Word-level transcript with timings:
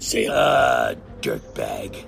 Say, 0.00 0.26
uh, 0.26 0.96
dirtbag. 1.20 2.04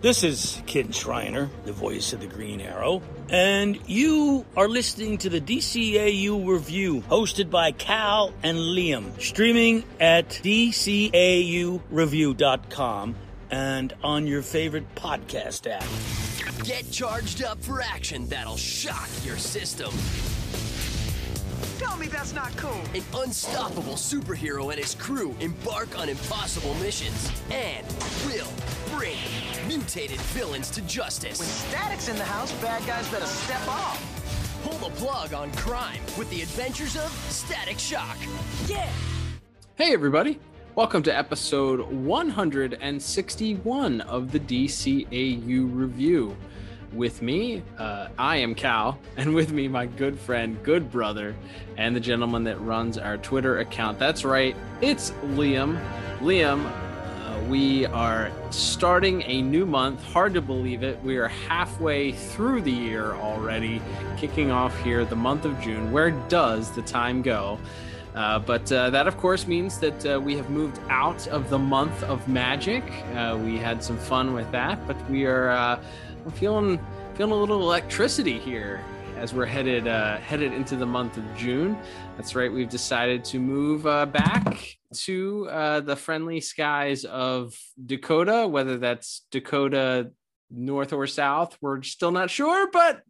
This 0.00 0.24
is 0.24 0.60
Kin 0.66 0.90
Shriner, 0.90 1.48
the 1.64 1.72
voice 1.72 2.12
of 2.12 2.20
the 2.20 2.26
Green 2.26 2.60
Arrow, 2.60 3.00
and 3.30 3.78
you 3.86 4.44
are 4.56 4.68
listening 4.68 5.16
to 5.18 5.30
the 5.30 5.40
DCAU 5.40 6.44
Review, 6.44 7.02
hosted 7.02 7.48
by 7.48 7.70
Cal 7.70 8.34
and 8.42 8.58
Liam, 8.58 9.20
streaming 9.20 9.84
at 10.00 10.28
DCAUReview.com 10.28 13.14
and 13.50 13.94
on 14.02 14.26
your 14.26 14.42
favorite 14.42 14.92
podcast 14.96 15.70
app. 15.70 15.86
Get 16.64 16.90
charged 16.90 17.44
up 17.44 17.62
for 17.62 17.80
action 17.80 18.26
that'll 18.26 18.56
shock 18.56 19.08
your 19.24 19.38
system. 19.38 19.92
Tell 21.78 21.96
me 21.96 22.06
that's 22.06 22.34
not 22.34 22.56
cool. 22.56 22.80
An 22.94 23.02
unstoppable 23.14 23.94
superhero 23.94 24.70
and 24.70 24.78
his 24.78 24.94
crew 24.94 25.34
embark 25.40 25.98
on 25.98 26.08
impossible 26.08 26.74
missions 26.74 27.30
and 27.50 27.86
will 28.26 28.48
bring 28.96 29.16
mutated 29.66 30.20
villains 30.20 30.70
to 30.70 30.80
justice. 30.82 31.38
When 31.38 31.48
Static's 31.48 32.08
in 32.08 32.16
the 32.16 32.24
house, 32.24 32.52
bad 32.60 32.86
guys 32.86 33.08
better 33.08 33.26
step 33.26 33.66
off. 33.68 34.02
Pull 34.64 34.78
the 34.88 34.94
plug 34.96 35.34
on 35.34 35.52
crime 35.52 36.00
with 36.18 36.28
the 36.30 36.42
adventures 36.42 36.96
of 36.96 37.10
Static 37.30 37.78
Shock. 37.78 38.16
Yeah! 38.66 38.90
Hey, 39.76 39.92
everybody. 39.92 40.40
Welcome 40.74 41.02
to 41.04 41.16
episode 41.16 41.80
161 41.90 44.00
of 44.02 44.32
the 44.32 44.40
DCAU 44.40 45.74
Review. 45.74 46.36
With 46.92 47.20
me, 47.20 47.62
uh, 47.78 48.08
I 48.18 48.36
am 48.36 48.54
Cal, 48.54 48.98
and 49.16 49.34
with 49.34 49.52
me, 49.52 49.68
my 49.68 49.86
good 49.86 50.18
friend, 50.18 50.56
good 50.62 50.90
brother, 50.90 51.34
and 51.76 51.94
the 51.94 52.00
gentleman 52.00 52.44
that 52.44 52.60
runs 52.60 52.96
our 52.96 53.18
Twitter 53.18 53.58
account. 53.58 53.98
That's 53.98 54.24
right, 54.24 54.56
it's 54.80 55.10
Liam. 55.34 55.78
Liam, 56.20 56.64
uh, 56.64 57.40
we 57.48 57.86
are 57.86 58.30
starting 58.50 59.22
a 59.22 59.42
new 59.42 59.66
month. 59.66 60.02
Hard 60.04 60.32
to 60.34 60.40
believe 60.40 60.82
it. 60.82 61.02
We 61.02 61.18
are 61.18 61.28
halfway 61.28 62.12
through 62.12 62.62
the 62.62 62.72
year 62.72 63.12
already, 63.14 63.82
kicking 64.16 64.50
off 64.50 64.80
here 64.82 65.04
the 65.04 65.16
month 65.16 65.44
of 65.44 65.60
June. 65.60 65.92
Where 65.92 66.12
does 66.12 66.70
the 66.70 66.82
time 66.82 67.20
go? 67.20 67.58
Uh, 68.14 68.38
but 68.38 68.72
uh, 68.72 68.88
that, 68.88 69.06
of 69.06 69.18
course, 69.18 69.46
means 69.46 69.78
that 69.78 70.06
uh, 70.06 70.18
we 70.18 70.34
have 70.36 70.48
moved 70.48 70.80
out 70.88 71.26
of 71.28 71.50
the 71.50 71.58
month 71.58 72.02
of 72.04 72.26
magic. 72.26 72.82
Uh, 73.14 73.38
we 73.38 73.58
had 73.58 73.84
some 73.84 73.98
fun 73.98 74.32
with 74.32 74.50
that, 74.52 74.86
but 74.86 74.96
we 75.10 75.26
are 75.26 75.78
uh, 76.26 76.30
we're 76.30 76.36
feeling 76.36 76.80
feeling 77.14 77.32
a 77.32 77.36
little 77.36 77.60
electricity 77.60 78.38
here 78.38 78.80
as 79.16 79.32
we're 79.32 79.46
headed 79.46 79.88
uh, 79.88 80.18
headed 80.18 80.52
into 80.52 80.76
the 80.76 80.86
month 80.86 81.16
of 81.16 81.24
June. 81.36 81.76
That's 82.16 82.34
right. 82.34 82.52
We've 82.52 82.68
decided 82.68 83.24
to 83.26 83.38
move 83.38 83.86
uh, 83.86 84.06
back 84.06 84.76
to 84.94 85.48
uh, 85.50 85.80
the 85.80 85.96
friendly 85.96 86.40
skies 86.40 87.04
of 87.04 87.58
Dakota, 87.84 88.46
whether 88.48 88.78
that's 88.78 89.26
Dakota 89.30 90.10
North 90.50 90.92
or 90.92 91.06
South. 91.06 91.56
We're 91.60 91.82
still 91.82 92.12
not 92.12 92.30
sure, 92.30 92.70
but 92.70 93.02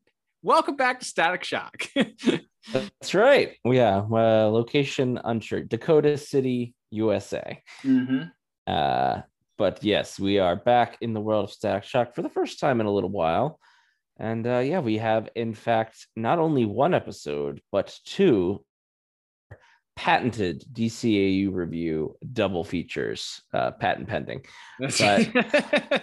welcome 0.43 0.77
back 0.77 1.01
to 1.01 1.07
Static 1.07 1.45
Shock. 1.45 1.89
That's 2.73 3.15
right. 3.15 3.53
Yeah, 3.65 3.99
uh, 3.99 4.49
location 4.49 5.21
unsure. 5.23 5.63
Dakota 5.63 6.19
City, 6.19 6.75
USA. 6.91 7.63
mm-hmm. 7.85 8.25
But 9.59 9.83
yes, 9.83 10.19
we 10.19 10.39
are 10.39 10.57
back 10.57 10.99
in 11.01 11.15
the 11.15 11.21
world 11.21 11.45
of 11.45 11.53
Static 11.53 11.85
Shock 11.85 12.15
for 12.15 12.23
the 12.23 12.29
first 12.29 12.61
time 12.61 12.81
in 12.81 12.87
a 12.87 12.93
little 12.93 13.11
while. 13.11 13.59
And 14.19 14.47
uh, 14.47 14.59
yeah, 14.59 14.81
we 14.81 14.99
have, 14.99 15.29
in 15.35 15.55
fact, 15.55 16.07
not 16.17 16.39
only 16.39 16.65
one 16.65 16.95
episode, 16.95 17.61
but 17.73 17.99
two 18.05 18.65
patented 19.95 20.63
DCAU 20.73 21.53
review 21.53 22.17
double 22.33 22.65
features, 22.65 23.41
uh, 23.55 23.71
patent 23.73 24.09
pending. 24.09 24.45
But- 24.79 26.03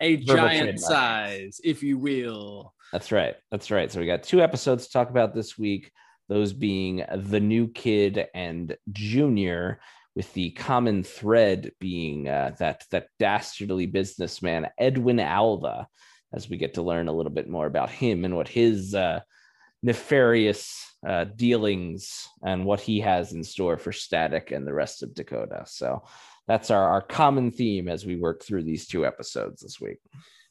a 0.00 0.16
giant 0.16 0.80
size, 0.80 1.60
if 1.62 1.82
you 1.82 1.98
will. 1.98 2.74
That's 2.92 3.12
right. 3.12 3.36
That's 3.50 3.70
right. 3.70 3.90
So 3.90 4.00
we 4.00 4.06
got 4.06 4.22
two 4.22 4.40
episodes 4.40 4.86
to 4.86 4.92
talk 4.92 5.10
about 5.10 5.34
this 5.34 5.58
week. 5.58 5.90
Those 6.28 6.52
being 6.52 7.04
the 7.14 7.40
new 7.40 7.68
kid 7.68 8.26
and 8.34 8.76
Junior, 8.90 9.80
with 10.16 10.32
the 10.34 10.50
common 10.50 11.02
thread 11.02 11.72
being 11.80 12.28
uh, 12.28 12.54
that 12.58 12.84
that 12.90 13.08
dastardly 13.18 13.86
businessman 13.86 14.68
Edwin 14.78 15.20
Alva, 15.20 15.88
as 16.32 16.48
we 16.48 16.56
get 16.56 16.74
to 16.74 16.82
learn 16.82 17.08
a 17.08 17.12
little 17.12 17.32
bit 17.32 17.48
more 17.48 17.66
about 17.66 17.90
him 17.90 18.24
and 18.24 18.36
what 18.36 18.48
his 18.48 18.94
uh, 18.94 19.20
nefarious 19.82 20.82
uh, 21.06 21.24
dealings 21.24 22.28
and 22.42 22.64
what 22.64 22.80
he 22.80 23.00
has 23.00 23.32
in 23.32 23.44
store 23.44 23.76
for 23.76 23.92
Static 23.92 24.50
and 24.50 24.66
the 24.66 24.72
rest 24.72 25.02
of 25.02 25.14
Dakota. 25.14 25.64
So 25.66 26.02
that's 26.46 26.70
our, 26.70 26.88
our 26.88 27.02
common 27.02 27.50
theme 27.50 27.88
as 27.88 28.06
we 28.06 28.16
work 28.16 28.42
through 28.42 28.62
these 28.64 28.86
two 28.86 29.04
episodes 29.04 29.60
this 29.60 29.80
week. 29.80 29.98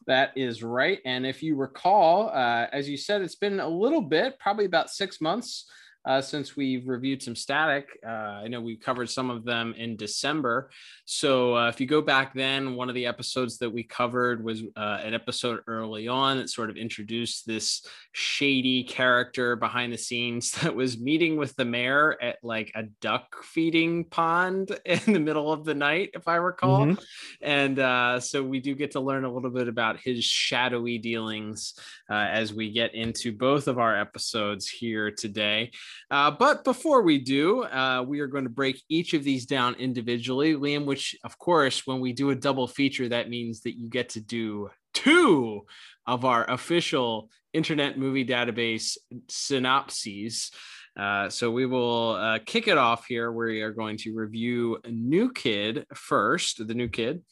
That 0.06 0.32
is 0.36 0.62
right. 0.62 1.00
And 1.06 1.26
if 1.26 1.42
you 1.42 1.56
recall, 1.56 2.30
uh, 2.30 2.68
as 2.72 2.90
you 2.90 2.98
said, 2.98 3.22
it's 3.22 3.36
been 3.36 3.60
a 3.60 3.68
little 3.68 4.02
bit, 4.02 4.38
probably 4.38 4.66
about 4.66 4.90
six 4.90 5.22
months 5.22 5.66
uh, 6.06 6.22
since 6.22 6.56
we've 6.56 6.88
reviewed 6.88 7.22
some 7.22 7.36
static. 7.36 7.88
Uh, 8.06 8.10
I 8.44 8.48
know 8.48 8.60
we 8.62 8.76
covered 8.76 9.10
some 9.10 9.30
of 9.30 9.46
them 9.46 9.74
in 9.78 9.96
December. 9.96 10.70
So 11.06 11.56
uh, 11.56 11.70
if 11.70 11.80
you 11.80 11.88
go 11.88 12.02
back 12.02 12.34
then, 12.34 12.76
one 12.76 12.90
of 12.90 12.96
the 12.96 13.06
episodes 13.06 13.58
that 13.60 13.70
we 13.70 13.84
covered 13.84 14.44
was 14.44 14.64
uh, 14.76 15.00
an 15.04 15.14
episode 15.14 15.62
early 15.68 16.08
on 16.08 16.38
that 16.38 16.50
sort 16.50 16.70
of 16.70 16.78
introduced 16.78 17.48
this 17.48 17.86
shady 18.12 18.84
character 18.84 19.56
behind 19.56 19.94
the 19.94 19.98
scenes 19.98 20.52
that 20.62 20.76
was 20.76 21.00
meeting 21.00 21.38
with 21.38 21.56
the 21.56 21.66
mayor 21.66 22.18
at 22.22 22.38
like 22.44 22.72
a 22.76 22.84
duck 23.02 23.44
feeding 23.44 24.04
pond 24.06 24.78
in 24.86 25.00
the 25.14 25.20
middle 25.20 25.52
of 25.52 25.64
the 25.66 25.74
night, 25.74 26.10
if 26.14 26.28
I 26.28 26.36
recall 26.36 26.86
Mhm. 26.86 27.04
and 27.42 27.80
uh, 27.80 28.20
so 28.20 28.44
we 28.44 28.60
do 28.60 28.76
get 28.76 28.92
to 28.92 29.00
learn 29.00 29.26
a 29.26 29.32
little 29.34 29.50
bit 29.52 29.68
about 29.68 30.00
his 30.00 30.24
shadowy 30.24 30.98
dealings 30.98 31.74
uh, 32.10 32.14
as 32.14 32.54
we 32.54 32.72
get 32.72 32.94
into 32.96 33.32
both 33.32 33.68
of 33.68 33.78
our 33.80 33.96
episodes 34.00 34.68
here 34.68 35.12
today. 35.12 35.72
Uh, 36.12 36.32
but 36.32 36.64
before 36.64 37.02
we 37.02 37.20
do, 37.20 37.64
uh, 37.64 38.04
we 38.08 38.20
are 38.20 38.28
going 38.28 38.44
to 38.44 38.50
break 38.50 38.82
each 38.90 39.14
of 39.14 39.24
these 39.24 39.46
down 39.46 39.76
individually, 39.76 40.54
Liam. 40.54 40.86
Which, 40.86 41.16
of 41.24 41.38
course, 41.38 41.86
when 41.88 42.00
we 42.00 42.14
do 42.14 42.30
a 42.30 42.36
double 42.36 42.68
feature, 42.68 43.10
that 43.10 43.30
means 43.30 43.62
that 43.62 43.78
you 43.78 43.90
get 43.90 44.10
to 44.10 44.22
do 44.22 44.70
two 44.94 45.66
of 46.06 46.26
our 46.26 46.50
official 46.50 47.30
Internet 47.54 47.98
Movie 47.98 48.26
Database 48.26 48.98
synopses. 49.30 50.52
Uh, 50.96 51.28
so 51.28 51.50
we 51.50 51.66
will 51.66 52.12
uh, 52.12 52.40
kick 52.46 52.68
it 52.68 52.78
off 52.78 53.06
here. 53.08 53.32
We 53.32 53.62
are 53.62 53.72
going 53.72 53.98
to 53.98 54.14
review 54.14 54.78
New 54.86 55.32
Kid 55.32 55.86
first, 55.94 56.66
the 56.68 56.74
New 56.74 56.88
Kid. 56.88 57.24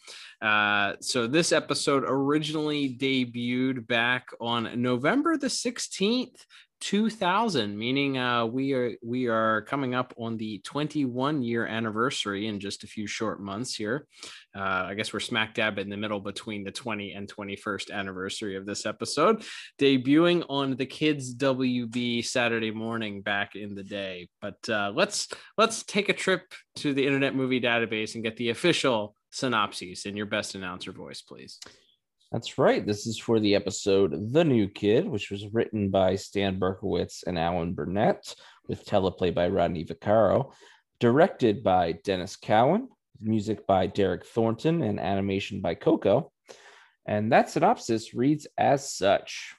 Uh, 0.41 0.93
so 0.99 1.27
this 1.27 1.51
episode 1.51 2.03
originally 2.07 2.95
debuted 2.97 3.85
back 3.85 4.29
on 4.39 4.81
November 4.81 5.37
the 5.37 5.47
16th, 5.47 6.43
2000, 6.81 7.77
meaning 7.77 8.17
uh, 8.17 8.45
we 8.45 8.73
are 8.73 8.91
we 9.03 9.27
are 9.27 9.61
coming 9.61 9.95
up 9.95 10.13
on 10.17 10.35
the 10.35 10.59
21 10.65 11.41
year 11.43 11.65
anniversary 11.65 12.47
in 12.47 12.59
just 12.59 12.83
a 12.83 12.87
few 12.87 13.07
short 13.07 13.39
months 13.39 13.75
here. 13.75 14.07
Uh, 14.55 14.87
I 14.89 14.95
guess 14.95 15.13
we're 15.13 15.19
smack 15.19 15.53
dab 15.53 15.77
in 15.77 15.89
the 15.89 15.95
middle 15.95 16.19
between 16.19 16.63
the 16.63 16.71
20 16.71 17.13
and 17.13 17.31
21st 17.31 17.91
anniversary 17.91 18.57
of 18.57 18.65
this 18.65 18.85
episode, 18.85 19.43
debuting 19.79 20.43
on 20.49 20.75
the 20.75 20.85
Kids 20.85 21.33
WB 21.35 22.25
Saturday 22.25 22.71
morning 22.71 23.21
back 23.21 23.55
in 23.55 23.75
the 23.75 23.83
day. 23.83 24.27
But 24.41 24.67
uh, 24.67 24.91
let's 24.93 25.29
let's 25.57 25.83
take 25.83 26.09
a 26.09 26.13
trip 26.13 26.51
to 26.77 26.93
the 26.93 27.05
Internet 27.05 27.35
Movie 27.35 27.61
Database 27.61 28.15
and 28.15 28.23
get 28.23 28.37
the 28.37 28.49
official 28.49 29.15
synopses 29.31 30.05
in 30.05 30.17
your 30.17 30.25
best 30.25 30.55
announcer 30.55 30.91
voice, 30.91 31.21
please. 31.21 31.59
That's 32.31 32.57
right. 32.57 32.85
This 32.85 33.07
is 33.07 33.17
for 33.17 33.41
the 33.41 33.55
episode 33.55 34.31
The 34.31 34.45
New 34.45 34.69
Kid, 34.69 35.05
which 35.05 35.31
was 35.31 35.53
written 35.53 35.89
by 35.89 36.15
Stan 36.15 36.57
Berkowitz 36.57 37.23
and 37.27 37.37
Alan 37.37 37.73
Burnett, 37.73 38.35
with 38.69 38.85
teleplay 38.85 39.35
by 39.35 39.49
Rodney 39.49 39.83
Vaccaro, 39.83 40.53
directed 41.01 41.61
by 41.61 41.91
Denys 41.91 42.39
Cowan, 42.39 42.87
music 43.19 43.67
by 43.67 43.87
Derek 43.87 44.25
Thornton, 44.25 44.81
and 44.81 44.97
animation 44.97 45.59
by 45.59 45.75
Koko. 45.75 46.31
And 47.05 47.33
that 47.33 47.49
synopsis 47.49 48.13
reads 48.13 48.47
as 48.57 48.93
such 48.93 49.53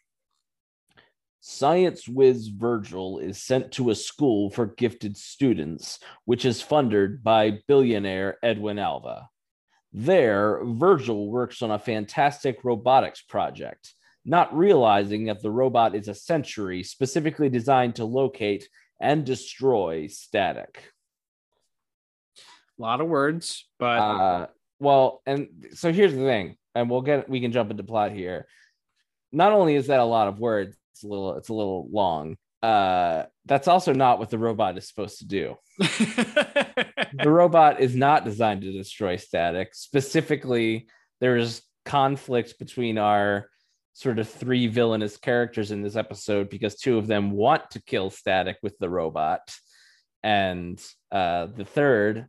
Science 1.41 2.09
whiz 2.09 2.49
Virgil 2.49 3.19
is 3.19 3.43
sent 3.43 3.73
to 3.73 3.91
a 3.91 3.95
school 3.95 4.49
for 4.49 4.65
gifted 4.65 5.19
students, 5.19 5.99
which 6.25 6.47
is 6.47 6.63
funded 6.63 7.23
by 7.23 7.59
billionaire 7.69 8.39
Edwin 8.43 8.79
Alva. 8.79 9.29
There, 9.93 10.61
Virgil 10.65 11.29
works 11.31 11.61
on 11.63 11.71
a 11.71 11.79
fantastic 11.79 12.65
robotics 12.65 13.21
project, 13.21 13.95
not 14.25 14.57
realizing 14.57 15.27
that 15.27 15.43
the 15.43 15.51
robot 15.51 15.95
is 15.95 16.09
a 16.09 16.15
century 16.15 16.83
specifically 16.83 17.51
designed 17.51 17.97
to 17.97 18.05
locate 18.05 18.69
and 19.01 19.25
destroy 19.25 20.07
static. 20.07 20.83
A 22.79 22.83
lot 22.83 23.01
of 23.01 23.09
words, 23.09 23.67
but 23.79 23.99
Uh, 23.99 24.47
well, 24.81 25.23
and 25.27 25.49
so 25.75 25.93
here's 25.93 26.13
the 26.13 26.19
thing, 26.19 26.57
and 26.75 26.89
we'll 26.89 27.03
get 27.03 27.29
we 27.29 27.41
can 27.41 27.53
jump 27.53 27.71
into 27.71 27.83
plot 27.85 28.13
here. 28.13 28.47
Not 29.31 29.53
only 29.53 29.75
is 29.75 29.89
that 29.89 30.01
a 30.01 30.05
lot 30.05 30.29
of 30.29 30.39
words, 30.41 30.77
it's 30.93 31.05
a 31.05 31.07
little 31.07 31.37
it's 31.37 31.51
a 31.51 31.55
little 31.55 31.89
long. 31.93 32.37
Uh, 32.63 33.25
that's 33.45 33.69
also 33.69 33.93
not 33.93 34.19
what 34.19 34.31
the 34.31 34.39
robot 34.39 34.79
is 34.79 34.89
supposed 34.89 35.19
to 35.19 35.27
do. 35.27 35.57
the 37.13 37.31
robot 37.31 37.81
is 37.81 37.95
not 37.95 38.25
designed 38.25 38.63
to 38.63 38.73
destroy 38.73 39.17
static. 39.17 39.75
Specifically, 39.75 40.89
there's 41.21 41.63
conflict 41.85 42.59
between 42.59 42.99
our 42.99 43.49
sort 43.93 44.19
of 44.19 44.29
three 44.29 44.67
villainous 44.67 45.17
characters 45.17 45.71
in 45.71 45.83
this 45.83 45.97
episode 45.97 46.49
because 46.49 46.77
two 46.77 46.97
of 46.99 47.07
them 47.07 47.31
want 47.31 47.71
to 47.71 47.83
kill 47.83 48.11
static 48.11 48.57
with 48.63 48.77
the 48.79 48.89
robot, 48.89 49.41
and 50.23 50.83
uh, 51.11 51.47
the 51.47 51.65
third 51.65 52.27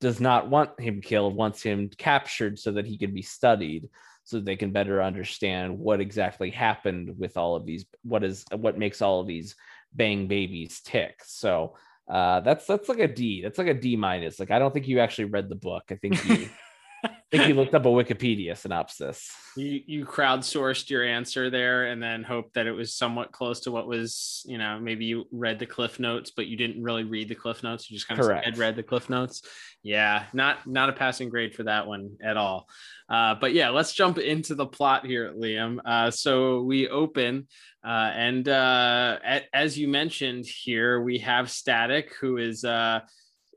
does 0.00 0.20
not 0.20 0.48
want 0.50 0.80
him 0.80 1.00
killed, 1.00 1.36
wants 1.36 1.62
him 1.62 1.88
captured 1.96 2.58
so 2.58 2.72
that 2.72 2.86
he 2.86 2.98
can 2.98 3.14
be 3.14 3.22
studied 3.22 3.88
so 4.26 4.40
they 4.40 4.56
can 4.56 4.72
better 4.72 5.00
understand 5.00 5.78
what 5.78 6.00
exactly 6.00 6.50
happened 6.50 7.14
with 7.16 7.36
all 7.36 7.54
of 7.54 7.64
these 7.64 7.86
what 8.02 8.24
is 8.24 8.44
what 8.52 8.76
makes 8.76 9.00
all 9.00 9.20
of 9.20 9.26
these 9.28 9.54
bang 9.94 10.26
babies 10.26 10.80
tick 10.80 11.20
so 11.24 11.76
uh 12.08 12.40
that's 12.40 12.66
that's 12.66 12.88
like 12.88 13.00
a 13.00 13.08
d 13.08 13.42
that's 13.42 13.58
like 13.58 13.68
a 13.68 13.74
d 13.74 13.96
minus. 13.96 14.38
Like 14.38 14.50
i 14.50 14.58
don't 14.58 14.72
think 14.72 14.88
you 14.88 15.00
actually 15.00 15.26
read 15.26 15.48
the 15.48 15.56
book. 15.56 15.84
I 15.90 15.96
think 15.96 16.24
you 16.24 16.48
I 17.04 17.10
think 17.30 17.48
you 17.48 17.54
looked 17.54 17.74
up 17.74 17.84
a 17.84 17.88
wikipedia 17.88 18.56
synopsis. 18.56 19.30
You 19.56 19.80
you 19.86 20.06
crowdsourced 20.06 20.90
your 20.90 21.04
answer 21.04 21.50
there 21.50 21.86
and 21.86 22.02
then 22.02 22.22
hoped 22.22 22.54
that 22.54 22.66
it 22.66 22.72
was 22.72 22.94
somewhat 22.94 23.32
close 23.32 23.60
to 23.60 23.70
what 23.70 23.86
was 23.86 24.42
you 24.46 24.58
know 24.58 24.78
maybe 24.78 25.06
you 25.06 25.26
read 25.30 25.58
the 25.58 25.66
cliff 25.66 25.98
notes 25.98 26.30
but 26.34 26.46
you 26.46 26.56
didn't 26.56 26.82
really 26.82 27.04
read 27.04 27.28
the 27.28 27.34
cliff 27.34 27.62
notes. 27.62 27.90
You 27.90 27.96
just 27.96 28.08
kind 28.08 28.20
of 28.20 28.30
had 28.30 28.58
read 28.58 28.76
the 28.76 28.82
cliff 28.82 29.10
notes. 29.10 29.42
Yeah 29.82 30.24
not 30.32 30.66
not 30.66 30.88
a 30.88 30.92
passing 30.92 31.28
grade 31.28 31.54
for 31.54 31.64
that 31.64 31.86
one 31.86 32.16
at 32.22 32.36
all. 32.36 32.68
Uh, 33.08 33.34
but 33.34 33.52
yeah 33.52 33.70
let's 33.70 33.92
jump 33.92 34.18
into 34.18 34.54
the 34.54 34.66
plot 34.66 35.06
here 35.06 35.32
liam. 35.32 35.78
Uh, 35.84 36.10
so 36.10 36.62
we 36.62 36.88
open 36.88 37.46
uh, 37.84 38.10
and 38.14 38.48
uh, 38.48 39.18
a- 39.24 39.56
as 39.56 39.78
you 39.78 39.88
mentioned 39.88 40.44
here 40.46 41.00
we 41.00 41.18
have 41.18 41.50
static 41.50 42.12
who 42.20 42.36
is 42.36 42.64
uh, 42.64 43.00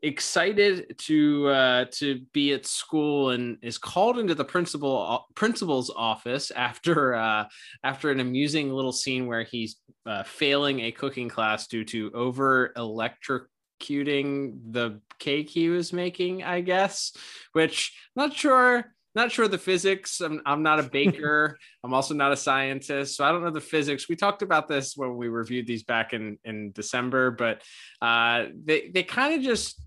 excited 0.04 0.96
to 0.98 1.48
uh, 1.48 1.86
to 1.92 2.22
be 2.34 2.54
at 2.54 2.66
school 2.66 3.32
and 3.32 3.58
is 3.62 3.78
called 3.78 4.20
into 4.20 4.36
the 4.36 4.46
principal 4.46 5.28
principal's 5.36 5.90
office 5.96 6.52
after 6.52 7.16
uh, 7.16 7.46
after 7.84 8.12
an 8.12 8.20
amusing 8.20 8.72
little 8.72 8.92
scene 8.92 9.28
where 9.28 9.44
he's 9.44 9.78
uh, 10.06 10.24
failing 10.24 10.82
a 10.82 10.92
cooking 10.92 11.30
class 11.30 11.68
due 11.68 11.86
to 11.86 12.12
over 12.14 12.74
electrocuting 12.78 14.58
the 14.72 15.02
cake 15.20 15.50
he 15.50 15.70
was 15.70 15.94
making, 15.94 16.44
I 16.44 16.62
guess. 16.62 17.14
Which 17.54 17.94
not 18.16 18.34
sure 18.34 18.94
not 19.16 19.32
sure 19.32 19.48
the 19.48 19.58
physics. 19.58 20.22
I'm, 20.22 20.42
I'm 20.46 20.64
not 20.64 20.80
a 20.80 20.84
baker. 20.92 21.58
I'm 21.84 21.94
also 21.94 22.14
not 22.14 22.32
a 22.32 22.38
scientist, 22.38 23.16
so 23.16 23.24
I 23.24 23.32
don't 23.32 23.44
know 23.44 23.52
the 23.52 23.62
physics. 23.62 24.08
We 24.08 24.16
talked 24.16 24.42
about 24.42 24.68
this 24.68 24.96
when 24.96 25.16
we 25.18 25.28
reviewed 25.28 25.68
these 25.68 25.84
back 25.84 26.14
in 26.14 26.38
in 26.44 26.72
December, 26.72 27.32
but 27.32 27.62
uh, 28.02 28.46
they 28.66 28.90
they 28.94 29.04
kind 29.04 29.34
of 29.36 29.42
just 29.42 29.82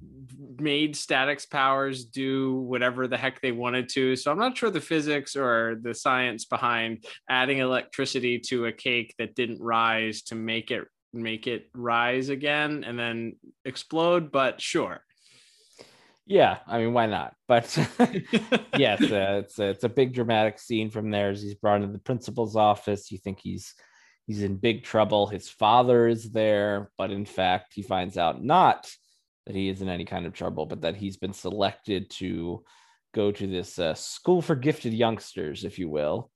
made 0.59 0.97
Static's 0.97 1.47
powers 1.47 2.05
do 2.05 2.55
whatever 2.55 3.09
the 3.09 3.17
heck 3.17 3.41
they 3.41 3.53
wanted 3.53 3.89
to. 3.91 4.17
So 4.17 4.31
I'm 4.31 4.39
not 4.39 4.57
sure 4.57 4.71
the 4.71 4.81
physics 4.81 5.37
or 5.37 5.77
the 5.81 5.95
science 5.95 6.45
behind 6.45 7.05
adding 7.29 7.59
electricity 7.59 8.39
to 8.49 8.67
a 8.67 8.73
cake 8.73 9.15
that 9.19 9.35
didn't 9.35 9.61
rise 9.61 10.23
to 10.23 10.35
make 10.35 10.71
it 10.71 10.85
make 11.13 11.47
it 11.47 11.69
rise 11.75 12.29
again 12.29 12.85
and 12.87 12.99
then 12.99 13.37
explode. 13.65 14.33
But 14.33 14.61
sure. 14.61 15.05
Yeah 16.27 16.59
i 16.67 16.79
mean 16.79 16.93
why 16.93 17.07
not? 17.07 17.35
But 17.49 17.77
yes 18.77 19.03
uh, 19.03 19.43
it's 19.45 19.59
a, 19.59 19.69
it's 19.69 19.85
a 19.85 19.89
big 19.89 20.15
dramatic 20.15 20.59
scene 20.59 20.91
from 20.91 21.11
there 21.11 21.31
as 21.31 21.43
he's 21.43 21.55
brought 21.55 21.83
into 21.83 21.93
the 21.93 21.99
principal's 21.99 22.57
office. 22.57 23.11
You 23.11 23.19
think 23.19 23.41
he's 23.41 23.75
he's 24.27 24.43
in 24.43 24.57
big 24.57 24.85
trouble. 24.85 25.27
His 25.27 25.49
father 25.49 26.07
is 26.09 26.31
there 26.31 26.91
but 26.97 27.11
in 27.11 27.27
fact 27.27 27.73
he 27.75 27.83
finds 27.83 28.17
out 28.17 28.43
not 28.43 28.91
that 29.47 29.57
he 29.57 29.69
is 29.69 29.83
in 29.83 29.89
any 29.89 30.05
kind 30.05 30.27
of 30.27 30.33
trouble 30.33 30.67
but 30.67 30.83
that 30.83 30.97
he's 30.97 31.17
been 31.17 31.33
selected 31.33 32.11
to 32.11 32.63
go 33.15 33.31
to 33.31 33.47
this 33.47 33.79
uh, 33.79 33.95
school 33.95 34.41
for 34.41 34.55
gifted 34.55 34.95
youngsters 34.95 35.65
if 35.65 35.79
you 35.79 35.89
will 35.89 36.31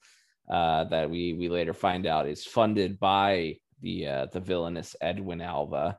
uh, 0.50 0.84
that 0.84 1.10
we 1.10 1.32
we 1.32 1.48
later 1.48 1.72
find 1.72 2.06
out 2.06 2.28
is 2.28 2.44
funded 2.44 2.98
by 2.98 3.56
the 3.80 4.06
uh, 4.06 4.26
the 4.32 4.40
villainous 4.40 4.96
edwin 5.00 5.40
alva 5.40 5.98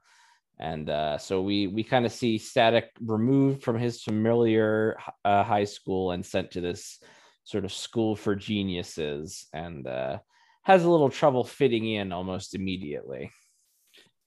and 0.59 0.89
uh, 0.89 1.17
so 1.17 1.41
we 1.41 1.67
we 1.67 1.83
kind 1.83 2.05
of 2.05 2.11
see 2.11 2.37
static 2.37 2.89
removed 3.01 3.63
from 3.63 3.77
his 3.77 4.01
familiar 4.01 4.97
uh, 5.23 5.43
high 5.43 5.65
school 5.65 6.11
and 6.11 6.25
sent 6.25 6.51
to 6.51 6.61
this 6.61 6.99
sort 7.43 7.65
of 7.65 7.71
school 7.71 8.15
for 8.15 8.35
geniuses 8.35 9.47
and 9.53 9.87
uh, 9.87 10.17
has 10.63 10.83
a 10.83 10.89
little 10.89 11.09
trouble 11.09 11.43
fitting 11.43 11.87
in 11.87 12.11
almost 12.11 12.55
immediately. 12.55 13.31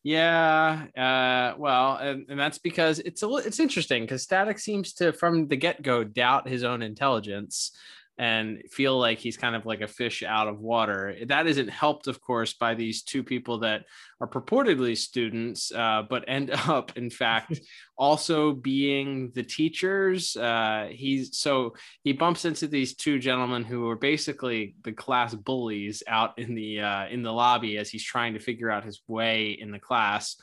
Yeah, 0.03 0.87
uh, 0.97 1.59
well, 1.59 1.97
and, 1.97 2.25
and 2.31 2.41
that's 2.41 2.59
because 2.59 3.01
it's 3.01 3.23
a 3.23 3.29
it's 3.37 3.61
interesting 3.61 4.05
because 4.05 4.23
Static 4.23 4.59
seems 4.59 4.95
to 4.95 5.13
from 5.13 5.49
the 5.49 5.57
get 5.57 5.83
go 5.83 6.05
doubt 6.05 6.49
his 6.49 6.65
own 6.65 6.81
intelligence 6.81 7.73
and 8.21 8.63
feel 8.71 8.99
like 8.99 9.19
he's 9.19 9.39
kind 9.39 9.57
of 9.57 9.65
like 9.65 9.81
a 9.81 9.89
fish 9.89 10.23
out 10.23 10.47
of 10.47 10.61
water. 10.61 11.17
That 11.25 11.47
isn't 11.47 11.69
helped, 11.69 12.07
of 12.07 12.21
course, 12.21 12.53
by 12.53 12.75
these 12.75 13.03
two 13.03 13.25
people 13.25 13.61
that 13.61 13.87
are 14.21 14.29
purportedly 14.29 14.95
students, 14.95 15.73
uh, 15.73 16.03
but 16.03 16.27
end 16.29 16.51
up, 16.69 16.99
in 16.99 17.09
fact, 17.09 17.59
also 17.97 18.53
being 18.53 19.33
the 19.35 19.43
teachers. 19.43 20.37
Uh, 20.37 20.89
he's 20.91 21.39
so 21.39 21.73
he 22.05 22.13
bumps 22.13 22.45
into 22.45 22.69
these 22.69 22.95
two 22.95 23.19
gentlemen 23.19 23.65
who 23.65 23.89
are 23.89 23.97
basically 23.97 24.75
the 24.83 24.93
class 24.93 25.35
bullies 25.35 26.03
out 26.07 26.39
in 26.39 26.55
the 26.55 26.83
uh, 26.83 27.07
in 27.07 27.23
the 27.23 27.33
lobby 27.33 27.79
as 27.79 27.89
he's 27.89 28.05
trying 28.05 28.35
to 28.35 28.39
figure 28.39 28.71
out 28.71 28.85
his 28.85 29.01
way 29.09 29.57
in 29.59 29.71
the 29.71 29.79
class. 29.79 30.37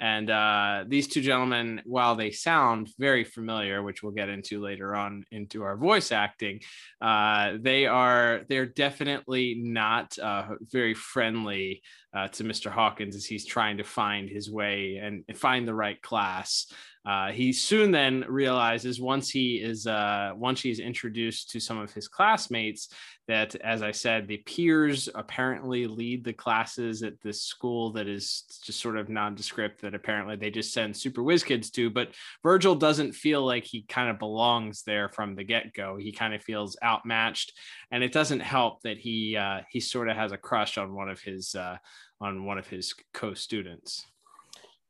And 0.00 0.30
uh, 0.30 0.84
these 0.88 1.06
two 1.06 1.20
gentlemen, 1.20 1.80
while 1.84 2.16
they 2.16 2.32
sound 2.32 2.90
very 2.98 3.22
familiar, 3.22 3.82
which 3.82 4.02
we'll 4.02 4.12
get 4.12 4.28
into 4.28 4.60
later 4.60 4.96
on 4.96 5.24
into 5.30 5.62
our 5.62 5.76
voice 5.76 6.10
acting, 6.10 6.60
uh, 7.00 7.52
they 7.60 7.86
are 7.86 8.42
they're 8.48 8.66
definitely 8.66 9.54
not 9.62 10.18
uh, 10.18 10.48
very 10.72 10.94
friendly 10.94 11.82
uh, 12.14 12.28
to 12.28 12.44
Mr. 12.44 12.70
Hawkins 12.70 13.16
as 13.16 13.24
he's 13.24 13.46
trying 13.46 13.78
to 13.78 13.84
find 13.84 14.28
his 14.28 14.50
way 14.50 15.00
and 15.02 15.24
find 15.36 15.66
the 15.66 15.74
right 15.74 16.00
class. 16.02 16.66
Uh, 17.04 17.32
he 17.32 17.52
soon 17.52 17.90
then 17.90 18.24
realizes 18.28 19.00
once 19.00 19.28
he 19.28 19.56
is 19.56 19.88
uh, 19.88 20.32
once 20.36 20.60
he's 20.60 20.78
introduced 20.78 21.50
to 21.50 21.58
some 21.58 21.78
of 21.78 21.92
his 21.92 22.06
classmates 22.06 22.88
that, 23.26 23.56
as 23.56 23.82
I 23.82 23.90
said, 23.90 24.28
the 24.28 24.36
peers 24.38 25.08
apparently 25.12 25.88
lead 25.88 26.24
the 26.24 26.32
classes 26.32 27.02
at 27.02 27.20
this 27.20 27.42
school 27.42 27.92
that 27.92 28.06
is 28.06 28.44
just 28.62 28.80
sort 28.80 28.96
of 28.96 29.08
nondescript 29.08 29.82
that 29.82 29.94
apparently 29.94 30.36
they 30.36 30.50
just 30.50 30.72
send 30.72 30.96
super 30.96 31.24
whiz 31.24 31.42
kids 31.42 31.70
to. 31.72 31.90
But 31.90 32.10
Virgil 32.44 32.76
doesn't 32.76 33.12
feel 33.12 33.44
like 33.44 33.64
he 33.64 33.82
kind 33.82 34.08
of 34.08 34.20
belongs 34.20 34.82
there 34.84 35.08
from 35.08 35.34
the 35.34 35.44
get 35.44 35.74
go. 35.74 35.96
He 35.96 36.12
kind 36.12 36.34
of 36.34 36.42
feels 36.42 36.76
outmatched, 36.84 37.52
and 37.90 38.04
it 38.04 38.12
doesn't 38.12 38.40
help 38.40 38.82
that 38.82 38.98
he 38.98 39.36
uh, 39.36 39.62
he 39.68 39.80
sort 39.80 40.08
of 40.08 40.16
has 40.16 40.30
a 40.30 40.38
crush 40.38 40.78
on 40.78 40.94
one 40.94 41.08
of 41.08 41.20
his 41.20 41.56
uh, 41.56 41.78
on 42.22 42.44
one 42.44 42.58
of 42.58 42.66
his 42.68 42.94
co 43.12 43.34
students. 43.34 44.06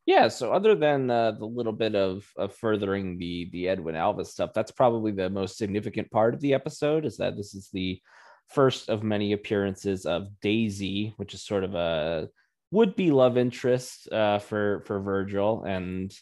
Yeah, 0.05 0.29
so 0.29 0.53
other 0.53 0.75
than 0.75 1.11
uh, 1.11 1.33
the 1.33 1.47
little 1.47 1.73
bit 1.73 1.95
of, 1.95 2.29
of 2.37 2.55
furthering 2.55 3.19
the 3.19 3.49
the 3.53 3.69
Edwin 3.69 3.97
Alva 3.97 4.25
stuff, 4.25 4.51
that's 4.55 4.73
probably 4.73 5.13
the 5.13 5.31
most 5.31 5.57
significant 5.57 6.11
part 6.11 6.35
of 6.35 6.41
the 6.41 6.55
episode. 6.55 7.05
Is 7.05 7.17
that 7.17 7.37
this 7.37 7.55
is 7.55 7.69
the 7.73 8.01
first 8.49 8.89
of 8.89 9.03
many 9.03 9.33
appearances 9.33 10.05
of 10.05 10.29
Daisy, 10.41 11.15
which 11.17 11.35
is 11.35 11.43
sort 11.43 11.65
of 11.65 11.75
a 11.75 12.29
would 12.73 12.97
be 12.97 13.11
love 13.11 13.37
interest 13.39 14.11
uh, 14.13 14.39
for 14.39 14.83
for 14.87 15.01
Virgil 15.01 15.63
and 15.65 16.13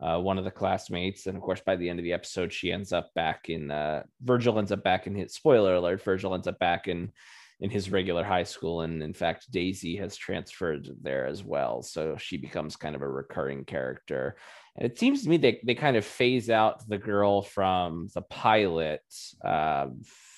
uh, 0.00 0.18
one 0.18 0.38
of 0.38 0.44
the 0.44 0.50
classmates. 0.50 1.26
And 1.26 1.36
of 1.36 1.42
course, 1.42 1.60
by 1.64 1.76
the 1.76 1.88
end 1.88 1.98
of 1.98 2.04
the 2.04 2.12
episode, 2.12 2.52
she 2.52 2.72
ends 2.72 2.92
up 2.92 3.12
back 3.14 3.48
in 3.48 3.70
uh, 3.70 4.04
Virgil 4.22 4.58
ends 4.58 4.72
up 4.72 4.82
back 4.82 5.06
in 5.06 5.14
his 5.14 5.34
spoiler 5.34 5.74
alert. 5.74 6.02
Virgil 6.02 6.34
ends 6.34 6.46
up 6.46 6.58
back 6.58 6.88
in 6.88 7.12
in 7.60 7.70
his 7.70 7.90
regular 7.90 8.22
high 8.22 8.42
school 8.42 8.82
and 8.82 9.02
in 9.02 9.14
fact 9.14 9.50
daisy 9.50 9.96
has 9.96 10.16
transferred 10.16 10.88
there 11.02 11.26
as 11.26 11.42
well. 11.42 11.82
So 11.82 12.16
she 12.18 12.36
becomes 12.36 12.76
kind 12.76 12.94
of 12.94 13.02
a 13.02 13.08
recurring 13.08 13.64
character. 13.64 14.36
And 14.76 14.90
it 14.90 14.98
seems 14.98 15.22
to 15.22 15.28
me 15.28 15.38
they, 15.38 15.60
they 15.64 15.74
kind 15.74 15.96
of 15.96 16.04
phase 16.04 16.50
out 16.50 16.86
the 16.86 16.98
girl 16.98 17.40
from 17.40 18.08
the 18.14 18.22
pilot 18.22 19.00
uh, 19.42 19.86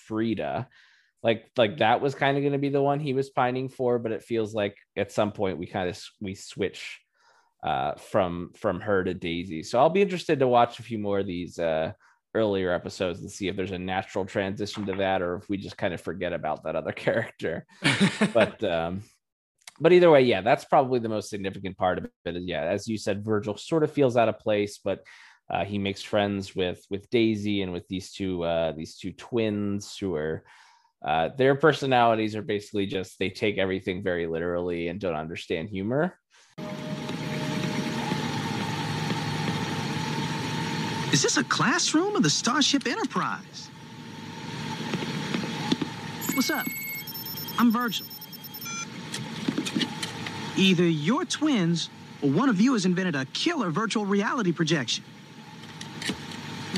frieda. 0.07 0.69
Like 1.25 1.51
like 1.57 1.79
that 1.79 2.01
was 2.01 2.15
kind 2.15 2.37
of 2.37 2.43
going 2.43 2.53
to 2.53 2.59
be 2.59 2.69
the 2.69 2.83
one 2.83 3.01
he 3.01 3.15
was 3.15 3.31
pining 3.31 3.69
for 3.69 3.99
but 3.99 4.13
it 4.13 4.23
feels 4.23 4.55
like 4.55 4.77
at 4.97 5.11
some 5.11 5.33
point 5.33 5.59
we 5.59 5.67
kind 5.67 5.89
of 5.89 6.01
we 6.21 6.37
switch 6.37 7.01
uh, 7.65 7.95
from 7.95 8.53
from 8.55 8.81
her 8.81 9.03
to 9.03 9.15
daisy. 9.15 9.65
So 9.65 9.81
i'll 9.81 9.91
be 9.91 10.03
interested 10.03 10.39
to 10.39 10.47
watch 10.47 10.79
a 10.79 10.85
few 10.85 10.99
more 10.99 11.19
of 11.19 11.27
these 11.27 11.59
uh, 11.59 11.93
earlier 12.39 12.73
episodes 12.73 13.21
and 13.21 13.31
see 13.31 13.49
if 13.49 13.57
there's 13.57 13.73
a 13.73 13.79
natural 13.79 14.25
transition 14.25 14.87
to 14.87 14.95
that 14.95 15.21
or 15.21 15.37
if 15.37 15.49
we 15.49 15.57
just 15.57 15.77
kind 15.77 15.93
of 15.93 16.01
forget 16.01 16.33
about 16.33 16.65
that 16.65 16.77
other 16.77 16.93
character. 17.07 17.67
but 18.33 18.63
um 18.77 19.03
but 19.81 19.93
either 19.93 20.11
way, 20.11 20.23
yeah, 20.23 20.41
that's 20.41 20.65
probably 20.65 20.99
the 20.99 21.09
most 21.09 21.31
significant 21.31 21.77
part 21.77 21.99
of 21.99 22.09
it. 22.25 22.37
Is, 22.37 22.45
yeah, 22.47 22.63
as 22.63 22.89
you 22.89 22.99
said, 22.99 23.25
Virgil 23.25 23.57
sort 23.57 23.85
of 23.85 23.93
feels 23.93 24.17
out 24.17 24.29
of 24.29 24.39
place, 24.39 24.81
but 24.83 25.05
uh, 25.51 25.65
he 25.65 25.79
makes 25.79 26.03
friends 26.03 26.55
with 26.55 26.85
with 26.91 27.09
Daisy 27.11 27.63
and 27.63 27.73
with 27.73 27.87
these 27.89 28.13
two 28.13 28.43
uh, 28.43 28.73
these 28.73 28.97
two 28.97 29.13
twins 29.13 29.97
who 29.97 30.15
are 30.15 30.45
uh, 31.05 31.29
their 31.37 31.55
personalities 31.55 32.35
are 32.35 32.43
basically 32.43 32.87
just 32.87 33.19
they 33.19 33.31
take 33.31 33.59
everything 33.59 34.03
very 34.03 34.27
literally 34.27 34.89
and 34.89 35.01
don't 35.01 35.15
understand 35.15 35.69
humor. 35.69 36.19
Is 41.13 41.23
this 41.23 41.39
a 41.39 41.45
classroom 41.45 42.17
of 42.17 42.23
the 42.23 42.29
Starship 42.29 42.87
Enterprise? 42.87 43.71
What's 46.35 46.51
up? 46.51 46.67
I'm 47.59 47.73
Virgil. 47.73 48.07
Either 50.57 50.85
you're 50.85 51.25
twins 51.25 51.89
or 52.23 52.29
one 52.29 52.51
of 52.51 52.61
you 52.61 52.75
has 52.75 52.85
invented 52.85 53.17
a 53.17 53.25
killer 53.27 53.71
virtual 53.71 54.05
reality 54.05 54.53
projection. 54.53 55.03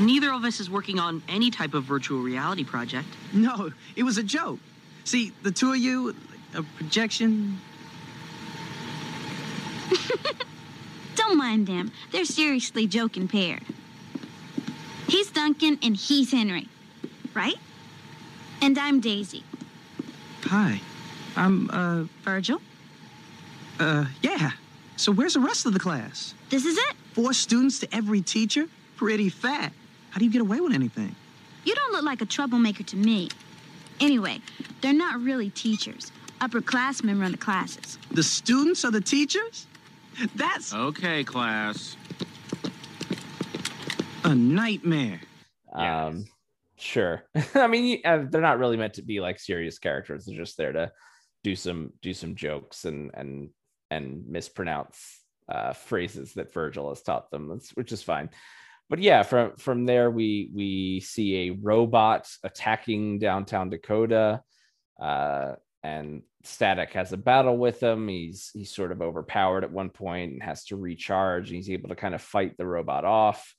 Neither 0.01 0.33
of 0.33 0.45
us 0.45 0.61
is 0.61 0.71
working 0.71 1.01
on 1.01 1.25
any 1.29 1.51
type 1.51 1.75
of 1.75 1.83
virtual 1.83 2.21
reality 2.21 2.63
project. 2.63 3.09
No, 3.33 3.73
it 3.97 4.05
was 4.05 4.17
a 4.17 4.23
joke. 4.23 4.61
See, 5.03 5.33
the 5.43 5.51
two 5.51 5.73
of 5.73 5.79
you, 5.79 6.15
a 6.55 6.63
projection. 6.63 7.61
Don't 11.17 11.37
mind 11.37 11.67
them. 11.67 11.91
They're 12.13 12.25
seriously 12.25 12.87
joking 12.87 13.27
paired. 13.27 13.65
He's 15.11 15.29
Duncan 15.33 15.77
and 15.83 15.97
he's 15.97 16.31
Henry, 16.31 16.69
right? 17.35 17.57
And 18.63 18.79
I'm 18.79 19.01
Daisy. 19.01 19.43
Hi. 20.45 20.81
I'm, 21.37 21.69
uh, 21.71 22.05
Virgil? 22.23 22.61
uh, 23.81 24.05
yeah. 24.23 24.53
So 24.97 25.11
where's 25.11 25.35
the 25.35 25.41
rest 25.41 25.67
of 25.67 25.73
the 25.73 25.81
class? 25.81 26.35
This 26.49 26.65
is 26.65 26.79
it? 26.79 26.95
Four 27.15 27.33
students 27.33 27.81
to 27.81 27.93
every 27.93 28.21
teacher? 28.21 28.67
Pretty 28.97 29.31
fat. 29.31 29.73
How 30.11 30.19
do 30.21 30.25
you 30.25 30.31
get 30.31 30.43
away 30.43 30.61
with 30.61 30.75
anything? 30.75 31.17
You 31.65 31.75
don't 31.75 31.93
look 31.93 32.05
like 32.05 32.21
a 32.21 32.27
troublemaker 32.27 32.85
to 32.85 32.97
me. 32.97 33.31
Anyway, 33.99 34.41
they're 34.81 34.93
not 34.93 35.21
really 35.21 35.51
teachers. 35.51 36.13
Upperclassmen 36.41 37.21
run 37.21 37.33
the 37.33 37.39
classes. 37.39 37.99
The 38.13 38.23
students 38.23 38.85
are 38.85 38.93
the 38.93 39.01
teachers? 39.01 39.67
That's 40.37 40.73
Okay, 40.73 41.25
class. 41.25 41.97
A 44.25 44.35
nightmare. 44.35 45.21
Yeah. 45.77 46.07
Um, 46.07 46.27
sure. 46.77 47.25
I 47.55 47.67
mean, 47.67 48.01
uh, 48.05 48.25
they're 48.29 48.41
not 48.41 48.59
really 48.59 48.77
meant 48.77 48.95
to 48.95 49.03
be 49.03 49.21
like 49.21 49.39
serious 49.39 49.79
characters. 49.79 50.25
They're 50.25 50.37
just 50.37 50.57
there 50.57 50.73
to 50.73 50.93
do 51.43 51.57
some 51.57 51.93
do 52.03 52.13
some 52.13 52.35
jokes 52.35 52.85
and 52.85 53.11
and 53.15 53.51
and 53.91 54.27
mispronounce 54.29 55.21
uh, 55.49 55.73
phrases 55.73 56.35
that 56.35 56.53
Virgil 56.53 56.91
has 56.91 57.03
taught 57.03 57.31
them, 57.31 57.61
which 57.75 57.93
is 57.93 58.03
fine. 58.03 58.31
But 58.89 58.99
yeah, 58.99 59.23
from 59.23 59.57
from 59.57 59.87
there 59.87 60.11
we 60.11 60.51
we 60.55 61.01
see 61.01 61.49
a 61.49 61.51
robot 61.51 62.29
attacking 62.43 63.21
downtown 63.21 63.71
Dakota, 63.71 64.43
uh, 65.01 65.53
and 65.83 66.23
Static 66.43 66.93
has 66.95 67.13
a 67.13 67.17
battle 67.17 67.57
with 67.57 67.81
him. 67.81 68.09
He's 68.09 68.51
he's 68.53 68.75
sort 68.75 68.93
of 68.93 69.01
overpowered 69.01 69.65
at 69.65 69.73
one 69.73 69.91
point 69.91 70.33
and 70.33 70.43
has 70.43 70.65
to 70.67 70.77
recharge, 70.77 71.49
and 71.49 71.57
he's 71.57 71.71
able 71.71 71.91
to 71.91 71.95
kind 71.95 72.15
of 72.15 72.23
fight 72.23 72.57
the 72.57 72.67
robot 72.67 73.05
off. 73.05 73.55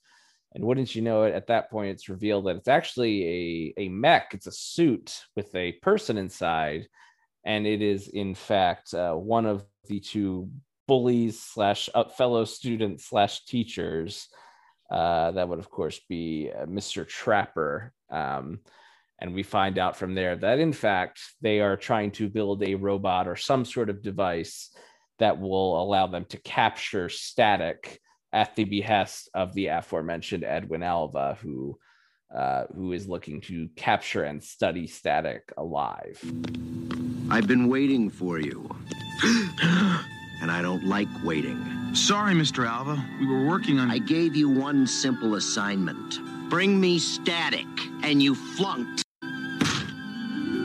And 0.54 0.66
wouldn't 0.66 0.96
you 0.96 1.02
know 1.02 1.24
it, 1.24 1.34
at 1.34 1.48
that 1.48 1.72
point, 1.72 1.92
it's 1.92 2.10
revealed 2.10 2.46
that 2.46 2.58
it's 2.58 2.68
actually 2.68 3.74
a, 3.78 3.82
a 3.84 3.90
mech. 3.90 4.34
It's 4.34 4.48
a 4.48 4.52
suit 4.52 5.22
with 5.36 5.54
a 5.56 5.74
person 5.74 6.18
inside. 6.18 6.88
And 7.46 7.66
it 7.66 7.82
is, 7.82 8.10
in 8.10 8.36
fact, 8.36 8.94
uh, 8.94 9.14
one 9.14 9.46
of 9.46 9.66
the 9.88 10.00
two 10.00 10.50
bullies 10.88 11.42
slash 11.42 11.90
fellow 12.18 12.46
students 12.46 13.06
slash 13.06 13.46
teachers. 13.46 14.28
Uh, 14.92 15.32
that 15.32 15.48
would, 15.48 15.60
of 15.60 15.70
course, 15.70 16.02
be 16.10 16.52
uh, 16.54 16.66
Mr. 16.66 17.08
Trapper. 17.08 17.94
Um, 18.10 18.60
and 19.20 19.34
we 19.34 19.44
find 19.44 19.78
out 19.78 19.96
from 19.96 20.16
there 20.16 20.36
that, 20.36 20.60
in 20.60 20.74
fact, 20.74 21.22
they 21.42 21.62
are 21.62 21.78
trying 21.78 22.12
to 22.12 22.28
build 22.28 22.62
a 22.62 22.76
robot 22.76 23.28
or 23.28 23.38
some 23.38 23.64
sort 23.64 23.90
of 23.90 24.02
device 24.02 24.76
that 25.20 25.40
will 25.40 25.82
allow 25.82 26.08
them 26.08 26.26
to 26.26 26.38
capture 26.42 27.08
static 27.08 28.02
at 28.34 28.56
the 28.56 28.64
behest 28.64 29.30
of 29.34 29.54
the 29.54 29.68
aforementioned 29.68 30.44
Edwin 30.44 30.84
Alva, 30.84 31.38
who 31.42 31.78
uh, 32.34 32.64
who 32.74 32.94
is 32.94 33.10
looking 33.10 33.42
to 33.42 33.68
capture 33.76 34.24
and 34.24 34.42
study 34.42 34.88
static 34.88 35.52
alive. 35.58 36.18
I've 37.30 37.46
been 37.46 37.68
waiting 37.68 38.10
for 38.10 38.40
you. 38.40 38.70
and 40.42 40.50
I 40.50 40.62
don't 40.62 40.86
like 40.86 41.10
waiting. 41.26 41.94
Sorry, 41.94 42.34
Mr. 42.34 42.66
Alva. 42.66 43.04
We 43.20 43.28
were 43.28 43.46
working 43.46 43.80
on. 43.80 43.92
I 43.92 43.98
gave 43.98 44.34
you 44.36 44.48
one 44.50 44.88
simple 44.88 45.36
assignment 45.36 46.20
bring 46.52 46.82
me 46.82 47.00
static, 47.00 47.66
and 48.04 48.22
you 48.22 48.36
flunked. 48.36 49.04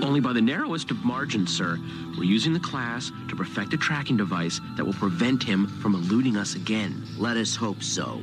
Only 0.07 0.21
by 0.21 0.33
the 0.33 0.41
narrowest 0.41 0.93
of 0.93 1.05
margins, 1.05 1.53
sir. 1.53 1.81
We're 2.17 2.23
using 2.23 2.53
the 2.53 2.61
class 2.61 3.11
to 3.29 3.35
perfect 3.35 3.75
a 3.75 3.77
tracking 3.77 4.17
device 4.17 4.61
that 4.77 4.85
will 4.85 4.93
prevent 4.93 5.43
him 5.43 5.67
from 5.67 5.97
eluding 5.97 6.37
us 6.37 6.55
again. 6.55 7.05
Let 7.19 7.37
us 7.37 7.57
hope 7.57 7.83
so. 7.83 8.23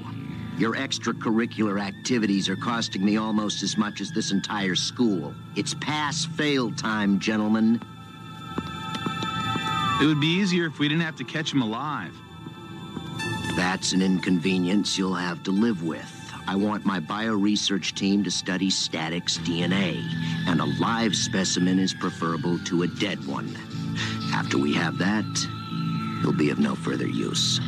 Your 0.57 0.75
extracurricular 0.75 1.81
activities 1.81 2.47
are 2.47 2.55
costing 2.55 3.03
me 3.03 3.17
almost 3.17 3.63
as 3.63 3.77
much 3.77 3.99
as 3.99 4.11
this 4.11 4.31
entire 4.31 4.75
school. 4.75 5.35
It's 5.57 5.73
pass 5.73 6.23
fail 6.23 6.71
time, 6.71 7.19
gentlemen. 7.19 7.81
It 10.01 10.05
would 10.05 10.21
be 10.21 10.39
easier 10.39 10.67
if 10.67 10.79
we 10.79 10.87
didn't 10.87 11.03
have 11.03 11.17
to 11.17 11.25
catch 11.25 11.51
him 11.51 11.61
alive. 11.61 12.15
That's 13.57 13.91
an 13.91 14.01
inconvenience 14.01 14.97
you'll 14.97 15.15
have 15.15 15.43
to 15.43 15.51
live 15.51 15.83
with. 15.83 16.22
I 16.47 16.55
want 16.55 16.85
my 16.85 16.99
bioresearch 16.99 17.95
team 17.95 18.23
to 18.23 18.31
study 18.31 18.69
Static's 18.69 19.37
DNA, 19.39 20.01
and 20.47 20.59
a 20.59 20.65
live 20.79 21.15
specimen 21.15 21.79
is 21.79 21.93
preferable 21.93 22.59
to 22.65 22.83
a 22.83 22.87
dead 22.87 23.25
one. 23.25 23.55
After 24.33 24.57
we 24.57 24.73
have 24.73 24.97
that, 24.97 25.25
he'll 26.21 26.33
be 26.33 26.49
of 26.49 26.59
no 26.59 26.75
further 26.75 27.07
use. 27.07 27.59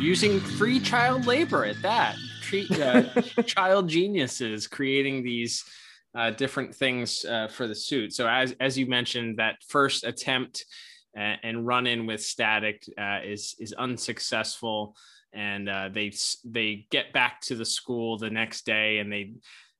using 0.00 0.40
free 0.40 0.80
child 0.80 1.26
labor 1.26 1.64
at 1.64 1.80
that 1.80 2.16
treat 2.42 2.70
uh, 2.80 3.04
child 3.46 3.88
geniuses 3.88 4.66
creating 4.66 5.22
these 5.22 5.64
uh, 6.16 6.30
different 6.30 6.74
things 6.74 7.24
uh, 7.24 7.46
for 7.46 7.68
the 7.68 7.74
suit 7.74 8.12
so 8.12 8.26
as 8.26 8.54
as 8.58 8.76
you 8.76 8.84
mentioned 8.86 9.38
that 9.38 9.54
first 9.68 10.02
attempt 10.02 10.64
uh, 11.16 11.36
and 11.44 11.66
run 11.66 11.86
in 11.86 12.04
with 12.04 12.20
static 12.20 12.82
uh, 12.98 13.20
is 13.24 13.54
is 13.60 13.72
unsuccessful 13.74 14.96
and 15.32 15.68
uh, 15.68 15.88
they 15.92 16.12
they 16.44 16.86
get 16.90 17.12
back 17.12 17.40
to 17.42 17.54
the 17.54 17.64
school 17.64 18.18
the 18.18 18.30
next 18.30 18.66
day 18.66 18.98
and 18.98 19.12
they 19.12 19.32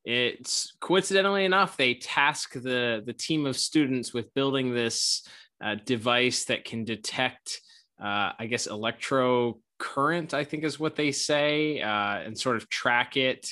it's 0.05 0.75
coincidentally 0.81 1.45
enough 1.45 1.77
they 1.77 1.95
task 1.95 2.55
the 2.55 3.03
the 3.07 3.13
team 3.13 3.47
of 3.47 3.57
students 3.57 4.13
with 4.13 4.35
building 4.35 4.75
this 4.75 5.27
uh, 5.65 5.77
device 5.85 6.47
that 6.47 6.65
can 6.65 6.85
detect 6.85 7.61
uh, 8.03 8.33
I 8.39 8.47
guess 8.47 8.67
electro 8.67 9.59
current 9.79 10.33
i 10.33 10.45
think 10.45 10.65
is 10.65 10.79
what 10.79 10.97
they 10.97 11.13
say 11.13 11.81
uh, 11.81 12.19
and 12.19 12.39
sort 12.39 12.57
of 12.57 12.69
track 12.69 13.17
it 13.17 13.49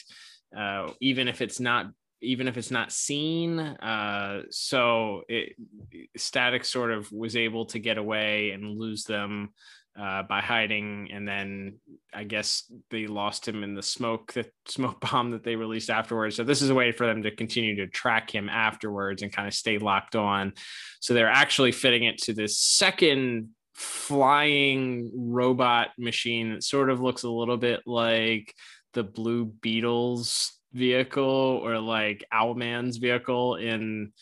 uh, 0.57 0.91
even 1.01 1.29
if 1.29 1.41
it's 1.41 1.61
not 1.61 1.87
even 2.23 2.49
if 2.49 2.57
it's 2.57 2.71
not 2.71 2.93
seen. 2.93 3.59
Uh, 3.59 4.43
so 4.51 5.23
it, 5.29 5.55
static 6.17 6.65
sort 6.65 6.91
of 6.91 7.11
was 7.13 7.37
able 7.37 7.67
to 7.67 7.79
get 7.79 7.99
away 7.99 8.51
and 8.51 8.79
lose 8.79 9.05
them 9.05 9.51
uh, 9.99 10.23
by 10.23 10.41
hiding 10.41 11.09
and 11.13 11.27
then 11.27 11.75
i 12.15 12.25
guess 12.25 12.71
they 12.91 13.07
lost 13.07 13.47
him 13.47 13.63
in 13.63 13.75
the 13.75 13.83
smoke 13.83 14.33
the 14.33 14.47
smoke 14.69 15.01
bomb 15.01 15.31
that 15.33 15.45
they 15.45 15.57
released 15.57 15.91
afterwards. 15.91 16.37
So 16.37 16.45
this 16.45 16.63
is 16.63 16.71
a 16.71 16.75
way 16.75 16.93
for 16.93 17.07
them 17.07 17.23
to 17.23 17.35
continue 17.35 17.77
to 17.77 17.87
track 17.87 18.31
him 18.31 18.49
afterwards 18.49 19.23
and 19.23 19.33
kind 19.33 19.49
of 19.49 19.55
stay 19.55 19.79
locked 19.79 20.17
on. 20.17 20.53
So 21.01 21.15
they're 21.15 21.29
actually 21.29 21.73
fitting 21.73 22.05
it 22.05 22.19
to 22.23 22.33
this 22.33 22.59
second 22.59 23.51
flying 23.75 25.11
robot 25.15 25.89
machine 25.99 26.53
that 26.53 26.65
sort 26.65 26.91
of 26.91 27.01
looks 27.01 27.23
a 27.23 27.31
little 27.31 27.57
bit 27.57 27.81
like 27.87 28.55
the 28.93 29.03
Blue 29.03 29.47
Beetles 29.47 30.53
vehicle 30.73 31.61
or 31.63 31.79
like 31.79 32.25
Owlman's 32.33 32.99
vehicle 32.99 33.57
in 33.57 34.13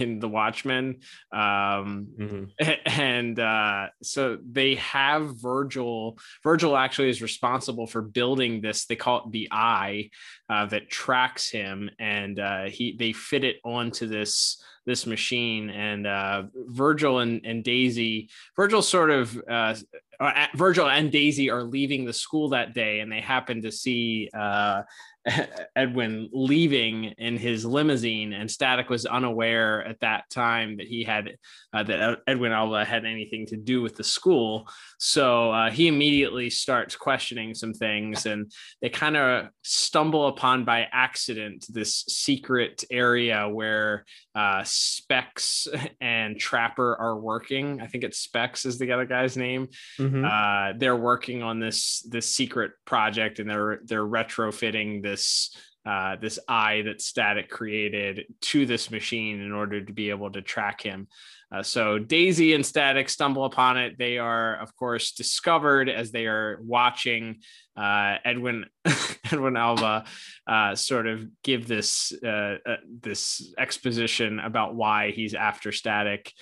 in 0.00 0.18
the 0.18 0.28
Watchmen. 0.28 1.00
Um, 1.32 2.50
and 2.86 3.38
uh, 3.38 3.88
so 4.02 4.38
they 4.44 4.76
have 4.76 5.40
Virgil. 5.40 6.18
Virgil 6.42 6.76
actually 6.76 7.10
is 7.10 7.22
responsible 7.22 7.86
for 7.86 8.02
building 8.02 8.60
this. 8.60 8.86
They 8.86 8.96
call 8.96 9.18
it 9.18 9.32
the 9.32 9.48
Eye 9.50 10.10
uh, 10.48 10.66
that 10.66 10.90
tracks 10.90 11.50
him, 11.50 11.90
and 11.98 12.38
uh, 12.38 12.64
he 12.64 12.96
they 12.98 13.12
fit 13.12 13.44
it 13.44 13.56
onto 13.64 14.06
this 14.06 14.62
this 14.86 15.06
machine. 15.06 15.70
And 15.70 16.06
uh, 16.06 16.44
Virgil 16.54 17.20
and, 17.20 17.40
and 17.44 17.64
Daisy, 17.64 18.30
Virgil 18.56 18.82
sort 18.82 19.10
of, 19.10 19.36
uh, 19.48 19.74
uh 20.20 20.46
Virgil 20.54 20.88
and 20.88 21.10
Daisy 21.10 21.50
are 21.50 21.62
leaving 21.62 22.04
the 22.04 22.12
school 22.12 22.50
that 22.50 22.74
day, 22.74 23.00
and 23.00 23.10
they 23.10 23.20
happen 23.20 23.62
to 23.62 23.72
see 23.72 24.30
uh, 24.32 24.82
Edwin 25.76 26.28
leaving 26.32 27.04
in 27.04 27.36
his 27.36 27.64
limousine, 27.64 28.32
and 28.32 28.50
Static 28.50 28.90
was 28.90 29.06
unaware 29.06 29.84
at 29.84 30.00
that 30.00 30.28
time 30.30 30.76
that 30.76 30.86
he 30.86 31.02
had 31.02 31.36
uh, 31.72 31.82
that 31.82 32.18
Edwin 32.26 32.52
Alva 32.52 32.84
had 32.84 33.04
anything 33.04 33.46
to 33.46 33.56
do 33.56 33.80
with 33.80 33.96
the 33.96 34.04
school. 34.04 34.68
So 34.98 35.50
uh, 35.50 35.70
he 35.70 35.88
immediately 35.88 36.50
starts 36.50 36.94
questioning 36.94 37.54
some 37.54 37.72
things, 37.72 38.26
and 38.26 38.52
they 38.82 38.90
kind 38.90 39.16
of 39.16 39.48
stumble 39.62 40.28
upon 40.28 40.64
by 40.64 40.88
accident 40.92 41.66
this 41.70 42.04
secret 42.08 42.84
area 42.90 43.48
where 43.48 44.04
uh, 44.34 44.62
Specs 44.74 45.68
and 46.00 46.38
Trapper 46.38 46.96
are 46.96 47.16
working. 47.18 47.80
I 47.80 47.86
think 47.86 48.04
it's 48.04 48.18
Specs 48.18 48.66
is 48.66 48.78
the 48.78 48.92
other 48.92 49.06
guy's 49.06 49.36
name. 49.36 49.68
Mm-hmm. 49.98 50.24
Uh, 50.24 50.78
they're 50.78 50.96
working 50.96 51.42
on 51.42 51.60
this 51.60 52.06
this 52.08 52.34
secret 52.34 52.72
project, 52.84 53.38
and 53.38 53.48
they're 53.48 53.80
they're 53.84 54.06
retrofitting 54.06 55.02
this 55.02 55.56
uh, 55.86 56.16
this 56.16 56.38
eye 56.48 56.82
that 56.82 57.02
Static 57.02 57.50
created 57.50 58.24
to 58.40 58.66
this 58.66 58.90
machine 58.90 59.40
in 59.40 59.52
order 59.52 59.84
to 59.84 59.92
be 59.92 60.10
able 60.10 60.30
to 60.32 60.42
track 60.42 60.80
him. 60.80 61.08
Uh, 61.54 61.62
so 61.62 61.98
Daisy 61.98 62.54
and 62.54 62.66
Static 62.66 63.08
stumble 63.08 63.44
upon 63.44 63.76
it. 63.76 63.96
They 63.96 64.18
are, 64.18 64.56
of 64.56 64.74
course, 64.74 65.12
discovered 65.12 65.88
as 65.88 66.10
they 66.10 66.26
are 66.26 66.58
watching 66.62 67.42
uh, 67.76 68.16
Edwin 68.24 68.64
Edwin 69.30 69.56
Alva 69.56 70.04
uh, 70.48 70.74
sort 70.74 71.06
of 71.06 71.26
give 71.42 71.68
this 71.68 72.12
uh, 72.24 72.56
uh, 72.66 72.76
this 73.00 73.54
exposition 73.56 74.40
about 74.40 74.74
why 74.74 75.12
he's 75.12 75.34
after 75.34 75.70
Static. 75.70 76.32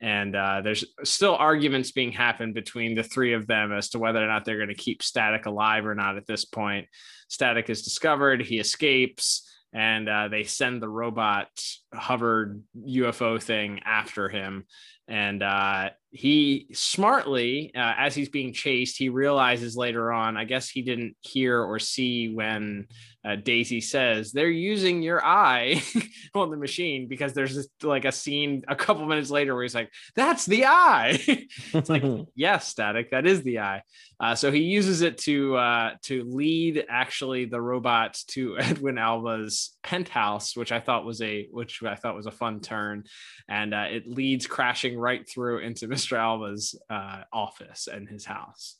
And 0.00 0.36
uh, 0.36 0.60
there's 0.62 0.84
still 1.02 1.34
arguments 1.34 1.90
being 1.90 2.12
happened 2.12 2.54
between 2.54 2.94
the 2.94 3.02
three 3.02 3.32
of 3.32 3.46
them 3.46 3.72
as 3.72 3.88
to 3.90 3.98
whether 3.98 4.22
or 4.22 4.28
not 4.28 4.44
they're 4.44 4.56
going 4.56 4.68
to 4.68 4.74
keep 4.74 5.02
Static 5.02 5.46
alive 5.46 5.86
or 5.86 5.94
not 5.94 6.16
at 6.16 6.26
this 6.26 6.44
point. 6.44 6.86
Static 7.28 7.68
is 7.68 7.82
discovered, 7.82 8.42
he 8.42 8.60
escapes, 8.60 9.48
and 9.72 10.08
uh, 10.08 10.28
they 10.28 10.44
send 10.44 10.82
the 10.82 10.88
robot 10.88 11.48
hovered 11.92 12.62
UFO 12.86 13.42
thing 13.42 13.80
after 13.84 14.28
him. 14.28 14.66
And 15.08 15.42
uh, 15.42 15.90
he 16.10 16.68
smartly, 16.72 17.72
uh, 17.74 17.94
as 17.98 18.14
he's 18.14 18.28
being 18.28 18.52
chased, 18.52 18.98
he 18.98 19.08
realizes 19.08 19.76
later 19.76 20.12
on, 20.12 20.36
I 20.36 20.44
guess 20.44 20.68
he 20.68 20.82
didn't 20.82 21.16
hear 21.20 21.62
or 21.62 21.78
see 21.78 22.28
when 22.28 22.86
uh, 23.28 23.36
Daisy 23.36 23.80
says 23.80 24.32
they're 24.32 24.48
using 24.48 25.02
your 25.02 25.24
eye 25.24 25.82
on 26.34 26.50
the 26.50 26.56
machine 26.56 27.08
because 27.08 27.34
there's 27.34 27.54
this, 27.54 27.68
like 27.82 28.04
a 28.04 28.12
scene 28.12 28.62
a 28.68 28.76
couple 28.76 29.04
minutes 29.06 29.30
later 29.30 29.54
where 29.54 29.64
he's 29.64 29.74
like, 29.74 29.90
"That's 30.14 30.46
the 30.46 30.66
eye." 30.66 31.18
it's 31.74 31.90
like, 31.90 32.04
yes, 32.34 32.68
static, 32.68 33.10
that 33.10 33.26
is 33.26 33.42
the 33.42 33.58
eye. 33.58 33.82
Uh, 34.20 34.34
so 34.34 34.50
he 34.50 34.60
uses 34.60 35.02
it 35.02 35.18
to 35.18 35.56
uh, 35.56 35.90
to 36.02 36.24
lead 36.24 36.84
actually 36.88 37.44
the 37.44 37.60
robots 37.60 38.24
to 38.24 38.58
Edwin 38.58 38.98
Alva's 38.98 39.76
penthouse, 39.82 40.56
which 40.56 40.72
I 40.72 40.80
thought 40.80 41.04
was 41.04 41.20
a 41.20 41.48
which 41.50 41.82
I 41.82 41.96
thought 41.96 42.16
was 42.16 42.26
a 42.26 42.30
fun 42.30 42.60
turn, 42.60 43.04
and 43.48 43.74
uh, 43.74 43.86
it 43.90 44.08
leads 44.08 44.46
crashing 44.46 44.97
right 44.98 45.28
through 45.28 45.58
into 45.58 45.88
Mr. 45.88 46.18
Alva's 46.18 46.74
uh, 46.90 47.22
office 47.32 47.88
and 47.92 48.08
his 48.08 48.24
house. 48.24 48.76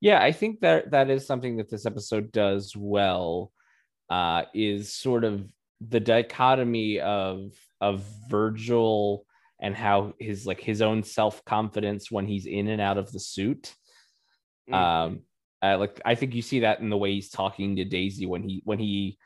Yeah, 0.00 0.22
I 0.22 0.32
think 0.32 0.60
that 0.60 0.92
that 0.92 1.10
is 1.10 1.26
something 1.26 1.58
that 1.58 1.70
this 1.70 1.86
episode 1.86 2.32
does 2.32 2.74
well. 2.76 3.52
Uh, 4.08 4.42
is 4.54 4.92
sort 4.92 5.22
of 5.22 5.46
the 5.80 6.00
dichotomy 6.00 7.00
of 7.00 7.52
of 7.80 8.04
Virgil 8.28 9.24
and 9.60 9.74
how 9.74 10.14
his 10.18 10.46
like 10.46 10.60
his 10.60 10.82
own 10.82 11.02
self 11.02 11.44
confidence 11.44 12.10
when 12.10 12.26
he's 12.26 12.46
in 12.46 12.68
and 12.68 12.80
out 12.80 12.98
of 12.98 13.12
the 13.12 13.20
suit. 13.20 13.74
Mm-hmm. 14.68 14.74
Um, 14.74 15.20
I 15.62 15.74
like 15.74 16.00
I 16.04 16.14
think 16.14 16.34
you 16.34 16.42
see 16.42 16.60
that 16.60 16.80
in 16.80 16.88
the 16.88 16.96
way 16.96 17.12
he's 17.12 17.30
talking 17.30 17.76
to 17.76 17.84
Daisy 17.84 18.26
when 18.26 18.42
he 18.42 18.62
when 18.64 18.78
he 18.78 19.18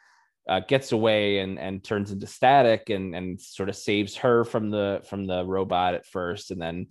uh, 0.49 0.61
gets 0.61 0.93
away 0.93 1.39
and 1.39 1.59
and 1.59 1.83
turns 1.83 2.11
into 2.11 2.27
static 2.27 2.91
and 2.91 3.15
and 3.15 3.41
sort 3.41 3.69
of 3.69 3.77
saves 3.77 4.17
her 4.17 4.45
from 4.45 4.71
the 4.71 5.01
from 5.09 5.27
the 5.27 5.45
robot 5.45 5.95
at 5.95 6.07
first 6.07 6.51
and 6.51 6.61
then 6.61 6.87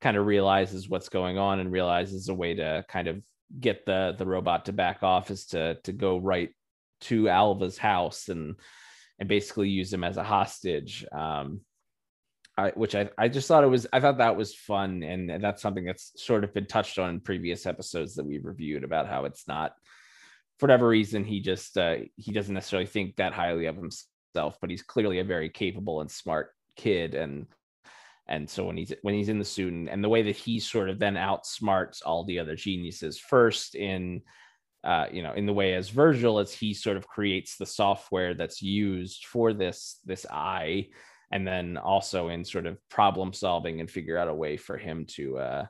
kind 0.00 0.16
of 0.16 0.26
realizes 0.26 0.88
what's 0.88 1.08
going 1.08 1.38
on 1.38 1.60
and 1.60 1.72
realizes 1.72 2.28
a 2.28 2.34
way 2.34 2.54
to 2.54 2.84
kind 2.88 3.08
of 3.08 3.22
get 3.60 3.84
the 3.86 4.14
the 4.18 4.26
robot 4.26 4.66
to 4.66 4.72
back 4.72 5.02
off 5.02 5.30
is 5.30 5.46
to 5.46 5.74
to 5.82 5.92
go 5.92 6.18
right 6.18 6.50
to 7.00 7.28
Alva's 7.28 7.78
house 7.78 8.28
and 8.28 8.56
and 9.18 9.28
basically 9.28 9.68
use 9.68 9.92
him 9.92 10.04
as 10.04 10.16
a 10.16 10.24
hostage. 10.24 11.04
Um, 11.12 11.60
I, 12.56 12.70
which 12.70 12.94
I, 12.94 13.10
I 13.18 13.28
just 13.28 13.48
thought 13.48 13.64
it 13.64 13.68
was 13.68 13.86
I 13.92 13.98
thought 13.98 14.18
that 14.18 14.36
was 14.36 14.54
fun 14.54 15.02
and, 15.02 15.28
and 15.28 15.42
that's 15.42 15.60
something 15.60 15.84
that's 15.84 16.12
sort 16.16 16.44
of 16.44 16.54
been 16.54 16.66
touched 16.66 17.00
on 17.00 17.10
in 17.10 17.20
previous 17.20 17.66
episodes 17.66 18.14
that 18.14 18.24
we've 18.24 18.44
reviewed 18.44 18.84
about 18.84 19.08
how 19.08 19.24
it's 19.24 19.48
not 19.48 19.72
for 20.58 20.66
whatever 20.66 20.88
reason 20.88 21.24
he 21.24 21.40
just 21.40 21.76
uh, 21.76 21.96
he 22.16 22.32
doesn't 22.32 22.54
necessarily 22.54 22.86
think 22.86 23.16
that 23.16 23.32
highly 23.32 23.66
of 23.66 23.76
himself 23.76 24.58
but 24.60 24.70
he's 24.70 24.82
clearly 24.82 25.18
a 25.18 25.24
very 25.24 25.48
capable 25.48 26.00
and 26.00 26.10
smart 26.10 26.50
kid 26.76 27.14
and 27.14 27.46
and 28.26 28.48
so 28.48 28.64
when 28.64 28.76
he's 28.76 28.92
when 29.02 29.14
he's 29.14 29.28
in 29.28 29.38
the 29.38 29.44
suit 29.44 29.72
and, 29.72 29.88
and 29.88 30.02
the 30.02 30.08
way 30.08 30.22
that 30.22 30.36
he 30.36 30.58
sort 30.58 30.88
of 30.88 30.98
then 30.98 31.14
outsmarts 31.14 32.00
all 32.04 32.24
the 32.24 32.38
other 32.38 32.56
geniuses. 32.56 33.18
First 33.18 33.74
in 33.74 34.22
uh, 34.82 35.06
you 35.10 35.22
know 35.22 35.32
in 35.34 35.46
the 35.46 35.52
way 35.52 35.74
as 35.74 35.90
virgil 35.90 36.38
as 36.38 36.52
he 36.52 36.74
sort 36.74 36.96
of 36.96 37.06
creates 37.06 37.56
the 37.56 37.66
software 37.66 38.34
that's 38.34 38.62
used 38.62 39.26
for 39.26 39.52
this 39.52 40.00
this 40.04 40.26
eye 40.30 40.88
and 41.30 41.46
then 41.46 41.76
also 41.76 42.28
in 42.28 42.44
sort 42.44 42.66
of 42.66 42.78
problem 42.88 43.32
solving 43.32 43.80
and 43.80 43.90
figure 43.90 44.18
out 44.18 44.28
a 44.28 44.34
way 44.34 44.56
for 44.56 44.76
him 44.76 45.06
to 45.06 45.38
uh 45.38 45.66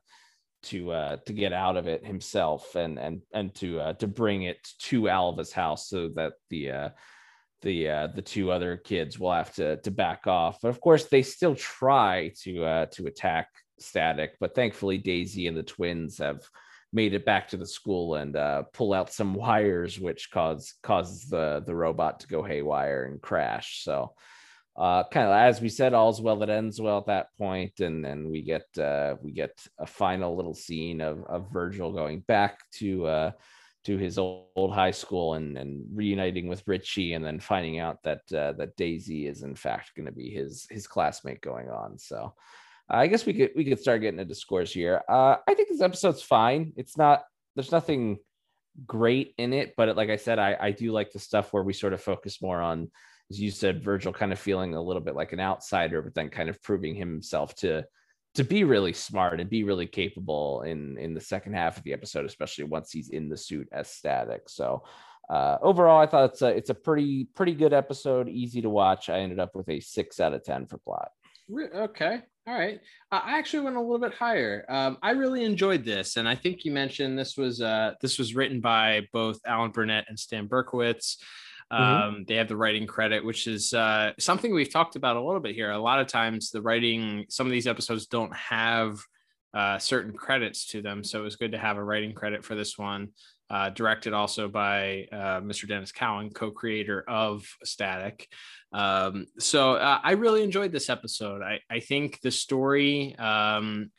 to 0.64 0.90
uh 0.90 1.16
to 1.26 1.32
get 1.32 1.52
out 1.52 1.76
of 1.76 1.86
it 1.86 2.04
himself 2.04 2.74
and 2.74 2.98
and 2.98 3.22
and 3.32 3.54
to 3.54 3.80
uh 3.80 3.92
to 3.94 4.06
bring 4.06 4.42
it 4.42 4.58
to 4.78 5.08
alva's 5.08 5.52
house 5.52 5.88
so 5.88 6.08
that 6.14 6.34
the 6.50 6.70
uh 6.70 6.88
the 7.64 7.88
uh, 7.88 8.06
the 8.08 8.22
two 8.22 8.52
other 8.52 8.76
kids 8.76 9.18
will 9.18 9.32
have 9.32 9.52
to 9.54 9.78
to 9.78 9.90
back 9.90 10.28
off. 10.28 10.58
But 10.62 10.68
of 10.68 10.80
course, 10.80 11.06
they 11.06 11.22
still 11.22 11.56
try 11.56 12.32
to 12.42 12.64
uh, 12.64 12.86
to 12.92 13.06
attack 13.06 13.48
Static. 13.80 14.36
But 14.38 14.54
thankfully, 14.54 14.98
Daisy 14.98 15.48
and 15.48 15.56
the 15.56 15.64
twins 15.64 16.18
have 16.18 16.42
made 16.92 17.14
it 17.14 17.24
back 17.24 17.48
to 17.48 17.56
the 17.56 17.66
school 17.66 18.14
and 18.14 18.36
uh, 18.36 18.62
pull 18.72 18.92
out 18.92 19.12
some 19.12 19.34
wires, 19.44 19.98
which 19.98 20.30
cause 20.30 20.74
causes 20.82 21.24
the 21.24 21.64
the 21.66 21.74
robot 21.74 22.20
to 22.20 22.28
go 22.28 22.44
haywire 22.44 23.06
and 23.06 23.20
crash. 23.20 23.82
So. 23.82 24.14
Uh, 24.76 25.04
kind 25.04 25.26
of 25.26 25.32
as 25.32 25.60
we 25.60 25.68
said, 25.68 25.94
all's 25.94 26.20
well 26.20 26.36
that 26.36 26.50
ends 26.50 26.80
well 26.80 26.98
at 26.98 27.06
that 27.06 27.28
point, 27.38 27.78
and 27.80 28.04
then 28.04 28.28
we 28.30 28.42
get 28.42 28.66
uh, 28.78 29.14
we 29.22 29.30
get 29.30 29.56
a 29.78 29.86
final 29.86 30.36
little 30.36 30.54
scene 30.54 31.00
of 31.00 31.24
of 31.24 31.52
Virgil 31.52 31.92
going 31.92 32.20
back 32.20 32.58
to 32.72 33.06
uh, 33.06 33.30
to 33.84 33.98
his 33.98 34.18
old, 34.18 34.46
old 34.56 34.72
high 34.72 34.90
school 34.90 35.34
and, 35.34 35.56
and 35.58 35.84
reuniting 35.92 36.48
with 36.48 36.66
Richie 36.66 37.12
and 37.12 37.24
then 37.24 37.38
finding 37.38 37.78
out 37.78 38.02
that 38.02 38.22
uh, 38.32 38.52
that 38.52 38.76
Daisy 38.76 39.26
is 39.26 39.42
in 39.42 39.54
fact 39.54 39.94
going 39.94 40.06
to 40.06 40.12
be 40.12 40.30
his 40.30 40.66
his 40.70 40.86
classmate 40.86 41.40
going 41.40 41.68
on. 41.68 41.98
So 41.98 42.34
uh, 42.90 42.96
I 42.96 43.06
guess 43.06 43.26
we 43.26 43.34
could 43.34 43.50
we 43.54 43.64
could 43.64 43.78
start 43.78 44.00
getting 44.00 44.20
into 44.20 44.34
scores 44.34 44.72
here. 44.72 45.02
Uh, 45.08 45.36
I 45.46 45.54
think 45.54 45.68
this 45.68 45.82
episode's 45.82 46.22
fine. 46.22 46.72
It's 46.76 46.96
not 46.96 47.24
there's 47.54 47.72
nothing 47.72 48.18
great 48.86 49.34
in 49.38 49.52
it, 49.52 49.74
but 49.76 49.96
like 49.96 50.10
I 50.10 50.16
said, 50.16 50.38
I 50.38 50.56
I 50.60 50.70
do 50.72 50.90
like 50.90 51.12
the 51.12 51.18
stuff 51.18 51.52
where 51.52 51.62
we 51.62 51.72
sort 51.72 51.92
of 51.92 52.02
focus 52.02 52.42
more 52.42 52.60
on, 52.60 52.90
as 53.30 53.40
you 53.40 53.50
said, 53.50 53.82
Virgil 53.82 54.12
kind 54.12 54.32
of 54.32 54.38
feeling 54.38 54.74
a 54.74 54.82
little 54.82 55.02
bit 55.02 55.14
like 55.14 55.32
an 55.32 55.40
outsider, 55.40 56.02
but 56.02 56.14
then 56.14 56.28
kind 56.28 56.48
of 56.48 56.62
proving 56.62 56.94
himself 56.94 57.54
to 57.56 57.84
to 58.34 58.42
be 58.42 58.64
really 58.64 58.92
smart 58.92 59.38
and 59.38 59.48
be 59.48 59.64
really 59.64 59.86
capable 59.86 60.62
in 60.62 60.98
in 60.98 61.14
the 61.14 61.20
second 61.20 61.54
half 61.54 61.76
of 61.76 61.84
the 61.84 61.92
episode, 61.92 62.26
especially 62.26 62.64
once 62.64 62.90
he's 62.90 63.10
in 63.10 63.28
the 63.28 63.36
suit 63.36 63.68
as 63.72 63.88
static. 63.88 64.48
So 64.48 64.82
uh, 65.30 65.58
overall, 65.62 66.00
I 66.00 66.06
thought 66.06 66.30
it's 66.30 66.42
a 66.42 66.48
it's 66.48 66.70
a 66.70 66.74
pretty 66.74 67.24
pretty 67.34 67.54
good 67.54 67.72
episode, 67.72 68.28
easy 68.28 68.60
to 68.62 68.70
watch. 68.70 69.08
I 69.08 69.20
ended 69.20 69.38
up 69.38 69.54
with 69.54 69.68
a 69.68 69.80
six 69.80 70.20
out 70.20 70.34
of 70.34 70.44
ten 70.44 70.66
for 70.66 70.78
plot. 70.78 71.10
Okay, 71.50 72.22
all 72.46 72.54
right. 72.54 72.80
Uh, 73.12 73.20
I 73.22 73.38
actually 73.38 73.64
went 73.64 73.76
a 73.76 73.80
little 73.80 73.98
bit 73.98 74.14
higher. 74.14 74.64
Um, 74.68 74.98
I 75.02 75.10
really 75.10 75.44
enjoyed 75.44 75.84
this, 75.84 76.16
and 76.16 76.28
I 76.28 76.34
think 76.34 76.64
you 76.64 76.72
mentioned 76.72 77.18
this 77.18 77.36
was 77.36 77.62
uh, 77.62 77.94
this 78.00 78.18
was 78.18 78.34
written 78.34 78.60
by 78.60 79.08
both 79.12 79.38
Alan 79.46 79.70
Burnett 79.70 80.06
and 80.08 80.18
Stan 80.18 80.48
Berkowitz. 80.48 81.16
Mm-hmm. 81.72 82.16
Um, 82.16 82.24
they 82.28 82.36
have 82.36 82.48
the 82.48 82.56
writing 82.56 82.86
credit, 82.86 83.24
which 83.24 83.46
is 83.46 83.72
uh, 83.72 84.12
something 84.18 84.52
we've 84.52 84.72
talked 84.72 84.96
about 84.96 85.16
a 85.16 85.22
little 85.22 85.40
bit 85.40 85.54
here. 85.54 85.70
A 85.70 85.78
lot 85.78 86.00
of 86.00 86.06
times, 86.06 86.50
the 86.50 86.62
writing, 86.62 87.26
some 87.28 87.46
of 87.46 87.52
these 87.52 87.66
episodes 87.66 88.06
don't 88.06 88.34
have 88.36 88.98
uh, 89.54 89.78
certain 89.78 90.12
credits 90.12 90.66
to 90.66 90.82
them. 90.82 91.04
So 91.04 91.20
it 91.20 91.22
was 91.22 91.36
good 91.36 91.52
to 91.52 91.58
have 91.58 91.76
a 91.76 91.84
writing 91.84 92.12
credit 92.12 92.44
for 92.44 92.54
this 92.54 92.76
one. 92.76 93.08
Uh, 93.50 93.68
directed 93.70 94.14
also 94.14 94.48
by 94.48 95.06
uh, 95.12 95.40
Mr. 95.40 95.68
Denys 95.68 95.94
Cowan, 95.94 96.30
co 96.30 96.50
creator 96.50 97.04
of 97.06 97.46
Static. 97.62 98.26
Um, 98.72 99.26
so 99.38 99.74
uh, 99.74 100.00
I 100.02 100.12
really 100.12 100.42
enjoyed 100.42 100.72
this 100.72 100.88
episode. 100.88 101.42
I, 101.42 101.60
I 101.70 101.80
think 101.80 102.20
the 102.20 102.30
story, 102.30 103.14
um, 103.16 103.90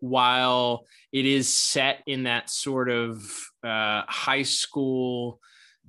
while 0.00 0.86
it 1.12 1.26
is 1.26 1.48
set 1.48 2.02
in 2.06 2.24
that 2.24 2.48
sort 2.50 2.88
of 2.88 3.22
uh, 3.62 4.02
high 4.08 4.42
school, 4.42 5.38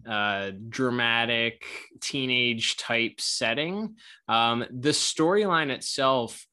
uh, 0.08 0.52
dramatic 0.70 1.66
teenage 2.02 2.78
type 2.78 3.20
setting. 3.20 3.96
Um, 4.28 4.66
the 4.72 4.90
storyline 4.90 5.70
itself 5.70 6.46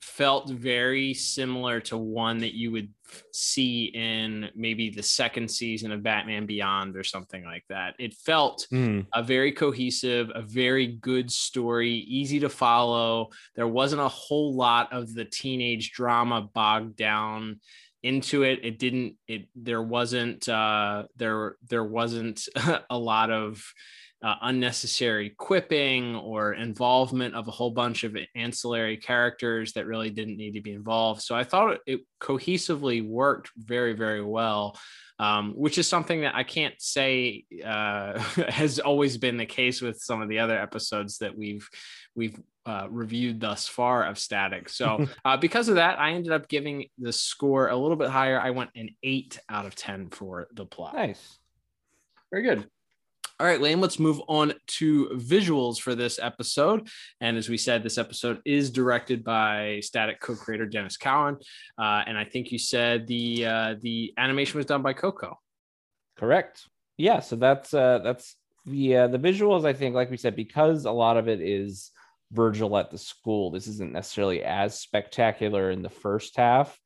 felt 0.00 0.48
very 0.48 1.12
similar 1.12 1.78
to 1.80 1.96
one 1.98 2.38
that 2.38 2.54
you 2.54 2.72
would 2.72 2.88
see 3.32 3.86
in 3.86 4.48
maybe 4.54 4.88
the 4.88 5.02
second 5.02 5.50
season 5.50 5.92
of 5.92 6.02
Batman 6.02 6.46
Beyond 6.46 6.96
or 6.96 7.04
something 7.04 7.44
like 7.44 7.64
that. 7.68 7.94
It 7.98 8.14
felt 8.14 8.66
Mm. 8.72 9.06
a 9.12 9.22
very 9.22 9.52
cohesive, 9.52 10.30
a 10.34 10.42
very 10.42 10.86
good 10.86 11.30
story, 11.30 11.90
easy 11.90 12.40
to 12.40 12.48
follow. 12.48 13.28
There 13.56 13.68
wasn't 13.68 14.00
a 14.02 14.08
whole 14.08 14.54
lot 14.54 14.92
of 14.92 15.12
the 15.12 15.24
teenage 15.26 15.90
drama 15.92 16.42
bogged 16.42 16.96
down 16.96 17.60
into 18.02 18.42
it. 18.42 18.60
It 18.64 18.78
didn't 18.78 19.16
it 19.28 19.48
there 19.54 19.82
wasn't 19.82 20.48
uh 20.48 21.04
there 21.16 21.56
there 21.68 21.84
wasn't 21.84 22.48
a 22.90 22.98
lot 22.98 23.30
of 23.30 23.62
uh, 24.22 24.34
unnecessary 24.42 25.30
quipping 25.30 26.14
or 26.14 26.52
involvement 26.52 27.34
of 27.34 27.48
a 27.48 27.50
whole 27.50 27.70
bunch 27.70 28.04
of 28.04 28.16
ancillary 28.34 28.98
characters 28.98 29.72
that 29.72 29.86
really 29.86 30.10
didn't 30.10 30.36
need 30.36 30.52
to 30.52 30.60
be 30.60 30.72
involved. 30.72 31.22
So 31.22 31.34
I 31.34 31.44
thought 31.44 31.72
it, 31.72 31.80
it 31.86 32.00
cohesively 32.20 33.06
worked 33.06 33.50
very, 33.56 33.94
very 33.94 34.22
well, 34.22 34.78
um, 35.18 35.54
which 35.56 35.78
is 35.78 35.88
something 35.88 36.20
that 36.20 36.34
I 36.34 36.42
can't 36.42 36.74
say 36.78 37.44
uh, 37.64 38.18
has 38.48 38.78
always 38.78 39.16
been 39.16 39.38
the 39.38 39.46
case 39.46 39.80
with 39.80 39.98
some 40.02 40.20
of 40.20 40.28
the 40.28 40.40
other 40.40 40.58
episodes 40.58 41.18
that 41.18 41.36
we've 41.36 41.66
we've 42.14 42.38
uh, 42.70 42.86
reviewed 42.88 43.40
thus 43.40 43.66
far 43.66 44.04
of 44.04 44.16
Static. 44.16 44.68
So 44.68 45.06
uh, 45.24 45.36
because 45.36 45.68
of 45.68 45.74
that, 45.74 45.98
I 45.98 46.12
ended 46.12 46.32
up 46.32 46.48
giving 46.48 46.86
the 46.98 47.12
score 47.12 47.68
a 47.68 47.76
little 47.76 47.96
bit 47.96 48.10
higher. 48.10 48.40
I 48.40 48.50
went 48.50 48.70
an 48.76 48.90
eight 49.02 49.40
out 49.48 49.66
of 49.66 49.74
ten 49.74 50.08
for 50.08 50.46
the 50.52 50.64
plot. 50.64 50.94
Nice. 50.94 51.38
Very 52.30 52.44
good. 52.44 52.68
All 53.40 53.46
right, 53.46 53.60
Lane, 53.60 53.80
let's 53.80 53.98
move 53.98 54.20
on 54.28 54.52
to 54.66 55.08
visuals 55.14 55.80
for 55.80 55.94
this 55.94 56.18
episode. 56.22 56.88
And 57.22 57.38
as 57.38 57.48
we 57.48 57.56
said, 57.56 57.82
this 57.82 57.96
episode 57.96 58.40
is 58.44 58.70
directed 58.70 59.24
by 59.24 59.80
Static 59.82 60.20
co-creator 60.20 60.66
Denys 60.66 61.00
Cowan. 61.00 61.38
Uh, 61.78 62.02
and 62.06 62.18
I 62.18 62.24
think 62.24 62.52
you 62.52 62.58
said 62.58 63.06
the 63.06 63.46
uh, 63.46 63.74
the 63.80 64.12
animation 64.16 64.58
was 64.58 64.66
done 64.66 64.82
by 64.82 64.92
Koko. 64.92 65.38
Correct. 66.18 66.68
Yeah, 66.98 67.20
so 67.20 67.34
that's 67.34 67.72
uh 67.74 68.00
that's 68.04 68.36
the 68.66 68.96
uh, 68.96 69.08
the 69.08 69.18
visuals 69.18 69.64
I 69.64 69.72
think 69.72 69.94
like 69.94 70.10
we 70.10 70.18
said 70.18 70.36
because 70.36 70.84
a 70.84 70.92
lot 70.92 71.16
of 71.16 71.26
it 71.26 71.40
is 71.40 71.90
Virgil 72.32 72.76
at 72.76 72.90
the 72.90 72.98
school. 72.98 73.50
This 73.50 73.66
isn't 73.66 73.92
necessarily 73.92 74.42
as 74.42 74.78
spectacular 74.78 75.70
in 75.70 75.82
the 75.82 75.88
first 75.88 76.36
half. 76.36 76.78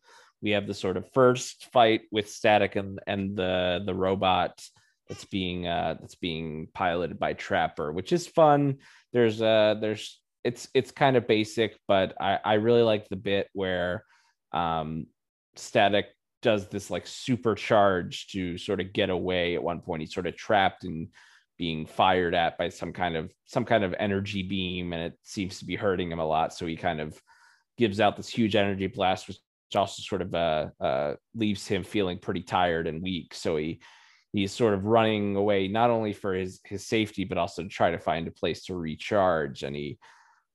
We 0.42 0.50
have 0.50 0.66
the 0.66 0.74
sort 0.74 0.96
of 0.96 1.10
first 1.12 1.68
fight 1.72 2.02
with 2.10 2.30
Static 2.30 2.76
and 2.76 3.00
and 3.06 3.36
the 3.36 3.82
the 3.84 3.94
robot 3.94 4.62
that's 5.08 5.24
being 5.24 5.66
uh 5.66 5.96
that's 6.00 6.14
being 6.14 6.68
piloted 6.74 7.18
by 7.18 7.34
Trapper, 7.34 7.92
which 7.92 8.12
is 8.12 8.26
fun. 8.26 8.78
There's 9.12 9.40
uh 9.40 9.76
there's 9.80 10.20
it's 10.44 10.68
it's 10.74 10.90
kind 10.90 11.16
of 11.16 11.26
basic, 11.26 11.78
but 11.88 12.14
I 12.20 12.38
I 12.44 12.54
really 12.54 12.82
like 12.82 13.08
the 13.08 13.16
bit 13.16 13.48
where 13.52 14.04
um 14.52 15.06
Static 15.56 16.06
does 16.42 16.68
this 16.68 16.90
like 16.90 17.06
supercharge 17.06 18.28
to 18.28 18.58
sort 18.58 18.80
of 18.80 18.92
get 18.92 19.08
away 19.08 19.54
at 19.54 19.62
one 19.62 19.80
point. 19.80 20.02
He's 20.02 20.12
sort 20.12 20.26
of 20.26 20.36
trapped 20.36 20.84
and 20.84 21.08
being 21.56 21.86
fired 21.86 22.34
at 22.34 22.58
by 22.58 22.68
some 22.68 22.92
kind 22.92 23.16
of 23.16 23.32
some 23.44 23.64
kind 23.64 23.84
of 23.84 23.94
energy 23.98 24.42
beam, 24.42 24.92
and 24.92 25.02
it 25.02 25.18
seems 25.22 25.58
to 25.58 25.64
be 25.64 25.76
hurting 25.76 26.10
him 26.10 26.18
a 26.18 26.26
lot. 26.26 26.52
So 26.52 26.66
he 26.66 26.76
kind 26.76 27.00
of 27.00 27.20
gives 27.76 28.00
out 28.00 28.16
this 28.16 28.28
huge 28.28 28.56
energy 28.56 28.86
blast, 28.86 29.28
which 29.28 29.38
also 29.76 30.02
sort 30.02 30.22
of 30.22 30.34
uh, 30.34 30.66
uh, 30.80 31.14
leaves 31.34 31.66
him 31.66 31.82
feeling 31.82 32.18
pretty 32.18 32.42
tired 32.42 32.86
and 32.86 33.02
weak. 33.02 33.34
So 33.34 33.56
he 33.56 33.80
he's 34.32 34.52
sort 34.52 34.74
of 34.74 34.84
running 34.84 35.36
away 35.36 35.68
not 35.68 35.90
only 35.90 36.12
for 36.12 36.34
his 36.34 36.60
his 36.64 36.86
safety, 36.86 37.24
but 37.24 37.38
also 37.38 37.62
to 37.62 37.68
try 37.68 37.90
to 37.90 37.98
find 37.98 38.26
a 38.26 38.32
place 38.32 38.64
to 38.64 38.74
recharge. 38.74 39.62
And 39.62 39.74
he 39.76 39.98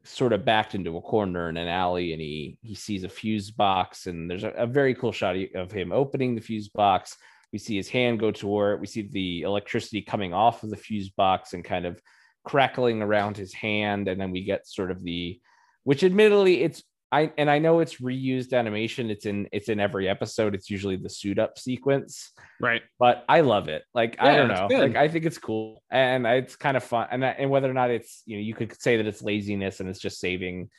sort 0.03 0.33
of 0.33 0.45
backed 0.45 0.75
into 0.75 0.97
a 0.97 1.01
corner 1.01 1.49
in 1.49 1.57
an 1.57 1.67
alley 1.67 2.13
and 2.13 2.21
he 2.21 2.57
he 2.61 2.73
sees 2.73 3.03
a 3.03 3.09
fuse 3.09 3.51
box 3.51 4.07
and 4.07 4.29
there's 4.31 4.45
a, 4.45 4.49
a 4.51 4.65
very 4.65 4.95
cool 4.95 5.11
shot 5.11 5.35
of 5.55 5.71
him 5.71 5.91
opening 5.91 6.35
the 6.35 6.41
fuse 6.41 6.69
box 6.69 7.17
we 7.51 7.59
see 7.59 7.75
his 7.75 7.89
hand 7.89 8.19
go 8.19 8.31
toward 8.31 8.75
it 8.75 8.79
we 8.79 8.87
see 8.87 9.01
the 9.01 9.41
electricity 9.41 10.01
coming 10.01 10.33
off 10.33 10.63
of 10.63 10.69
the 10.69 10.77
fuse 10.77 11.09
box 11.09 11.53
and 11.53 11.63
kind 11.63 11.85
of 11.85 12.01
crackling 12.45 13.01
around 13.01 13.37
his 13.37 13.53
hand 13.53 14.07
and 14.07 14.19
then 14.19 14.31
we 14.31 14.43
get 14.43 14.67
sort 14.67 14.91
of 14.91 15.03
the 15.03 15.39
which 15.83 16.03
admittedly 16.03 16.61
it's 16.63 16.83
I 17.11 17.31
and 17.37 17.49
I 17.49 17.57
know 17.57 17.79
it's 17.79 17.95
reused 17.95 18.53
animation. 18.53 19.09
It's 19.09 19.25
in 19.25 19.47
it's 19.51 19.67
in 19.67 19.79
every 19.79 20.07
episode. 20.07 20.53
It's 20.53 20.69
usually 20.69 20.95
the 20.95 21.09
suit 21.09 21.39
up 21.39 21.57
sequence, 21.57 22.31
right? 22.61 22.83
But 22.99 23.25
I 23.27 23.41
love 23.41 23.67
it. 23.67 23.83
Like 23.95 24.17
I 24.19 24.35
don't 24.35 24.47
know, 24.47 24.67
like 24.69 24.95
I 24.95 25.07
think 25.07 25.25
it's 25.25 25.39
cool 25.39 25.81
and 25.89 26.27
it's 26.27 26.55
kind 26.55 26.77
of 26.77 26.83
fun. 26.83 27.07
And 27.09 27.23
and 27.23 27.49
whether 27.49 27.69
or 27.69 27.73
not 27.73 27.89
it's 27.89 28.21
you 28.25 28.37
know 28.37 28.43
you 28.43 28.53
could 28.53 28.79
say 28.79 28.97
that 28.97 29.07
it's 29.07 29.23
laziness 29.23 29.79
and 29.79 29.89
it's 29.89 29.99
just 29.99 30.19
saving, 30.19 30.69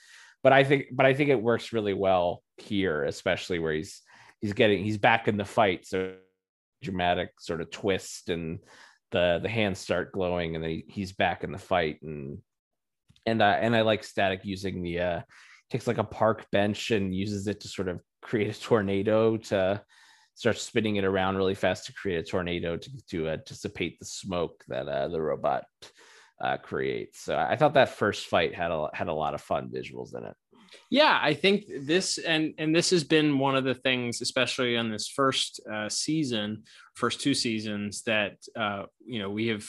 but 0.45 0.53
I 0.53 0.63
think 0.63 0.87
but 0.93 1.05
I 1.05 1.15
think 1.15 1.31
it 1.31 1.43
works 1.43 1.73
really 1.73 1.95
well 1.95 2.45
here, 2.59 3.03
especially 3.05 3.59
where 3.59 3.73
he's 3.73 4.01
he's 4.41 4.53
getting 4.53 4.85
he's 4.85 4.99
back 4.99 5.27
in 5.27 5.37
the 5.37 5.45
fight. 5.45 5.85
So 5.85 6.15
dramatic 6.83 7.31
sort 7.41 7.61
of 7.61 7.71
twist 7.71 8.29
and 8.29 8.59
the 9.11 9.41
the 9.43 9.49
hands 9.49 9.79
start 9.79 10.13
glowing 10.13 10.55
and 10.55 10.65
then 10.65 10.71
he, 10.71 10.85
he's 10.89 11.13
back 11.13 11.45
in 11.45 11.53
the 11.53 11.59
fight 11.59 11.99
and 12.03 12.39
and 13.27 13.43
uh, 13.43 13.57
and 13.61 13.75
I 13.77 13.83
like 13.83 14.05
static 14.05 14.41
using 14.45 14.83
the 14.83 15.01
uh 15.01 15.21
takes 15.71 15.87
like 15.87 15.99
a 15.99 16.05
park 16.05 16.47
bench 16.51 16.91
and 16.91 17.15
uses 17.15 17.47
it 17.47 17.61
to 17.61 17.69
sort 17.69 17.89
of 17.89 18.01
create 18.23 18.55
a 18.55 18.61
tornado 18.61 19.37
to 19.37 19.83
start 20.35 20.59
spinning 20.59 20.97
it 20.97 21.05
around 21.05 21.37
really 21.37 21.55
fast 21.55 21.87
to 21.87 21.93
create 21.93 22.19
a 22.19 22.23
tornado 22.23 22.77
to 22.77 22.91
to 23.09 23.29
uh, 23.29 23.37
dissipate 23.47 23.99
the 23.99 24.07
smoke 24.07 24.65
that 24.69 24.89
uh, 24.89 25.09
the 25.09 25.21
robot 25.21 25.65
uh, 26.41 26.57
creates. 26.57 27.21
So 27.21 27.37
I 27.37 27.57
thought 27.57 27.75
that 27.75 27.91
first 27.91 28.27
fight 28.27 28.55
had 28.55 28.71
a 28.71 28.89
had 28.95 29.09
a 29.09 29.13
lot 29.13 29.35
of 29.35 29.41
fun 29.41 29.69
visuals 29.69 30.17
in 30.17 30.25
it. 30.25 30.37
Yeah, 30.91 31.19
I 31.21 31.35
think 31.35 31.65
this 31.83 32.19
and 32.19 32.55
and 32.59 32.75
this 32.75 32.91
has 32.91 33.05
been 33.05 33.39
one 33.39 33.57
of 33.57 33.65
the 33.65 33.75
things, 33.75 34.21
especially 34.21 34.77
on 34.77 34.91
this 34.91 35.09
first 35.09 35.61
uh, 35.73 35.89
season, 35.89 36.65
first 36.95 37.21
two 37.21 37.35
seasons, 37.35 38.03
that 38.03 38.37
uh, 38.57 38.85
you 39.05 39.19
know 39.19 39.31
we 39.31 39.49
have 39.49 39.65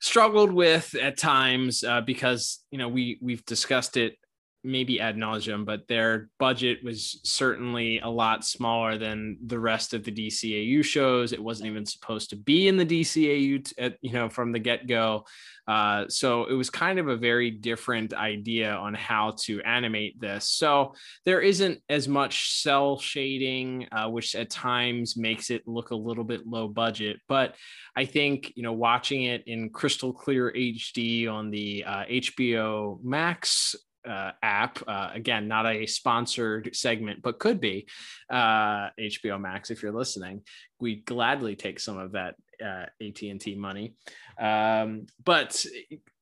struggled 0.00 0.52
with 0.52 0.94
at 0.94 1.16
times 1.16 1.84
uh, 1.84 2.00
because 2.00 2.64
you 2.70 2.78
know 2.78 2.88
we 2.88 3.18
we've 3.22 3.44
discussed 3.46 3.96
it 3.96 4.16
maybe 4.64 5.00
ad 5.00 5.16
nauseum, 5.16 5.64
but 5.64 5.88
their 5.88 6.28
budget 6.38 6.78
was 6.84 7.20
certainly 7.24 7.98
a 8.00 8.08
lot 8.08 8.44
smaller 8.44 8.96
than 8.96 9.36
the 9.46 9.58
rest 9.58 9.92
of 9.94 10.04
the 10.04 10.12
DCAU 10.12 10.84
shows. 10.84 11.32
It 11.32 11.42
wasn't 11.42 11.68
even 11.68 11.84
supposed 11.84 12.30
to 12.30 12.36
be 12.36 12.68
in 12.68 12.76
the 12.76 12.86
DCAU, 12.86 13.64
t- 13.64 13.74
at, 13.78 13.96
you 14.02 14.12
know, 14.12 14.28
from 14.28 14.52
the 14.52 14.58
get 14.58 14.86
go. 14.86 15.24
Uh, 15.66 16.08
so 16.08 16.44
it 16.46 16.54
was 16.54 16.70
kind 16.70 16.98
of 16.98 17.08
a 17.08 17.16
very 17.16 17.50
different 17.50 18.14
idea 18.14 18.72
on 18.72 18.94
how 18.94 19.34
to 19.42 19.60
animate 19.62 20.20
this. 20.20 20.48
So 20.48 20.94
there 21.24 21.40
isn't 21.40 21.80
as 21.88 22.08
much 22.08 22.62
cel 22.62 22.98
shading, 22.98 23.86
uh, 23.92 24.08
which 24.08 24.34
at 24.34 24.50
times 24.50 25.16
makes 25.16 25.50
it 25.50 25.66
look 25.66 25.90
a 25.90 25.96
little 25.96 26.24
bit 26.24 26.46
low 26.46 26.66
budget. 26.68 27.18
But 27.28 27.54
I 27.94 28.04
think 28.04 28.52
you 28.56 28.62
know, 28.62 28.72
watching 28.72 29.24
it 29.24 29.44
in 29.46 29.70
crystal 29.70 30.12
clear 30.12 30.52
HD 30.52 31.28
on 31.28 31.50
the 31.50 31.84
uh, 31.84 32.04
HBO 32.06 32.98
Max 33.02 33.76
uh, 34.08 34.32
app. 34.42 34.78
Uh, 34.86 35.10
again, 35.12 35.48
not 35.48 35.66
a 35.66 35.86
sponsored 35.86 36.74
segment, 36.74 37.22
but 37.22 37.38
could 37.38 37.60
be 37.60 37.86
uh, 38.30 38.88
HBO 38.98 39.40
Max 39.40 39.70
if 39.70 39.82
you're 39.82 39.92
listening. 39.92 40.42
We'd 40.80 41.04
gladly 41.04 41.56
take 41.56 41.80
some 41.80 41.98
of 41.98 42.12
that 42.12 42.34
uh, 42.64 42.86
AT&T 43.00 43.54
money. 43.56 43.94
Um, 44.38 45.06
but 45.24 45.64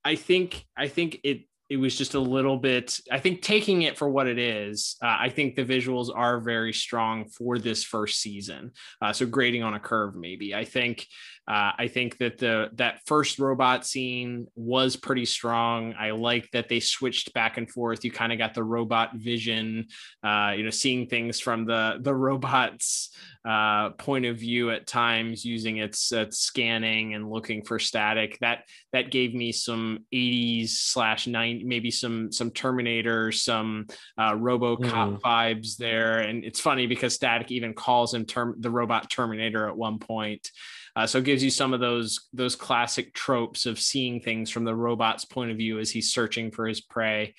I 0.04 0.16
think 0.16 0.64
I 0.76 0.88
think 0.88 1.20
it 1.24 1.42
it 1.70 1.76
was 1.76 1.96
just 1.96 2.14
a 2.14 2.20
little 2.20 2.56
bit. 2.56 2.98
I 3.12 3.20
think 3.20 3.42
taking 3.42 3.82
it 3.82 3.96
for 3.96 4.10
what 4.10 4.26
it 4.26 4.38
is. 4.38 4.96
Uh, 5.00 5.16
I 5.20 5.28
think 5.28 5.54
the 5.54 5.64
visuals 5.64 6.10
are 6.12 6.40
very 6.40 6.72
strong 6.72 7.28
for 7.28 7.58
this 7.58 7.84
first 7.84 8.20
season. 8.20 8.72
Uh, 9.00 9.12
so 9.12 9.24
grading 9.24 9.62
on 9.62 9.74
a 9.74 9.80
curve, 9.80 10.16
maybe. 10.16 10.52
I 10.52 10.64
think 10.64 11.06
uh, 11.46 11.72
I 11.78 11.88
think 11.88 12.18
that 12.18 12.38
the 12.38 12.70
that 12.74 13.00
first 13.06 13.38
robot 13.38 13.86
scene 13.86 14.48
was 14.56 14.96
pretty 14.96 15.24
strong. 15.24 15.94
I 15.98 16.10
like 16.10 16.50
that 16.52 16.68
they 16.68 16.80
switched 16.80 17.32
back 17.34 17.56
and 17.56 17.70
forth. 17.70 18.04
You 18.04 18.10
kind 18.10 18.32
of 18.32 18.38
got 18.38 18.54
the 18.54 18.64
robot 18.64 19.14
vision, 19.14 19.86
uh, 20.24 20.54
you 20.56 20.64
know, 20.64 20.70
seeing 20.70 21.06
things 21.06 21.38
from 21.38 21.66
the 21.66 21.98
the 22.00 22.14
robot's 22.14 23.10
uh, 23.48 23.90
point 23.90 24.26
of 24.26 24.36
view 24.36 24.70
at 24.70 24.86
times, 24.86 25.44
using 25.44 25.78
its, 25.78 26.12
its 26.12 26.38
scanning 26.38 27.14
and 27.14 27.30
looking 27.30 27.62
for 27.62 27.78
static. 27.78 28.38
That 28.40 28.64
that 28.92 29.10
gave 29.10 29.34
me 29.34 29.52
some 29.52 30.04
80s 30.12 30.70
slash 30.70 31.26
90, 31.26 31.64
maybe 31.64 31.90
some 31.90 32.30
some 32.32 32.50
Terminator, 32.50 33.32
some 33.32 33.86
uh, 34.18 34.32
RoboCop 34.32 35.20
vibes 35.20 35.76
there. 35.76 36.18
And 36.18 36.44
it's 36.44 36.60
funny 36.60 36.86
because 36.86 37.14
Static 37.14 37.50
even 37.50 37.74
calls 37.74 38.12
him 38.12 38.26
term 38.26 38.56
the 38.58 38.70
robot 38.70 39.10
Terminator 39.10 39.68
at 39.68 39.76
one 39.76 39.98
point. 39.98 40.50
Uh, 40.96 41.06
so 41.06 41.18
it 41.18 41.24
gives 41.24 41.42
you 41.42 41.50
some 41.50 41.72
of 41.72 41.80
those 41.80 42.28
those 42.32 42.56
classic 42.56 43.14
tropes 43.14 43.64
of 43.66 43.78
seeing 43.78 44.20
things 44.20 44.50
from 44.50 44.64
the 44.64 44.74
robot's 44.74 45.24
point 45.24 45.50
of 45.50 45.56
view 45.56 45.78
as 45.78 45.90
he's 45.90 46.12
searching 46.12 46.50
for 46.50 46.66
his 46.66 46.80
prey. 46.80 47.34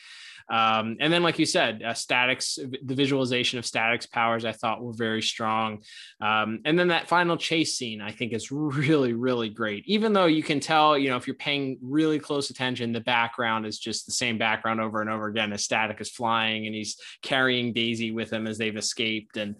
Um, 0.52 0.98
and 1.00 1.14
then, 1.14 1.24
like 1.24 1.40
you 1.40 1.46
said, 1.46 1.82
uh, 1.82 1.94
statics, 1.94 2.60
the 2.84 2.94
visualization 2.94 3.58
of 3.58 3.66
statics 3.66 4.06
powers, 4.06 4.44
I 4.44 4.52
thought 4.52 4.84
were 4.84 4.92
very 4.94 5.22
strong. 5.22 5.82
Um, 6.20 6.60
and 6.66 6.78
then 6.78 6.90
that 6.90 7.08
final 7.08 7.38
chase 7.38 7.78
scene, 7.78 8.02
I 8.02 8.12
think, 8.12 8.34
is 8.34 8.52
really, 8.52 9.14
really 9.14 9.48
great. 9.48 9.86
Even 9.88 10.12
though 10.12 10.26
you 10.26 10.44
can 10.44 10.60
tell, 10.60 10.98
you 10.98 11.10
know, 11.10 11.16
if 11.16 11.26
you're 11.26 11.38
paying 11.38 11.78
really 11.82 12.20
close 12.20 12.50
attention, 12.50 12.92
the 12.92 13.00
background 13.00 13.66
is 13.66 13.80
just 13.80 14.06
the 14.06 14.12
same 14.12 14.38
background 14.38 14.82
over 14.82 15.00
and 15.00 15.10
over 15.10 15.28
again. 15.28 15.54
As 15.54 15.64
Static 15.64 16.02
is 16.02 16.10
flying 16.10 16.66
and 16.66 16.76
he's 16.76 16.98
carrying 17.22 17.72
Daisy 17.72 18.12
with 18.12 18.32
him 18.32 18.46
as 18.46 18.58
they've 18.58 18.76
escaped, 18.76 19.38
and 19.38 19.56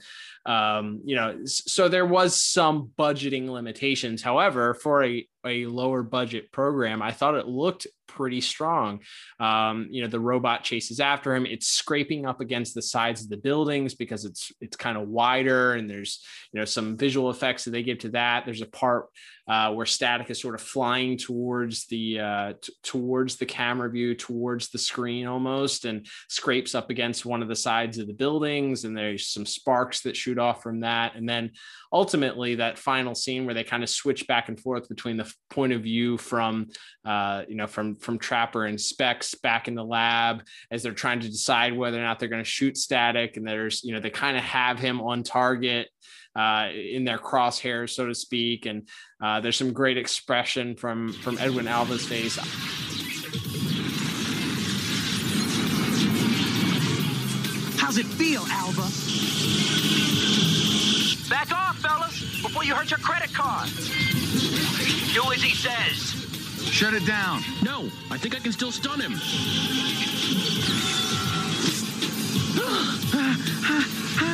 um, 0.46 1.02
you 1.06 1.16
know, 1.16 1.46
so 1.46 1.88
there 1.88 2.06
was 2.06 2.36
some 2.36 2.92
budgeting 2.98 3.48
limitations. 3.48 4.22
However, 4.22 4.74
for 4.74 5.04
a 5.04 5.26
a 5.46 5.66
lower 5.66 6.04
budget 6.04 6.52
program, 6.52 7.02
I 7.02 7.12
thought 7.12 7.36
it 7.36 7.48
looked 7.48 7.88
pretty 8.08 8.42
strong. 8.42 9.00
Um, 9.40 9.88
you 9.90 10.02
know, 10.02 10.08
the 10.08 10.20
robot 10.20 10.64
chases 10.64 11.00
after 11.00 11.34
him. 11.34 11.46
It's 11.46 11.68
scraping 11.68 12.26
up 12.26 12.42
against 12.42 12.76
the 12.76 12.82
sides 12.82 13.24
of 13.24 13.30
the 13.30 13.38
buildings 13.38 13.96
because 13.96 14.26
it's 14.26 14.52
it's 14.60 14.76
kind 14.76 14.98
of 14.98 15.08
wider, 15.08 15.74
and 15.74 15.90
there's 15.90 16.24
you 16.52 16.60
know 16.60 16.66
some 16.66 16.98
visual 16.98 17.30
effects 17.30 17.66
that 17.66 17.72
they 17.72 17.84
give 17.84 18.00
to 18.00 18.10
that. 18.10 18.46
There's 18.46 18.62
a 18.62 18.68
part 18.68 19.08
uh, 19.48 19.74
where 19.74 19.86
Static 19.86 20.30
is 20.30 20.40
sort 20.40 20.56
of 20.56 20.62
flying 20.62 21.18
towards 21.18 21.86
the 21.88 22.20
uh, 22.20 22.54
t- 22.62 22.74
towards 22.84 23.38
the 23.38 23.46
camera 23.46 23.90
view, 23.90 24.16
towards 24.16 24.70
the 24.70 24.78
screen 24.78 25.28
almost, 25.28 25.86
and 25.86 26.06
scrapes 26.30 26.76
up 26.76 26.90
against 26.90 27.26
one 27.26 27.42
of 27.42 27.48
the 27.48 27.56
sides 27.56 27.98
of 27.98 28.08
the 28.08 28.14
buildings. 28.14 28.84
And 28.84 28.96
there's 28.96 29.28
some 29.28 29.46
sparks 29.46 30.02
that 30.02 30.16
shoot 30.16 30.38
off 30.38 30.62
from 30.62 30.82
that. 30.82 31.16
And 31.16 31.28
then 31.28 31.52
ultimately, 31.92 32.56
that 32.56 32.78
final 32.78 33.16
scene 33.16 33.46
where 33.46 33.54
they 33.54 33.64
kind 33.64 33.84
of 33.84 33.90
switch 33.90 34.28
back 34.28 34.48
and 34.48 34.60
forth 34.60 34.88
between 34.88 35.18
the 35.18 35.32
point 35.50 35.74
of 35.74 35.82
view 35.82 36.18
from 36.18 36.68
uh, 37.04 37.44
you 37.48 37.56
know 37.56 37.68
from 37.68 37.96
from 37.96 38.20
Trapper 38.20 38.66
and 38.66 38.80
Specs 38.80 39.36
back 39.36 39.68
in 39.68 39.76
the 39.76 39.84
lab 39.84 40.44
as 40.70 40.84
they're 40.84 40.94
trying 40.94 41.20
to 41.22 41.30
decide 41.30 41.76
whether 41.76 41.98
or 41.98 42.04
not 42.04 42.20
they're 42.20 42.30
going 42.30 42.44
to 42.44 42.50
shoot 42.50 42.78
Static. 42.78 43.38
And 43.38 43.48
there's 43.48 43.84
you 43.84 43.94
know 43.94 44.00
they 44.00 44.10
kind 44.12 44.38
of 44.38 44.44
have 44.44 44.80
him 44.80 45.02
on 45.02 45.24
target 45.24 45.90
uh, 46.36 46.70
in 46.74 47.04
their 47.04 47.18
crosshairs, 47.18 47.92
so 47.92 48.08
to 48.08 48.16
speak. 48.16 48.66
And 48.66 48.88
uh, 49.22 49.42
there's 49.42 49.58
some 49.58 49.74
great 49.74 49.98
expression 49.98 50.76
from 50.76 51.14
from 51.14 51.38
Edwin 51.38 51.68
Alva's 51.68 52.06
face. 52.06 52.38
How's 57.78 57.98
it 57.98 58.06
feel, 58.06 58.44
Alva? 58.50 58.88
Back 61.30 61.52
off, 61.52 61.78
fellas, 61.80 62.42
before 62.42 62.64
you 62.64 62.74
hurt 62.74 62.90
your 62.90 63.00
credit 63.00 63.34
card. 63.34 63.68
Do 65.14 65.32
as 65.34 65.42
he 65.42 65.54
says. 65.54 66.22
Shut 66.72 66.94
it 66.94 67.06
down. 67.06 67.42
No, 67.64 67.90
I 68.10 68.18
think 68.18 68.36
I 68.36 68.40
can 68.40 68.54
still 68.54 68.72
stun 68.72 69.02
him. 69.02 69.14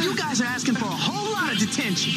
You 0.02 0.16
guys 0.16 0.42
are 0.42 0.46
asking 0.46 0.76
for 0.76 0.86
a 0.86 0.90
whole 0.90 1.32
lot 1.34 1.52
of 1.52 1.60
detention. 1.60 2.14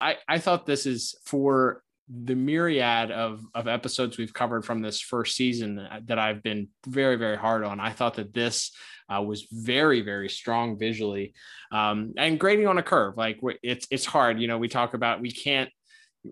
I, 0.00 0.16
I 0.28 0.38
thought 0.38 0.66
this 0.66 0.86
is 0.86 1.14
for 1.24 1.82
the 2.08 2.34
myriad 2.36 3.10
of, 3.10 3.40
of 3.54 3.66
episodes 3.66 4.16
we've 4.16 4.32
covered 4.32 4.64
from 4.64 4.80
this 4.80 5.00
first 5.00 5.36
season 5.36 5.88
that 6.04 6.18
I've 6.18 6.42
been 6.42 6.68
very, 6.86 7.16
very 7.16 7.36
hard 7.36 7.64
on. 7.64 7.80
I 7.80 7.90
thought 7.90 8.14
that 8.14 8.32
this 8.32 8.70
uh, 9.08 9.22
was 9.22 9.46
very, 9.50 10.02
very 10.02 10.28
strong 10.28 10.78
visually 10.78 11.34
um, 11.72 12.14
and 12.16 12.38
grading 12.38 12.68
on 12.68 12.78
a 12.78 12.82
curve. 12.82 13.16
Like 13.16 13.40
it's, 13.62 13.86
it's 13.90 14.04
hard, 14.04 14.40
you 14.40 14.48
know, 14.48 14.58
we 14.58 14.68
talk 14.68 14.94
about, 14.94 15.20
we 15.20 15.30
can't 15.32 15.70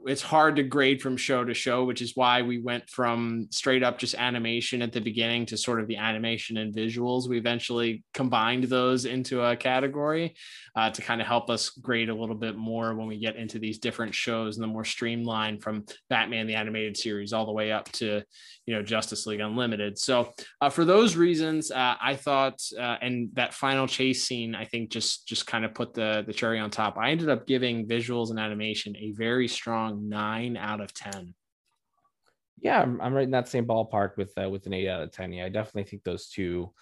it's 0.06 0.22
hard 0.22 0.56
to 0.56 0.62
grade 0.62 1.00
from 1.02 1.16
show 1.16 1.44
to 1.44 1.54
show, 1.54 1.84
which 1.84 2.02
is 2.02 2.16
why 2.16 2.42
we 2.42 2.60
went 2.60 2.88
from 2.88 3.48
straight 3.50 3.82
up 3.82 3.98
just 3.98 4.14
animation 4.14 4.82
at 4.82 4.92
the 4.92 5.00
beginning 5.00 5.46
to 5.46 5.56
sort 5.56 5.80
of 5.80 5.86
the 5.86 5.96
animation 5.96 6.56
and 6.56 6.74
visuals. 6.74 7.28
We 7.28 7.38
eventually 7.38 8.04
combined 8.12 8.64
those 8.64 9.04
into 9.04 9.42
a 9.42 9.56
category 9.56 10.34
uh, 10.76 10.90
to 10.90 11.02
kind 11.02 11.20
of 11.20 11.26
help 11.26 11.50
us 11.50 11.70
grade 11.70 12.08
a 12.08 12.14
little 12.14 12.34
bit 12.34 12.56
more 12.56 12.94
when 12.94 13.06
we 13.06 13.18
get 13.18 13.36
into 13.36 13.58
these 13.58 13.78
different 13.78 14.14
shows 14.14 14.56
and 14.56 14.62
the 14.62 14.68
more 14.68 14.84
streamlined 14.84 15.62
from 15.62 15.84
Batman 16.08 16.46
the 16.46 16.54
animated 16.54 16.96
series 16.96 17.32
all 17.32 17.46
the 17.46 17.52
way 17.52 17.70
up 17.70 17.90
to 17.92 18.22
you 18.66 18.74
know 18.74 18.82
Justice 18.82 19.26
League 19.26 19.40
Unlimited. 19.40 19.98
So 19.98 20.32
uh, 20.60 20.70
for 20.70 20.84
those 20.84 21.16
reasons, 21.16 21.70
uh, 21.70 21.94
I 22.00 22.16
thought, 22.16 22.60
uh, 22.78 22.96
and 23.00 23.28
that 23.34 23.54
final 23.54 23.86
chase 23.86 24.24
scene, 24.24 24.54
I 24.54 24.64
think 24.64 24.90
just 24.90 25.28
just 25.28 25.46
kind 25.46 25.64
of 25.64 25.74
put 25.74 25.94
the 25.94 26.24
the 26.26 26.32
cherry 26.32 26.58
on 26.58 26.70
top. 26.70 26.96
I 26.98 27.10
ended 27.10 27.28
up 27.28 27.46
giving 27.46 27.86
visuals 27.86 28.30
and 28.30 28.38
animation 28.38 28.96
a 28.96 29.12
very 29.12 29.48
strong 29.48 29.83
nine 29.90 30.56
out 30.56 30.80
of 30.80 30.92
ten. 30.92 31.34
Yeah, 32.60 32.80
I'm, 32.80 33.00
I'm 33.00 33.12
right 33.12 33.24
in 33.24 33.30
that 33.32 33.48
same 33.48 33.66
ballpark 33.66 34.16
with 34.16 34.32
uh, 34.40 34.48
with 34.48 34.66
an 34.66 34.72
eight 34.72 34.88
out 34.88 35.02
of 35.02 35.12
ten. 35.12 35.32
Yeah, 35.32 35.44
I 35.44 35.48
definitely 35.48 35.84
think 35.84 36.04
those 36.04 36.28
two 36.28 36.72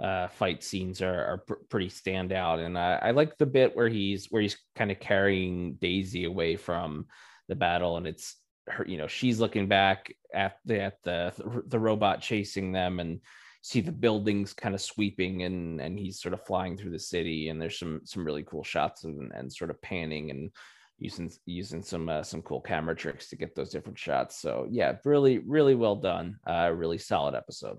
uh, 0.00 0.28
fight 0.28 0.62
scenes 0.62 1.02
are, 1.02 1.24
are 1.24 1.38
pr- 1.38 1.54
pretty 1.68 1.88
standout, 1.88 2.64
and 2.64 2.78
I, 2.78 2.98
I 3.02 3.10
like 3.12 3.38
the 3.38 3.46
bit 3.46 3.76
where 3.76 3.88
he's 3.88 4.26
where 4.26 4.42
he's 4.42 4.56
kind 4.74 4.90
of 4.90 5.00
carrying 5.00 5.74
Daisy 5.74 6.24
away 6.24 6.56
from 6.56 7.06
the 7.48 7.56
battle, 7.56 7.96
and 7.96 8.06
it's 8.06 8.36
her 8.68 8.84
you 8.86 8.98
know 8.98 9.06
she's 9.06 9.40
looking 9.40 9.68
back 9.68 10.12
at 10.34 10.56
the 10.64 10.80
at 10.80 11.02
the 11.04 11.62
the 11.66 11.78
robot 11.78 12.20
chasing 12.20 12.72
them 12.72 13.00
and 13.00 13.20
see 13.62 13.80
the 13.80 13.92
buildings 13.92 14.52
kind 14.52 14.74
of 14.74 14.80
sweeping 14.80 15.42
and 15.42 15.80
and 15.80 15.98
he's 15.98 16.20
sort 16.20 16.34
of 16.34 16.44
flying 16.44 16.76
through 16.76 16.90
the 16.90 16.98
city 16.98 17.48
and 17.48 17.60
there's 17.60 17.78
some 17.78 18.00
some 18.04 18.24
really 18.24 18.44
cool 18.44 18.64
shots 18.64 19.04
and, 19.04 19.32
and 19.34 19.52
sort 19.52 19.70
of 19.70 19.80
panning 19.82 20.30
and 20.30 20.50
using 20.98 21.30
using 21.44 21.82
some 21.82 22.08
uh, 22.08 22.22
some 22.22 22.42
cool 22.42 22.60
camera 22.60 22.96
tricks 22.96 23.28
to 23.28 23.36
get 23.36 23.54
those 23.54 23.70
different 23.70 23.98
shots. 23.98 24.40
So 24.40 24.66
yeah 24.70 24.96
really 25.04 25.38
really 25.38 25.74
well 25.74 25.96
done. 25.96 26.38
Uh 26.46 26.70
really 26.74 26.98
solid 26.98 27.34
episode. 27.34 27.78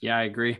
Yeah 0.00 0.16
i 0.16 0.24
agree. 0.24 0.58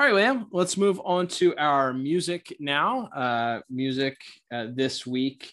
All 0.00 0.06
right, 0.06 0.14
William, 0.14 0.46
let's 0.50 0.78
move 0.78 0.98
on 1.04 1.28
to 1.28 1.54
our 1.58 1.92
music 1.92 2.56
now. 2.58 3.02
Uh, 3.14 3.60
music 3.68 4.16
uh, 4.50 4.68
this 4.74 5.06
week. 5.06 5.52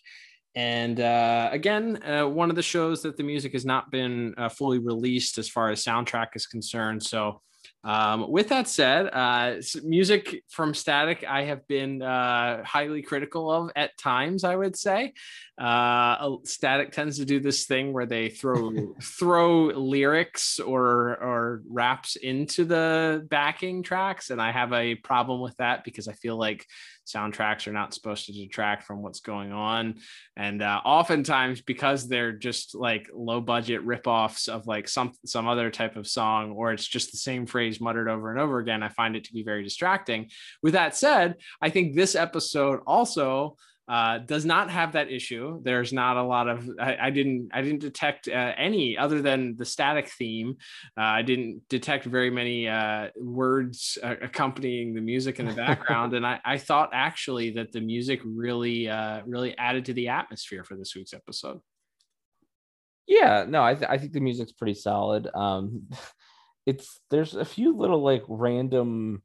And 0.56 1.02
uh, 1.02 1.50
again, 1.52 2.02
uh, 2.02 2.30
one 2.30 2.50
of 2.50 2.56
the 2.56 2.63
shows 2.63 3.02
that 3.02 3.17
the 3.17 3.24
music 3.24 3.52
has 3.52 3.65
not 3.65 3.91
been 3.91 4.34
uh, 4.38 4.48
fully 4.48 4.80
released 4.80 5.38
as 5.38 5.50
far 5.50 5.70
as 5.70 5.84
soundtrack 5.84 6.28
is 6.34 6.48
concerned. 6.48 7.04
So, 7.04 7.41
um, 7.88 8.30
with 8.30 8.50
that 8.50 8.67
said, 8.67 9.08
uh, 9.13 9.62
music 9.82 10.43
from 10.50 10.73
Static, 10.73 11.23
I 11.26 11.43
have 11.43 11.65
been 11.69 12.02
uh, 12.02 12.62
highly 12.65 13.02
critical 13.02 13.50
of 13.50 13.71
at 13.78 13.97
times. 13.97 14.43
I 14.43 14.58
would 14.58 14.76
say 14.76 15.13
uh, 15.58 16.36
Static 16.43 16.91
tends 16.91 17.17
to 17.19 17.23
do 17.23 17.39
this 17.39 17.65
thing 17.65 17.93
where 17.93 18.06
they 18.06 18.28
throw 18.28 18.93
throw 19.02 19.67
lyrics 19.67 20.60
or 20.60 21.15
or 21.23 21.62
raps 21.69 22.17
into 22.17 22.65
the 22.65 23.26
backing 23.30 23.84
tracks, 23.84 24.32
and 24.32 24.41
I 24.41 24.52
have 24.52 24.73
a 24.73 24.95
problem 24.95 25.39
with 25.39 25.56
that 25.56 25.86
because 25.86 26.10
I 26.10 26.13
feel 26.13 26.36
like 26.36 26.65
soundtracks 27.08 27.67
are 27.67 27.74
not 27.74 27.93
supposed 27.93 28.26
to 28.26 28.34
detract 28.34 28.84
from 28.84 29.02
what's 29.02 29.22
going 29.22 29.52
on. 29.52 29.96
And 30.36 30.62
uh, 30.62 30.82
oftentimes 30.86 31.62
because 31.62 32.08
they're 32.08 32.34
just 32.34 32.76
like 32.76 33.10
low 33.13 33.41
budget 33.41 33.86
ripoffs 33.86 34.50
of 34.50 34.67
like 34.67 34.88
some 34.88 35.13
some 35.26 35.48
other 35.48 35.72
type 35.72 35.96
of 35.96 36.08
song 36.08 36.52
or 36.52 36.72
it's 36.74 36.88
just 36.88 37.12
the 37.12 37.17
same 37.17 37.46
phrase 37.46 37.82
muttered 37.82 38.10
over 38.10 38.32
and 38.32 38.39
over 38.39 38.60
again 38.60 38.84
i 38.84 38.89
find 38.89 39.15
it 39.15 39.24
to 39.26 39.34
be 39.34 39.43
very 39.43 39.63
distracting. 39.63 40.30
With 40.62 40.74
that 40.74 40.96
said 40.96 41.36
i 41.62 41.70
think 41.70 41.96
this 41.96 42.15
episode 42.15 42.82
also 42.86 43.58
uh, 43.88 44.17
does 44.19 44.45
not 44.45 44.69
have 44.69 44.93
that 44.93 45.10
issue. 45.10 45.62
There's 45.63 45.93
not 45.93 46.17
a 46.17 46.23
lot 46.23 46.50
of 46.50 46.69
I, 46.80 46.97
I 47.04 47.10
didn't 47.10 47.50
I 47.54 47.62
didn't 47.62 47.80
detect 47.80 48.28
uh, 48.28 48.54
any 48.58 48.97
other 48.97 49.21
than 49.21 49.56
the 49.56 49.65
static 49.65 50.10
theme. 50.10 50.58
Uh, 50.97 51.04
I 51.04 51.21
didn't 51.21 51.62
detect 51.69 52.06
very 52.06 52.30
many 52.30 52.67
uh, 52.67 53.10
words 53.15 53.97
uh, 54.04 54.15
accompanying 54.21 54.93
the 54.93 55.02
music 55.02 55.39
in 55.39 55.47
the 55.47 55.54
background, 55.54 56.13
and 56.13 56.26
I, 56.26 56.39
I 56.43 56.58
thought 56.58 56.89
actually 56.93 57.52
that 57.52 57.71
the 57.71 57.82
music 57.82 58.19
really 58.26 58.89
uh, 58.89 59.21
really 59.26 59.58
added 59.58 59.86
to 59.86 59.93
the 59.93 60.10
atmosphere 60.10 60.63
for 60.63 60.76
this 60.76 60.93
week's 60.95 61.13
episode. 61.13 61.62
Yeah, 63.08 63.45
no, 63.47 63.63
I 63.63 63.73
th- 63.73 63.89
I 63.89 63.97
think 63.97 64.12
the 64.12 64.19
music's 64.19 64.52
pretty 64.52 64.73
solid. 64.73 65.30
Um, 65.34 65.88
it's 66.65 67.00
there's 67.10 67.36
a 67.36 67.45
few 67.45 67.78
little 67.78 68.04
like 68.04 68.23
random 68.28 69.23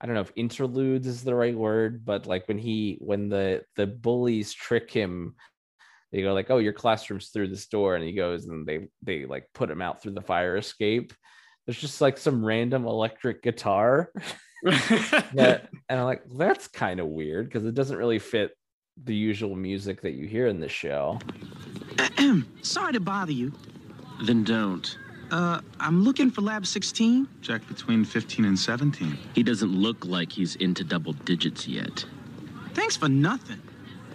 I 0.00 0.06
don't 0.06 0.14
know 0.14 0.22
if 0.22 0.32
interludes 0.34 1.06
is 1.06 1.22
the 1.22 1.34
right 1.34 1.56
word, 1.56 2.04
but 2.04 2.26
like 2.26 2.48
when 2.48 2.58
he 2.58 2.96
when 3.00 3.28
the 3.28 3.62
the 3.76 3.86
bullies 3.86 4.52
trick 4.52 4.90
him, 4.90 5.34
they 6.10 6.22
go 6.22 6.32
like, 6.32 6.50
"Oh, 6.50 6.58
your 6.58 6.72
classroom's 6.72 7.28
through 7.28 7.48
this 7.48 7.66
door," 7.66 7.96
and 7.96 8.04
he 8.04 8.12
goes 8.12 8.46
and 8.46 8.66
they 8.66 8.88
they 9.02 9.26
like 9.26 9.48
put 9.52 9.70
him 9.70 9.82
out 9.82 10.02
through 10.02 10.12
the 10.12 10.22
fire 10.22 10.56
escape. 10.56 11.12
There's 11.66 11.80
just 11.80 12.00
like 12.00 12.16
some 12.16 12.44
random 12.44 12.86
electric 12.86 13.42
guitar. 13.42 14.10
that, 14.62 15.68
and 15.88 16.00
I'm 16.00 16.06
like, 16.06 16.22
that's 16.36 16.66
kind 16.68 17.00
of 17.00 17.06
weird 17.06 17.46
because 17.46 17.64
it 17.64 17.74
doesn't 17.74 17.96
really 17.96 18.18
fit 18.18 18.52
the 19.04 19.14
usual 19.14 19.54
music 19.54 20.02
that 20.02 20.12
you 20.12 20.26
hear 20.26 20.46
in 20.46 20.60
the 20.60 20.68
show. 20.68 21.18
Sorry 22.62 22.92
to 22.92 23.00
bother 23.00 23.32
you. 23.32 23.52
Then 24.24 24.44
don't. 24.44 24.98
Uh, 25.30 25.60
I'm 25.78 26.02
looking 26.02 26.30
for 26.30 26.40
Lab 26.40 26.66
16. 26.66 27.28
Check 27.40 27.66
between 27.68 28.04
15 28.04 28.44
and 28.44 28.58
17. 28.58 29.16
He 29.34 29.42
doesn't 29.42 29.72
look 29.72 30.04
like 30.04 30.32
he's 30.32 30.56
into 30.56 30.82
double 30.82 31.12
digits 31.12 31.68
yet. 31.68 32.04
Thanks 32.74 32.96
for 32.96 33.08
nothing. 33.08 33.60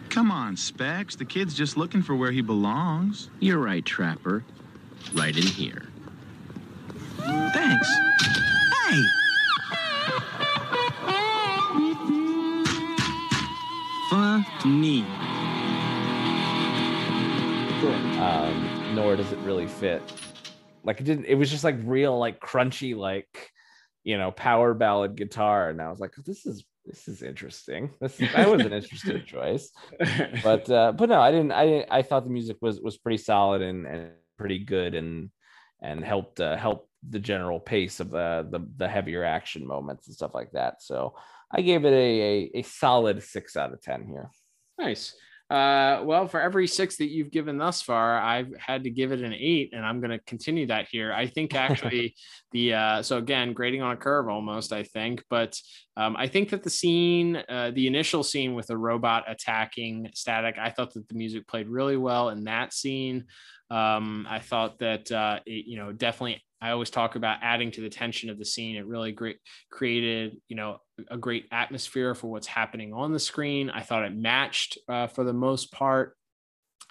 Come 0.09 0.31
on, 0.31 0.57
Specs. 0.57 1.15
The 1.15 1.25
kid's 1.25 1.53
just 1.53 1.77
looking 1.77 2.01
for 2.01 2.15
where 2.15 2.31
he 2.31 2.41
belongs. 2.41 3.29
You're 3.39 3.59
right, 3.59 3.83
Trapper. 3.83 4.43
Right 5.13 5.35
in 5.35 5.43
here. 5.43 5.87
Thanks. 7.17 7.89
Hey! 8.87 9.03
Funny. 14.09 15.05
um, 18.19 18.95
nor 18.95 19.15
does 19.15 19.31
it 19.31 19.39
really 19.39 19.67
fit. 19.67 20.01
Like 20.85 21.01
it 21.01 21.03
didn't. 21.03 21.25
It 21.25 21.35
was 21.35 21.49
just 21.49 21.63
like 21.63 21.77
real, 21.83 22.17
like 22.17 22.39
crunchy, 22.39 22.95
like 22.95 23.51
you 24.03 24.17
know, 24.17 24.31
power 24.31 24.73
ballad 24.73 25.15
guitar, 25.15 25.69
and 25.69 25.81
I 25.81 25.89
was 25.89 25.99
like, 25.99 26.13
this 26.15 26.45
is 26.45 26.63
this 26.85 27.07
is 27.07 27.23
interesting. 27.23 27.91
This 27.99 28.17
that 28.17 28.49
was 28.49 28.61
an 28.61 28.73
interesting 28.81 29.23
choice, 29.25 29.71
but 30.43 30.69
uh, 30.69 30.91
but 30.91 31.09
no, 31.09 31.19
I 31.19 31.31
didn't. 31.31 31.51
I 31.51 31.85
I 31.89 32.03
thought 32.03 32.23
the 32.23 32.29
music 32.29 32.57
was 32.61 32.79
was 32.79 32.97
pretty 32.97 33.17
solid 33.17 33.61
and 33.61 33.87
and 33.87 34.11
pretty 34.37 34.59
good 34.59 34.95
and 34.95 35.31
and 35.81 36.03
helped 36.03 36.39
uh, 36.39 36.55
help 36.55 36.89
the 37.09 37.19
general 37.19 37.59
pace 37.59 37.99
of 37.99 38.11
the, 38.11 38.47
the 38.49 38.59
the 38.77 38.87
heavier 38.87 39.23
action 39.23 39.65
moments 39.65 40.07
and 40.07 40.15
stuff 40.15 40.35
like 40.35 40.51
that. 40.51 40.81
So 40.81 41.15
I 41.51 41.61
gave 41.61 41.85
it 41.85 41.93
a, 41.93 42.21
a, 42.21 42.59
a 42.59 42.61
solid 42.61 43.23
six 43.23 43.57
out 43.57 43.73
of 43.73 43.81
ten 43.81 44.05
here. 44.05 44.29
Nice. 44.77 45.15
Uh, 45.49 46.01
well, 46.03 46.27
for 46.27 46.41
every 46.41 46.65
six 46.65 46.97
that 46.97 47.09
you've 47.11 47.29
given 47.29 47.57
thus 47.57 47.79
far, 47.79 48.17
I've 48.19 48.51
had 48.57 48.83
to 48.85 48.89
give 48.89 49.11
it 49.11 49.21
an 49.21 49.33
eight, 49.33 49.73
and 49.73 49.85
I'm 49.85 49.99
going 49.99 50.09
to 50.09 50.19
continue 50.25 50.65
that 50.67 50.87
here. 50.89 51.13
I 51.13 51.27
think 51.27 51.53
actually 51.55 52.15
the 52.51 52.73
uh, 52.73 53.01
so 53.03 53.17
again 53.17 53.53
grading 53.53 53.83
on 53.83 53.93
a 53.93 53.97
curve 53.97 54.27
almost, 54.27 54.73
I 54.73 54.83
think, 54.83 55.23
but 55.29 55.59
um, 55.97 56.15
I 56.17 56.27
think 56.27 56.49
that 56.49 56.63
the 56.63 56.69
scene, 56.71 57.43
uh, 57.47 57.71
the 57.75 57.85
initial 57.85 58.23
scene 58.23 58.55
with 58.55 58.67
the 58.67 58.77
robot 58.77 59.25
attacking 59.27 60.09
Static, 60.15 60.55
I 60.59 60.71
thought 60.71 60.93
that 60.95 61.07
the 61.07 61.15
music 61.15 61.47
played 61.47 61.67
really 61.67 61.97
well 61.97 62.29
in 62.29 62.45
that 62.45 62.73
scene. 62.73 63.25
Um, 63.69 64.25
I 64.29 64.39
thought 64.39 64.79
that 64.79 65.11
uh, 65.11 65.39
it, 65.45 65.67
you 65.67 65.77
know 65.77 65.91
definitely 65.91 66.41
I 66.59 66.71
always 66.71 66.89
talk 66.89 67.15
about 67.15 67.39
adding 67.43 67.69
to 67.71 67.81
the 67.81 67.89
tension 67.89 68.31
of 68.31 68.39
the 68.39 68.45
scene. 68.45 68.75
It 68.75 68.87
really 68.87 69.11
great 69.11 69.37
created, 69.71 70.37
you 70.47 70.55
know, 70.55 70.79
a 71.09 71.17
great 71.17 71.47
atmosphere 71.51 72.15
for 72.15 72.27
what's 72.27 72.47
happening 72.47 72.93
on 72.93 73.11
the 73.11 73.19
screen. 73.19 73.69
I 73.69 73.81
thought 73.81 74.05
it 74.05 74.15
matched 74.15 74.77
uh, 74.87 75.07
for 75.07 75.23
the 75.23 75.33
most 75.33 75.71
part. 75.71 76.15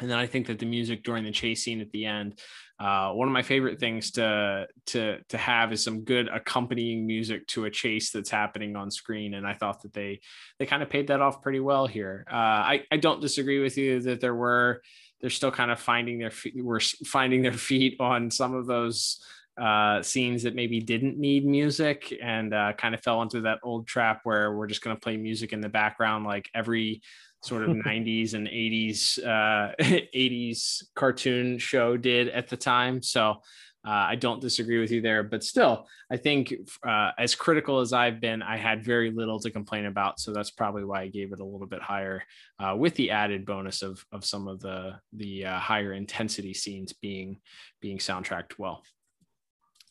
And 0.01 0.11
then 0.11 0.19
I 0.19 0.27
think 0.27 0.49
that 0.49 0.59
the 0.59 0.67
music 0.67 1.05
during 1.05 1.23
the 1.23 1.31
chase 1.31 1.63
scene 1.63 1.81
at 1.81 1.91
the 1.93 2.05
end, 2.05 2.41
uh, 2.81 3.13
one 3.13 3.29
of 3.29 3.33
my 3.33 3.43
favorite 3.43 3.79
things 3.79 4.11
to 4.13 4.67
to 4.87 5.19
to 5.29 5.39
have 5.39 5.73
is 5.73 5.85
some 5.85 6.03
good 6.03 6.29
accompanying 6.29 7.07
music 7.07 7.47
to 7.49 7.67
a 7.67 7.71
chase 7.71 8.11
that's 8.11 8.31
happening 8.31 8.75
on 8.75 8.91
screen. 8.91 9.35
And 9.35 9.47
I 9.47 9.55
thought 9.55 9.83
that 9.83 9.93
they 9.93 10.21
they 10.59 10.67
kind 10.67 10.83
of 10.83 10.91
paid 10.91 11.07
that 11.09 11.21
off 11.21 11.43
pretty 11.43 11.61
well 11.61 11.87
here. 11.87 12.27
Uh, 12.29 12.35
I 12.35 12.83
I 12.91 12.97
don't 12.97 13.21
disagree 13.21 13.61
with 13.61 13.79
you 13.79 14.01
that 14.01 14.21
there 14.21 14.35
were 14.35 14.83
they're 15.21 15.31
still 15.31 15.53
kind 15.53 15.71
of 15.71 15.79
finding 15.79 16.19
their 16.19 16.33
feet, 16.33 16.55
we're 16.57 16.81
finding 16.81 17.43
their 17.43 17.53
feet 17.53 17.97
on 18.01 18.33
some 18.33 18.53
of 18.53 18.67
those 18.67 19.25
uh, 19.61 20.03
scenes 20.03 20.43
that 20.43 20.55
maybe 20.55 20.81
didn't 20.81 21.19
need 21.19 21.47
music 21.47 22.13
and 22.23 22.53
uh, 22.53 22.73
kind 22.75 22.95
of 22.95 23.01
fell 23.03 23.23
into 23.23 23.41
that 23.43 23.61
old 23.63 23.87
trap 23.87 24.21
where 24.25 24.55
we're 24.55 24.67
just 24.67 24.83
going 24.83 24.97
to 24.97 25.01
play 25.01 25.17
music 25.17 25.53
in 25.53 25.61
the 25.61 25.69
background 25.69 26.25
like 26.25 26.51
every 26.55 27.03
sort 27.43 27.63
of 27.63 27.71
90s 27.87 28.35
and 28.35 28.49
80s 28.49 29.19
uh, 29.25 29.75
80s 29.81 30.85
cartoon 30.95 31.59
show 31.59 31.97
did 31.97 32.29
at 32.29 32.49
the 32.49 32.57
time 32.57 33.01
so 33.03 33.41
uh, 33.87 34.07
I 34.09 34.15
don't 34.15 34.41
disagree 34.41 34.81
with 34.81 34.91
you 34.91 35.03
there, 35.03 35.23
but 35.23 35.45
still, 35.45 35.87
I 36.11 36.17
think 36.17 36.55
uh, 36.87 37.11
as 37.19 37.35
critical 37.35 37.81
as 37.81 37.93
I've 37.93 38.19
been, 38.19 38.41
I 38.41 38.57
had 38.57 38.83
very 38.83 39.11
little 39.11 39.39
to 39.41 39.51
complain 39.51 39.85
about. 39.85 40.19
So 40.19 40.33
that's 40.33 40.51
probably 40.51 40.85
why 40.85 41.03
I 41.03 41.09
gave 41.09 41.35
it 41.35 41.41
a 41.41 41.45
little 41.45 41.67
bit 41.67 41.83
higher, 41.83 42.23
uh, 42.59 42.75
with 42.79 42.95
the 42.95 43.11
added 43.11 43.45
bonus 43.45 43.83
of 43.83 44.03
of 44.11 44.25
some 44.25 44.49
of 44.49 44.61
the 44.61 44.99
the 45.13 45.45
uh, 45.45 45.59
higher 45.59 45.93
intensity 45.93 46.55
scenes 46.55 46.95
being 46.95 47.41
being 47.81 47.99
soundtracked 47.99 48.59
well. 48.59 48.83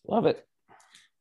Love 0.08 0.26
it. 0.26 0.46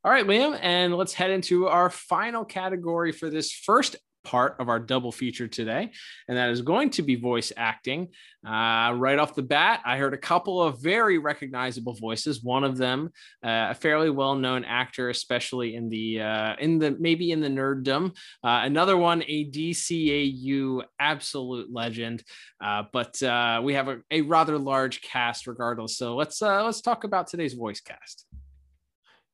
All 0.05 0.11
right, 0.11 0.27
Liam, 0.27 0.59
and 0.61 0.97
let's 0.97 1.15
head 1.15 1.31
into 1.31 1.69
our 1.69 1.89
final 1.89 2.45
category 2.45 3.13
for 3.13 3.31
this 3.31 3.53
first 3.53 3.97
part 4.25 4.57
of 4.59 4.69
our 4.69 4.79
double 4.79 5.13
feature 5.13 5.49
today, 5.49 5.91
and 6.29 6.37
that 6.37 6.51
is 6.51 6.63
going 6.63 6.91
to 6.91 7.03
be 7.03 7.17
voice 7.17 7.53
acting. 7.57 8.09
Uh, 8.47 8.93
right 8.97 9.19
off 9.19 9.35
the 9.35 9.43
bat, 9.43 9.81
I 9.85 9.99
heard 9.99 10.15
a 10.15 10.19
couple 10.19 10.63
of 10.63 10.83
very 10.83 11.19
recognizable 11.19 11.95
voices. 11.95 12.43
One 12.43 12.65
of 12.65 12.77
them, 12.77 13.11
uh, 13.45 13.69
a 13.71 13.75
fairly 13.75 14.11
well-known 14.11 14.65
actor, 14.65 15.11
especially 15.11 15.77
in 15.77 15.89
the 15.89 16.21
uh, 16.21 16.57
in 16.59 16.79
the 16.79 16.97
maybe 16.99 17.31
in 17.31 17.41
the 17.41 17.49
nerddom. 17.49 18.17
Uh, 18.43 18.63
another 18.65 18.97
one, 18.97 19.23
a 19.27 19.51
DCAU 19.51 20.83
absolute 20.99 21.73
legend. 21.73 22.23
Uh, 22.63 22.85
but 22.93 23.23
uh, 23.23 23.61
we 23.63 23.75
have 23.75 23.89
a, 23.89 23.99
a, 24.11 24.21
rather 24.23 24.59
large 24.59 25.01
cast, 25.03 25.47
regardless. 25.47 25.97
So 25.97 26.17
let's 26.17 26.41
let's 26.41 26.81
talk 26.81 27.05
about 27.05 27.27
today's 27.27 27.55
voice 27.55 27.81
cast. 27.81 28.27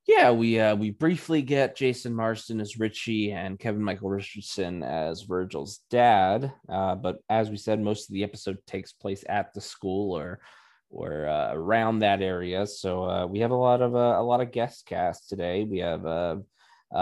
Yeah, 0.09 0.31
we 0.31 0.59
uh, 0.59 0.75
we 0.75 0.91
briefly 0.91 1.43
get 1.43 1.77
Jason 1.77 2.15
Marsden 2.15 2.63
as 2.63 2.79
Richie 2.79 3.31
and 3.31 3.59
Kevin 3.59 3.83
Michael 3.83 4.09
Richardson 4.09 4.83
as 4.83 5.21
Virgil's 5.21 5.81
dad. 5.91 6.51
Uh, 6.67 6.95
but 6.95 7.19
as 7.29 7.51
we 7.51 7.59
said, 7.59 7.79
most 7.79 8.09
of 8.09 8.15
the 8.15 8.25
episode 8.25 8.57
takes 8.67 8.91
place 8.91 9.23
at 9.29 9.53
the 9.53 9.61
school 9.61 10.17
or 10.17 10.41
or 10.89 11.29
uh, 11.29 11.53
around 11.53 11.99
that 11.99 12.23
area. 12.23 12.67
So 12.67 13.05
uh, 13.05 13.27
we 13.27 13.41
have 13.41 13.51
a 13.51 13.55
lot 13.55 13.83
of 13.83 13.95
uh, 13.95 14.17
a 14.19 14.23
lot 14.23 14.41
of 14.41 14.51
guest 14.51 14.87
cast 14.87 15.29
today. 15.29 15.65
We 15.65 15.81
have 15.81 16.07
uh, 16.07 16.37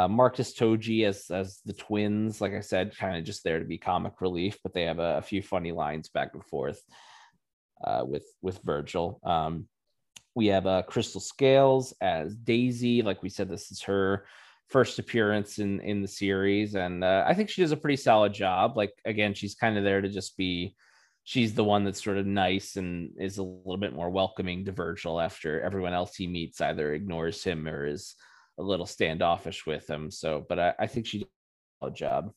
Marcus 0.09 0.53
Toji 0.53 1.07
as 1.07 1.31
as 1.31 1.61
the 1.65 1.75
twins. 1.75 2.41
Like 2.41 2.55
I 2.55 2.61
said, 2.61 2.97
kind 2.97 3.17
of 3.17 3.23
just 3.23 3.45
there 3.45 3.61
to 3.61 3.65
be 3.65 3.79
comic 3.79 4.21
relief, 4.21 4.59
but 4.65 4.75
they 4.75 4.83
have 4.83 4.99
a, 4.99 5.19
a 5.19 5.23
few 5.23 5.43
funny 5.43 5.71
lines 5.71 6.09
back 6.09 6.31
and 6.35 6.45
forth 6.45 6.83
with 8.03 8.27
with 8.43 8.59
Virgil. 8.65 9.21
Um, 9.23 9.69
we 10.37 10.47
have 10.49 10.67
uh, 10.67 10.83
Crystal 10.83 11.21
Scales 11.21 11.95
as 12.01 12.37
Daisy. 12.37 13.03
Like 13.03 13.23
we 13.23 13.31
said, 13.31 13.49
this 13.49 13.73
is 13.73 13.83
her 13.83 14.27
first 14.69 14.99
appearance 14.99 15.59
in 15.59 15.81
in 15.81 16.03
the 16.03 16.09
series, 16.09 16.77
and 16.77 17.03
uh, 17.03 17.25
I 17.27 17.35
think 17.35 17.49
she 17.49 17.63
does 17.63 17.73
a 17.73 17.77
pretty 17.77 17.97
solid 17.97 18.35
job. 18.35 18.77
Like 18.77 18.93
again, 19.05 19.35
she's 19.35 19.55
kind 19.57 19.77
of 19.77 19.83
there 19.83 20.01
to 20.01 20.09
just 20.09 20.37
be. 20.37 20.77
She's 21.25 21.55
the 21.55 21.65
one 21.65 21.83
that's 21.83 22.05
sort 22.05 22.19
of 22.19 22.27
nice 22.27 22.77
and 22.77 23.11
is 23.19 23.39
a 23.39 23.43
little 23.43 23.79
bit 23.79 23.93
more 23.93 24.11
welcoming 24.11 24.65
to 24.65 24.71
Virgil 24.71 25.21
after 25.21 25.61
everyone 25.61 25.93
else 25.93 26.15
he 26.15 26.29
meets 26.29 26.61
either 26.61 26.95
ignores 26.95 27.43
him 27.43 27.67
or 27.67 27.85
is 27.85 28.15
a 28.61 28.63
little 28.63 28.87
standoffish 28.87 29.67
with 29.67 29.91
him. 29.91 30.09
So, 30.13 30.47
but 30.49 30.61
I, 30.61 30.75
I 30.79 30.87
think 30.87 31.05
she 31.05 31.19
did 31.19 31.29
a 31.83 31.91
job 31.91 32.31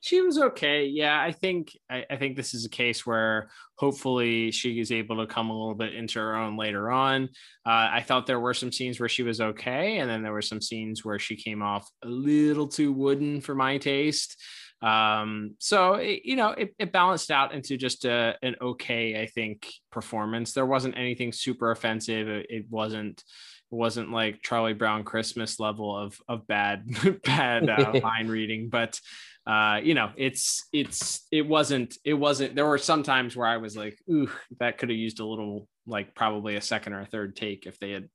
she 0.00 0.20
was 0.20 0.38
okay. 0.38 0.86
Yeah, 0.86 1.20
I 1.20 1.32
think 1.32 1.76
I, 1.90 2.04
I, 2.08 2.16
think 2.16 2.36
this 2.36 2.54
is 2.54 2.64
a 2.64 2.70
case 2.70 3.04
where 3.04 3.50
hopefully 3.76 4.50
she 4.50 4.80
is 4.80 4.92
able 4.92 5.16
to 5.16 5.32
come 5.32 5.50
a 5.50 5.58
little 5.58 5.74
bit 5.74 5.94
into 5.94 6.18
her 6.20 6.36
own 6.36 6.56
later 6.56 6.90
on. 6.90 7.24
Uh, 7.66 7.88
I 7.92 8.04
thought 8.06 8.26
there 8.26 8.40
were 8.40 8.54
some 8.54 8.70
scenes 8.70 9.00
where 9.00 9.08
she 9.08 9.22
was 9.22 9.40
okay, 9.40 9.98
and 9.98 10.08
then 10.08 10.22
there 10.22 10.32
were 10.32 10.42
some 10.42 10.60
scenes 10.60 11.04
where 11.04 11.18
she 11.18 11.36
came 11.36 11.62
off 11.62 11.88
a 12.04 12.08
little 12.08 12.68
too 12.68 12.92
wooden 12.92 13.40
for 13.40 13.54
my 13.54 13.78
taste. 13.78 14.40
Um, 14.80 15.56
so 15.58 15.94
it, 15.94 16.20
you 16.24 16.36
know, 16.36 16.50
it, 16.50 16.74
it, 16.78 16.92
balanced 16.92 17.32
out 17.32 17.52
into 17.52 17.76
just 17.76 18.04
a, 18.04 18.36
an 18.42 18.54
okay, 18.60 19.20
I 19.20 19.26
think, 19.26 19.68
performance. 19.90 20.52
There 20.52 20.66
wasn't 20.66 20.96
anything 20.96 21.32
super 21.32 21.72
offensive. 21.72 22.28
It, 22.28 22.46
it 22.48 22.66
wasn't 22.70 23.24
it 23.70 23.74
wasn't 23.74 24.12
like 24.12 24.42
Charlie 24.42 24.74
Brown 24.74 25.02
Christmas 25.02 25.58
level 25.58 25.96
of 25.96 26.18
of 26.28 26.46
bad 26.46 26.86
bad 27.24 27.68
uh, 27.68 28.00
line 28.02 28.28
reading, 28.28 28.68
but 28.68 29.00
uh, 29.48 29.80
you 29.82 29.94
know, 29.94 30.10
it's 30.16 30.66
it's 30.74 31.26
it 31.32 31.46
wasn't 31.46 31.96
it 32.04 32.12
wasn't. 32.12 32.54
There 32.54 32.66
were 32.66 32.76
some 32.76 33.02
times 33.02 33.34
where 33.34 33.46
I 33.46 33.56
was 33.56 33.76
like, 33.76 33.98
ooh, 34.10 34.30
that 34.60 34.76
could 34.76 34.90
have 34.90 34.98
used 34.98 35.20
a 35.20 35.26
little 35.26 35.66
like 35.86 36.14
probably 36.14 36.56
a 36.56 36.60
second 36.60 36.92
or 36.92 37.00
a 37.00 37.06
third 37.06 37.34
take 37.34 37.64
if 37.66 37.78
they 37.78 37.92
had 37.92 38.10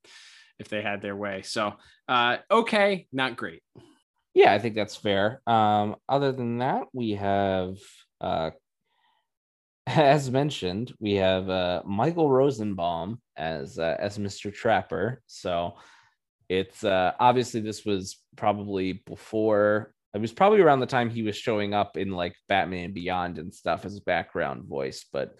if 0.60 0.68
they 0.68 0.80
had 0.80 1.02
their 1.02 1.16
way. 1.16 1.42
So 1.42 1.74
uh, 2.08 2.36
okay, 2.48 3.08
not 3.12 3.36
great. 3.36 3.62
Yeah, 4.32 4.52
I 4.52 4.60
think 4.60 4.76
that's 4.76 4.94
fair. 4.94 5.42
Um, 5.44 5.96
other 6.08 6.30
than 6.30 6.58
that, 6.58 6.84
we 6.92 7.12
have 7.12 7.78
uh, 8.20 8.50
as 9.88 10.30
mentioned, 10.30 10.92
we 11.00 11.14
have 11.14 11.50
uh, 11.50 11.82
Michael 11.84 12.30
Rosenbaum 12.30 13.20
as 13.36 13.78
uh, 13.78 13.96
as 13.98 14.18
Mr. 14.18 14.54
Trapper. 14.54 15.20
So 15.26 15.74
it's 16.48 16.84
uh, 16.84 17.12
obviously 17.18 17.60
this 17.60 17.84
was 17.84 18.20
probably 18.36 19.02
before 19.06 19.93
it 20.14 20.20
was 20.20 20.32
probably 20.32 20.60
around 20.60 20.80
the 20.80 20.86
time 20.86 21.10
he 21.10 21.22
was 21.22 21.36
showing 21.36 21.74
up 21.74 21.96
in 21.96 22.10
like 22.10 22.36
Batman 22.48 22.92
Beyond 22.92 23.38
and 23.38 23.52
stuff 23.52 23.84
as 23.84 23.98
background 24.00 24.64
voice, 24.64 25.04
but 25.12 25.36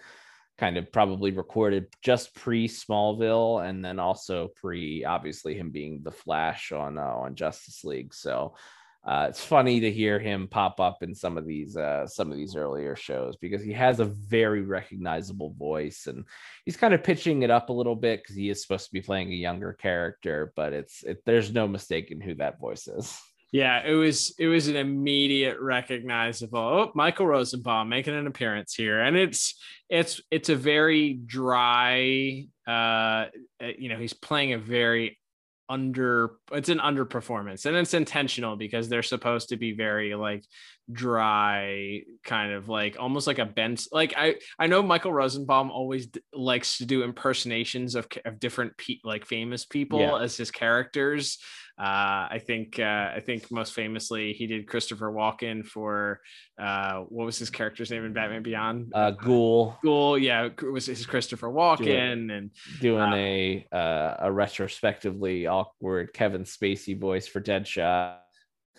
kind 0.59 0.77
of 0.77 0.93
probably 0.93 1.31
recorded 1.31 1.87
just 2.03 2.35
pre 2.35 2.69
Smallville 2.69 3.69
and 3.69 3.85
then 3.85 3.99
also 3.99 4.49
pre 4.57 5.05
obviously 5.05 5.55
him 5.55 5.71
being 5.71 6.01
the 6.03 6.11
Flash 6.11 6.73
on 6.73 6.99
uh, 6.99 7.03
on 7.03 7.37
Justice 7.37 7.85
League. 7.85 8.13
So 8.13 8.55
uh, 9.07 9.27
it's 9.29 9.45
funny 9.45 9.81
to 9.81 9.93
hear 9.93 10.19
him 10.19 10.49
pop 10.49 10.81
up 10.81 11.03
in 11.03 11.15
some 11.15 11.37
of 11.37 11.47
these 11.47 11.77
uh, 11.77 12.07
some 12.07 12.31
of 12.33 12.37
these 12.37 12.57
earlier 12.57 12.97
shows 12.97 13.37
because 13.37 13.63
he 13.63 13.73
has 13.73 14.01
a 14.01 14.07
very 14.07 14.63
recognizable 14.63 15.55
voice 15.59 16.07
and 16.07 16.25
he's 16.65 16.77
kind 16.77 16.95
of 16.95 17.05
pitching 17.05 17.43
it 17.43 17.51
up 17.51 17.69
a 17.69 17.73
little 17.73 17.97
bit 17.97 18.23
because 18.23 18.35
he 18.35 18.49
is 18.49 18.63
supposed 18.63 18.87
to 18.87 18.93
be 18.93 19.03
playing 19.03 19.31
a 19.31 19.37
younger 19.37 19.73
character, 19.73 20.53
but 20.57 20.73
it's 20.73 21.03
it, 21.05 21.23
there's 21.27 21.53
no 21.53 21.69
mistaking 21.69 22.21
who 22.21 22.35
that 22.35 22.59
voice 22.59 22.89
is. 22.89 23.21
Yeah, 23.55 23.87
it 23.87 23.95
was 23.95 24.35
it 24.37 24.49
was 24.49 24.67
an 24.67 24.75
immediate 24.75 25.61
recognizable. 25.61 26.59
Oh, 26.59 26.91
Michael 26.97 27.29
Rosenbaum 27.29 27.89
making 27.89 28.17
an 28.17 28.27
appearance 28.27 28.75
here, 28.75 29.01
and 29.01 29.17
it's 29.17 29.55
it's 29.89 30.21
it's 30.33 30.49
a 30.49 30.57
very 30.57 31.13
dry. 31.13 32.47
Uh, 32.67 33.27
you 33.79 33.91
know, 33.91 33.97
he's 33.97 34.13
playing 34.13 34.55
a 34.55 34.59
very 34.59 35.21
under 35.69 36.33
it's 36.53 36.69
an 36.69 36.79
underperformance 36.79 37.65
and 37.65 37.75
it's 37.75 37.95
intentional 37.95 38.55
because 38.55 38.89
they're 38.89 39.03
supposed 39.03 39.49
to 39.49 39.57
be 39.57 39.73
very 39.73 40.15
like 40.15 40.45
dry 40.93 42.03
kind 42.23 42.53
of 42.53 42.69
like 42.69 42.99
almost 43.01 43.27
like 43.27 43.39
a 43.39 43.47
bench 43.47 43.87
like 43.91 44.13
i 44.15 44.35
i 44.59 44.67
know 44.67 44.83
michael 44.83 45.11
rosenbaum 45.11 45.71
always 45.71 46.09
d- 46.09 46.21
likes 46.35 46.77
to 46.77 46.85
do 46.85 47.03
impersonations 47.03 47.95
of, 47.95 48.07
of 48.27 48.39
different 48.39 48.77
pe- 48.77 48.99
like 49.05 49.25
famous 49.25 49.65
people 49.65 50.01
yeah. 50.01 50.19
as 50.19 50.37
his 50.37 50.51
characters 50.51 51.39
uh, 51.77 52.31
I 52.31 52.41
think 52.47 52.79
uh, 52.79 53.11
I 53.17 53.21
think 53.21 53.51
most 53.51 53.73
famously 53.73 54.33
he 54.33 54.47
did 54.47 54.69
Christopher 54.69 55.11
Walken 55.11 55.67
for 55.67 56.21
uh, 56.57 57.01
what 57.01 57.25
was 57.25 57.37
his 57.37 57.51
character's 57.51 57.91
name 57.91 58.05
in 58.05 58.13
Batman 58.13 58.45
Beyond? 58.45 58.93
Uh, 58.95 59.11
Ghoul. 59.11 59.77
Ghoul, 59.83 60.17
yeah, 60.17 60.45
it 60.45 60.63
was 60.63 60.87
his 60.87 61.05
Christopher 61.05 61.49
Walken 61.49 61.85
doing, 61.85 62.31
and 62.31 62.51
doing 62.81 63.01
uh, 63.01 63.17
a 63.17 63.67
uh, 63.73 64.17
a 64.21 64.33
retrospectively 64.33 65.49
awkward 65.49 66.13
Kevin 66.13 66.45
Spacey 66.45 66.99
voice 66.99 67.27
for 67.27 67.41
Deadshot. 67.41 68.19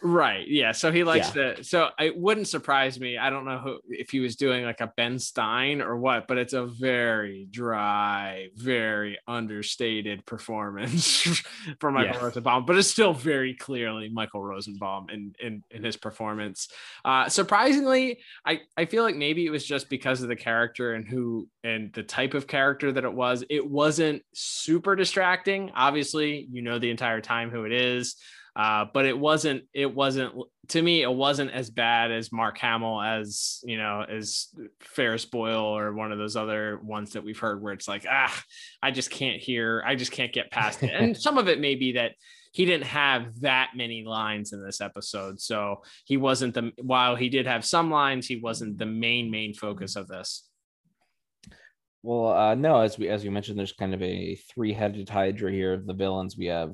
Right. 0.04 0.46
Yeah. 0.48 0.74
So 0.74 0.92
he 0.92 1.04
likes 1.04 1.34
yeah. 1.36 1.54
to. 1.54 1.64
So 1.64 1.90
it 1.98 2.18
wouldn't 2.18 2.50
surprise 2.50 3.00
me. 3.00 3.18
I 3.18 3.30
don't 3.30 3.46
know 3.46 3.60
who, 3.60 3.80
if 3.88 4.10
he 4.10 4.20
was 4.20 4.36
doing 4.36 4.66
like 4.66 4.82
a 4.82 4.92
Ben 4.98 5.18
Stein 5.20 5.82
or 5.82 5.98
what, 5.98 6.28
but 6.28 6.38
it's 6.38 6.54
a 6.54 6.66
very 6.66 7.48
dry, 7.50 8.50
very 8.56 9.18
understated 9.26 10.26
performance 10.26 11.22
from 11.80 11.94
Michael 11.94 12.14
yes. 12.14 12.22
Rosenbaum. 12.22 12.66
But 12.66 12.78
it's 12.78 12.90
still 12.90 13.14
very 13.14 13.54
clearly 13.54 14.10
Michael 14.10 14.44
Rosenbaum 14.44 15.08
in 15.10 15.34
in, 15.40 15.64
in 15.72 15.84
his 15.84 15.96
performance. 15.96 16.68
Uh, 17.06 17.30
surprisingly, 17.30 18.20
I 18.46 18.62
I 18.76 18.86
feel 18.86 19.04
like 19.04 19.16
maybe 19.16 19.46
it 19.46 19.52
was 19.52 19.66
just 19.66 19.90
because 19.90 20.22
of 20.22 20.28
the 20.28 20.36
character 20.36 20.94
and 20.94 21.08
who 21.08 21.48
and 21.64 21.92
the 21.94 22.04
type 22.04 22.34
of 22.34 22.48
character 22.48 22.92
that 22.92 23.06
it 23.06 23.14
was. 23.14 23.46
It 23.50 23.66
wasn't 23.66 24.24
super 24.34 24.96
distracting. 24.96 25.72
Obviously, 25.74 26.48
you 26.52 26.62
know 26.62 26.80
the 26.80 26.92
entire 26.92 27.22
time 27.22 27.50
who 27.50 27.64
it 27.64 27.72
is. 27.72 28.18
Uh, 28.56 28.86
but 28.94 29.06
it 29.06 29.18
wasn't 29.18 29.64
it 29.74 29.94
wasn't 29.94 30.34
to 30.70 30.82
me 30.82 31.02
it 31.02 31.14
wasn't 31.14 31.52
as 31.52 31.70
bad 31.70 32.10
as 32.10 32.32
Mark 32.32 32.58
Hamill 32.58 33.02
as 33.02 33.60
you 33.66 33.78
know 33.78 34.06
as 34.10 34.48
Ferris 34.80 35.26
Boyle 35.26 35.78
or 35.78 35.92
one 35.94 36.14
of 36.14 36.18
those 36.18 36.38
other 36.38 36.80
ones 36.82 37.14
that 37.14 37.24
we've 37.26 37.38
heard 37.38 37.62
where 37.62 37.74
it's 37.74 37.88
like 37.88 38.06
ah 38.10 38.44
I 38.82 38.92
just 38.92 39.12
can't 39.12 39.42
hear 39.42 39.84
I 39.86 39.96
just 39.96 40.14
can't 40.14 40.32
get 40.32 40.52
past 40.52 40.84
it. 40.84 40.92
And 40.94 41.18
some 41.28 41.38
of 41.38 41.50
it 41.50 41.60
may 41.60 41.76
be 41.76 41.94
that 41.94 42.14
he 42.54 42.64
didn't 42.64 42.86
have 42.86 43.42
that 43.42 43.72
many 43.76 44.06
lines 44.06 44.54
in 44.54 44.64
this 44.64 44.80
episode. 44.80 45.42
So 45.42 45.82
he 46.06 46.16
wasn't 46.16 46.54
the 46.54 46.72
while 46.82 47.18
he 47.18 47.28
did 47.28 47.48
have 47.48 47.66
some 47.66 47.92
lines 47.92 48.26
he 48.26 48.38
wasn't 48.38 48.78
the 48.78 48.86
main 48.86 49.30
main 49.30 49.54
focus 49.54 49.98
of 49.98 50.08
this. 50.08 50.48
Well 52.04 52.32
uh 52.32 52.56
no 52.56 52.80
as 52.80 52.98
we 52.98 53.10
as 53.10 53.26
we 53.26 53.30
mentioned 53.32 53.60
there's 53.60 53.74
kind 53.74 53.94
of 53.94 54.02
a 54.02 54.36
three-headed 54.54 55.10
hydra 55.10 55.52
here 55.52 55.74
of 55.74 55.86
the 55.86 55.94
villains. 55.94 56.38
We 56.38 56.46
have 56.46 56.74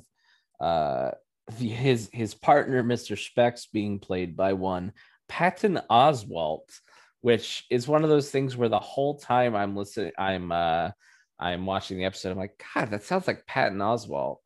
uh 0.60 1.10
the, 1.58 1.70
his 1.70 2.10
his 2.12 2.34
partner, 2.34 2.84
Mr. 2.84 3.18
Specs, 3.18 3.68
being 3.68 4.00
played 4.00 4.36
by 4.36 4.54
one 4.54 4.94
Patton 5.28 5.80
Oswalt, 5.90 6.80
which 7.22 7.66
is 7.70 7.88
one 7.88 8.04
of 8.04 8.10
those 8.10 8.30
things 8.30 8.58
where 8.58 8.70
the 8.70 8.80
whole 8.80 9.18
time 9.18 9.56
I'm 9.56 9.76
listening, 9.76 10.12
I'm 10.18 10.52
uh 10.52 10.92
I'm 11.40 11.66
watching 11.66 11.98
the 11.98 12.06
episode, 12.06 12.32
I'm 12.32 12.38
like, 12.38 12.64
God, 12.76 12.92
that 12.92 13.04
sounds 13.04 13.28
like 13.28 13.48
Patton 13.48 13.80
Oswalt. 13.80 14.38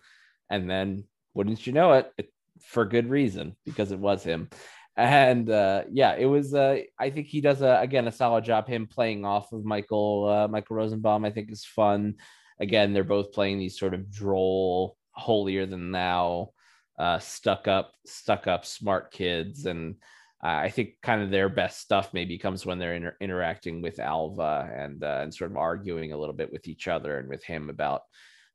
And 0.49 0.69
then 0.69 1.05
wouldn't 1.33 1.65
you 1.65 1.73
know 1.73 1.93
it, 1.93 2.11
it 2.17 2.33
for 2.61 2.85
good 2.85 3.09
reason, 3.09 3.55
because 3.65 3.91
it 3.91 3.99
was 3.99 4.23
him. 4.23 4.49
And 4.95 5.49
uh 5.49 5.83
yeah, 5.91 6.15
it 6.15 6.25
was 6.25 6.53
uh 6.53 6.81
I 6.99 7.09
think 7.09 7.27
he 7.27 7.41
does 7.41 7.61
a 7.61 7.79
again 7.81 8.07
a 8.07 8.11
solid 8.11 8.45
job 8.45 8.67
him 8.67 8.87
playing 8.87 9.25
off 9.25 9.51
of 9.51 9.65
Michael 9.65 10.29
uh 10.29 10.47
Michael 10.47 10.75
Rosenbaum, 10.75 11.25
I 11.25 11.31
think 11.31 11.51
is 11.51 11.65
fun. 11.65 12.15
Again, 12.59 12.93
they're 12.93 13.03
both 13.03 13.33
playing 13.33 13.59
these 13.59 13.77
sort 13.77 13.93
of 13.93 14.09
droll, 14.09 14.97
holier 15.11 15.65
than 15.65 15.91
thou 15.91 16.51
uh, 16.97 17.19
stuck 17.19 17.67
up, 17.67 17.93
stuck 18.05 18.47
up, 18.47 18.65
smart 18.65 19.11
kids, 19.11 19.65
and 19.65 19.95
I 20.41 20.69
think 20.69 20.95
kind 21.01 21.21
of 21.21 21.31
their 21.31 21.49
best 21.49 21.79
stuff 21.79 22.13
maybe 22.13 22.37
comes 22.37 22.65
when 22.65 22.77
they're 22.77 22.95
inter- 22.95 23.17
interacting 23.19 23.81
with 23.81 23.99
Alva 23.99 24.69
and 24.75 25.03
uh, 25.03 25.19
and 25.23 25.33
sort 25.33 25.51
of 25.51 25.57
arguing 25.57 26.11
a 26.11 26.17
little 26.17 26.35
bit 26.35 26.51
with 26.51 26.67
each 26.67 26.87
other 26.87 27.17
and 27.17 27.27
with 27.27 27.43
him 27.43 27.69
about 27.69 28.01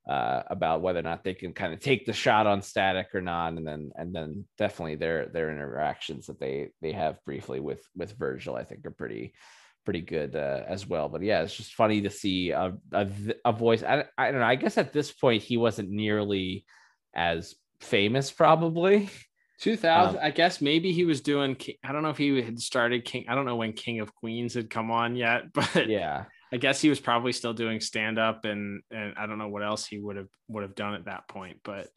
uh, 0.08 0.42
about 0.48 0.82
whether 0.82 1.00
or 1.00 1.02
not 1.02 1.24
they 1.24 1.34
can 1.34 1.52
kind 1.52 1.72
of 1.72 1.80
take 1.80 2.06
the 2.06 2.12
shot 2.12 2.46
on 2.46 2.62
static 2.62 3.08
or 3.14 3.20
not, 3.20 3.54
and 3.54 3.66
then 3.66 3.90
and 3.96 4.14
then 4.14 4.44
definitely 4.56 4.96
their 4.96 5.26
their 5.26 5.50
interactions 5.50 6.26
that 6.26 6.38
they 6.38 6.70
they 6.80 6.92
have 6.92 7.24
briefly 7.24 7.60
with 7.60 7.82
with 7.96 8.16
Virgil, 8.18 8.56
I 8.56 8.64
think 8.64 8.86
are 8.86 8.90
pretty 8.90 9.34
pretty 9.84 10.02
good 10.02 10.36
uh, 10.36 10.62
as 10.68 10.86
well. 10.86 11.08
But 11.08 11.22
yeah, 11.22 11.42
it's 11.42 11.56
just 11.56 11.74
funny 11.74 12.02
to 12.02 12.10
see 12.10 12.50
a 12.50 12.74
a, 12.92 13.08
a 13.44 13.52
voice. 13.52 13.82
I, 13.82 14.04
I 14.16 14.30
don't 14.30 14.40
know. 14.40 14.46
I 14.46 14.54
guess 14.54 14.78
at 14.78 14.92
this 14.92 15.10
point 15.10 15.42
he 15.42 15.56
wasn't 15.56 15.90
nearly 15.90 16.64
as 17.14 17.54
famous 17.80 18.30
probably. 18.30 19.08
2000 19.60 20.16
um, 20.16 20.22
i 20.24 20.30
guess 20.30 20.62
maybe 20.62 20.90
he 20.90 21.04
was 21.04 21.20
doing 21.20 21.54
i 21.84 21.92
don't 21.92 22.02
know 22.02 22.08
if 22.08 22.16
he 22.16 22.40
had 22.40 22.58
started 22.58 23.04
king 23.04 23.26
i 23.28 23.34
don't 23.34 23.44
know 23.44 23.56
when 23.56 23.74
king 23.74 24.00
of 24.00 24.14
queens 24.14 24.54
had 24.54 24.70
come 24.70 24.90
on 24.90 25.14
yet 25.14 25.42
but 25.52 25.86
yeah. 25.88 26.24
I 26.52 26.56
guess 26.56 26.80
he 26.80 26.88
was 26.88 26.98
probably 26.98 27.32
still 27.32 27.52
doing 27.52 27.78
stand 27.78 28.18
up 28.18 28.46
and 28.46 28.82
and 28.90 29.12
i 29.18 29.26
don't 29.26 29.36
know 29.36 29.48
what 29.48 29.62
else 29.62 29.86
he 29.86 29.98
would 29.98 30.16
have 30.16 30.30
would 30.48 30.62
have 30.62 30.74
done 30.74 30.94
at 30.94 31.04
that 31.04 31.28
point 31.28 31.58
but 31.62 31.88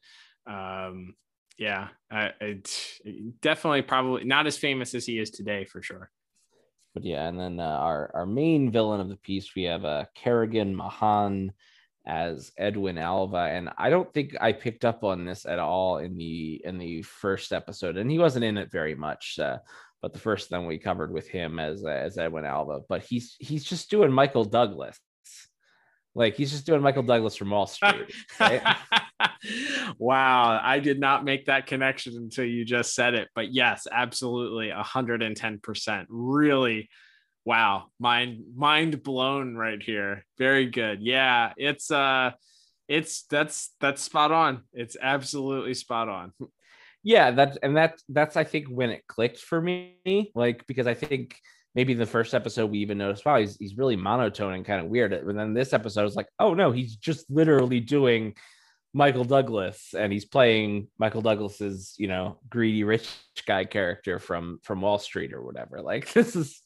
um 0.45 1.15
yeah 1.57 1.89
I, 2.11 2.31
definitely 3.41 3.83
probably 3.83 4.25
not 4.25 4.47
as 4.47 4.57
famous 4.57 4.93
as 4.95 5.05
he 5.05 5.19
is 5.19 5.29
today 5.29 5.65
for 5.65 5.81
sure. 5.81 6.09
But 6.93 7.05
yeah 7.05 7.27
and 7.27 7.39
then 7.39 7.59
uh, 7.59 7.63
our 7.63 8.11
our 8.13 8.25
main 8.25 8.71
villain 8.71 9.01
of 9.01 9.09
the 9.09 9.17
piece 9.17 9.55
we 9.55 9.63
have 9.63 9.85
uh 9.85 10.05
Kerrigan 10.15 10.75
Mahan 10.75 11.53
as 12.05 12.51
Edwin 12.57 12.97
Alva, 12.97 13.37
and 13.37 13.69
I 13.77 13.89
don't 13.89 14.11
think 14.13 14.35
I 14.41 14.51
picked 14.51 14.83
up 14.83 15.03
on 15.03 15.25
this 15.25 15.45
at 15.45 15.59
all 15.59 15.99
in 15.99 16.17
the 16.17 16.61
in 16.63 16.77
the 16.77 17.01
first 17.03 17.53
episode, 17.53 17.97
and 17.97 18.11
he 18.11 18.19
wasn't 18.19 18.45
in 18.45 18.57
it 18.57 18.71
very 18.71 18.95
much. 18.95 19.39
Uh, 19.39 19.59
but 20.01 20.11
the 20.11 20.19
first 20.19 20.49
thing 20.49 20.65
we 20.65 20.77
covered 20.77 21.13
with 21.13 21.29
him 21.29 21.59
as 21.59 21.85
as 21.85 22.17
Edwin 22.17 22.45
Alva, 22.45 22.81
but 22.89 23.03
he's 23.03 23.35
he's 23.39 23.63
just 23.63 23.89
doing 23.89 24.11
Michael 24.11 24.43
Douglas, 24.43 24.99
like 26.13 26.35
he's 26.35 26.51
just 26.51 26.65
doing 26.65 26.81
Michael 26.81 27.03
Douglas 27.03 27.37
from 27.37 27.51
Wall 27.51 27.67
Street. 27.67 28.13
Right? 28.37 28.61
wow, 29.97 30.59
I 30.61 30.79
did 30.79 30.99
not 30.99 31.23
make 31.23 31.45
that 31.45 31.67
connection 31.67 32.17
until 32.17 32.45
you 32.45 32.65
just 32.65 32.93
said 32.93 33.13
it, 33.13 33.29
but 33.33 33.53
yes, 33.53 33.87
absolutely, 33.89 34.71
hundred 34.75 35.23
and 35.23 35.37
ten 35.37 35.59
percent, 35.59 36.07
really 36.09 36.89
wow. 37.45 37.85
Mind 37.99 38.43
mind 38.55 39.03
blown 39.03 39.55
right 39.55 39.81
here. 39.81 40.25
Very 40.37 40.67
good. 40.67 41.01
Yeah 41.01 41.53
it's 41.57 41.91
uh 41.91 42.31
it's 42.87 43.23
that's 43.23 43.71
that's 43.79 44.01
spot 44.01 44.31
on. 44.31 44.63
It's 44.73 44.97
absolutely 45.01 45.73
spot 45.73 46.09
on. 46.09 46.31
Yeah 47.03 47.31
that 47.31 47.57
and 47.61 47.75
that 47.77 47.99
that's 48.07 48.37
i 48.37 48.43
think 48.43 48.67
when 48.67 48.89
it 48.89 49.05
clicked 49.07 49.39
for 49.39 49.59
me 49.59 50.31
like 50.35 50.65
because 50.67 50.87
i 50.87 50.93
think 50.93 51.37
maybe 51.75 51.93
the 51.93 52.05
first 52.05 52.33
episode 52.33 52.71
we 52.71 52.79
even 52.79 52.97
noticed 52.97 53.25
wow 53.25 53.37
he's, 53.37 53.57
he's 53.57 53.77
really 53.77 53.97
monotone 53.97 54.53
and 54.53 54.65
kind 54.65 54.79
of 54.79 54.87
weird. 54.87 55.11
And 55.11 55.37
then 55.37 55.53
this 55.53 55.73
episode 55.73 56.03
was 56.03 56.15
like 56.15 56.27
oh 56.39 56.53
no 56.53 56.71
he's 56.71 56.95
just 56.95 57.29
literally 57.29 57.81
doing 57.81 58.35
michael 58.93 59.25
douglas 59.25 59.93
and 59.97 60.13
he's 60.13 60.23
playing 60.23 60.87
michael 60.97 61.21
douglas's 61.21 61.95
you 61.97 62.07
know 62.07 62.37
greedy 62.47 62.83
rich 62.83 63.09
guy 63.45 63.65
character 63.65 64.19
from 64.19 64.59
from 64.63 64.81
wall 64.81 64.99
street 64.99 65.33
or 65.33 65.41
whatever. 65.41 65.81
Like 65.81 66.11
this 66.13 66.35
is 66.35 66.61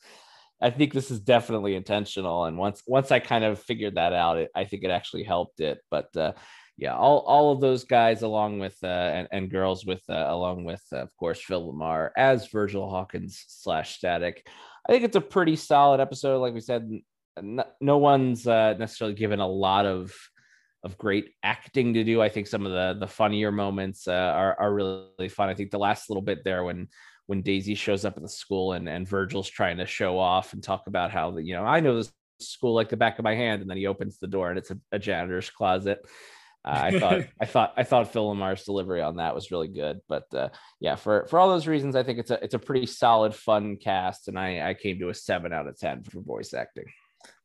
I 0.61 0.69
think 0.71 0.93
this 0.93 1.11
is 1.11 1.19
definitely 1.19 1.75
intentional. 1.75 2.45
And 2.45 2.57
once 2.57 2.81
once 2.87 3.11
I 3.11 3.19
kind 3.19 3.43
of 3.43 3.59
figured 3.59 3.95
that 3.95 4.13
out, 4.13 4.37
it, 4.37 4.51
I 4.55 4.65
think 4.65 4.83
it 4.83 4.91
actually 4.91 5.23
helped 5.23 5.59
it. 5.59 5.79
But 5.91 6.15
uh, 6.15 6.33
yeah, 6.77 6.95
all, 6.95 7.19
all 7.19 7.51
of 7.51 7.59
those 7.59 7.83
guys 7.83 8.21
along 8.21 8.59
with 8.59 8.77
uh, 8.83 8.87
and, 8.87 9.27
and 9.31 9.51
girls 9.51 9.85
with 9.85 10.01
uh, 10.09 10.25
along 10.27 10.63
with 10.63 10.83
uh, 10.93 10.97
of 10.97 11.15
course 11.17 11.41
Phil 11.41 11.73
LaMarr 11.73 12.09
as 12.17 12.47
Virgil 12.47 12.89
Hawkins 12.89 13.43
slash 13.47 13.97
Static. 13.97 14.47
I 14.87 14.91
think 14.91 15.03
it's 15.03 15.15
a 15.15 15.21
pretty 15.21 15.55
solid 15.55 15.99
episode. 15.99 16.39
Like 16.39 16.53
we 16.53 16.61
said, 16.61 16.89
no, 17.41 17.65
no 17.81 17.97
one's 17.97 18.47
uh, 18.47 18.75
necessarily 18.77 19.15
given 19.15 19.39
a 19.39 19.47
lot 19.47 19.85
of 19.85 20.15
of 20.83 20.97
great 20.97 21.31
acting 21.43 21.95
to 21.95 22.03
do. 22.03 22.21
I 22.21 22.29
think 22.29 22.47
some 22.47 22.65
of 22.65 22.71
the 22.71 22.99
the 22.99 23.11
funnier 23.11 23.51
moments 23.51 24.07
uh, 24.07 24.11
are 24.11 24.59
are 24.59 24.73
really 24.73 25.29
fun. 25.29 25.49
I 25.49 25.55
think 25.55 25.71
the 25.71 25.79
last 25.79 26.09
little 26.09 26.21
bit 26.21 26.43
there 26.43 26.63
when 26.63 26.87
when 27.27 27.41
Daisy 27.41 27.75
shows 27.75 28.05
up 28.05 28.17
at 28.17 28.23
the 28.23 28.29
school 28.29 28.73
and, 28.73 28.89
and 28.89 29.07
Virgil's 29.07 29.49
trying 29.49 29.77
to 29.77 29.85
show 29.85 30.17
off 30.17 30.53
and 30.53 30.63
talk 30.63 30.87
about 30.87 31.11
how 31.11 31.31
the, 31.31 31.43
you 31.43 31.53
know, 31.53 31.63
I 31.63 31.81
know 31.81 31.95
this 31.95 32.11
school 32.39 32.73
like 32.73 32.89
the 32.89 32.97
back 32.97 33.19
of 33.19 33.23
my 33.23 33.35
hand. 33.35 33.61
And 33.61 33.69
then 33.69 33.77
he 33.77 33.87
opens 33.87 34.17
the 34.17 34.27
door 34.27 34.49
and 34.49 34.57
it's 34.57 34.71
a, 34.71 34.79
a 34.91 34.99
janitor's 34.99 35.49
closet. 35.49 35.99
Uh, 36.65 36.81
I 36.83 36.99
thought, 36.99 37.21
I 37.41 37.45
thought, 37.45 37.73
I 37.77 37.83
thought 37.83 38.11
Phil 38.11 38.33
LaMarr's 38.33 38.63
delivery 38.63 39.01
on 39.01 39.17
that 39.17 39.35
was 39.35 39.51
really 39.51 39.67
good. 39.67 39.99
But 40.07 40.33
uh, 40.33 40.49
yeah, 40.79 40.95
for, 40.95 41.25
for 41.27 41.39
all 41.39 41.49
those 41.49 41.67
reasons, 41.67 41.95
I 41.95 42.03
think 42.03 42.19
it's 42.19 42.31
a, 42.31 42.41
it's 42.43 42.53
a 42.53 42.59
pretty 42.59 42.85
solid, 42.85 43.35
fun 43.35 43.77
cast. 43.77 44.29
And 44.29 44.39
I, 44.39 44.69
I 44.69 44.73
came 44.73 44.99
to 44.99 45.09
a 45.09 45.13
seven 45.13 45.53
out 45.53 45.67
of 45.67 45.77
10 45.77 46.03
for 46.03 46.21
voice 46.21 46.53
acting. 46.53 46.85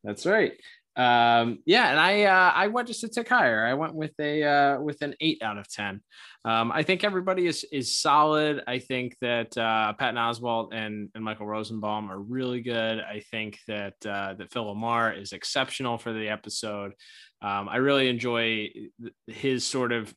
That's 0.04 0.26
right. 0.26 0.52
Um, 0.94 1.60
yeah, 1.64 1.90
and 1.90 1.98
I 1.98 2.24
uh, 2.24 2.52
I 2.54 2.68
went 2.68 2.88
just 2.88 3.04
a 3.04 3.08
tick 3.08 3.28
higher. 3.28 3.64
I 3.64 3.74
went 3.74 3.94
with 3.94 4.12
a 4.20 4.42
uh, 4.42 4.80
with 4.80 5.00
an 5.02 5.14
eight 5.20 5.42
out 5.42 5.58
of 5.58 5.68
ten. 5.68 6.00
Um, 6.44 6.70
I 6.72 6.82
think 6.82 7.02
everybody 7.04 7.46
is 7.46 7.64
is 7.72 7.96
solid. 7.96 8.62
I 8.66 8.78
think 8.78 9.16
that 9.20 9.56
uh, 9.56 9.94
Patton 9.94 10.16
Oswalt 10.16 10.74
and, 10.74 11.08
and 11.14 11.24
Michael 11.24 11.46
Rosenbaum 11.46 12.10
are 12.10 12.18
really 12.18 12.60
good. 12.60 13.00
I 13.00 13.22
think 13.30 13.58
that 13.68 13.94
uh, 14.04 14.34
that 14.34 14.52
Phil 14.52 14.64
LaMarr 14.64 15.18
is 15.18 15.32
exceptional 15.32 15.98
for 15.98 16.12
the 16.12 16.28
episode. 16.28 16.92
Um, 17.40 17.68
I 17.68 17.76
really 17.76 18.08
enjoy 18.08 18.68
his 19.26 19.66
sort 19.66 19.92
of 19.92 20.14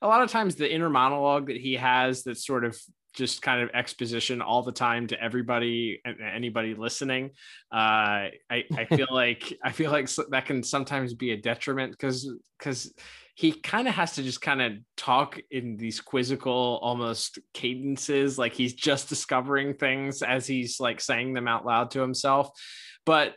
a 0.00 0.08
lot 0.08 0.22
of 0.22 0.30
times 0.30 0.54
the 0.54 0.72
inner 0.72 0.90
monologue 0.90 1.48
that 1.48 1.56
he 1.56 1.74
has 1.74 2.22
that 2.24 2.38
sort 2.38 2.64
of 2.64 2.78
just 3.18 3.42
kind 3.42 3.60
of 3.60 3.68
exposition 3.74 4.40
all 4.40 4.62
the 4.62 4.72
time 4.72 5.08
to 5.08 5.20
everybody 5.20 6.00
and 6.04 6.16
anybody 6.22 6.74
listening. 6.74 7.30
Uh, 7.72 8.30
I 8.48 8.64
I 8.76 8.84
feel 8.96 9.08
like 9.10 9.58
I 9.62 9.72
feel 9.72 9.90
like 9.90 10.08
that 10.30 10.46
can 10.46 10.62
sometimes 10.62 11.12
be 11.14 11.32
a 11.32 11.36
detriment 11.36 11.92
because 11.92 12.32
because 12.58 12.94
he 13.34 13.52
kind 13.52 13.86
of 13.86 13.94
has 13.94 14.14
to 14.14 14.22
just 14.22 14.40
kind 14.40 14.62
of 14.62 14.72
talk 14.96 15.38
in 15.50 15.76
these 15.76 16.00
quizzical 16.00 16.80
almost 16.82 17.38
cadences 17.54 18.38
like 18.38 18.52
he's 18.52 18.74
just 18.74 19.08
discovering 19.08 19.74
things 19.74 20.22
as 20.22 20.44
he's 20.46 20.80
like 20.80 21.00
saying 21.00 21.34
them 21.34 21.46
out 21.46 21.64
loud 21.64 21.88
to 21.92 22.00
himself 22.00 22.50
but 23.06 23.34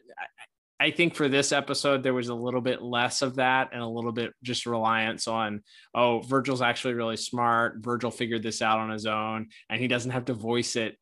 I 0.81 0.89
think 0.89 1.13
for 1.13 1.29
this 1.29 1.51
episode, 1.51 2.01
there 2.01 2.15
was 2.15 2.29
a 2.29 2.33
little 2.33 2.59
bit 2.59 2.81
less 2.81 3.21
of 3.21 3.35
that 3.35 3.69
and 3.71 3.83
a 3.83 3.87
little 3.87 4.11
bit 4.11 4.33
just 4.41 4.65
reliance 4.65 5.27
on, 5.27 5.61
oh, 5.93 6.21
Virgil's 6.21 6.63
actually 6.63 6.95
really 6.95 7.17
smart. 7.17 7.75
Virgil 7.77 8.09
figured 8.09 8.41
this 8.41 8.63
out 8.63 8.79
on 8.79 8.89
his 8.89 9.05
own 9.05 9.49
and 9.69 9.79
he 9.79 9.87
doesn't 9.87 10.09
have 10.09 10.25
to 10.25 10.33
voice 10.33 10.75
it 10.75 10.97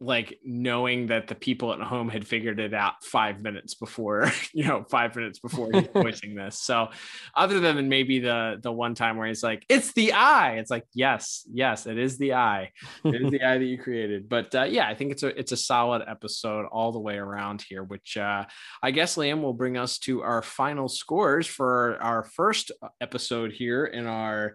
like 0.00 0.38
knowing 0.44 1.08
that 1.08 1.26
the 1.26 1.34
people 1.34 1.72
at 1.72 1.80
home 1.80 2.08
had 2.08 2.26
figured 2.26 2.60
it 2.60 2.72
out 2.72 3.04
five 3.04 3.40
minutes 3.40 3.74
before, 3.74 4.30
you 4.52 4.64
know, 4.64 4.84
five 4.90 5.14
minutes 5.16 5.38
before 5.38 5.70
he's 5.72 5.88
voicing 5.92 6.34
this. 6.36 6.60
So, 6.60 6.88
other 7.34 7.60
than 7.60 7.88
maybe 7.88 8.20
the 8.20 8.58
the 8.62 8.72
one 8.72 8.94
time 8.94 9.16
where 9.16 9.26
he's 9.26 9.42
like, 9.42 9.64
"It's 9.68 9.92
the 9.92 10.12
eye," 10.12 10.58
it's 10.58 10.70
like, 10.70 10.84
yes, 10.94 11.46
yes, 11.52 11.86
it 11.86 11.98
is 11.98 12.18
the 12.18 12.34
eye, 12.34 12.70
it 13.04 13.22
is 13.22 13.30
the 13.30 13.42
eye 13.42 13.58
that 13.58 13.64
you 13.64 13.78
created. 13.78 14.28
But 14.28 14.54
uh, 14.54 14.64
yeah, 14.64 14.88
I 14.88 14.94
think 14.94 15.12
it's 15.12 15.22
a 15.22 15.38
it's 15.38 15.52
a 15.52 15.56
solid 15.56 16.02
episode 16.06 16.66
all 16.66 16.92
the 16.92 17.00
way 17.00 17.16
around 17.16 17.64
here. 17.68 17.82
Which 17.82 18.16
uh, 18.16 18.44
I 18.82 18.90
guess 18.90 19.16
Liam 19.16 19.42
will 19.42 19.54
bring 19.54 19.76
us 19.76 19.98
to 20.00 20.22
our 20.22 20.42
final 20.42 20.88
scores 20.88 21.46
for 21.46 21.98
our 22.00 22.24
first 22.24 22.72
episode 23.00 23.52
here 23.52 23.84
in 23.84 24.06
our 24.06 24.54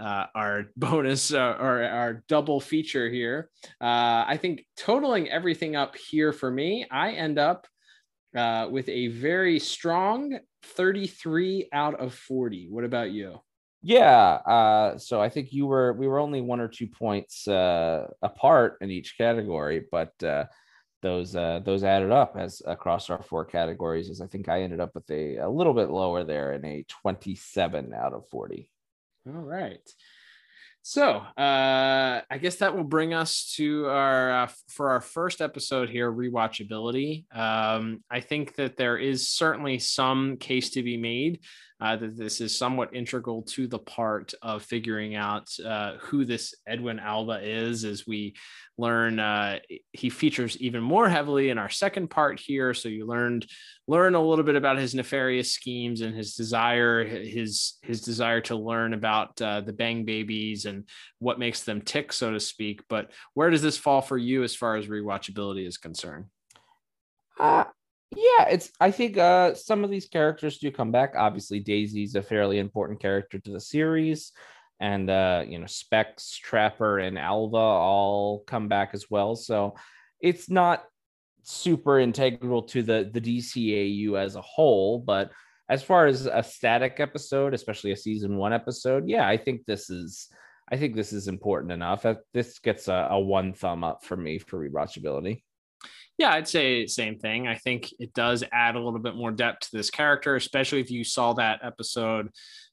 uh, 0.00 0.26
our 0.34 0.66
bonus 0.76 1.32
uh, 1.32 1.56
or 1.58 1.82
our 1.82 2.24
double 2.28 2.60
feature 2.60 3.08
here. 3.08 3.50
Uh, 3.80 4.24
I 4.26 4.38
think 4.40 4.64
totaling 4.76 5.28
everything 5.28 5.76
up 5.76 5.96
here 5.96 6.32
for 6.32 6.50
me, 6.50 6.86
I 6.90 7.12
end 7.12 7.38
up 7.38 7.66
uh, 8.36 8.68
with 8.70 8.88
a 8.88 9.08
very 9.08 9.58
strong 9.58 10.38
33 10.62 11.68
out 11.72 12.00
of 12.00 12.14
40. 12.14 12.68
What 12.70 12.84
about 12.84 13.10
you? 13.10 13.40
Yeah, 13.86 14.38
uh, 14.46 14.96
so 14.96 15.20
I 15.20 15.28
think 15.28 15.52
you 15.52 15.66
were 15.66 15.92
we 15.92 16.08
were 16.08 16.18
only 16.18 16.40
one 16.40 16.58
or 16.58 16.68
two 16.68 16.86
points 16.86 17.46
uh, 17.46 18.06
apart 18.22 18.78
in 18.80 18.90
each 18.90 19.18
category, 19.18 19.84
but 19.92 20.14
those 21.04 21.36
uh, 21.36 21.60
those 21.62 21.84
added 21.84 22.10
up 22.10 22.34
as 22.36 22.62
across 22.66 23.10
our 23.10 23.22
four 23.22 23.44
categories. 23.44 24.08
As 24.08 24.22
I 24.22 24.26
think 24.26 24.48
I 24.48 24.62
ended 24.62 24.80
up 24.80 24.92
with 24.94 25.08
a, 25.10 25.36
a 25.36 25.48
little 25.48 25.74
bit 25.74 25.90
lower 25.90 26.24
there 26.24 26.54
in 26.54 26.64
a 26.64 26.84
27 26.88 27.92
out 27.94 28.14
of 28.14 28.26
40. 28.30 28.68
All 29.26 29.40
right. 29.40 29.80
So 30.86 31.12
uh, 31.12 32.20
I 32.30 32.38
guess 32.42 32.56
that 32.56 32.76
will 32.76 32.84
bring 32.84 33.14
us 33.14 33.54
to 33.56 33.86
our 33.86 34.42
uh, 34.42 34.48
for 34.68 34.90
our 34.90 35.00
first 35.00 35.40
episode 35.40 35.88
here, 35.88 36.12
rewatchability. 36.12 37.24
Um, 37.34 38.04
I 38.10 38.20
think 38.20 38.56
that 38.56 38.76
there 38.76 38.98
is 38.98 39.28
certainly 39.28 39.78
some 39.78 40.36
case 40.36 40.70
to 40.70 40.82
be 40.82 40.98
made 40.98 41.40
uh, 41.80 41.96
that 41.96 42.16
this 42.16 42.40
is 42.40 42.56
somewhat 42.56 42.94
integral 42.94 43.42
to 43.42 43.66
the 43.66 43.78
part 43.78 44.32
of 44.42 44.62
figuring 44.62 45.16
out 45.16 45.48
uh, 45.64 45.94
who 46.00 46.24
this 46.24 46.54
Edwin 46.66 46.98
Alva 46.98 47.40
is 47.42 47.84
as 47.84 48.06
we 48.06 48.34
learn 48.78 49.18
uh, 49.18 49.58
he 49.92 50.10
features 50.10 50.56
even 50.58 50.82
more 50.82 51.08
heavily 51.08 51.50
in 51.50 51.58
our 51.58 51.68
second 51.68 52.08
part 52.10 52.40
here. 52.40 52.74
So 52.74 52.88
you 52.88 53.06
learned 53.06 53.46
learn 53.86 54.14
a 54.14 54.22
little 54.22 54.44
bit 54.44 54.56
about 54.56 54.78
his 54.78 54.94
nefarious 54.94 55.52
schemes 55.52 56.00
and 56.00 56.14
his 56.14 56.34
desire 56.34 57.04
his 57.04 57.74
his 57.82 58.00
desire 58.00 58.40
to 58.42 58.56
learn 58.56 58.94
about 58.94 59.40
uh, 59.42 59.60
the 59.60 59.72
bang 59.72 60.04
babies 60.04 60.64
and 60.64 60.88
what 61.18 61.38
makes 61.38 61.62
them 61.62 61.80
tick 61.80 62.12
so 62.12 62.32
to 62.32 62.40
speak. 62.40 62.82
But 62.88 63.10
where 63.34 63.50
does 63.50 63.62
this 63.62 63.78
fall 63.78 64.00
for 64.00 64.16
you 64.16 64.42
as 64.42 64.54
far 64.54 64.76
as 64.76 64.86
rewatchability 64.86 65.66
is 65.66 65.76
concerned? 65.76 66.26
Uh, 67.38 67.64
yeah, 68.10 68.48
it's 68.48 68.70
I 68.80 68.90
think 68.90 69.16
uh 69.16 69.54
some 69.54 69.84
of 69.84 69.90
these 69.90 70.06
characters 70.06 70.58
do 70.58 70.70
come 70.70 70.92
back. 70.92 71.14
Obviously, 71.16 71.60
Daisy's 71.60 72.14
a 72.14 72.22
fairly 72.22 72.58
important 72.58 73.00
character 73.00 73.38
to 73.38 73.52
the 73.52 73.60
series. 73.60 74.32
And 74.80 75.08
uh, 75.08 75.44
you 75.46 75.58
know, 75.58 75.66
Specs, 75.66 76.36
Trapper, 76.36 76.98
and 76.98 77.18
Alva 77.18 77.56
all 77.56 78.40
come 78.46 78.68
back 78.68 78.90
as 78.92 79.06
well. 79.08 79.36
So 79.36 79.76
it's 80.20 80.50
not 80.50 80.84
super 81.42 82.00
integral 82.00 82.62
to 82.62 82.82
the 82.82 83.10
the 83.12 83.20
DCAU 83.20 84.18
as 84.18 84.36
a 84.36 84.42
whole, 84.42 84.98
but 84.98 85.30
as 85.68 85.82
far 85.82 86.06
as 86.06 86.26
a 86.26 86.42
static 86.42 87.00
episode, 87.00 87.54
especially 87.54 87.92
a 87.92 87.96
season 87.96 88.36
one 88.36 88.52
episode, 88.52 89.08
yeah, 89.08 89.26
I 89.26 89.36
think 89.36 89.64
this 89.64 89.90
is 89.90 90.28
I 90.70 90.76
think 90.76 90.94
this 90.94 91.12
is 91.12 91.28
important 91.28 91.72
enough. 91.72 92.04
This 92.32 92.58
gets 92.58 92.88
a, 92.88 93.08
a 93.10 93.20
one 93.20 93.52
thumb 93.52 93.84
up 93.84 94.04
for 94.04 94.16
me 94.16 94.38
for 94.38 94.58
rewatchability. 94.58 95.42
Yeah, 96.16 96.30
I'd 96.30 96.46
say 96.46 96.86
same 96.86 97.18
thing. 97.18 97.48
I 97.48 97.56
think 97.56 97.92
it 97.98 98.14
does 98.14 98.44
add 98.52 98.76
a 98.76 98.80
little 98.80 99.00
bit 99.00 99.16
more 99.16 99.32
depth 99.32 99.70
to 99.70 99.76
this 99.76 99.90
character, 99.90 100.36
especially 100.36 100.80
if 100.80 100.90
you 100.90 101.02
saw 101.02 101.32
that 101.34 101.60
episode 101.64 102.28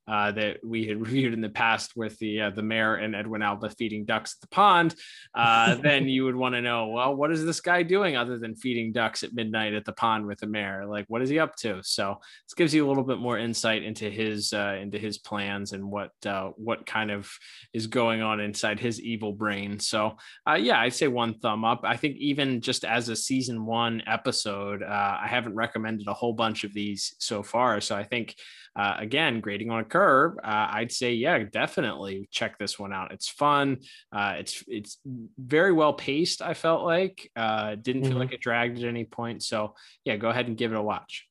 uh, 0.07 0.31
that 0.31 0.57
we 0.63 0.85
had 0.85 0.99
reviewed 1.01 1.33
in 1.33 1.41
the 1.41 1.49
past 1.49 1.95
with 1.95 2.17
the 2.19 2.41
uh, 2.41 2.49
the 2.49 2.61
mayor 2.61 2.95
and 2.95 3.15
Edwin 3.15 3.41
Alva 3.41 3.69
feeding 3.69 4.05
ducks 4.05 4.35
at 4.35 4.41
the 4.41 4.53
pond, 4.53 4.95
uh, 5.35 5.75
then 5.83 6.07
you 6.07 6.25
would 6.25 6.35
want 6.35 6.55
to 6.55 6.61
know, 6.61 6.87
well, 6.87 7.15
what 7.15 7.31
is 7.31 7.45
this 7.45 7.61
guy 7.61 7.83
doing 7.83 8.15
other 8.15 8.37
than 8.37 8.55
feeding 8.55 8.91
ducks 8.91 9.23
at 9.23 9.33
midnight 9.33 9.73
at 9.73 9.85
the 9.85 9.93
pond 9.93 10.25
with 10.25 10.39
the 10.39 10.47
mayor? 10.47 10.85
Like, 10.85 11.05
what 11.07 11.21
is 11.21 11.29
he 11.29 11.39
up 11.39 11.55
to? 11.57 11.81
So 11.83 12.17
this 12.47 12.53
gives 12.55 12.73
you 12.73 12.85
a 12.85 12.89
little 12.89 13.03
bit 13.03 13.19
more 13.19 13.37
insight 13.37 13.83
into 13.83 14.09
his 14.09 14.53
uh, 14.53 14.77
into 14.81 14.97
his 14.97 15.17
plans 15.17 15.73
and 15.73 15.89
what 15.89 16.11
uh, 16.25 16.49
what 16.55 16.85
kind 16.85 17.11
of 17.11 17.31
is 17.73 17.87
going 17.87 18.21
on 18.21 18.39
inside 18.39 18.79
his 18.79 19.01
evil 19.01 19.33
brain. 19.33 19.79
So 19.79 20.17
uh, 20.47 20.55
yeah, 20.55 20.79
I'd 20.79 20.93
say 20.93 21.07
one 21.07 21.39
thumb 21.39 21.63
up. 21.65 21.81
I 21.83 21.97
think 21.97 22.17
even 22.17 22.61
just 22.61 22.83
as 22.83 23.09
a 23.09 23.15
season 23.15 23.65
one 23.65 24.01
episode, 24.07 24.83
I 24.83 25.27
haven't 25.27 25.55
recommended 25.55 26.07
a 26.07 26.13
whole 26.13 26.33
bunch 26.33 26.63
of 26.63 26.73
these 26.73 27.15
so 27.19 27.43
far. 27.43 27.81
So 27.81 27.95
I 27.95 28.03
think 28.03 28.35
uh, 28.75 28.95
again, 28.97 29.41
grading 29.41 29.69
on 29.69 29.81
a 29.81 29.85
curve, 29.85 30.37
uh, 30.37 30.67
I'd 30.71 30.91
say, 30.91 31.13
yeah, 31.13 31.39
definitely 31.39 32.27
check 32.31 32.57
this 32.57 32.79
one 32.79 32.93
out. 32.93 33.11
It's 33.11 33.27
fun. 33.27 33.79
Uh, 34.11 34.35
it's 34.37 34.63
it's 34.67 34.97
very 35.37 35.73
well 35.73 35.93
paced. 35.93 36.41
I 36.41 36.53
felt 36.53 36.83
like 36.83 37.29
uh, 37.35 37.75
didn't 37.75 38.03
feel 38.03 38.11
mm-hmm. 38.11 38.19
like 38.19 38.33
it 38.33 38.41
dragged 38.41 38.79
at 38.79 38.85
any 38.85 39.05
point. 39.05 39.43
So 39.43 39.75
yeah, 40.05 40.15
go 40.15 40.29
ahead 40.29 40.47
and 40.47 40.57
give 40.57 40.71
it 40.71 40.77
a 40.77 40.81
watch. 40.81 41.27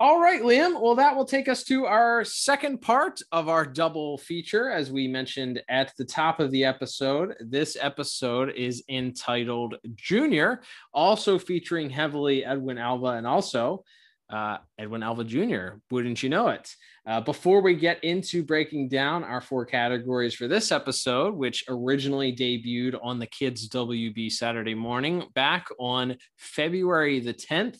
All 0.00 0.20
right, 0.20 0.42
Liam. 0.42 0.80
Well, 0.80 0.94
that 0.94 1.16
will 1.16 1.24
take 1.24 1.48
us 1.48 1.64
to 1.64 1.86
our 1.86 2.22
second 2.22 2.80
part 2.80 3.20
of 3.32 3.48
our 3.48 3.66
double 3.66 4.16
feature. 4.18 4.70
As 4.70 4.92
we 4.92 5.08
mentioned 5.08 5.60
at 5.68 5.92
the 5.98 6.04
top 6.04 6.38
of 6.38 6.52
the 6.52 6.64
episode, 6.64 7.34
this 7.40 7.76
episode 7.80 8.52
is 8.56 8.84
entitled 8.88 9.74
Junior, 9.96 10.60
also 10.94 11.36
featuring 11.36 11.90
heavily 11.90 12.44
Edwin 12.44 12.78
Alva 12.78 13.08
and 13.08 13.26
also 13.26 13.82
uh, 14.30 14.58
Edwin 14.78 15.02
Alva 15.02 15.24
Jr. 15.24 15.78
Wouldn't 15.90 16.22
you 16.22 16.28
know 16.28 16.48
it? 16.48 16.70
Uh, 17.06 17.20
before 17.20 17.62
we 17.62 17.74
get 17.74 18.02
into 18.04 18.42
breaking 18.42 18.88
down 18.88 19.24
our 19.24 19.40
four 19.40 19.64
categories 19.64 20.34
for 20.34 20.48
this 20.48 20.70
episode, 20.70 21.34
which 21.34 21.64
originally 21.68 22.34
debuted 22.34 22.98
on 23.02 23.18
the 23.18 23.26
Kids 23.26 23.68
WB 23.68 24.30
Saturday 24.30 24.74
morning 24.74 25.24
back 25.34 25.68
on 25.78 26.16
February 26.36 27.20
the 27.20 27.32
10th, 27.32 27.78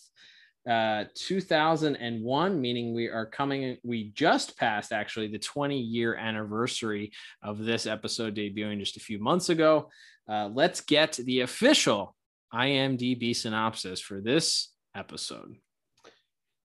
uh, 0.68 1.04
2001, 1.14 2.60
meaning 2.60 2.94
we 2.94 3.08
are 3.08 3.26
coming, 3.26 3.76
we 3.82 4.10
just 4.10 4.56
passed 4.58 4.92
actually 4.92 5.28
the 5.28 5.38
20 5.38 5.78
year 5.78 6.14
anniversary 6.14 7.12
of 7.42 7.58
this 7.58 7.86
episode 7.86 8.34
debuting 8.34 8.78
just 8.78 8.96
a 8.96 9.00
few 9.00 9.18
months 9.18 9.50
ago. 9.50 9.90
Uh, 10.28 10.48
let's 10.52 10.80
get 10.80 11.12
the 11.12 11.40
official 11.40 12.14
IMDb 12.54 13.34
synopsis 13.34 14.00
for 14.00 14.20
this 14.20 14.72
episode. 14.94 15.56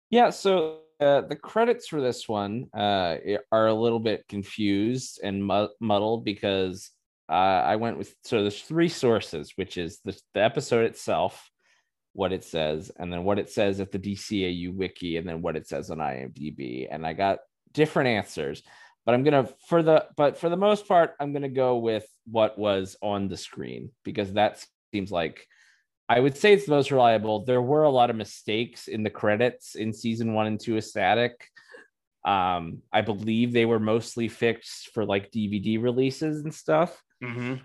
Yeah, 0.09 0.29
so 0.29 0.79
uh, 0.99 1.21
the 1.21 1.35
credits 1.35 1.87
for 1.87 2.01
this 2.01 2.27
one 2.27 2.67
uh, 2.73 3.17
are 3.51 3.67
a 3.67 3.73
little 3.73 3.99
bit 3.99 4.27
confused 4.27 5.19
and 5.23 5.43
muddled 5.45 6.23
because 6.23 6.91
uh, 7.29 7.33
I 7.33 7.75
went 7.75 7.97
with 7.97 8.15
so 8.23 8.41
there's 8.41 8.61
three 8.61 8.89
sources, 8.89 9.53
which 9.57 9.77
is 9.77 9.99
the, 10.05 10.17
the 10.33 10.41
episode 10.41 10.85
itself, 10.85 11.49
what 12.13 12.31
it 12.31 12.43
says, 12.43 12.89
and 12.97 13.11
then 13.11 13.23
what 13.23 13.37
it 13.37 13.49
says 13.49 13.79
at 13.79 13.91
the 13.91 13.99
DCAU 13.99 14.73
wiki, 14.73 15.17
and 15.17 15.27
then 15.27 15.41
what 15.41 15.57
it 15.57 15.67
says 15.67 15.91
on 15.91 15.97
IMDb. 15.97 16.87
And 16.89 17.05
I 17.05 17.13
got 17.13 17.39
different 17.73 18.07
answers, 18.07 18.63
but 19.05 19.13
I'm 19.13 19.23
gonna 19.23 19.49
for 19.67 19.83
the 19.83 20.05
but 20.15 20.37
for 20.37 20.49
the 20.49 20.57
most 20.57 20.87
part, 20.87 21.15
I'm 21.19 21.33
gonna 21.33 21.49
go 21.49 21.77
with 21.77 22.07
what 22.25 22.57
was 22.57 22.95
on 23.01 23.27
the 23.27 23.37
screen 23.37 23.91
because 24.03 24.33
that 24.33 24.65
seems 24.93 25.11
like 25.11 25.45
I 26.09 26.19
would 26.19 26.37
say 26.37 26.53
it's 26.53 26.65
the 26.65 26.71
most 26.71 26.91
reliable. 26.91 27.43
There 27.43 27.61
were 27.61 27.83
a 27.83 27.89
lot 27.89 28.09
of 28.09 28.15
mistakes 28.15 28.87
in 28.87 29.03
the 29.03 29.09
credits 29.09 29.75
in 29.75 29.91
season 29.91 30.33
one 30.33 30.47
and 30.47 30.59
two 30.59 30.77
of 30.77 30.83
Static. 30.83 31.49
Um, 32.25 32.81
I 32.91 33.01
believe 33.01 33.51
they 33.51 33.65
were 33.65 33.79
mostly 33.79 34.27
fixed 34.27 34.89
for 34.93 35.05
like 35.05 35.31
DVD 35.31 35.81
releases 35.81 36.43
and 36.43 36.53
stuff. 36.53 37.01
Mm-hmm. 37.23 37.55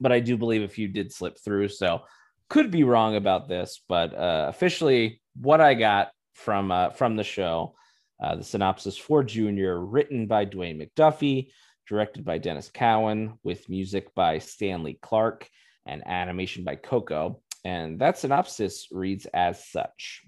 But 0.00 0.12
I 0.12 0.20
do 0.20 0.36
believe 0.36 0.62
a 0.62 0.68
few 0.68 0.88
did 0.88 1.12
slip 1.12 1.38
through. 1.38 1.68
So 1.68 2.02
could 2.48 2.70
be 2.70 2.84
wrong 2.84 3.16
about 3.16 3.48
this, 3.48 3.82
but 3.88 4.14
uh, 4.14 4.46
officially, 4.48 5.20
what 5.34 5.60
I 5.60 5.74
got 5.74 6.10
from 6.34 6.70
uh, 6.70 6.90
from 6.90 7.16
the 7.16 7.24
show, 7.24 7.74
uh, 8.22 8.36
the 8.36 8.44
synopsis 8.44 8.96
for 8.96 9.24
Junior, 9.24 9.84
written 9.84 10.26
by 10.26 10.46
Dwayne 10.46 10.80
McDuffie, 10.80 11.50
directed 11.88 12.24
by 12.24 12.38
Denys 12.38 12.72
Cowan, 12.72 13.38
with 13.42 13.68
music 13.68 14.14
by 14.14 14.38
Stanley 14.38 14.98
Clarke 15.02 15.48
and 15.86 16.06
animation 16.06 16.64
by 16.64 16.76
Koko. 16.76 17.40
And 17.64 17.98
that 18.00 18.18
synopsis 18.18 18.88
reads 18.90 19.26
as 19.26 19.64
such. 19.64 20.22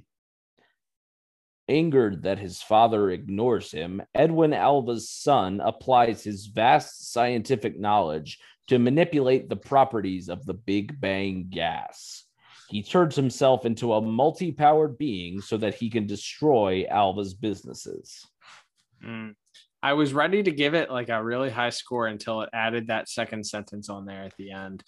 Angered 1.69 2.23
that 2.23 2.39
his 2.39 2.63
father 2.63 3.11
ignores 3.11 3.71
him, 3.71 4.03
Edwin 4.15 4.55
Alva's 4.55 5.11
son 5.11 5.61
applies 5.61 6.25
his 6.25 6.47
vast 6.47 7.13
scientific 7.13 7.79
knowledge 7.79 8.39
to 8.69 8.79
manipulate 8.79 9.49
the 9.49 9.57
properties 9.57 10.29
of 10.29 10.45
the 10.47 10.55
Big 10.55 10.99
Bang 11.01 11.49
gas. 11.51 12.25
He 12.69 12.83
turns 12.83 13.17
himself 13.17 13.65
into 13.65 13.95
a 13.95 14.03
multi 14.03 14.53
powered 14.53 14.99
being 14.99 15.41
so 15.41 15.57
that 15.59 15.75
he 15.75 15.89
can 15.89 16.07
destroy 16.07 16.85
Alva's 16.89 17.35
businesses. 17.35 18.27
Mm. 19.05 19.35
I 19.83 19.93
was 19.93 20.13
ready 20.13 20.43
to 20.43 20.51
give 20.51 20.75
it 20.75 20.91
like 20.91 21.09
a 21.09 21.23
really 21.23 21.51
high 21.51 21.71
score 21.71 22.09
until 22.09 22.43
it 22.43 22.51
added 22.53 22.89
that 22.89 23.09
second 23.09 23.47
sentence 23.47 23.89
on 23.89 24.07
there 24.07 24.25
at 24.25 24.37
the 24.37 24.51
end. 24.51 24.83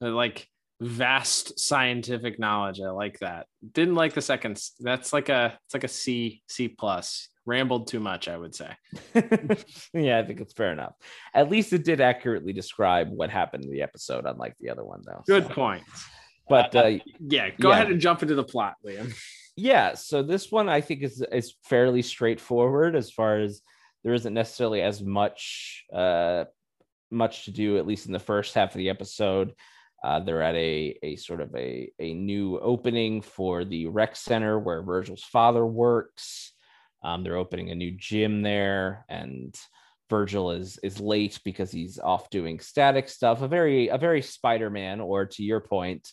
Like 0.00 0.48
vast 0.80 1.60
scientific 1.60 2.38
knowledge. 2.38 2.80
I 2.80 2.90
like 2.90 3.18
that. 3.20 3.46
Didn't 3.72 3.94
like 3.94 4.14
the 4.14 4.22
second. 4.22 4.62
That's 4.80 5.12
like 5.12 5.28
a 5.28 5.58
it's 5.66 5.74
like 5.74 5.84
a 5.84 5.88
C 5.88 6.42
C 6.48 6.68
plus. 6.68 7.28
Rambled 7.46 7.88
too 7.88 8.00
much, 8.00 8.28
I 8.28 8.36
would 8.36 8.54
say. 8.54 8.70
yeah, 9.94 10.18
I 10.18 10.24
think 10.24 10.40
it's 10.40 10.52
fair 10.52 10.72
enough. 10.72 10.92
At 11.34 11.50
least 11.50 11.72
it 11.72 11.84
did 11.84 12.00
accurately 12.00 12.52
describe 12.52 13.08
what 13.10 13.30
happened 13.30 13.64
in 13.64 13.70
the 13.70 13.82
episode, 13.82 14.26
unlike 14.26 14.54
the 14.60 14.70
other 14.70 14.84
one, 14.84 15.02
though. 15.04 15.22
Good 15.26 15.46
so. 15.46 15.54
point. 15.54 15.82
But 16.48 16.76
uh, 16.76 16.98
yeah, 17.18 17.50
go 17.50 17.70
yeah. 17.70 17.76
ahead 17.76 17.90
and 17.90 18.00
jump 18.00 18.22
into 18.22 18.34
the 18.34 18.44
plot, 18.44 18.74
Liam. 18.86 19.14
Yeah, 19.56 19.94
so 19.94 20.22
this 20.22 20.50
one 20.50 20.68
I 20.68 20.80
think 20.80 21.02
is 21.02 21.22
is 21.32 21.54
fairly 21.64 22.02
straightforward 22.02 22.94
as 22.96 23.10
far 23.10 23.40
as 23.40 23.62
there 24.04 24.14
isn't 24.14 24.32
necessarily 24.32 24.80
as 24.80 25.02
much 25.02 25.84
uh 25.92 26.44
much 27.10 27.44
to 27.46 27.50
do, 27.50 27.78
at 27.78 27.86
least 27.86 28.06
in 28.06 28.12
the 28.12 28.18
first 28.18 28.54
half 28.54 28.74
of 28.74 28.78
the 28.78 28.90
episode. 28.90 29.54
Uh, 30.02 30.20
they're 30.20 30.42
at 30.42 30.54
a, 30.54 30.98
a 31.02 31.16
sort 31.16 31.40
of 31.40 31.54
a, 31.54 31.90
a 31.98 32.14
new 32.14 32.58
opening 32.58 33.20
for 33.20 33.64
the 33.64 33.86
rec 33.86 34.16
center 34.16 34.58
where 34.58 34.82
Virgil's 34.82 35.22
father 35.24 35.64
works. 35.64 36.52
Um, 37.02 37.22
they're 37.22 37.36
opening 37.36 37.70
a 37.70 37.74
new 37.74 37.92
gym 37.92 38.42
there, 38.42 39.04
and 39.08 39.54
Virgil 40.08 40.50
is 40.50 40.78
is 40.82 41.00
late 41.00 41.38
because 41.44 41.70
he's 41.70 41.98
off 41.98 42.30
doing 42.30 42.60
static 42.60 43.08
stuff. 43.08 43.42
A 43.42 43.48
very 43.48 43.88
a 43.88 43.98
very 43.98 44.22
Spider-Man, 44.22 45.00
or 45.00 45.26
to 45.26 45.42
your 45.42 45.60
point, 45.60 46.10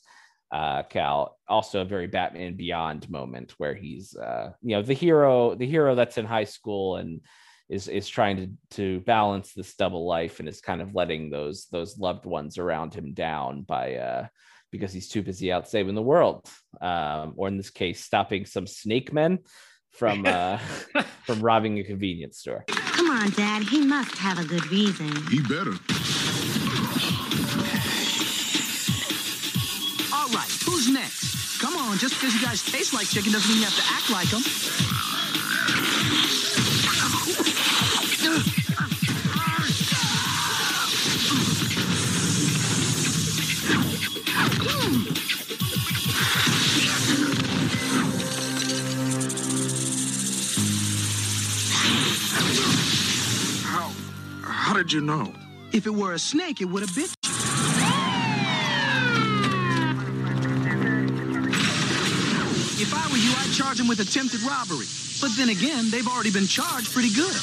uh, 0.52 0.84
Cal, 0.84 1.38
also 1.48 1.82
a 1.82 1.86
very 1.86 2.08
Batman 2.08 2.56
Beyond 2.56 3.10
moment 3.10 3.54
where 3.58 3.74
he's 3.74 4.16
uh, 4.16 4.52
you 4.62 4.76
know 4.76 4.82
the 4.82 4.94
hero 4.94 5.56
the 5.56 5.68
hero 5.68 5.96
that's 5.96 6.18
in 6.18 6.26
high 6.26 6.46
school 6.46 6.98
and 6.98 7.22
is 7.70 7.88
is 7.88 8.08
trying 8.08 8.38
to 8.38 8.50
to 8.72 9.00
balance 9.02 9.54
this 9.54 9.76
double 9.76 10.06
life 10.06 10.40
and 10.40 10.48
is 10.48 10.62
kind 10.62 10.82
of 10.82 10.96
letting 10.96 11.30
those 11.30 11.68
those 11.72 11.98
loved 11.98 12.26
ones 12.26 12.58
around 12.58 12.94
him 12.94 13.14
down 13.14 13.62
by 13.62 13.96
uh 13.96 14.28
because 14.72 14.92
he's 14.92 15.10
too 15.10 15.22
busy 15.22 15.52
out 15.52 15.68
saving 15.68 15.96
the 15.96 16.02
world. 16.02 16.48
Um 16.82 17.34
or 17.36 17.48
in 17.48 17.58
this 17.58 17.70
case 17.70 18.04
stopping 18.04 18.46
some 18.46 18.68
snake 18.68 19.12
men 19.12 19.40
from 19.92 20.26
uh 20.26 20.58
from 21.26 21.42
robbing 21.42 21.80
a 21.80 21.84
convenience 21.84 22.40
store. 22.40 22.64
Come 22.68 23.10
on 23.10 23.30
dad. 23.32 23.64
He 23.64 23.86
must 23.86 24.18
have 24.18 24.40
a 24.40 24.46
good 24.46 24.66
reason. 24.72 25.08
He 25.28 25.42
better. 25.42 25.76
All 30.14 30.30
right 30.30 30.52
who's 30.64 30.90
next? 30.90 31.60
Come 31.60 31.76
on 31.76 31.98
just 31.98 32.16
because 32.16 32.34
you 32.34 32.42
guys 32.42 32.64
taste 32.64 32.94
like 32.94 33.08
chicken 33.08 33.34
doesn't 33.34 33.50
mean 33.50 33.60
you 33.60 33.66
have 33.66 33.76
to 33.76 33.94
act 33.94 34.10
like 34.10 34.30
them 34.30 34.44
How 54.68 54.74
did 54.74 54.92
you 54.92 55.00
know? 55.00 55.32
If 55.72 55.88
it 55.88 55.94
were 55.94 56.12
a 56.12 56.20
snake, 56.20 56.60
it 56.60 56.66
would 56.66 56.82
have 56.82 56.94
bit 56.94 57.08
you. 57.24 57.32
If 62.78 62.94
I 62.94 63.08
were 63.10 63.16
you, 63.16 63.32
I'd 63.38 63.54
charge 63.54 63.80
him 63.80 63.88
with 63.88 64.02
attempted 64.02 64.42
robbery. 64.42 64.86
But 65.22 65.32
then 65.38 65.48
again, 65.48 65.90
they've 65.90 66.06
already 66.06 66.32
been 66.32 66.48
charged 66.48 66.92
pretty 66.92 67.14
good. 67.16 67.34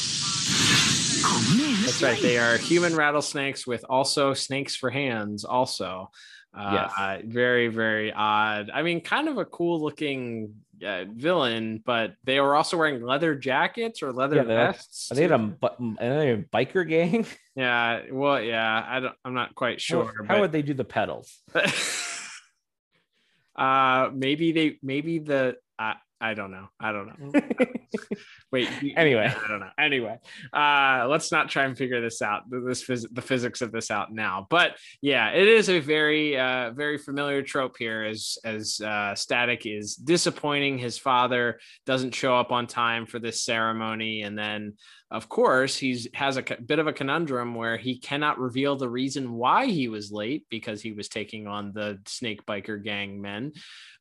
Oh 1.25 1.55
man, 1.57 1.81
that's 1.81 2.03
right. 2.03 2.21
They 2.21 2.37
are 2.37 2.59
human 2.59 2.95
rattlesnakes 2.95 3.67
with 3.67 3.87
also 3.89 4.35
snakes 4.35 4.77
for 4.77 4.91
hands. 4.91 5.47
Also, 5.47 6.11
uh, 6.53 6.91
yes. 6.99 7.23
very 7.25 7.69
very 7.69 8.13
odd. 8.13 8.69
I 8.69 8.83
mean, 8.83 9.01
kind 9.01 9.31
of 9.31 9.39
a 9.39 9.47
cool 9.47 9.81
looking 9.81 10.57
uh, 10.85 11.05
villain, 11.13 11.83
but 11.85 12.15
they 12.25 12.41
were 12.41 12.55
also 12.55 12.77
wearing 12.77 13.03
leather 13.03 13.35
jackets 13.35 14.03
or 14.03 14.13
leather 14.13 14.37
yeah, 14.37 14.43
vests. 14.43 15.11
Are 15.11 15.15
they, 15.15 15.25
a, 15.25 15.35
are 15.35 15.79
they 15.99 16.31
a 16.33 16.39
biker 16.39 16.89
gang? 16.89 17.27
Yeah. 17.57 18.01
Well, 18.11 18.43
yeah. 18.43 18.85
I 18.85 18.99
don't. 18.99 19.15
I'm 19.25 19.33
not 19.33 19.55
quite 19.55 19.81
sure. 19.81 20.13
How, 20.27 20.35
how 20.35 20.41
would 20.41 20.51
they 20.51 20.63
do 20.63 20.75
the 20.75 20.83
pedals? 20.83 21.41
uh, 23.55 24.11
maybe 24.13 24.51
they. 24.51 24.79
Maybe 24.83 25.21
the. 25.21 25.55
Uh, 25.79 25.95
I 26.25 26.33
don't 26.33 26.51
know. 26.51 26.69
I 26.81 26.91
don't 26.91 27.07
know. 27.07 27.41
Wait. 28.51 28.67
Anyway, 28.97 29.27
I 29.27 29.47
don't 29.47 29.61
know. 29.61 29.69
Anyway, 29.79 30.19
uh, 30.55 31.07
let's 31.07 31.31
not 31.31 31.51
try 31.51 31.65
and 31.65 31.77
figure 31.77 32.01
this 32.01 32.23
out. 32.23 32.45
This 32.49 32.83
phys- 32.83 33.13
the 33.13 33.21
physics 33.21 33.61
of 33.61 33.73
this 33.73 33.91
out 33.91 34.11
now. 34.11 34.47
But 34.49 34.77
yeah, 35.03 35.33
it 35.33 35.47
is 35.47 35.69
a 35.69 35.81
very, 35.81 36.39
uh, 36.39 36.71
very 36.71 36.97
familiar 36.97 37.43
trope 37.43 37.77
here. 37.79 38.05
As 38.05 38.39
as 38.43 38.81
uh, 38.81 39.15
Static 39.15 39.67
is 39.67 39.97
disappointing 39.97 40.79
his 40.79 40.97
father, 40.97 41.61
doesn't 41.85 42.15
show 42.15 42.35
up 42.35 42.53
on 42.53 42.67
time 42.67 43.05
for 43.05 43.19
this 43.19 43.45
ceremony, 43.45 44.23
and 44.23 44.39
then 44.39 44.79
of 45.11 45.29
course, 45.29 45.77
he's 45.77 46.09
has 46.15 46.37
a 46.37 46.43
bit 46.43 46.79
of 46.79 46.87
a 46.87 46.93
conundrum 46.93 47.55
where 47.55 47.77
he 47.77 47.99
cannot 47.99 48.39
reveal 48.39 48.77
the 48.77 48.89
reason 48.89 49.35
why 49.35 49.67
he 49.67 49.89
was 49.89 50.11
late 50.11 50.45
because 50.51 50.81
he 50.81 50.93
was 50.93 51.09
taking 51.09 51.47
on 51.47 51.73
the 51.73 51.99
snake 52.07 52.45
biker 52.47 52.83
gang 52.83 53.21
men. 53.21 53.53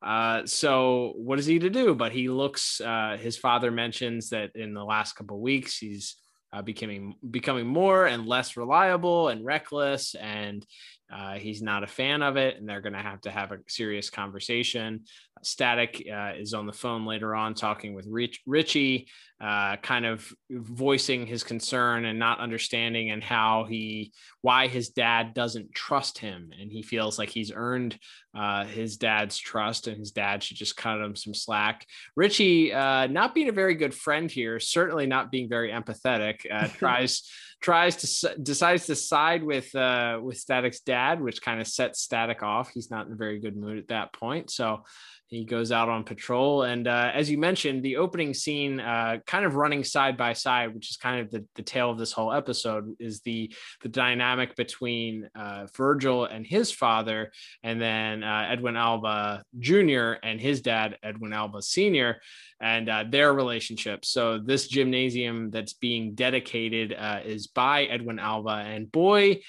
Uh, 0.02 0.46
so 0.46 1.14
what 1.18 1.40
is 1.40 1.46
he 1.46 1.60
to 1.60 1.70
do? 1.70 1.94
But 1.94 2.14
he 2.14 2.30
looks. 2.30 2.82
Uh, 2.82 3.18
his 3.20 3.38
father 3.38 3.70
mentions 3.70 4.30
that 4.30 4.56
in 4.56 4.74
the 4.74 4.84
last 4.84 5.14
couple 5.14 5.40
weeks 5.40 5.78
he's 5.78 6.16
uh, 6.54 6.62
becoming 6.62 7.16
becoming 7.30 7.68
more 7.68 8.06
and 8.06 8.26
less 8.26 8.56
reliable 8.56 9.30
and 9.30 9.44
reckless, 9.44 10.16
and 10.16 10.66
uh, 11.14 11.34
he's 11.34 11.62
not 11.62 11.84
a 11.84 11.88
fan 11.88 12.24
of 12.24 12.38
it, 12.38 12.58
and 12.58 12.68
they're 12.68 12.82
going 12.82 12.94
to 12.94 13.00
have 13.00 13.22
to 13.22 13.32
have 13.32 13.52
a 13.52 13.60
serious 13.68 14.10
conversation. 14.10 15.02
Static 15.44 16.08
uh, 16.12 16.32
is 16.38 16.54
on 16.54 16.66
the 16.66 16.74
phone 16.74 17.06
later 17.06 17.36
on 17.36 17.54
talking 17.54 17.94
with 17.94 18.08
Rich, 18.10 18.42
Richie, 18.48 19.10
uh, 19.42 19.76
kind 19.78 20.06
of 20.06 20.32
voicing 20.50 21.28
his 21.28 21.44
concern 21.44 22.06
and 22.06 22.18
not 22.18 22.40
understanding 22.40 23.12
and 23.12 23.22
how 23.22 23.66
he 23.70 24.14
why 24.42 24.68
his 24.68 24.90
dad 24.90 25.34
doesn't 25.34 25.76
trust 25.76 26.18
him, 26.18 26.52
and 26.60 26.72
he 26.72 26.82
feels 26.82 27.20
like 27.20 27.30
he's 27.30 27.52
earned 27.54 28.00
uh, 28.36 28.66
his 28.66 28.98
dad's 28.98 29.38
trust, 29.38 29.88
and 29.88 29.98
his 29.98 30.12
dad 30.12 30.42
should 30.42 30.58
just 30.58 30.78
cut 30.78 31.00
him 31.00 31.16
some 31.16 31.34
slack. 31.34 31.86
Richie, 32.16 32.74
uh, 32.74 33.08
not 33.08 33.36
being 33.36 33.50
a 33.50 33.54
very 33.54 33.76
good 33.76 33.94
friend 33.94 34.32
here, 34.32 34.60
certainly 34.60 35.06
not 35.06 35.30
being 35.30 35.50
very 35.50 35.72
empathetic, 35.72 36.40
uh, 36.52 36.68
tries 36.78 37.30
tries 37.64 37.96
to 37.96 38.36
decides 38.40 38.86
to 38.86 38.96
side 38.96 39.42
with 39.42 39.74
uh, 39.74 40.20
with 40.22 40.38
Static's 40.38 40.82
dad, 40.82 41.22
which 41.22 41.42
kind 41.42 41.62
of 41.62 41.68
sets 41.68 42.02
Static 42.02 42.44
off. 42.44 42.70
He's 42.74 42.92
not 42.92 43.08
in 43.08 43.14
a 43.14 43.16
very 43.16 43.40
good 43.40 43.56
mood 43.56 43.78
at 43.80 43.88
that 43.88 44.12
point. 44.12 44.52
So 44.52 44.84
he 45.28 45.46
goes 45.46 45.72
out 45.72 45.90
on 45.90 46.04
patrol. 46.04 46.64
And 46.64 46.88
uh, 46.88 47.12
as 47.14 47.30
you 47.30 47.38
mentioned 47.38 47.84
the 47.84 47.98
opening 47.98 48.34
scene 48.34 48.80
uh, 48.80 49.18
kind 49.26 49.46
of 49.46 49.56
running 49.56 49.84
side 49.84 50.18
by 50.18 50.34
side 50.34 50.74
which 50.74 50.90
is 50.90 50.98
kind 50.98 51.22
of 51.22 51.32
the, 51.32 51.46
the 51.56 51.62
tale 51.62 51.90
of 51.90 51.98
this 51.98 52.12
whole 52.12 52.34
episode 52.34 52.96
is 53.00 53.22
the 53.22 53.54
the 53.82 53.90
dynamic 53.90 54.56
between 54.56 55.30
uh, 55.36 55.68
virgil 55.76 56.26
and 56.26 56.46
his 56.46 56.72
father 56.72 57.32
and 57.64 57.82
then 57.82 58.24
uh, 58.24 58.48
edwin 58.50 58.76
alva 58.76 59.44
jr 59.60 60.14
and 60.24 60.40
his 60.40 60.62
dad 60.62 60.98
edwin 61.04 61.34
alva 61.34 61.62
sr 61.62 62.20
and 62.62 62.88
uh, 62.88 63.04
their 63.10 63.34
relationship. 63.34 64.06
So 64.06 64.40
this 64.40 64.70
gymnasium 64.70 65.52
that's 65.52 65.74
being 65.74 66.16
dedicated 66.16 66.96
uh, 66.98 67.20
is 67.26 67.48
by 67.48 67.84
edwin 67.84 68.20
alva. 68.20 68.64
And 68.66 68.90
boy 68.90 69.42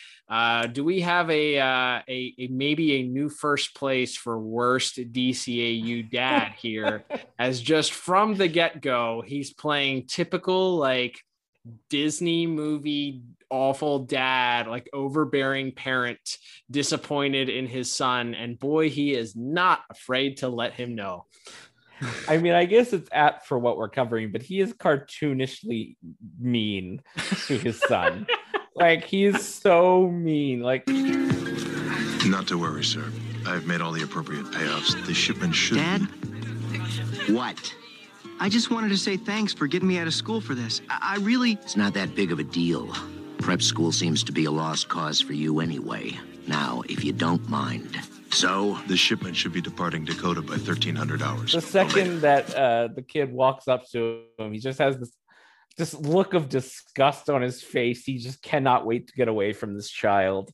do 0.72 0.82
we 0.82 1.00
have 1.02 1.30
a, 1.30 1.56
a, 1.58 2.02
a 2.08 2.48
maybe 2.50 2.96
a 2.96 3.02
new 3.04 3.28
first 3.28 3.76
place 3.76 4.16
for 4.16 4.36
worst 4.40 4.96
dca 4.96 5.63
you 5.70 6.02
dad 6.02 6.52
here, 6.58 7.04
as 7.38 7.60
just 7.60 7.92
from 7.92 8.34
the 8.34 8.48
get 8.48 8.80
go, 8.80 9.22
he's 9.26 9.52
playing 9.52 10.06
typical 10.06 10.76
like 10.76 11.18
Disney 11.88 12.46
movie 12.46 13.22
awful 13.54 14.00
dad, 14.00 14.66
like 14.66 14.88
overbearing 14.92 15.72
parent, 15.72 16.38
disappointed 16.70 17.48
in 17.48 17.66
his 17.66 17.90
son. 17.90 18.34
And 18.34 18.58
boy, 18.58 18.90
he 18.90 19.14
is 19.14 19.36
not 19.36 19.80
afraid 19.90 20.38
to 20.38 20.48
let 20.48 20.74
him 20.74 20.94
know. 20.94 21.26
I 22.28 22.38
mean, 22.38 22.52
I 22.52 22.64
guess 22.64 22.92
it's 22.92 23.08
apt 23.12 23.46
for 23.46 23.58
what 23.58 23.78
we're 23.78 23.88
covering, 23.88 24.32
but 24.32 24.42
he 24.42 24.60
is 24.60 24.72
cartoonishly 24.72 25.96
mean 26.40 27.00
to 27.46 27.56
his 27.56 27.80
son. 27.80 28.26
like 28.74 29.04
he's 29.04 29.44
so 29.46 30.08
mean. 30.08 30.60
Like 30.60 30.84
not 32.26 32.48
to 32.48 32.58
worry, 32.58 32.84
sir. 32.84 33.04
I've 33.46 33.66
made 33.66 33.80
all 33.80 33.92
the 33.92 34.02
appropriate 34.02 34.46
payoffs. 34.46 35.04
The 35.06 35.14
shipment 35.14 35.54
should. 35.54 35.78
Dad? 35.78 36.00
What? 37.28 37.74
I 38.40 38.48
just 38.48 38.70
wanted 38.70 38.88
to 38.88 38.96
say 38.96 39.16
thanks 39.16 39.52
for 39.52 39.66
getting 39.66 39.88
me 39.88 39.98
out 39.98 40.06
of 40.06 40.14
school 40.14 40.40
for 40.40 40.54
this. 40.54 40.80
I, 40.90 41.16
I 41.16 41.18
really. 41.18 41.52
It's 41.52 41.76
not 41.76 41.94
that 41.94 42.14
big 42.14 42.32
of 42.32 42.38
a 42.38 42.44
deal. 42.44 42.92
Prep 43.38 43.62
school 43.62 43.92
seems 43.92 44.24
to 44.24 44.32
be 44.32 44.46
a 44.46 44.50
lost 44.50 44.88
cause 44.88 45.20
for 45.20 45.34
you 45.34 45.60
anyway. 45.60 46.18
Now, 46.46 46.82
if 46.88 47.04
you 47.04 47.12
don't 47.12 47.46
mind. 47.48 47.98
So? 48.30 48.78
The 48.88 48.96
shipment 48.96 49.36
should 49.36 49.52
be 49.52 49.60
departing 49.60 50.04
Dakota 50.04 50.42
by 50.42 50.54
1300 50.54 51.22
hours. 51.22 51.52
The 51.52 51.60
second 51.60 52.22
that 52.22 52.54
uh, 52.54 52.88
the 52.94 53.02
kid 53.02 53.32
walks 53.32 53.68
up 53.68 53.88
to 53.90 54.22
him, 54.38 54.52
he 54.52 54.58
just 54.58 54.78
has 54.78 54.98
this 54.98 55.12
this 55.76 55.92
look 55.92 56.34
of 56.34 56.48
disgust 56.48 57.28
on 57.28 57.42
his 57.42 57.60
face. 57.60 58.04
He 58.04 58.18
just 58.18 58.42
cannot 58.42 58.86
wait 58.86 59.08
to 59.08 59.14
get 59.14 59.26
away 59.26 59.52
from 59.52 59.74
this 59.74 59.90
child. 59.90 60.52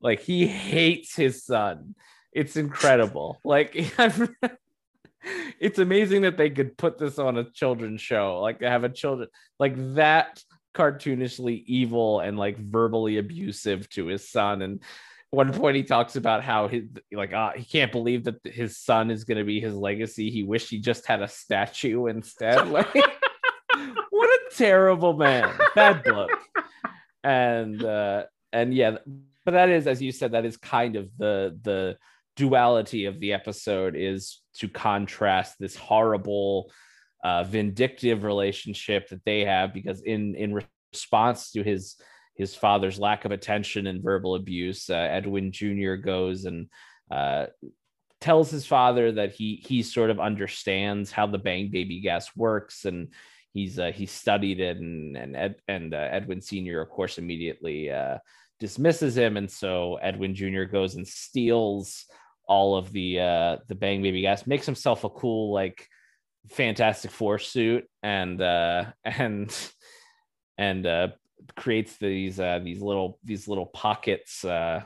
Like 0.00 0.20
he 0.20 0.46
hates 0.46 1.16
his 1.16 1.44
son 1.44 1.94
it's 2.38 2.56
incredible. 2.56 3.40
Like 3.44 3.72
it's 5.60 5.78
amazing 5.78 6.22
that 6.22 6.36
they 6.36 6.50
could 6.50 6.78
put 6.78 6.98
this 6.98 7.18
on 7.18 7.36
a 7.36 7.50
children's 7.50 8.00
show. 8.00 8.40
Like 8.40 8.62
have 8.62 8.84
a 8.84 8.88
children 8.88 9.28
like 9.58 9.74
that 9.94 10.42
cartoonishly 10.74 11.64
evil 11.66 12.20
and 12.20 12.38
like 12.38 12.56
verbally 12.56 13.18
abusive 13.18 13.88
to 13.90 14.06
his 14.06 14.28
son 14.28 14.62
and 14.62 14.80
one 15.30 15.52
point 15.52 15.76
he 15.76 15.82
talks 15.82 16.14
about 16.14 16.44
how 16.44 16.68
his 16.68 16.84
like 17.12 17.32
uh, 17.32 17.50
he 17.52 17.64
can't 17.64 17.90
believe 17.90 18.24
that 18.24 18.36
his 18.44 18.78
son 18.78 19.10
is 19.10 19.24
going 19.24 19.38
to 19.38 19.44
be 19.44 19.60
his 19.60 19.74
legacy 19.74 20.30
he 20.30 20.44
wished 20.44 20.70
he 20.70 20.78
just 20.78 21.04
had 21.06 21.20
a 21.20 21.26
statue 21.26 22.06
instead 22.06 22.68
like 22.70 22.94
what 24.10 24.30
a 24.30 24.40
terrible 24.54 25.14
man 25.14 25.52
bad 25.74 26.02
bloke 26.04 26.30
and 27.24 27.82
uh 27.82 28.22
and 28.52 28.72
yeah 28.72 28.98
but 29.44 29.52
that 29.52 29.70
is 29.70 29.86
as 29.86 30.00
you 30.00 30.12
said 30.12 30.32
that 30.32 30.44
is 30.44 30.56
kind 30.56 30.94
of 30.94 31.08
the 31.16 31.58
the 31.62 31.96
duality 32.38 33.06
of 33.06 33.18
the 33.18 33.32
episode 33.32 33.96
is 33.96 34.40
to 34.54 34.68
contrast 34.68 35.56
this 35.58 35.74
horrible 35.74 36.70
uh, 37.24 37.42
vindictive 37.42 38.22
relationship 38.22 39.08
that 39.08 39.24
they 39.24 39.44
have 39.44 39.74
because 39.74 40.00
in 40.02 40.36
in 40.36 40.54
response 40.92 41.50
to 41.50 41.64
his 41.64 41.96
his 42.36 42.54
father's 42.54 43.00
lack 43.00 43.24
of 43.24 43.32
attention 43.32 43.88
and 43.88 44.04
verbal 44.04 44.36
abuse 44.36 44.88
uh, 44.88 44.94
edwin 44.94 45.50
jr 45.50 45.94
goes 45.94 46.44
and 46.44 46.68
uh, 47.10 47.46
tells 48.20 48.52
his 48.52 48.64
father 48.64 49.10
that 49.10 49.32
he 49.32 49.60
he 49.66 49.82
sort 49.82 50.10
of 50.10 50.20
understands 50.20 51.10
how 51.10 51.26
the 51.26 51.38
bang 51.38 51.70
baby 51.72 52.00
gas 52.00 52.30
works 52.36 52.84
and 52.84 53.08
he's 53.52 53.80
uh, 53.80 53.90
he's 53.92 54.12
studied 54.12 54.60
it 54.60 54.76
and 54.76 55.16
and 55.16 55.34
Ed, 55.34 55.56
and 55.66 55.92
uh, 55.92 56.08
edwin 56.08 56.40
sr 56.40 56.80
of 56.80 56.88
course 56.88 57.18
immediately 57.18 57.90
uh, 57.90 58.18
dismisses 58.60 59.16
him. 59.16 59.36
And 59.36 59.50
so 59.50 59.96
edwin 59.96 60.34
jr 60.34 60.64
goes 60.64 60.94
and 60.94 61.06
steals 61.06 62.06
all 62.48 62.76
of 62.76 62.92
the 62.92 63.20
uh 63.20 63.56
the 63.68 63.74
bang 63.74 64.02
baby 64.02 64.22
gas 64.22 64.46
makes 64.46 64.66
himself 64.66 65.04
a 65.04 65.10
cool 65.10 65.52
like 65.52 65.86
fantastic 66.50 67.10
four 67.10 67.38
suit 67.38 67.84
and 68.02 68.40
uh 68.40 68.84
and 69.04 69.54
and 70.56 70.86
uh 70.86 71.08
creates 71.56 71.96
these 71.98 72.40
uh 72.40 72.58
these 72.62 72.80
little 72.80 73.18
these 73.22 73.46
little 73.46 73.66
pockets 73.66 74.44
uh 74.44 74.82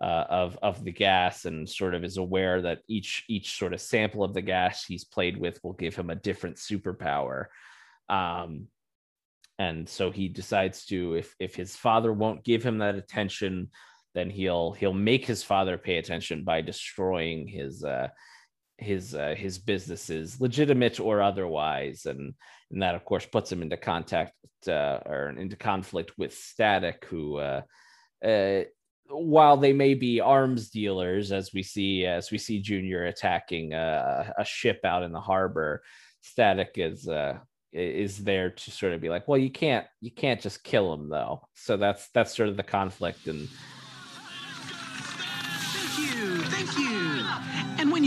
uh, 0.00 0.24
of 0.30 0.58
of 0.62 0.82
the 0.82 0.92
gas 0.92 1.44
and 1.44 1.68
sort 1.68 1.94
of 1.94 2.04
is 2.04 2.16
aware 2.16 2.62
that 2.62 2.78
each 2.88 3.24
each 3.28 3.58
sort 3.58 3.74
of 3.74 3.80
sample 3.80 4.24
of 4.24 4.32
the 4.32 4.40
gas 4.40 4.84
he's 4.84 5.04
played 5.04 5.36
with 5.36 5.62
will 5.62 5.74
give 5.74 5.94
him 5.94 6.08
a 6.08 6.14
different 6.14 6.56
superpower. 6.56 7.46
Um 8.08 8.68
and 9.58 9.86
so 9.86 10.10
he 10.10 10.28
decides 10.28 10.86
to 10.86 11.16
if 11.16 11.34
if 11.38 11.54
his 11.54 11.76
father 11.76 12.14
won't 12.14 12.44
give 12.44 12.62
him 12.62 12.78
that 12.78 12.94
attention 12.94 13.68
then 14.14 14.30
he'll 14.30 14.72
he'll 14.72 14.92
make 14.92 15.24
his 15.24 15.42
father 15.42 15.78
pay 15.78 15.98
attention 15.98 16.44
by 16.44 16.60
destroying 16.60 17.46
his 17.46 17.84
uh, 17.84 18.08
his 18.78 19.14
uh, 19.14 19.34
his 19.36 19.58
businesses, 19.58 20.40
legitimate 20.40 20.98
or 20.98 21.22
otherwise, 21.22 22.06
and 22.06 22.34
and 22.70 22.82
that 22.82 22.94
of 22.94 23.04
course 23.04 23.26
puts 23.26 23.50
him 23.50 23.62
into 23.62 23.76
contact 23.76 24.32
uh, 24.66 24.98
or 25.06 25.34
into 25.36 25.56
conflict 25.56 26.12
with 26.18 26.34
Static, 26.34 27.04
who. 27.08 27.36
Uh, 27.36 27.62
uh, 28.24 28.62
while 29.12 29.56
they 29.56 29.72
may 29.72 29.94
be 29.94 30.20
arms 30.20 30.70
dealers, 30.70 31.32
as 31.32 31.52
we 31.52 31.64
see 31.64 32.06
as 32.06 32.30
we 32.30 32.38
see 32.38 32.60
Junior 32.60 33.06
attacking 33.06 33.72
a, 33.72 34.32
a 34.38 34.44
ship 34.44 34.80
out 34.84 35.02
in 35.02 35.10
the 35.10 35.20
harbor, 35.20 35.82
Static 36.20 36.72
is 36.76 37.08
uh, 37.08 37.38
is 37.72 38.18
there 38.18 38.50
to 38.50 38.70
sort 38.70 38.92
of 38.92 39.00
be 39.00 39.08
like, 39.08 39.26
well, 39.26 39.38
you 39.38 39.50
can't 39.50 39.86
you 40.00 40.12
can't 40.12 40.40
just 40.40 40.62
kill 40.62 40.92
him 40.94 41.08
though. 41.08 41.48
So 41.54 41.76
that's 41.76 42.08
that's 42.14 42.36
sort 42.36 42.48
of 42.48 42.56
the 42.56 42.62
conflict 42.62 43.26
and 43.26 43.48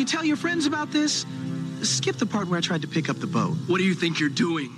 you 0.04 0.08
tell 0.08 0.26
your 0.26 0.36
friends 0.36 0.66
about 0.66 0.91
this, 0.91 1.26
skip 1.82 2.18
the 2.18 2.26
part 2.26 2.49
where 2.49 2.58
I 2.58 2.62
tried 2.62 2.82
to 2.82 2.89
pick 2.89 3.10
up 3.10 3.22
the 3.22 3.28
boat. 3.28 3.56
What 3.68 3.78
do 3.78 3.86
you 3.86 3.93
think 3.93 4.20
you're 4.20 4.28
doing? 4.28 4.70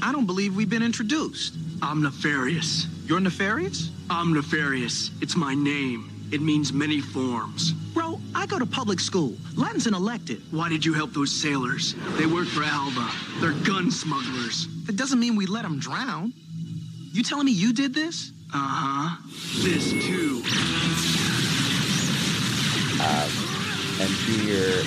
I 0.00 0.10
don't 0.10 0.24
believe 0.24 0.56
we've 0.56 0.70
been 0.70 0.82
introduced. 0.82 1.54
I'm 1.82 2.02
Omnifarious. 2.02 2.86
You're 3.06 3.20
Nefarious? 3.20 3.90
I'm 4.08 4.32
Omnifarious. 4.32 5.10
It's 5.20 5.36
my 5.36 5.54
name. 5.54 6.08
It 6.32 6.40
means 6.40 6.72
many 6.72 6.98
forms. 6.98 7.72
Bro, 7.92 8.20
I 8.34 8.46
go 8.46 8.58
to 8.58 8.64
public 8.64 9.00
school. 9.00 9.36
Latin's 9.54 9.86
an 9.86 9.92
elective. 9.92 10.42
Why 10.50 10.70
did 10.70 10.82
you 10.82 10.94
help 10.94 11.12
those 11.12 11.30
sailors? 11.30 11.94
They 12.16 12.24
work 12.24 12.46
for 12.48 12.62
Alva. 12.64 13.10
They're 13.38 13.52
gun 13.66 13.90
smugglers. 13.90 14.66
That 14.86 14.96
doesn't 14.96 15.20
mean 15.20 15.36
we 15.36 15.44
let 15.44 15.60
them 15.60 15.78
drown. 15.78 16.32
You 17.12 17.22
telling 17.22 17.44
me 17.44 17.52
you 17.52 17.74
did 17.74 17.92
this? 17.92 18.32
Uh-huh. 18.54 19.14
This 19.62 19.90
too 20.06 20.42
um, 23.02 23.41
and 24.02 24.10
Junior, 24.10 24.82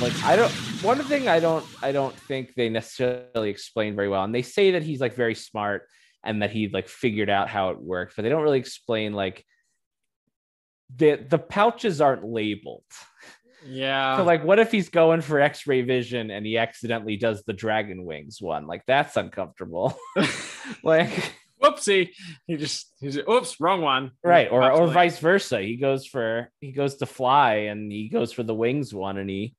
like 0.00 0.22
I 0.22 0.36
don't. 0.36 0.52
One 0.82 0.98
thing 1.04 1.26
I 1.26 1.40
don't, 1.40 1.64
I 1.82 1.90
don't 1.90 2.14
think 2.14 2.54
they 2.54 2.68
necessarily 2.68 3.48
explain 3.48 3.96
very 3.96 4.08
well, 4.08 4.24
and 4.24 4.34
they 4.34 4.42
say 4.42 4.72
that 4.72 4.82
he's 4.82 5.00
like 5.00 5.14
very 5.14 5.34
smart 5.34 5.88
and 6.22 6.42
that 6.42 6.50
he 6.50 6.68
like 6.68 6.88
figured 6.88 7.30
out 7.30 7.48
how 7.48 7.70
it 7.70 7.80
worked, 7.80 8.14
but 8.14 8.22
they 8.22 8.28
don't 8.28 8.42
really 8.42 8.58
explain 8.58 9.14
like 9.14 9.44
the 10.94 11.16
the 11.16 11.38
pouches 11.38 12.00
aren't 12.00 12.24
labeled. 12.24 12.84
Yeah. 13.66 14.18
So 14.18 14.24
like 14.24 14.44
what 14.44 14.58
if 14.58 14.70
he's 14.70 14.90
going 14.90 15.22
for 15.22 15.40
x-ray 15.40 15.82
vision 15.82 16.30
and 16.30 16.44
he 16.44 16.58
accidentally 16.58 17.16
does 17.16 17.42
the 17.44 17.52
dragon 17.52 18.04
wings 18.04 18.38
one? 18.40 18.66
Like 18.66 18.82
that's 18.86 19.16
uncomfortable. 19.16 19.98
like 20.84 21.32
whoopsie 21.70 22.10
he 22.46 22.56
just 22.56 22.92
he's 23.00 23.18
oops 23.18 23.60
wrong 23.60 23.80
one. 23.80 24.12
Right 24.22 24.50
or 24.50 24.70
or 24.70 24.86
vice 24.88 25.18
versa. 25.18 25.60
He 25.60 25.76
goes 25.76 26.06
for 26.06 26.50
he 26.60 26.72
goes 26.72 26.96
to 26.96 27.06
fly 27.06 27.54
and 27.70 27.90
he 27.90 28.08
goes 28.08 28.32
for 28.32 28.42
the 28.42 28.54
wings 28.54 28.94
one 28.94 29.18
and 29.18 29.28
he 29.28 29.54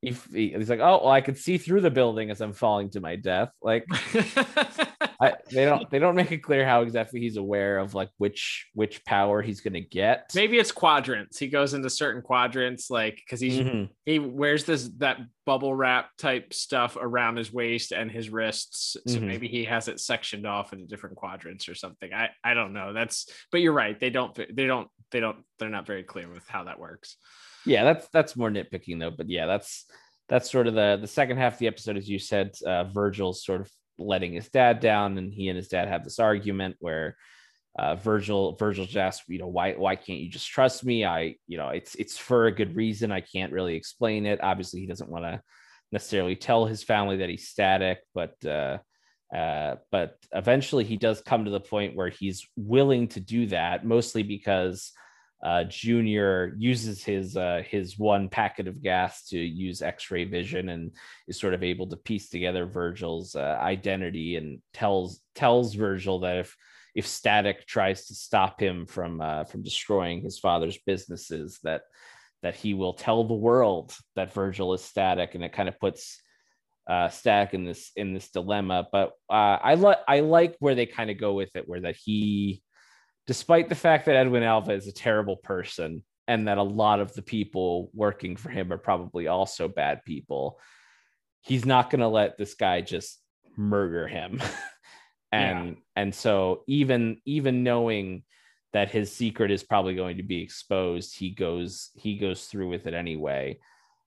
he, 0.00 0.14
he's 0.32 0.70
like 0.70 0.80
oh 0.80 1.00
well 1.02 1.08
i 1.08 1.20
could 1.20 1.36
see 1.36 1.58
through 1.58 1.80
the 1.80 1.90
building 1.90 2.30
as 2.30 2.40
i'm 2.40 2.52
falling 2.52 2.90
to 2.90 3.00
my 3.00 3.16
death. 3.16 3.50
Like 3.62 3.86
I, 5.20 5.34
they 5.50 5.64
don't 5.64 5.90
they 5.90 5.98
don't 5.98 6.14
make 6.14 6.30
it 6.30 6.38
clear 6.38 6.64
how 6.64 6.82
exactly 6.82 7.18
he's 7.18 7.36
aware 7.36 7.78
of 7.78 7.92
like 7.92 8.10
which 8.18 8.68
which 8.74 9.04
power 9.04 9.42
he's 9.42 9.60
gonna 9.60 9.80
get. 9.80 10.30
Maybe 10.34 10.58
it's 10.58 10.70
quadrants. 10.70 11.38
He 11.38 11.48
goes 11.48 11.74
into 11.74 11.90
certain 11.90 12.22
quadrants, 12.22 12.88
like 12.88 13.16
because 13.16 13.40
he's 13.40 13.58
mm-hmm. 13.58 13.84
he 14.06 14.20
wears 14.20 14.64
this 14.64 14.88
that 14.98 15.18
bubble 15.44 15.74
wrap 15.74 16.10
type 16.18 16.54
stuff 16.54 16.96
around 17.00 17.36
his 17.36 17.52
waist 17.52 17.90
and 17.90 18.10
his 18.10 18.30
wrists. 18.30 18.96
So 19.06 19.16
mm-hmm. 19.16 19.26
maybe 19.26 19.48
he 19.48 19.64
has 19.64 19.88
it 19.88 19.98
sectioned 19.98 20.46
off 20.46 20.72
into 20.72 20.86
different 20.86 21.16
quadrants 21.16 21.68
or 21.68 21.74
something. 21.74 22.12
I 22.14 22.30
I 22.44 22.54
don't 22.54 22.72
know. 22.72 22.92
That's 22.92 23.28
but 23.50 23.60
you're 23.60 23.72
right. 23.72 23.98
They 23.98 24.10
don't 24.10 24.34
they 24.36 24.66
don't 24.66 24.88
they 25.10 25.18
don't 25.18 25.38
they're 25.58 25.68
not 25.68 25.86
very 25.86 26.04
clear 26.04 26.28
with 26.28 26.46
how 26.46 26.64
that 26.64 26.78
works. 26.78 27.16
Yeah, 27.66 27.82
that's 27.82 28.08
that's 28.10 28.36
more 28.36 28.50
nitpicking 28.50 29.00
though. 29.00 29.10
But 29.10 29.28
yeah, 29.28 29.46
that's 29.46 29.84
that's 30.28 30.48
sort 30.48 30.68
of 30.68 30.74
the 30.74 30.98
the 31.00 31.08
second 31.08 31.38
half 31.38 31.54
of 31.54 31.58
the 31.58 31.66
episode, 31.66 31.96
as 31.96 32.08
you 32.08 32.20
said. 32.20 32.52
Uh, 32.64 32.84
Virgil's 32.84 33.44
sort 33.44 33.62
of 33.62 33.70
letting 33.98 34.32
his 34.32 34.48
dad 34.48 34.80
down, 34.80 35.18
and 35.18 35.32
he 35.32 35.48
and 35.48 35.56
his 35.56 35.68
dad 35.68 35.88
have 35.88 36.04
this 36.04 36.18
argument 36.18 36.76
where 36.80 37.16
uh, 37.78 37.94
Virgil 37.94 38.56
Virgil 38.56 38.86
just 38.86 39.22
you 39.28 39.38
know, 39.38 39.46
why 39.46 39.72
why 39.74 39.96
can't 39.96 40.20
you 40.20 40.28
just 40.28 40.48
trust 40.48 40.84
me? 40.84 41.04
I 41.04 41.36
you 41.46 41.58
know 41.58 41.68
it's 41.68 41.94
it's 41.94 42.18
for 42.18 42.46
a 42.46 42.54
good 42.54 42.76
reason. 42.76 43.12
I 43.12 43.20
can't 43.20 43.52
really 43.52 43.74
explain 43.74 44.26
it. 44.26 44.42
Obviously, 44.42 44.80
he 44.80 44.86
doesn't 44.86 45.10
want 45.10 45.24
to 45.24 45.40
necessarily 45.92 46.36
tell 46.36 46.66
his 46.66 46.82
family 46.82 47.18
that 47.18 47.28
he's 47.28 47.48
static, 47.48 48.00
but 48.14 48.34
uh, 48.44 48.78
uh, 49.34 49.76
but 49.90 50.16
eventually 50.32 50.84
he 50.84 50.96
does 50.96 51.20
come 51.20 51.44
to 51.44 51.50
the 51.50 51.60
point 51.60 51.94
where 51.94 52.08
he's 52.08 52.46
willing 52.56 53.08
to 53.08 53.20
do 53.20 53.46
that, 53.46 53.84
mostly 53.84 54.22
because 54.22 54.92
uh, 55.42 55.64
Junior 55.64 56.54
uses 56.58 57.04
his 57.04 57.36
uh, 57.36 57.62
his 57.68 57.98
one 57.98 58.28
packet 58.28 58.66
of 58.66 58.82
gas 58.82 59.28
to 59.28 59.38
use 59.38 59.82
X-ray 59.82 60.24
vision 60.24 60.68
and 60.68 60.90
is 61.28 61.38
sort 61.38 61.54
of 61.54 61.62
able 61.62 61.86
to 61.88 61.96
piece 61.96 62.28
together 62.28 62.66
Virgil's 62.66 63.36
uh, 63.36 63.56
identity 63.60 64.36
and 64.36 64.60
tells 64.72 65.20
tells 65.34 65.74
Virgil 65.74 66.20
that 66.20 66.38
if 66.38 66.56
if 66.94 67.06
Static 67.06 67.66
tries 67.66 68.06
to 68.06 68.14
stop 68.14 68.60
him 68.60 68.84
from 68.84 69.20
uh, 69.20 69.44
from 69.44 69.62
destroying 69.62 70.22
his 70.22 70.40
father's 70.40 70.78
businesses, 70.78 71.60
that 71.62 71.82
that 72.42 72.56
he 72.56 72.74
will 72.74 72.94
tell 72.94 73.22
the 73.22 73.34
world 73.34 73.94
that 74.16 74.32
Virgil 74.32 74.74
is 74.74 74.82
Static, 74.82 75.36
and 75.36 75.44
it 75.44 75.52
kind 75.52 75.68
of 75.68 75.78
puts 75.78 76.20
uh, 76.88 77.08
Static 77.10 77.54
in 77.54 77.64
this 77.64 77.92
in 77.94 78.12
this 78.12 78.30
dilemma. 78.30 78.88
But 78.90 79.12
uh, 79.30 79.58
I 79.62 79.74
like 79.74 79.98
I 80.08 80.20
like 80.20 80.56
where 80.58 80.74
they 80.74 80.86
kind 80.86 81.10
of 81.10 81.18
go 81.18 81.34
with 81.34 81.50
it, 81.54 81.68
where 81.68 81.82
that 81.82 81.94
he 81.94 82.60
despite 83.28 83.68
the 83.68 83.74
fact 83.74 84.06
that 84.06 84.16
Edwin 84.16 84.42
Alva 84.42 84.72
is 84.72 84.88
a 84.88 84.92
terrible 84.92 85.36
person 85.36 86.02
and 86.26 86.48
that 86.48 86.56
a 86.56 86.62
lot 86.62 86.98
of 86.98 87.12
the 87.12 87.22
people 87.22 87.90
working 87.92 88.36
for 88.36 88.48
him 88.48 88.72
are 88.72 88.78
probably 88.78 89.28
also 89.28 89.68
bad 89.68 90.02
people, 90.02 90.58
he's 91.42 91.66
not 91.66 91.90
going 91.90 92.00
to 92.00 92.08
let 92.08 92.38
this 92.38 92.54
guy 92.54 92.80
just 92.80 93.20
murder 93.54 94.08
him. 94.08 94.40
and 95.32 95.68
yeah. 95.68 95.74
and 95.94 96.14
so 96.14 96.62
even 96.66 97.18
even 97.26 97.62
knowing 97.62 98.22
that 98.72 98.90
his 98.90 99.12
secret 99.12 99.50
is 99.50 99.62
probably 99.62 99.94
going 99.94 100.16
to 100.16 100.22
be 100.22 100.42
exposed, 100.42 101.14
he 101.14 101.30
goes 101.30 101.90
he 101.96 102.16
goes 102.16 102.46
through 102.46 102.68
with 102.68 102.86
it 102.86 102.94
anyway. 102.94 103.58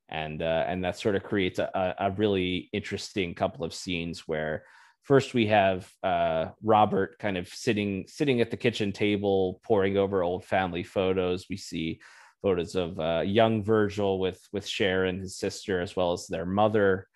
And 0.10 0.42
uh, 0.42 0.66
and 0.68 0.84
that 0.84 0.98
sort 0.98 1.16
of 1.16 1.24
creates 1.24 1.60
a, 1.60 1.96
a 2.00 2.12
really 2.12 2.70
interesting 2.74 3.36
couple 3.36 3.64
of 3.64 3.74
scenes 3.74 4.28
where 4.28 4.64
first 5.04 5.34
we 5.34 5.48
have 5.48 5.90
uh, 6.04 6.48
Robert 6.64 7.18
kind 7.20 7.38
of 7.38 7.48
sitting 7.48 8.06
sitting 8.08 8.42
at 8.42 8.52
the 8.52 8.58
kitchen 8.58 8.92
table 8.92 9.60
poring 9.64 9.98
over 9.98 10.24
old 10.24 10.46
family 10.46 10.84
photos. 10.84 11.48
We 11.50 11.58
see 11.58 12.00
photos 12.42 12.76
of 12.76 13.00
uh, 13.00 13.22
young 13.26 13.64
Virgil 13.64 14.20
with 14.20 14.42
with 14.52 14.68
Sharon, 14.68 15.20
his 15.20 15.38
sister, 15.38 15.82
as 15.82 15.96
well 15.96 16.14
as 16.14 16.28
their 16.28 16.46
mother, 16.46 17.08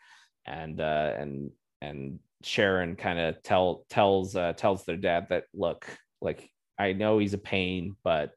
and 0.46 0.80
uh, 0.80 1.14
and 1.18 1.52
and 1.82 2.20
Sharon 2.44 2.96
kind 2.96 3.20
of 3.20 3.42
tell 3.44 3.86
tells 3.90 4.36
uh, 4.36 4.54
tells 4.54 4.86
their 4.86 4.98
dad 4.98 5.28
that 5.30 5.46
look, 5.54 5.86
like 6.22 6.50
I 6.78 6.94
know 6.94 7.20
he's 7.20 7.34
a 7.34 7.40
pain, 7.40 7.96
but 8.04 8.32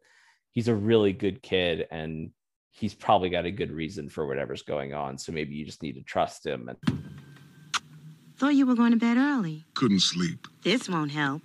he's 0.52 0.68
a 0.68 0.74
really 0.74 1.12
good 1.12 1.42
kid 1.42 1.86
and 1.90 2.30
he's 2.70 2.94
probably 2.94 3.28
got 3.28 3.44
a 3.44 3.50
good 3.50 3.72
reason 3.72 4.08
for 4.08 4.26
whatever's 4.26 4.62
going 4.62 4.94
on. 4.94 5.18
So 5.18 5.32
maybe 5.32 5.54
you 5.54 5.64
just 5.64 5.82
need 5.82 5.94
to 5.94 6.02
trust 6.02 6.46
him 6.46 6.68
and 6.68 7.17
Thought 8.38 8.54
you 8.54 8.66
were 8.66 8.76
going 8.76 8.92
to 8.92 8.96
bed 8.96 9.16
early. 9.16 9.64
Couldn't 9.74 10.00
sleep. 10.00 10.46
This 10.62 10.88
won't 10.88 11.10
help. 11.10 11.42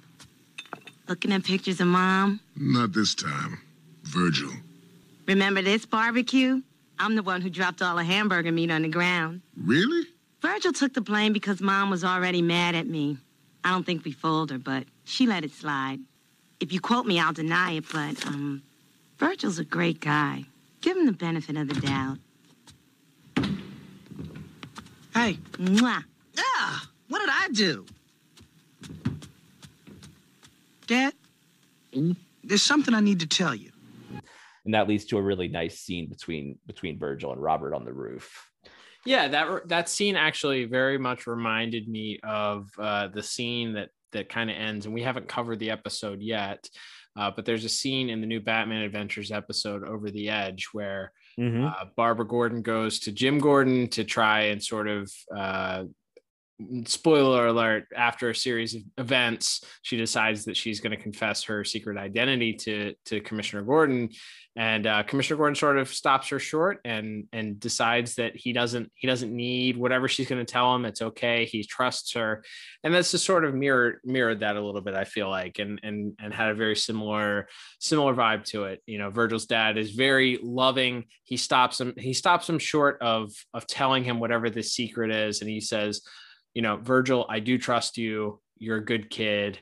Looking 1.07 1.31
at 1.33 1.43
pictures 1.43 1.81
of 1.81 1.87
mom? 1.87 2.39
Not 2.55 2.93
this 2.93 3.15
time. 3.15 3.59
Virgil. 4.03 4.51
Remember 5.27 5.61
this 5.63 5.85
barbecue? 5.87 6.61
I'm 6.99 7.15
the 7.15 7.23
one 7.23 7.41
who 7.41 7.49
dropped 7.49 7.81
all 7.81 7.95
the 7.95 8.03
hamburger 8.03 8.51
meat 8.51 8.69
on 8.69 8.83
the 8.83 8.89
ground. 8.89 9.41
Really? 9.57 10.07
Virgil 10.41 10.71
took 10.71 10.93
the 10.93 11.01
blame 11.01 11.33
because 11.33 11.61
mom 11.61 11.89
was 11.89 12.03
already 12.03 12.41
mad 12.43 12.75
at 12.75 12.85
me. 12.85 13.17
I 13.63 13.71
don't 13.71 13.85
think 13.85 14.05
we 14.05 14.11
fooled 14.11 14.51
her, 14.51 14.59
but 14.59 14.83
she 15.03 15.25
let 15.25 15.43
it 15.43 15.51
slide. 15.51 15.99
If 16.59 16.71
you 16.71 16.79
quote 16.79 17.07
me, 17.07 17.19
I'll 17.19 17.33
deny 17.33 17.71
it, 17.71 17.85
but, 17.91 18.25
um, 18.27 18.61
Virgil's 19.17 19.57
a 19.57 19.63
great 19.63 19.99
guy. 19.99 20.45
Give 20.81 20.95
him 20.95 21.05
the 21.07 21.13
benefit 21.13 21.57
of 21.57 21.69
the 21.69 21.81
doubt. 21.81 22.17
Hey. 25.13 25.39
Mwah. 25.57 26.03
Yeah, 26.35 26.79
what 27.07 27.19
did 27.19 27.29
I 27.31 27.47
do? 27.51 27.85
Dad, 30.87 31.13
there's 32.43 32.61
something 32.61 32.93
I 32.93 32.99
need 32.99 33.19
to 33.21 33.27
tell 33.27 33.55
you. 33.55 33.71
And 34.65 34.73
that 34.73 34.87
leads 34.87 35.05
to 35.05 35.17
a 35.17 35.21
really 35.21 35.47
nice 35.47 35.79
scene 35.79 36.07
between 36.07 36.57
between 36.65 36.97
Virgil 36.97 37.33
and 37.33 37.41
Robert 37.41 37.73
on 37.73 37.83
the 37.83 37.93
roof. 37.93 38.49
Yeah, 39.05 39.27
that 39.27 39.67
that 39.67 39.89
scene 39.89 40.15
actually 40.15 40.65
very 40.65 40.97
much 40.97 41.27
reminded 41.27 41.87
me 41.87 42.19
of 42.23 42.69
uh, 42.77 43.07
the 43.07 43.23
scene 43.23 43.73
that 43.73 43.89
that 44.13 44.29
kind 44.29 44.49
of 44.49 44.55
ends, 44.55 44.85
and 44.85 44.93
we 44.93 45.01
haven't 45.01 45.27
covered 45.27 45.59
the 45.59 45.71
episode 45.71 46.21
yet. 46.21 46.69
Uh, 47.15 47.29
but 47.35 47.45
there's 47.45 47.65
a 47.65 47.69
scene 47.69 48.09
in 48.09 48.21
the 48.21 48.27
new 48.27 48.39
Batman 48.39 48.81
Adventures 48.81 49.31
episode, 49.31 49.83
Over 49.83 50.09
the 50.09 50.29
Edge, 50.29 50.69
where 50.71 51.11
mm-hmm. 51.39 51.65
uh, 51.65 51.85
Barbara 51.95 52.25
Gordon 52.25 52.61
goes 52.61 52.99
to 53.01 53.11
Jim 53.11 53.37
Gordon 53.39 53.87
to 53.89 54.03
try 54.03 54.43
and 54.43 54.63
sort 54.63 54.87
of 54.87 55.11
uh, 55.35 55.83
spoiler 56.85 57.47
alert 57.47 57.85
after 57.95 58.29
a 58.29 58.35
series 58.35 58.75
of 58.75 58.83
events 58.97 59.63
she 59.81 59.97
decides 59.97 60.45
that 60.45 60.55
she's 60.55 60.79
going 60.79 60.95
to 60.95 61.01
confess 61.01 61.43
her 61.43 61.63
secret 61.63 61.97
identity 61.97 62.53
to 62.53 62.93
to 63.05 63.21
commissioner 63.21 63.63
gordon. 63.63 64.09
And 64.55 64.85
uh, 64.85 65.01
commissioner 65.01 65.37
gordon 65.37 65.55
sort 65.55 65.79
of 65.79 65.89
stops 65.89 66.29
her 66.29 66.37
short 66.37 66.79
and 66.85 67.25
and 67.33 67.59
decides 67.59 68.15
that 68.15 68.35
he 68.35 68.53
doesn't 68.53 68.91
he 68.93 69.07
doesn't 69.07 69.35
need 69.35 69.77
whatever 69.77 70.07
she's 70.07 70.27
going 70.27 70.45
to 70.45 70.51
tell 70.51 70.75
him. 70.75 70.85
It's 70.85 71.01
okay. 71.01 71.45
He 71.45 71.63
trusts 71.63 72.13
her. 72.13 72.43
And 72.83 72.93
that's 72.93 73.11
just 73.11 73.25
sort 73.25 73.45
of 73.45 73.55
mirrored 73.55 73.99
mirrored 74.03 74.41
that 74.41 74.55
a 74.55 74.61
little 74.61 74.81
bit 74.81 74.93
i 74.93 75.05
feel 75.05 75.29
like 75.29 75.57
and 75.57 75.79
and 75.81 76.13
and 76.19 76.33
had 76.33 76.51
a 76.51 76.55
very 76.55 76.75
similar 76.75 77.47
similar 77.79 78.13
vibe 78.13 78.45
to 78.45 78.65
it. 78.65 78.81
You 78.85 78.99
know 78.99 79.09
virgil's 79.09 79.47
dad 79.47 79.77
is 79.77 79.91
very 79.91 80.37
loving. 80.43 81.05
He 81.23 81.37
stops 81.37 81.81
him 81.81 81.95
he 81.97 82.13
stops 82.13 82.47
him 82.47 82.59
short 82.59 82.99
of 83.01 83.31
of 83.55 83.65
telling 83.65 84.03
him 84.03 84.19
whatever 84.19 84.51
the 84.51 84.61
secret 84.61 85.09
is. 85.09 85.41
And 85.41 85.49
he 85.49 85.59
says 85.59 86.01
you 86.53 86.61
know, 86.61 86.77
Virgil, 86.77 87.25
I 87.29 87.39
do 87.39 87.57
trust 87.57 87.97
you. 87.97 88.39
You're 88.57 88.77
a 88.77 88.85
good 88.85 89.09
kid. 89.09 89.59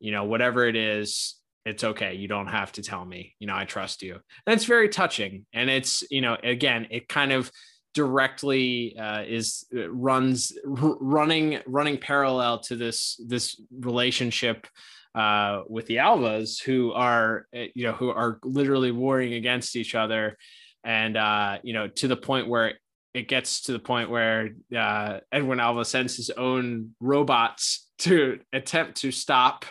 You 0.00 0.12
know, 0.12 0.24
whatever 0.24 0.66
it 0.66 0.76
is, 0.76 1.36
it's 1.64 1.84
okay. 1.84 2.14
You 2.14 2.28
don't 2.28 2.48
have 2.48 2.72
to 2.72 2.82
tell 2.82 3.04
me. 3.04 3.34
You 3.38 3.46
know, 3.46 3.56
I 3.56 3.64
trust 3.64 4.02
you. 4.02 4.20
It's 4.46 4.64
very 4.64 4.88
touching. 4.88 5.46
And 5.52 5.70
it's, 5.70 6.04
you 6.10 6.20
know, 6.20 6.36
again, 6.42 6.88
it 6.90 7.08
kind 7.08 7.32
of 7.32 7.50
directly 7.94 8.96
uh, 8.98 9.22
is 9.22 9.64
uh, 9.74 9.88
runs 9.88 10.52
r- 10.66 10.96
running 11.00 11.60
running 11.66 11.96
parallel 11.96 12.58
to 12.58 12.76
this 12.76 13.18
this 13.26 13.60
relationship 13.70 14.66
uh, 15.14 15.62
with 15.68 15.86
the 15.86 15.96
Alvas, 15.96 16.60
who 16.60 16.92
are 16.92 17.46
uh, 17.56 17.64
you 17.74 17.86
know 17.86 17.92
who 17.92 18.10
are 18.10 18.38
literally 18.42 18.90
warring 18.90 19.34
against 19.34 19.76
each 19.76 19.94
other, 19.94 20.36
and 20.82 21.16
uh, 21.16 21.58
you 21.62 21.72
know 21.72 21.88
to 21.88 22.08
the 22.08 22.16
point 22.16 22.48
where 22.48 22.74
it 23.14 23.28
gets 23.28 23.62
to 23.62 23.72
the 23.72 23.78
point 23.78 24.10
where 24.10 24.50
uh, 24.76 25.20
Edwin 25.32 25.60
Alva 25.60 25.84
sends 25.84 26.16
his 26.16 26.30
own 26.30 26.94
robots 27.00 27.88
to 27.98 28.40
attempt 28.52 28.96
to 28.98 29.12
stop 29.12 29.64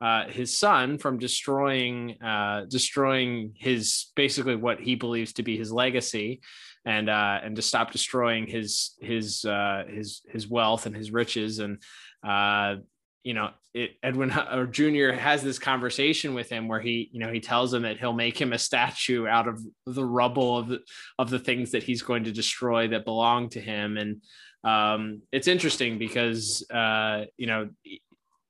uh, 0.00 0.26
his 0.28 0.56
son 0.56 0.96
from 0.96 1.18
destroying 1.18 2.20
uh, 2.22 2.64
destroying 2.68 3.52
his 3.56 4.06
basically 4.14 4.56
what 4.56 4.80
he 4.80 4.94
believes 4.94 5.32
to 5.34 5.42
be 5.42 5.58
his 5.58 5.72
legacy, 5.72 6.40
and 6.84 7.10
uh, 7.10 7.40
and 7.42 7.56
to 7.56 7.62
stop 7.62 7.90
destroying 7.90 8.46
his 8.46 8.94
his 9.00 9.44
uh, 9.44 9.82
his 9.88 10.22
his 10.30 10.48
wealth 10.48 10.86
and 10.86 10.94
his 10.94 11.10
riches. 11.10 11.58
And 11.58 11.82
uh, 12.22 12.76
you 13.22 13.34
know, 13.34 13.50
it, 13.74 13.92
Edwin 14.02 14.32
or 14.52 14.66
Junior 14.66 15.12
has 15.12 15.42
this 15.42 15.58
conversation 15.58 16.34
with 16.34 16.48
him 16.48 16.68
where 16.68 16.80
he, 16.80 17.08
you 17.12 17.20
know, 17.20 17.32
he 17.32 17.40
tells 17.40 17.72
him 17.74 17.82
that 17.82 17.98
he'll 17.98 18.12
make 18.12 18.40
him 18.40 18.52
a 18.52 18.58
statue 18.58 19.26
out 19.26 19.48
of 19.48 19.60
the 19.86 20.04
rubble 20.04 20.58
of 20.58 20.68
the 20.68 20.80
of 21.18 21.30
the 21.30 21.38
things 21.38 21.72
that 21.72 21.82
he's 21.82 22.02
going 22.02 22.24
to 22.24 22.32
destroy 22.32 22.88
that 22.88 23.04
belong 23.04 23.48
to 23.50 23.60
him. 23.60 23.96
And 23.96 24.22
um, 24.64 25.22
it's 25.32 25.48
interesting 25.48 25.98
because 25.98 26.64
uh, 26.70 27.24
you 27.36 27.46
know, 27.46 27.68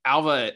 Alva 0.04 0.52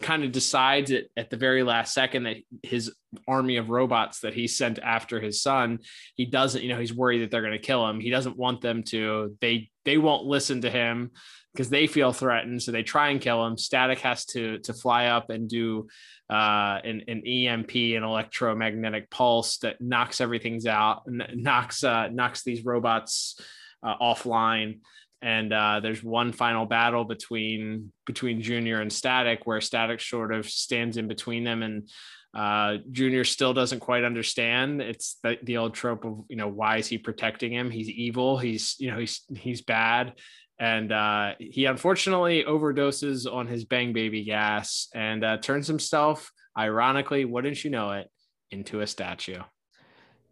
kind 0.00 0.22
of 0.22 0.30
decides 0.30 0.90
it 0.90 1.10
at 1.16 1.30
the 1.30 1.36
very 1.36 1.62
last 1.62 1.94
second 1.94 2.24
that 2.24 2.36
his 2.62 2.94
army 3.26 3.56
of 3.56 3.70
robots 3.70 4.20
that 4.20 4.34
he 4.34 4.46
sent 4.46 4.78
after 4.78 5.20
his 5.20 5.42
son, 5.42 5.80
he 6.14 6.26
doesn't, 6.26 6.62
you 6.62 6.68
know, 6.68 6.78
he's 6.78 6.94
worried 6.94 7.22
that 7.22 7.30
they're 7.30 7.42
going 7.42 7.52
to 7.52 7.58
kill 7.58 7.88
him. 7.88 7.98
He 7.98 8.10
doesn't 8.10 8.36
want 8.36 8.60
them 8.60 8.82
to. 8.84 9.36
They 9.40 9.70
they 9.84 9.98
won't 9.98 10.26
listen 10.26 10.60
to 10.60 10.70
him 10.70 11.10
because 11.54 11.70
they 11.70 11.86
feel 11.86 12.12
threatened. 12.12 12.62
So 12.62 12.72
they 12.72 12.82
try 12.82 13.10
and 13.10 13.20
kill 13.20 13.46
him. 13.46 13.56
Static 13.56 14.00
has 14.00 14.24
to 14.26 14.58
to 14.60 14.74
fly 14.74 15.06
up 15.06 15.30
and 15.30 15.48
do 15.48 15.86
uh, 16.28 16.80
an, 16.84 17.02
an 17.06 17.26
EMP, 17.26 17.74
an 17.74 18.02
electromagnetic 18.02 19.10
pulse 19.10 19.58
that 19.58 19.80
knocks 19.80 20.20
everything's 20.20 20.66
out, 20.66 21.02
knocks 21.06 21.84
uh, 21.84 22.08
knocks 22.08 22.42
these 22.42 22.64
robots 22.64 23.40
uh, 23.82 23.96
offline. 24.00 24.80
and 25.22 25.52
uh, 25.52 25.80
there's 25.80 26.02
one 26.02 26.32
final 26.32 26.66
battle 26.66 27.04
between 27.04 27.92
between 28.04 28.42
Junior 28.42 28.80
and 28.80 28.92
Static, 28.92 29.46
where 29.46 29.60
Static 29.60 30.00
sort 30.00 30.34
of 30.34 30.48
stands 30.48 30.96
in 30.96 31.06
between 31.06 31.44
them, 31.44 31.62
and 31.62 31.88
uh, 32.34 32.78
Junior 32.90 33.22
still 33.22 33.54
doesn't 33.54 33.80
quite 33.80 34.02
understand. 34.02 34.82
It's 34.82 35.18
the, 35.22 35.38
the 35.42 35.58
old 35.58 35.74
trope 35.74 36.04
of 36.04 36.24
you 36.28 36.36
know 36.36 36.48
why 36.48 36.78
is 36.78 36.88
he 36.88 36.98
protecting 36.98 37.52
him? 37.52 37.70
He's 37.70 37.88
evil. 37.88 38.38
He's 38.38 38.74
you 38.78 38.90
know 38.90 38.98
he's 38.98 39.22
he's 39.36 39.62
bad, 39.62 40.14
and 40.58 40.92
uh, 40.92 41.32
he 41.38 41.64
unfortunately 41.64 42.44
overdoses 42.46 43.32
on 43.32 43.46
his 43.46 43.64
Bang 43.64 43.92
Baby 43.92 44.24
gas 44.24 44.88
and 44.94 45.24
uh, 45.24 45.38
turns 45.38 45.66
himself, 45.66 46.30
ironically, 46.56 47.24
wouldn't 47.24 47.64
you 47.64 47.70
know 47.70 47.92
it, 47.92 48.10
into 48.50 48.80
a 48.80 48.86
statue. 48.86 49.40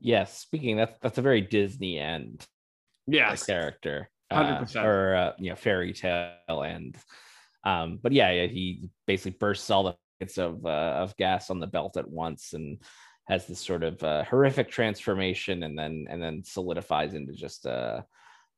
Yes, 0.01 0.39
speaking 0.39 0.77
that's 0.77 0.99
that's 1.01 1.19
a 1.19 1.23
very 1.23 1.41
Disney 1.41 1.99
end. 1.99 2.45
Yes, 3.07 3.45
character, 3.45 4.09
100%. 4.33 4.77
uh, 4.77 4.87
or 4.87 5.15
uh, 5.15 5.33
you 5.39 5.51
know 5.51 5.57
fairy 5.57 5.93
tale 5.93 6.63
end. 6.65 6.97
Um, 7.65 7.99
but 8.03 8.13
yeah, 8.13 8.31
yeah, 8.31 8.47
he 8.47 8.89
basically 9.07 9.37
bursts 9.39 9.71
all 9.71 9.85
the 9.85 9.97
packets 10.19 10.39
of 10.39 10.65
uh, 10.65 10.69
of 11.03 11.17
gas 11.17 11.51
on 11.51 11.61
the 11.61 11.67
belt 11.67 11.97
at 11.97 12.09
once 12.09 12.53
and 12.53 12.79
has 13.29 13.47
this 13.47 13.61
sort 13.61 13.85
of 13.85 14.03
uh, 14.03 14.25
horrific 14.25 14.71
transformation, 14.71 15.63
and 15.63 15.79
then 15.79 16.07
and 16.09 16.23
then 16.23 16.43
solidifies 16.45 17.15
into 17.15 17.33
just 17.33 17.67
uh, 17.67 18.03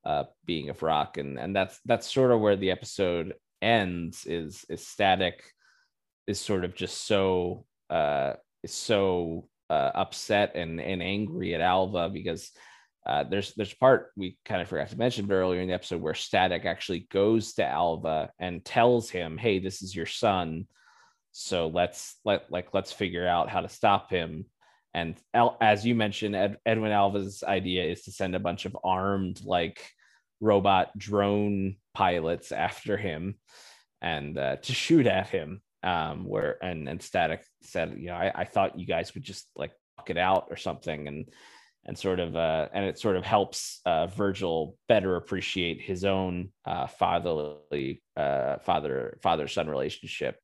uh, 0.04 0.24
being 0.44 0.68
of 0.70 0.82
rock, 0.82 1.16
and 1.16 1.38
and 1.38 1.54
that's 1.54 1.78
that's 1.84 2.12
sort 2.12 2.30
of 2.30 2.40
where 2.40 2.56
the 2.56 2.70
episode 2.70 3.34
ends. 3.62 4.26
Is 4.26 4.64
is 4.68 4.86
static 4.86 5.42
is 6.26 6.40
sort 6.40 6.64
of 6.64 6.74
just 6.74 7.06
so 7.06 7.66
uh, 7.90 8.34
is 8.62 8.72
so 8.72 9.48
uh, 9.70 9.90
upset 9.94 10.52
and 10.54 10.80
and 10.80 11.02
angry 11.02 11.54
at 11.54 11.60
Alva 11.60 12.08
because 12.08 12.50
uh, 13.06 13.24
there's 13.24 13.52
there's 13.54 13.72
a 13.72 13.76
part 13.76 14.10
we 14.16 14.38
kind 14.44 14.62
of 14.62 14.68
forgot 14.68 14.88
to 14.88 14.98
mention 14.98 15.30
earlier 15.30 15.60
in 15.60 15.68
the 15.68 15.74
episode 15.74 16.00
where 16.00 16.14
Static 16.14 16.64
actually 16.64 17.06
goes 17.10 17.54
to 17.54 17.64
Alva 17.64 18.30
and 18.38 18.64
tells 18.64 19.10
him, 19.10 19.36
"Hey, 19.36 19.58
this 19.58 19.82
is 19.82 19.94
your 19.94 20.06
son, 20.06 20.66
so 21.32 21.68
let's 21.68 22.16
let 22.24 22.50
like 22.50 22.72
let's 22.72 22.92
figure 22.92 23.26
out 23.26 23.50
how 23.50 23.60
to 23.60 23.68
stop 23.68 24.10
him." 24.10 24.46
And 24.94 25.16
Al, 25.34 25.56
as 25.60 25.84
you 25.84 25.94
mentioned, 25.96 26.36
Ed, 26.36 26.58
Edwin 26.64 26.92
Alva's 26.92 27.42
idea 27.42 27.84
is 27.84 28.04
to 28.04 28.12
send 28.12 28.36
a 28.36 28.40
bunch 28.40 28.64
of 28.64 28.76
armed 28.84 29.40
like 29.44 29.90
robot 30.40 30.96
drone 30.96 31.76
pilots 31.94 32.52
after 32.52 32.96
him 32.96 33.34
and 34.00 34.38
uh, 34.38 34.56
to 34.56 34.72
shoot 34.72 35.06
at 35.06 35.28
him. 35.28 35.60
Um, 35.82 36.24
where 36.24 36.56
and 36.64 36.88
and 36.88 37.02
Static 37.02 37.44
said, 37.62 37.96
you 37.98 38.06
know, 38.06 38.14
I, 38.14 38.32
I 38.34 38.44
thought 38.44 38.78
you 38.78 38.86
guys 38.86 39.12
would 39.12 39.22
just 39.22 39.46
like 39.54 39.72
fuck 39.96 40.08
it 40.08 40.16
out 40.16 40.46
or 40.48 40.56
something, 40.56 41.08
and 41.08 41.28
and 41.84 41.98
sort 41.98 42.20
of 42.20 42.34
uh, 42.36 42.68
and 42.72 42.86
it 42.86 42.98
sort 42.98 43.16
of 43.16 43.24
helps 43.24 43.80
uh, 43.84 44.06
Virgil 44.06 44.78
better 44.88 45.16
appreciate 45.16 45.82
his 45.82 46.04
own 46.04 46.50
uh, 46.64 46.86
fatherly 46.86 48.02
uh, 48.16 48.58
father 48.58 49.18
father 49.22 49.46
son 49.46 49.68
relationship. 49.68 50.36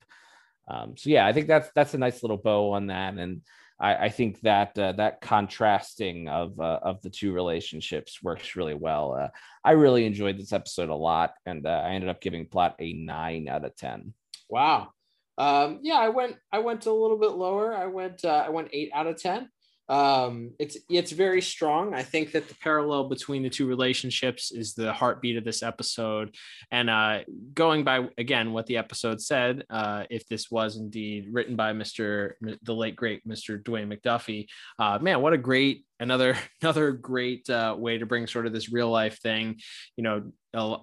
Um, 0.68 0.96
so 0.98 1.08
yeah, 1.08 1.26
I 1.26 1.32
think 1.32 1.46
that's 1.46 1.70
that's 1.74 1.94
a 1.94 1.98
nice 1.98 2.22
little 2.22 2.36
bow 2.36 2.72
on 2.72 2.88
that, 2.88 3.14
and 3.14 3.40
I, 3.80 3.94
I 3.94 4.08
think 4.10 4.40
that 4.42 4.78
uh, 4.78 4.92
that 4.92 5.20
contrasting 5.20 6.28
of 6.28 6.60
uh, 6.60 6.80
of 6.82 7.00
the 7.02 7.10
two 7.10 7.32
relationships 7.32 8.22
works 8.22 8.54
really 8.54 8.74
well. 8.74 9.14
Uh, 9.14 9.28
I 9.64 9.72
really 9.72 10.04
enjoyed 10.04 10.38
this 10.38 10.52
episode 10.52 10.90
a 10.90 10.94
lot, 10.94 11.32
and 11.46 11.66
uh, 11.66 11.82
I 11.84 11.90
ended 11.90 12.10
up 12.10 12.20
giving 12.20 12.46
plot 12.46 12.76
a 12.78 12.92
nine 12.92 13.48
out 13.48 13.64
of 13.64 13.74
ten. 13.76 14.12
Wow. 14.48 14.90
Um, 15.38 15.78
yeah, 15.82 15.98
I 15.98 16.10
went 16.10 16.36
I 16.52 16.58
went 16.58 16.84
a 16.84 16.92
little 16.92 17.18
bit 17.18 17.30
lower. 17.30 17.74
I 17.74 17.86
went 17.86 18.24
uh, 18.24 18.44
I 18.46 18.50
went 18.50 18.68
eight 18.72 18.90
out 18.94 19.06
of 19.06 19.16
ten. 19.16 19.48
Um, 19.90 20.52
it's 20.60 20.78
it's 20.88 21.10
very 21.10 21.42
strong. 21.42 21.94
I 21.94 22.04
think 22.04 22.30
that 22.32 22.48
the 22.48 22.54
parallel 22.54 23.08
between 23.08 23.42
the 23.42 23.50
two 23.50 23.66
relationships 23.66 24.52
is 24.52 24.72
the 24.72 24.92
heartbeat 24.92 25.36
of 25.36 25.42
this 25.42 25.64
episode. 25.64 26.36
And 26.70 26.88
uh, 26.88 27.20
going 27.54 27.82
by 27.82 28.08
again 28.16 28.52
what 28.52 28.66
the 28.66 28.76
episode 28.76 29.20
said, 29.20 29.64
uh, 29.68 30.04
if 30.08 30.28
this 30.28 30.48
was 30.48 30.76
indeed 30.76 31.26
written 31.32 31.56
by 31.56 31.72
Mr. 31.72 32.34
the 32.62 32.74
late 32.74 32.94
great 32.94 33.26
Mr. 33.26 33.60
Dwayne 33.60 33.92
McDuffie, 33.92 34.46
uh, 34.78 35.00
man, 35.00 35.20
what 35.20 35.32
a 35.32 35.38
great 35.38 35.84
another 35.98 36.36
another 36.62 36.92
great 36.92 37.50
uh, 37.50 37.74
way 37.76 37.98
to 37.98 38.06
bring 38.06 38.28
sort 38.28 38.46
of 38.46 38.52
this 38.52 38.72
real 38.72 38.90
life 38.90 39.18
thing. 39.20 39.58
You 39.96 40.04
know, 40.04 40.22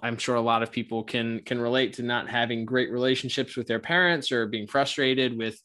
i'm 0.02 0.18
sure 0.18 0.36
a 0.36 0.42
lot 0.42 0.64
of 0.64 0.72
people 0.72 1.04
can 1.04 1.42
can 1.42 1.60
relate 1.60 1.94
to 1.94 2.04
not 2.04 2.30
having 2.30 2.66
great 2.66 2.90
relationships 2.90 3.58
with 3.58 3.68
their 3.68 3.80
parents 3.80 4.32
or 4.32 4.48
being 4.48 4.66
frustrated 4.66 5.38
with 5.38 5.60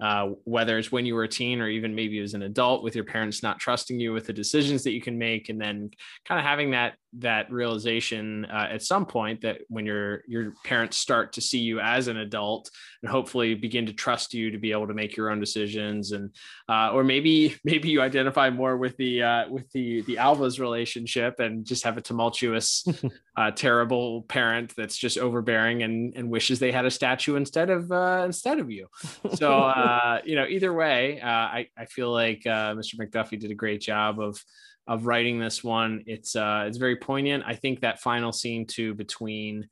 uh, 0.00 0.30
whether 0.44 0.78
it's 0.78 0.90
when 0.90 1.04
you 1.04 1.14
were 1.14 1.24
a 1.24 1.28
teen 1.28 1.60
or 1.60 1.68
even 1.68 1.94
maybe 1.94 2.18
as 2.20 2.34
an 2.34 2.42
adult 2.42 2.82
with 2.82 2.94
your 2.94 3.04
parents 3.04 3.42
not 3.42 3.58
trusting 3.58 4.00
you 4.00 4.12
with 4.12 4.26
the 4.26 4.32
decisions 4.32 4.82
that 4.82 4.92
you 4.92 5.00
can 5.00 5.18
make 5.18 5.48
and 5.48 5.60
then 5.60 5.90
kind 6.26 6.38
of 6.38 6.44
having 6.44 6.70
that 6.70 6.94
that 7.18 7.50
realization 7.50 8.44
uh, 8.46 8.68
at 8.70 8.82
some 8.82 9.04
point 9.04 9.40
that 9.40 9.58
when 9.68 9.84
your 9.84 10.22
your 10.28 10.52
parents 10.64 10.96
start 10.96 11.32
to 11.32 11.40
see 11.40 11.58
you 11.58 11.80
as 11.80 12.06
an 12.08 12.18
adult 12.18 12.70
and 13.02 13.10
hopefully 13.10 13.54
begin 13.54 13.84
to 13.84 13.92
trust 13.92 14.32
you 14.32 14.50
to 14.50 14.58
be 14.58 14.70
able 14.70 14.86
to 14.86 14.94
make 14.94 15.16
your 15.16 15.30
own 15.30 15.40
decisions 15.40 16.12
and 16.12 16.30
uh, 16.68 16.90
or 16.92 17.02
maybe 17.02 17.56
maybe 17.64 17.88
you 17.90 18.00
identify 18.00 18.48
more 18.48 18.76
with 18.76 18.96
the 18.96 19.22
uh, 19.22 19.48
with 19.48 19.70
the 19.72 20.02
the 20.02 20.18
alva's 20.18 20.60
relationship 20.60 21.40
and 21.40 21.66
just 21.66 21.84
have 21.84 21.96
a 21.96 22.00
tumultuous 22.02 22.86
uh, 23.40 23.50
terrible 23.52 24.22
parent 24.22 24.74
that's 24.76 24.98
just 24.98 25.16
overbearing 25.16 25.82
and 25.82 26.12
and 26.14 26.28
wishes 26.28 26.58
they 26.58 26.70
had 26.70 26.84
a 26.84 26.90
statue 26.90 27.36
instead 27.36 27.70
of 27.70 27.90
uh, 27.90 28.22
instead 28.26 28.58
of 28.58 28.70
you 28.70 28.86
so 29.34 29.60
uh, 29.60 30.20
you 30.24 30.36
know 30.36 30.44
either 30.46 30.74
way 30.74 31.18
uh, 31.22 31.26
I, 31.26 31.68
I 31.74 31.86
feel 31.86 32.12
like 32.12 32.46
uh, 32.46 32.74
mr 32.74 32.96
mcduffie 32.96 33.40
did 33.40 33.50
a 33.50 33.54
great 33.54 33.80
job 33.80 34.20
of 34.20 34.38
of 34.86 35.06
writing 35.06 35.38
this 35.38 35.62
one. 35.62 36.02
It's 36.06 36.34
uh, 36.34 36.64
it's 36.66 36.78
very 36.78 36.96
poignant. 36.96 37.44
I 37.46 37.54
think 37.54 37.80
that 37.80 38.00
final 38.00 38.32
scene 38.32 38.66
too 38.66 38.92
between 38.94 39.68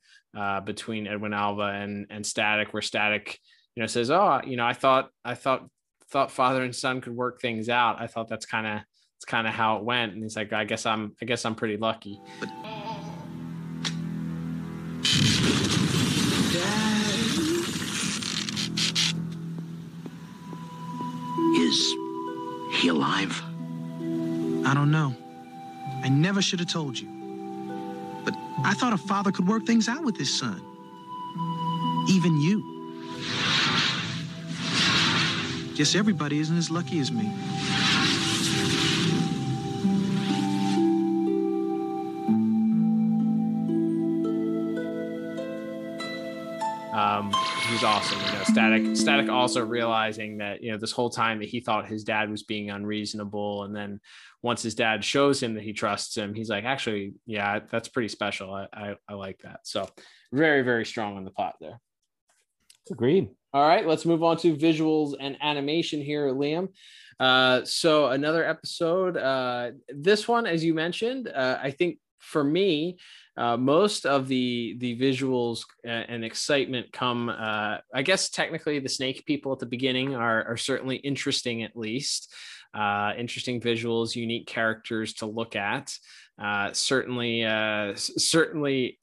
between 0.65 1.07
Edwin 1.07 1.33
Alva 1.33 1.63
and 1.63 2.07
and 2.09 2.25
Static, 2.25 2.73
where 2.73 2.81
Static, 2.81 3.37
you 3.75 3.81
know, 3.83 3.87
says, 3.87 4.11
"Oh, 4.11 4.39
you 4.45 4.55
know, 4.55 4.65
I 4.65 4.73
thought 4.73 5.09
I 5.25 5.35
thought 5.35 5.67
thought 6.09 6.31
father 6.31 6.63
and 6.63 6.73
son 6.73 7.01
could 7.01 7.15
work 7.15 7.41
things 7.41 7.67
out. 7.67 7.99
I 7.99 8.07
thought 8.07 8.29
that's 8.29 8.45
kind 8.45 8.65
of 8.65 8.81
it's 9.17 9.25
kind 9.25 9.45
of 9.45 9.53
how 9.53 9.77
it 9.77 9.83
went." 9.83 10.13
And 10.13 10.23
he's 10.23 10.37
like, 10.37 10.53
"I 10.53 10.63
guess 10.63 10.85
I'm 10.85 11.15
I 11.21 11.25
guess 11.25 11.43
I'm 11.43 11.55
pretty 11.55 11.75
lucky." 11.75 12.21
Is 21.69 21.95
he 22.71 22.87
alive? 22.87 23.39
I 24.65 24.73
don't 24.73 24.89
know. 24.89 25.15
I 26.03 26.09
never 26.09 26.41
should 26.41 26.59
have 26.61 26.69
told 26.69 26.97
you. 26.97 27.07
But 28.25 28.33
I 28.63 28.73
thought 28.73 28.91
a 28.93 28.97
father 28.97 29.31
could 29.31 29.47
work 29.47 29.67
things 29.67 29.87
out 29.87 30.03
with 30.03 30.17
his 30.17 30.35
son. 30.35 30.59
Even 32.09 32.41
you. 32.41 32.57
Guess 35.75 35.93
everybody 35.93 36.39
isn't 36.39 36.57
as 36.57 36.71
lucky 36.71 36.99
as 36.99 37.11
me. 37.11 37.31
Who's 47.79 47.85
awesome. 47.85 48.19
You 48.19 48.31
know, 48.33 48.43
Static 48.43 48.97
Static 48.97 49.29
also 49.29 49.65
realizing 49.65 50.39
that 50.39 50.61
you 50.61 50.71
know 50.71 50.77
this 50.77 50.91
whole 50.91 51.09
time 51.09 51.39
that 51.39 51.47
he 51.47 51.61
thought 51.61 51.87
his 51.87 52.03
dad 52.03 52.29
was 52.29 52.43
being 52.43 52.69
unreasonable, 52.69 53.63
and 53.63 53.73
then 53.73 54.01
once 54.41 54.61
his 54.61 54.75
dad 54.75 55.03
shows 55.03 55.41
him 55.41 55.53
that 55.53 55.63
he 55.63 55.71
trusts 55.71 56.15
him, 56.17 56.33
he's 56.33 56.49
like, 56.49 56.65
actually, 56.65 57.13
yeah, 57.25 57.59
that's 57.71 57.87
pretty 57.87 58.09
special. 58.09 58.53
I 58.53 58.67
I, 58.73 58.95
I 59.07 59.13
like 59.13 59.39
that. 59.43 59.61
So 59.63 59.87
very 60.33 60.61
very 60.61 60.85
strong 60.85 61.15
on 61.15 61.23
the 61.23 61.31
plot 61.31 61.55
there. 61.61 61.79
Agreed. 62.91 63.29
All 63.53 63.67
right, 63.67 63.87
let's 63.87 64.05
move 64.05 64.23
on 64.23 64.37
to 64.37 64.55
visuals 64.55 65.15
and 65.19 65.37
animation 65.41 66.01
here, 66.01 66.27
Liam. 66.33 66.69
Uh, 67.17 67.63
so 67.63 68.07
another 68.07 68.43
episode. 68.43 69.15
Uh, 69.15 69.71
this 69.87 70.27
one, 70.27 70.45
as 70.45 70.63
you 70.63 70.73
mentioned, 70.73 71.29
uh, 71.29 71.59
I 71.61 71.71
think 71.71 71.99
for 72.19 72.43
me, 72.43 72.97
uh, 73.37 73.57
most 73.57 74.05
of 74.05 74.27
the 74.27 74.75
the 74.79 74.97
visuals 74.97 75.61
and 75.83 76.25
excitement 76.25 76.91
come. 76.91 77.29
Uh, 77.29 77.77
I 77.93 78.01
guess 78.01 78.29
technically, 78.29 78.79
the 78.79 78.89
snake 78.89 79.25
people 79.25 79.53
at 79.53 79.59
the 79.59 79.65
beginning 79.65 80.15
are 80.15 80.43
are 80.45 80.57
certainly 80.57 80.97
interesting, 80.97 81.63
at 81.63 81.75
least. 81.75 82.33
Uh, 82.73 83.13
interesting 83.17 83.59
visuals, 83.59 84.15
unique 84.15 84.45
characters 84.45 85.13
to 85.15 85.25
look 85.25 85.55
at. 85.55 85.91
Uh, 86.41 86.71
certainly, 86.71 87.43
uh, 87.43 87.93
certainly 87.95 88.99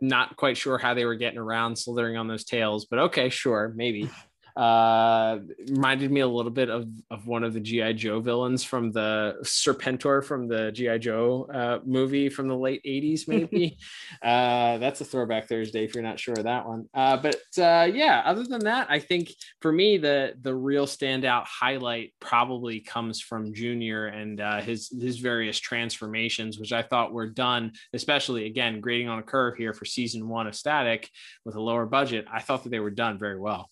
not 0.00 0.36
quite 0.36 0.56
sure 0.56 0.78
how 0.78 0.94
they 0.94 1.04
were 1.04 1.14
getting 1.14 1.38
around 1.38 1.76
slithering 1.76 2.16
on 2.16 2.28
those 2.28 2.44
tails, 2.44 2.86
but 2.86 2.98
okay, 2.98 3.28
sure, 3.28 3.72
maybe. 3.76 4.10
uh, 4.56 5.38
reminded 5.68 6.10
me 6.10 6.20
a 6.20 6.26
little 6.26 6.50
bit 6.50 6.68
of, 6.68 6.88
of 7.10 7.26
one 7.26 7.44
of 7.44 7.54
the 7.54 7.60
GI 7.60 7.94
Joe 7.94 8.20
villains 8.20 8.64
from 8.64 8.92
the 8.92 9.36
Serpentor 9.42 10.24
from 10.24 10.48
the 10.48 10.70
GI 10.72 10.98
Joe 10.98 11.48
uh, 11.52 11.78
movie 11.84 12.28
from 12.28 12.48
the 12.48 12.56
late 12.56 12.82
'80s, 12.84 13.26
maybe. 13.28 13.78
uh, 14.22 14.78
that's 14.78 15.00
a 15.00 15.04
throwback 15.04 15.48
Thursday 15.48 15.84
if 15.84 15.94
you're 15.94 16.04
not 16.04 16.20
sure 16.20 16.34
of 16.34 16.44
that 16.44 16.66
one. 16.66 16.88
Uh, 16.92 17.16
but 17.16 17.36
uh, 17.58 17.88
yeah, 17.92 18.22
other 18.24 18.44
than 18.44 18.64
that, 18.64 18.88
I 18.90 18.98
think 18.98 19.32
for 19.60 19.72
me 19.72 19.98
the 19.98 20.34
the 20.40 20.54
real 20.54 20.86
standout 20.86 21.44
highlight 21.46 22.12
probably 22.20 22.80
comes 22.80 23.20
from 23.20 23.54
Junior 23.54 24.06
and 24.06 24.40
uh, 24.40 24.60
his 24.60 24.88
his 24.88 25.18
various 25.18 25.58
transformations, 25.58 26.58
which 26.58 26.72
I 26.72 26.82
thought 26.82 27.12
were 27.12 27.28
done, 27.28 27.72
especially 27.92 28.46
again 28.46 28.80
grading 28.80 29.08
on 29.08 29.18
a 29.18 29.22
curve 29.22 29.56
here 29.56 29.72
for 29.72 29.84
season 29.84 30.28
one 30.28 30.46
of 30.46 30.54
Static 30.54 31.08
with 31.44 31.54
a 31.54 31.60
lower 31.60 31.86
budget. 31.86 32.26
I 32.32 32.40
thought 32.40 32.64
that 32.64 32.70
they 32.70 32.80
were 32.80 32.90
done 32.90 33.18
very 33.18 33.38
well. 33.38 33.70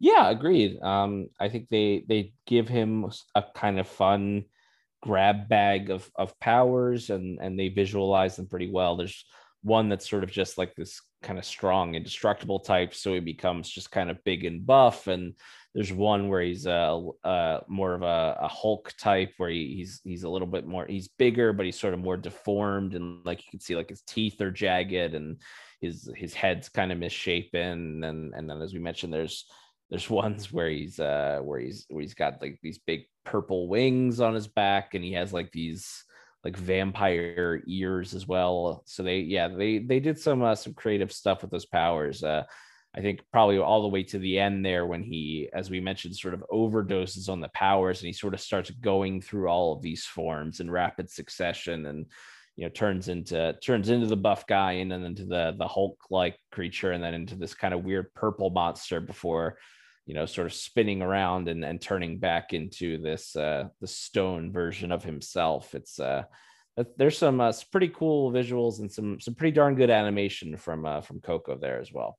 Yeah, 0.00 0.30
agreed. 0.30 0.80
Um, 0.80 1.28
I 1.40 1.48
think 1.48 1.68
they 1.68 2.04
they 2.08 2.32
give 2.46 2.68
him 2.68 3.10
a 3.34 3.44
kind 3.54 3.80
of 3.80 3.88
fun 3.88 4.44
grab 5.02 5.48
bag 5.48 5.90
of 5.90 6.08
of 6.14 6.38
powers, 6.40 7.10
and 7.10 7.38
and 7.40 7.58
they 7.58 7.68
visualize 7.68 8.36
them 8.36 8.46
pretty 8.46 8.70
well. 8.70 8.96
There's 8.96 9.24
one 9.62 9.88
that's 9.88 10.08
sort 10.08 10.22
of 10.22 10.30
just 10.30 10.56
like 10.56 10.74
this 10.76 11.00
kind 11.22 11.38
of 11.38 11.44
strong 11.44 11.96
indestructible 11.96 12.60
type, 12.60 12.94
so 12.94 13.14
he 13.14 13.20
becomes 13.20 13.68
just 13.68 13.90
kind 13.90 14.10
of 14.10 14.22
big 14.24 14.44
and 14.44 14.64
buff. 14.64 15.08
And 15.08 15.34
there's 15.74 15.92
one 15.92 16.28
where 16.28 16.42
he's 16.42 16.66
a, 16.66 17.02
a 17.24 17.60
more 17.66 17.94
of 17.94 18.02
a, 18.02 18.36
a, 18.40 18.48
Hulk 18.48 18.94
type, 18.98 19.32
where 19.36 19.50
he, 19.50 19.74
he's 19.76 20.00
he's 20.04 20.22
a 20.22 20.28
little 20.30 20.46
bit 20.46 20.66
more 20.66 20.86
he's 20.86 21.08
bigger, 21.08 21.52
but 21.52 21.66
he's 21.66 21.78
sort 21.78 21.94
of 21.94 22.00
more 22.00 22.16
deformed, 22.16 22.94
and 22.94 23.24
like 23.26 23.44
you 23.44 23.50
can 23.50 23.60
see 23.60 23.74
like 23.74 23.88
his 23.88 24.02
teeth 24.02 24.40
are 24.40 24.50
jagged 24.52 25.14
and 25.14 25.38
his 25.80 26.10
his 26.16 26.34
head's 26.34 26.68
kind 26.68 26.92
of 26.92 26.98
misshapen. 26.98 28.04
And 28.04 28.34
and 28.34 28.48
then 28.48 28.62
as 28.62 28.72
we 28.72 28.78
mentioned, 28.78 29.12
there's 29.12 29.44
there's 29.90 30.10
ones 30.10 30.52
where 30.52 30.68
he's 30.68 31.00
uh 31.00 31.40
where 31.42 31.60
he's 31.60 31.86
where 31.88 32.02
he's 32.02 32.14
got 32.14 32.40
like 32.42 32.58
these 32.62 32.78
big 32.78 33.02
purple 33.24 33.68
wings 33.68 34.20
on 34.20 34.34
his 34.34 34.46
back 34.46 34.94
and 34.94 35.04
he 35.04 35.12
has 35.12 35.32
like 35.32 35.50
these 35.52 36.04
like 36.44 36.56
vampire 36.56 37.62
ears 37.66 38.14
as 38.14 38.26
well. 38.26 38.82
So 38.86 39.02
they 39.02 39.20
yeah 39.20 39.48
they 39.48 39.78
they 39.78 40.00
did 40.00 40.18
some 40.18 40.42
uh, 40.42 40.54
some 40.54 40.74
creative 40.74 41.12
stuff 41.12 41.42
with 41.42 41.50
those 41.50 41.66
powers. 41.66 42.22
Uh 42.22 42.44
i 42.96 43.02
think 43.02 43.20
probably 43.30 43.58
all 43.58 43.82
the 43.82 43.88
way 43.88 44.02
to 44.02 44.18
the 44.18 44.38
end 44.38 44.64
there 44.64 44.86
when 44.86 45.02
he 45.02 45.48
as 45.52 45.68
we 45.68 45.78
mentioned 45.78 46.16
sort 46.16 46.32
of 46.32 46.42
overdoses 46.50 47.28
on 47.28 47.38
the 47.38 47.50
powers 47.50 48.00
and 48.00 48.06
he 48.06 48.14
sort 48.14 48.32
of 48.32 48.40
starts 48.40 48.70
going 48.70 49.20
through 49.20 49.46
all 49.46 49.74
of 49.74 49.82
these 49.82 50.04
forms 50.04 50.60
in 50.60 50.70
rapid 50.70 51.10
succession 51.10 51.84
and 51.84 52.06
you 52.56 52.64
know 52.64 52.70
turns 52.70 53.08
into 53.08 53.54
turns 53.62 53.90
into 53.90 54.06
the 54.06 54.16
buff 54.16 54.46
guy 54.46 54.72
and 54.72 54.90
then 54.90 55.04
into 55.04 55.26
the 55.26 55.54
the 55.58 55.68
hulk 55.68 55.98
like 56.10 56.36
creature 56.50 56.92
and 56.92 57.04
then 57.04 57.14
into 57.14 57.36
this 57.36 57.54
kind 57.54 57.74
of 57.74 57.84
weird 57.84 58.12
purple 58.14 58.50
monster 58.50 59.00
before 59.00 59.58
you 60.08 60.14
know, 60.14 60.24
sort 60.24 60.46
of 60.46 60.54
spinning 60.54 61.02
around 61.02 61.48
and, 61.48 61.62
and 61.62 61.82
turning 61.82 62.18
back 62.18 62.54
into 62.54 62.96
this 62.96 63.36
uh, 63.36 63.68
the 63.82 63.86
stone 63.86 64.50
version 64.50 64.90
of 64.90 65.04
himself. 65.04 65.74
It's 65.74 66.00
uh, 66.00 66.22
there's 66.96 67.18
some, 67.18 67.42
uh, 67.42 67.52
pretty 67.70 67.88
cool 67.88 68.32
visuals 68.32 68.80
and 68.80 68.90
some 68.90 69.20
some 69.20 69.34
pretty 69.34 69.54
darn 69.54 69.74
good 69.74 69.90
animation 69.90 70.56
from 70.56 70.86
uh, 70.86 71.02
from 71.02 71.20
Koko 71.20 71.58
there 71.58 71.78
as 71.78 71.92
well. 71.92 72.18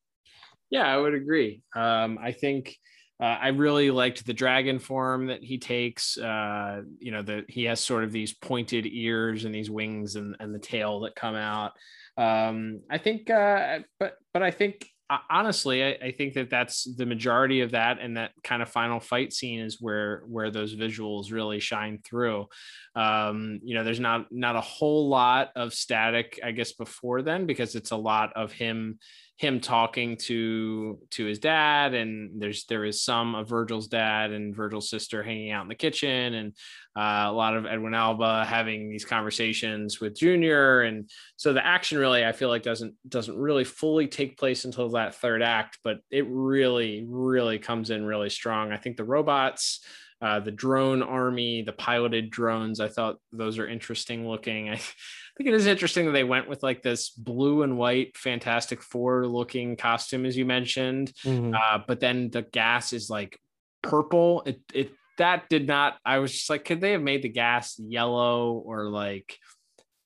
Yeah, 0.69 0.83
I 0.83 0.97
would 0.97 1.15
agree. 1.15 1.63
Um, 1.75 2.19
I 2.21 2.31
think 2.31 2.75
uh, 3.19 3.37
I 3.41 3.47
really 3.47 3.89
liked 3.89 4.23
the 4.23 4.33
dragon 4.33 4.77
form 4.77 5.25
that 5.25 5.43
he 5.43 5.57
takes. 5.57 6.15
Uh, 6.15 6.83
you 6.99 7.11
know, 7.11 7.23
that 7.23 7.49
he 7.49 7.63
has 7.63 7.79
sort 7.79 8.03
of 8.03 8.11
these 8.11 8.35
pointed 8.35 8.85
ears 8.85 9.45
and 9.45 9.55
these 9.55 9.71
wings 9.71 10.15
and, 10.15 10.35
and 10.39 10.53
the 10.53 10.59
tail 10.59 10.99
that 11.01 11.15
come 11.15 11.33
out. 11.33 11.71
Um, 12.17 12.81
I 12.87 12.99
think, 12.99 13.31
uh, 13.31 13.79
but 13.99 14.13
but 14.31 14.43
I 14.43 14.51
think 14.51 14.85
honestly 15.29 15.83
I, 15.83 15.97
I, 16.03 16.11
think 16.11 16.35
that 16.35 16.49
that's 16.49 16.83
the 16.83 17.05
majority 17.05 17.61
of 17.61 17.71
that 17.71 17.99
and 17.99 18.17
that 18.17 18.31
kind 18.43 18.61
of 18.61 18.69
final 18.69 18.99
fight 18.99 19.33
scene 19.33 19.59
is 19.59 19.81
where 19.81 20.23
where 20.27 20.51
those 20.51 20.75
visuals 20.75 21.31
really 21.31 21.59
shine 21.59 21.99
through. 22.03 22.47
Um 22.95 23.59
you 23.63 23.75
know 23.75 23.83
there's 23.83 23.99
not 23.99 24.31
not 24.31 24.55
a 24.55 24.61
whole 24.61 25.09
lot 25.09 25.49
of 25.55 25.73
static 25.73 26.39
i 26.43 26.51
guess 26.51 26.73
before 26.73 27.21
then 27.21 27.45
because 27.45 27.75
it's 27.75 27.91
a 27.91 27.97
lot 27.97 28.33
of 28.35 28.51
him 28.51 28.99
him 29.39 29.61
talking 29.61 30.17
to 30.17 30.99
to 31.11 31.25
his 31.25 31.39
dad 31.39 31.93
and 31.93 32.41
there's 32.41 32.65
there 32.65 32.83
is 32.83 33.01
some 33.01 33.35
of 33.35 33.47
virgil's 33.47 33.87
dad 33.87 34.31
and 34.31 34.53
virgil's 34.53 34.89
sister 34.89 35.23
hanging 35.23 35.49
out 35.49 35.63
in 35.63 35.69
the 35.69 35.75
kitchen 35.75 36.33
and 36.33 36.53
uh, 36.97 37.23
a 37.27 37.31
lot 37.31 37.55
of 37.55 37.65
edwin 37.65 37.93
alva 37.93 38.43
having 38.43 38.89
these 38.89 39.05
conversations 39.05 40.01
with 40.01 40.13
junior 40.13 40.81
and 40.81 41.09
so 41.37 41.53
the 41.53 41.65
action 41.65 41.97
really 41.97 42.25
i 42.25 42.33
feel 42.33 42.49
like 42.49 42.63
doesn't 42.63 42.93
doesn't 43.07 43.37
really 43.37 43.63
fully 43.63 44.07
take 44.07 44.37
place 44.37 44.65
until 44.65 44.89
that 44.89 45.15
third 45.15 45.41
act 45.41 45.79
but 45.85 45.99
it 46.11 46.25
really 46.27 47.05
really 47.07 47.57
comes 47.57 47.91
in 47.91 48.03
really 48.03 48.29
strong 48.29 48.73
i 48.73 48.77
think 48.77 48.97
the 48.97 49.05
robots 49.05 49.79
uh, 50.21 50.39
the 50.39 50.51
drone 50.51 51.01
army, 51.01 51.61
the 51.61 51.71
piloted 51.71 52.29
drones. 52.29 52.81
I 52.81 52.89
thought 52.89 53.17
those 53.31 53.57
are 53.57 53.67
interesting 53.67 54.27
looking. 54.27 54.77
think 55.39 55.53
it 55.53 55.57
is 55.57 55.67
interesting 55.67 56.05
that 56.05 56.11
they 56.11 56.25
went 56.25 56.49
with 56.49 56.63
like 56.63 56.81
this 56.81 57.11
blue 57.11 57.63
and 57.63 57.77
white 57.77 58.17
Fantastic 58.17 58.83
Four 58.83 59.25
looking 59.25 59.77
costume, 59.77 60.25
as 60.25 60.35
you 60.35 60.45
mentioned. 60.45 61.13
Mm-hmm. 61.23 61.53
Uh, 61.53 61.79
but 61.87 62.01
then 62.01 62.29
the 62.29 62.41
gas 62.41 62.91
is 62.91 63.09
like 63.09 63.39
purple. 63.81 64.43
It 64.45 64.59
it 64.73 64.91
that 65.17 65.47
did 65.47 65.65
not. 65.65 65.97
I 66.03 66.17
was 66.19 66.33
just 66.33 66.49
like, 66.49 66.65
could 66.65 66.81
they 66.81 66.91
have 66.91 67.01
made 67.01 67.21
the 67.21 67.29
gas 67.29 67.79
yellow 67.79 68.61
or 68.65 68.89
like 68.89 69.37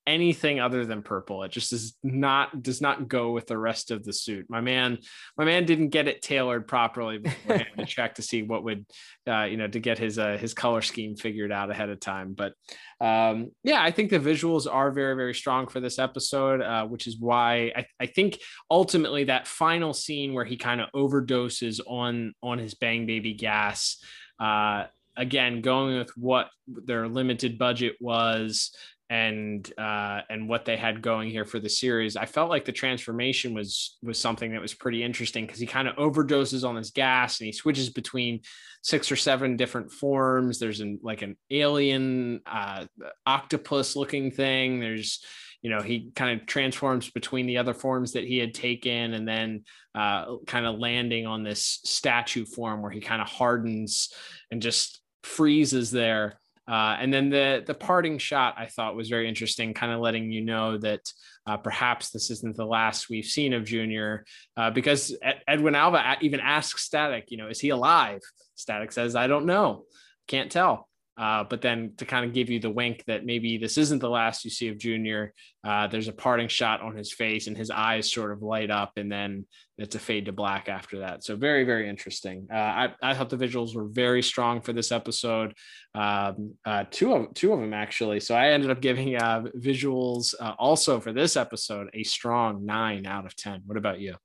anything 0.06 0.60
other 0.60 0.86
than 0.86 1.02
purple. 1.02 1.44
It 1.44 1.52
just 1.52 1.72
is 1.72 1.96
not 2.04 2.62
does 2.62 2.82
not 2.82 3.08
go 3.08 3.32
with 3.32 3.48
the 3.48 3.58
rest 3.58 3.92
of 3.92 4.04
the 4.04 4.14
suit. 4.14 4.46
My 4.50 4.62
man, 4.62 4.98
my 5.38 5.46
man 5.46 5.66
didn't 5.66 5.90
get 5.90 6.08
it 6.08 6.22
tailored 6.22 6.68
properly 6.68 7.20
to 7.20 7.86
check 7.86 8.16
to 8.16 8.22
see 8.22 8.44
what 8.44 8.64
would, 8.64 8.86
uh, 9.28 9.44
you 9.44 9.58
know, 9.58 9.68
to 9.68 9.80
get 9.80 9.98
his 9.98 10.20
uh, 10.20 10.38
his 10.38 10.54
color 10.54 10.82
scheme 10.82 11.16
figured 11.16 11.52
out 11.52 11.72
ahead 11.72 11.90
of 11.90 12.00
time. 12.00 12.34
But 12.34 12.54
um, 13.00 13.52
yeah, 13.64 13.82
I 13.82 13.92
think 13.92 14.10
the 14.10 14.20
visuals 14.20 14.72
are 14.72 14.92
very 14.92 15.16
very 15.16 15.34
strong 15.34 15.68
for 15.68 15.80
this 15.80 16.00
episode, 16.00 16.62
uh, 16.62 16.86
which 16.86 17.08
is 17.08 17.18
why 17.18 17.72
I, 17.76 17.86
I 18.00 18.06
think 18.08 18.40
ultimately 18.70 19.26
that 19.26 19.48
final 19.48 19.94
scene 19.94 20.34
where 20.34 20.46
he 20.46 20.58
kind 20.58 20.82
of 20.82 20.90
overdoses 20.94 21.80
on 21.88 22.34
on 22.42 22.58
his 22.58 22.74
bang 22.74 23.06
baby 23.06 23.34
gas. 23.34 23.98
Uh, 24.40 24.86
again, 25.16 25.62
going 25.62 25.98
with 25.98 26.12
what 26.18 26.50
their 26.68 27.08
limited 27.08 27.58
budget 27.58 27.96
was, 28.00 28.76
and 29.14 29.72
uh, 29.78 30.22
and 30.28 30.50
what 30.50 30.66
they 30.66 30.76
had 30.76 31.04
going 31.04 31.30
here 31.30 31.46
for 31.46 31.60
the 31.60 31.70
series. 31.70 32.18
I 32.18 32.26
felt 32.26 32.50
like 32.50 32.66
the 32.66 32.72
transformation 32.72 33.54
was 33.54 33.96
was 34.02 34.18
something 34.18 34.54
that 34.54 34.62
was 34.62 34.74
pretty 34.74 35.04
interesting 35.04 35.46
because 35.46 35.60
he 35.60 35.68
kind 35.68 35.88
of 35.88 35.96
overdoses 35.98 36.68
on 36.68 36.74
this 36.74 36.90
gas 36.90 37.40
and 37.40 37.46
he 37.46 37.52
switches 37.52 37.92
between 37.92 38.42
six 38.82 39.12
or 39.12 39.16
seven 39.16 39.56
different 39.56 39.92
forms. 39.92 40.58
There's 40.58 40.80
an 40.80 41.00
like 41.04 41.22
an 41.22 41.38
alien 41.52 42.42
uh, 42.48 42.86
octopus 43.28 43.96
looking 43.96 44.32
thing. 44.32 44.80
There's 44.80 45.24
you 45.62 45.70
know 45.70 45.84
he 45.84 46.10
kind 46.16 46.42
of 46.42 46.48
transforms 46.48 47.12
between 47.12 47.46
the 47.46 47.60
other 47.60 47.76
forms 47.76 48.14
that 48.14 48.24
he 48.24 48.40
had 48.40 48.56
taken 48.56 49.14
and 49.14 49.28
then 49.28 49.64
uh, 49.94 50.38
kind 50.48 50.66
of 50.66 50.80
landing 50.80 51.28
on 51.28 51.44
this 51.44 51.82
statue 51.84 52.46
form 52.48 52.82
where 52.82 52.90
he 52.92 53.00
kind 53.00 53.22
of 53.22 53.28
hardens 53.28 54.12
and 54.50 54.60
just 54.60 55.02
freezes 55.22 55.92
there 55.92 56.40
uh, 56.68 56.96
and 57.00 57.14
then 57.14 57.30
the 57.30 57.64
the 57.66 57.74
parting 57.74 58.18
shot 58.18 58.56
I 58.58 58.68
thought 58.68 58.96
was 58.96 59.10
very 59.10 59.28
interesting, 59.28 59.74
kind 59.74 59.92
of 59.92 60.00
letting 60.00 60.32
you 60.32 60.42
know 60.42 60.78
that 60.78 61.02
uh, 61.46 61.58
perhaps 61.58 62.10
this 62.10 62.32
isn't 62.32 62.56
the 62.56 62.66
last 62.66 63.10
we've 63.10 63.26
seen 63.26 63.54
of 63.54 63.66
Junior, 63.66 64.26
uh, 64.56 64.72
because 64.72 65.16
Edwin 65.48 65.76
Alva 65.76 66.18
even 66.22 66.40
asks 66.40 66.84
Static, 66.84 67.26
you 67.30 67.38
know, 67.38 67.48
is 67.48 67.60
he 67.60 67.70
alive? 67.70 68.22
Static 68.56 68.92
says, 68.92 69.16
I 69.16 69.28
don't 69.28 69.46
know, 69.46 69.84
can't 70.28 70.52
tell. 70.52 70.88
Uh, 71.18 71.44
but 71.44 71.62
then 71.62 71.94
to 71.98 72.06
kind 72.06 72.26
of 72.26 72.34
give 72.34 72.50
you 72.50 72.60
the 72.60 72.70
wink 72.70 73.04
that 73.06 73.26
maybe 73.26 73.58
this 73.58 73.78
isn't 73.78 74.00
the 74.00 74.10
last 74.10 74.44
you 74.44 74.50
see 74.50 74.68
of 74.70 74.78
Junior, 74.78 75.34
uh, 75.64 75.88
there's 75.88 76.08
a 76.08 76.14
parting 76.14 76.48
shot 76.48 76.82
on 76.82 76.96
his 76.96 77.14
face 77.14 77.48
and 77.48 77.56
his 77.56 77.70
eyes 77.70 78.12
sort 78.12 78.32
of 78.32 78.42
light 78.42 78.72
up, 78.72 78.94
and 78.98 79.12
then 79.12 79.46
it's 79.78 79.96
a 79.96 80.00
fade 80.00 80.26
to 80.26 80.32
black 80.32 80.70
after 80.70 81.00
that. 81.00 81.24
So 81.24 81.36
very, 81.36 81.66
very 81.66 81.88
interesting. 81.88 82.48
Uh, 82.52 82.56
I, 82.56 82.94
I 83.02 83.14
thought 83.14 83.30
the 83.30 83.38
visuals 83.38 83.76
were 83.76 83.88
very 83.88 84.24
strong 84.24 84.62
for 84.62 84.74
this 84.74 84.92
episode. 84.92 85.54
Um, 85.94 86.56
uh, 86.66 86.86
two 86.90 87.14
of 87.14 87.34
two 87.36 87.54
of 87.54 87.60
them 87.60 87.74
actually. 87.74 88.20
So 88.20 88.36
I 88.36 88.50
ended 88.50 88.72
up 88.72 88.82
giving 88.82 89.16
uh, 89.16 89.44
visuals 89.56 90.34
also 90.58 91.00
for 91.00 91.14
this 91.14 91.38
episode 91.38 91.90
a 91.94 92.04
strong 92.04 92.66
nine 92.66 93.06
out 93.06 93.26
of 93.26 93.36
ten. 93.36 93.62
What 93.66 93.78
about 93.78 94.00
you? 94.00 94.16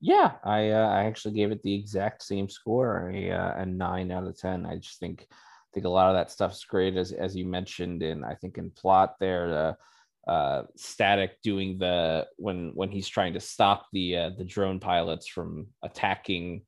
Yeah, 0.00 0.32
I 0.44 0.70
I 0.70 1.04
actually 1.04 1.34
gave 1.34 1.50
it 1.50 1.62
the 1.62 1.74
exact 1.74 2.22
same 2.22 2.48
score, 2.48 3.10
a, 3.14 3.30
a 3.62 3.66
nine 3.66 4.12
out 4.12 4.26
of 4.26 4.36
ten. 4.36 4.66
I 4.66 4.76
just 4.76 5.00
think 5.00 5.26
I 5.68 5.74
think 5.74 5.86
a 5.86 5.90
lot 5.90 6.08
of 6.08 6.14
that 6.16 6.30
stuff's 6.30 6.64
great, 6.64 6.96
as 6.96 7.12
as 7.12 7.36
you 7.36 7.44
mentioned, 7.44 8.02
and 8.02 8.24
I 8.24 8.34
think 8.34 8.58
in 8.58 8.70
plot 8.70 9.16
there, 9.20 9.48
the 9.48 10.32
uh, 10.32 10.62
Static 10.76 11.40
doing 11.42 11.78
the 11.78 12.26
when 12.36 12.72
when 12.74 12.90
he's 12.90 13.08
trying 13.08 13.34
to 13.34 13.40
stop 13.40 13.86
the 13.92 14.16
uh, 14.16 14.30
the 14.36 14.44
drone 14.44 14.80
pilots 14.80 15.26
from 15.26 15.68
attacking 15.82 16.62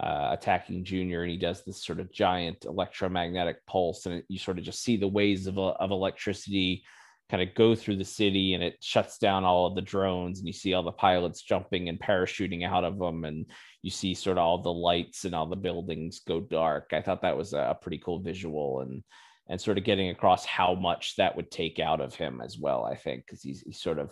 uh, 0.00 0.30
attacking 0.32 0.84
Junior, 0.84 1.22
and 1.22 1.30
he 1.30 1.36
does 1.36 1.64
this 1.64 1.84
sort 1.84 2.00
of 2.00 2.12
giant 2.12 2.64
electromagnetic 2.64 3.64
pulse, 3.66 4.06
and 4.06 4.16
it, 4.16 4.24
you 4.28 4.38
sort 4.38 4.58
of 4.58 4.64
just 4.64 4.82
see 4.82 4.96
the 4.96 5.08
waves 5.08 5.46
of 5.46 5.58
of 5.58 5.90
electricity 5.90 6.84
kind 7.30 7.42
of 7.42 7.54
go 7.54 7.74
through 7.74 7.96
the 7.96 8.04
city 8.04 8.54
and 8.54 8.62
it 8.62 8.76
shuts 8.80 9.18
down 9.18 9.44
all 9.44 9.66
of 9.66 9.74
the 9.74 9.82
drones 9.82 10.38
and 10.38 10.46
you 10.46 10.52
see 10.52 10.72
all 10.72 10.82
the 10.82 10.92
pilots 10.92 11.42
jumping 11.42 11.88
and 11.88 12.00
parachuting 12.00 12.66
out 12.66 12.84
of 12.84 12.98
them 12.98 13.24
and 13.24 13.46
you 13.82 13.90
see 13.90 14.14
sort 14.14 14.38
of 14.38 14.44
all 14.44 14.62
the 14.62 14.72
lights 14.72 15.24
and 15.24 15.34
all 15.34 15.46
the 15.46 15.56
buildings 15.56 16.20
go 16.26 16.40
dark. 16.40 16.90
I 16.92 17.02
thought 17.02 17.22
that 17.22 17.36
was 17.36 17.52
a 17.52 17.76
pretty 17.80 17.98
cool 17.98 18.20
visual 18.20 18.80
and 18.80 19.02
and 19.50 19.60
sort 19.60 19.78
of 19.78 19.84
getting 19.84 20.10
across 20.10 20.44
how 20.44 20.74
much 20.74 21.16
that 21.16 21.34
would 21.34 21.50
take 21.50 21.78
out 21.78 22.02
of 22.02 22.14
him 22.14 22.42
as 22.42 22.58
well. 22.58 22.84
I 22.84 22.94
think 22.94 23.24
because 23.24 23.42
he's, 23.42 23.62
he's 23.62 23.80
sort 23.80 23.98
of 23.98 24.10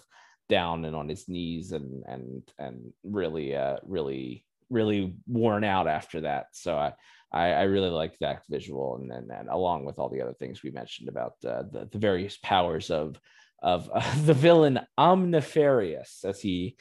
down 0.49 0.85
and 0.87 0.97
on 0.97 1.09
his 1.09 1.29
knees 1.29 1.73
and 1.73 2.05
and 2.07 2.43
and 2.59 2.93
really 3.03 3.55
uh 3.55 3.77
really 3.85 4.45
really 4.71 5.17
worn 5.27 5.65
out 5.65 5.87
after 5.87 6.23
that. 6.23 6.47
So 6.53 6.77
I 6.77 6.93
I, 7.37 7.53
I 7.53 7.63
really 7.63 7.91
like 7.91 8.19
that 8.19 8.43
visual 8.49 8.97
and 8.97 9.11
then 9.11 9.29
and 9.31 9.49
along 9.49 9.85
with 9.85 9.99
all 9.99 10.09
the 10.09 10.23
other 10.23 10.35
things 10.35 10.63
we 10.63 10.71
mentioned 10.71 11.09
about 11.09 11.35
uh, 11.45 11.65
the 11.71 11.89
the 11.93 11.99
various 11.99 12.37
powers 12.39 12.91
of 12.91 13.19
of 13.63 13.91
uh, 13.95 14.23
the 14.23 14.35
villain 14.35 14.81
Omnifarious 14.99 16.25
as 16.25 16.41
he 16.41 16.77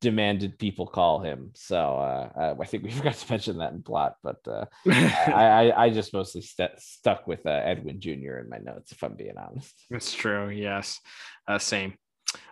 demanded 0.00 0.58
people 0.58 0.86
call 0.86 1.20
him. 1.20 1.50
So 1.54 1.76
uh, 1.76 2.28
uh, 2.38 2.54
I 2.60 2.64
think 2.66 2.84
we 2.84 2.90
forgot 2.98 3.14
to 3.14 3.32
mention 3.32 3.58
that 3.58 3.72
in 3.72 3.82
plot, 3.82 4.16
but 4.22 4.36
uh, 4.46 4.66
I, 4.86 5.70
I, 5.70 5.72
I 5.84 5.90
just 5.90 6.12
mostly 6.12 6.42
st- 6.42 6.78
stuck 6.78 7.26
with 7.26 7.44
uh, 7.46 7.50
Edwin 7.50 8.00
Jr. 8.00 8.38
in 8.38 8.48
my 8.48 8.58
notes, 8.58 8.92
if 8.92 9.02
I'm 9.02 9.14
being 9.14 9.38
honest. 9.38 9.74
That's 9.90 10.12
true. 10.12 10.50
Yes, 10.50 11.00
uh, 11.48 11.58
same. 11.58 11.94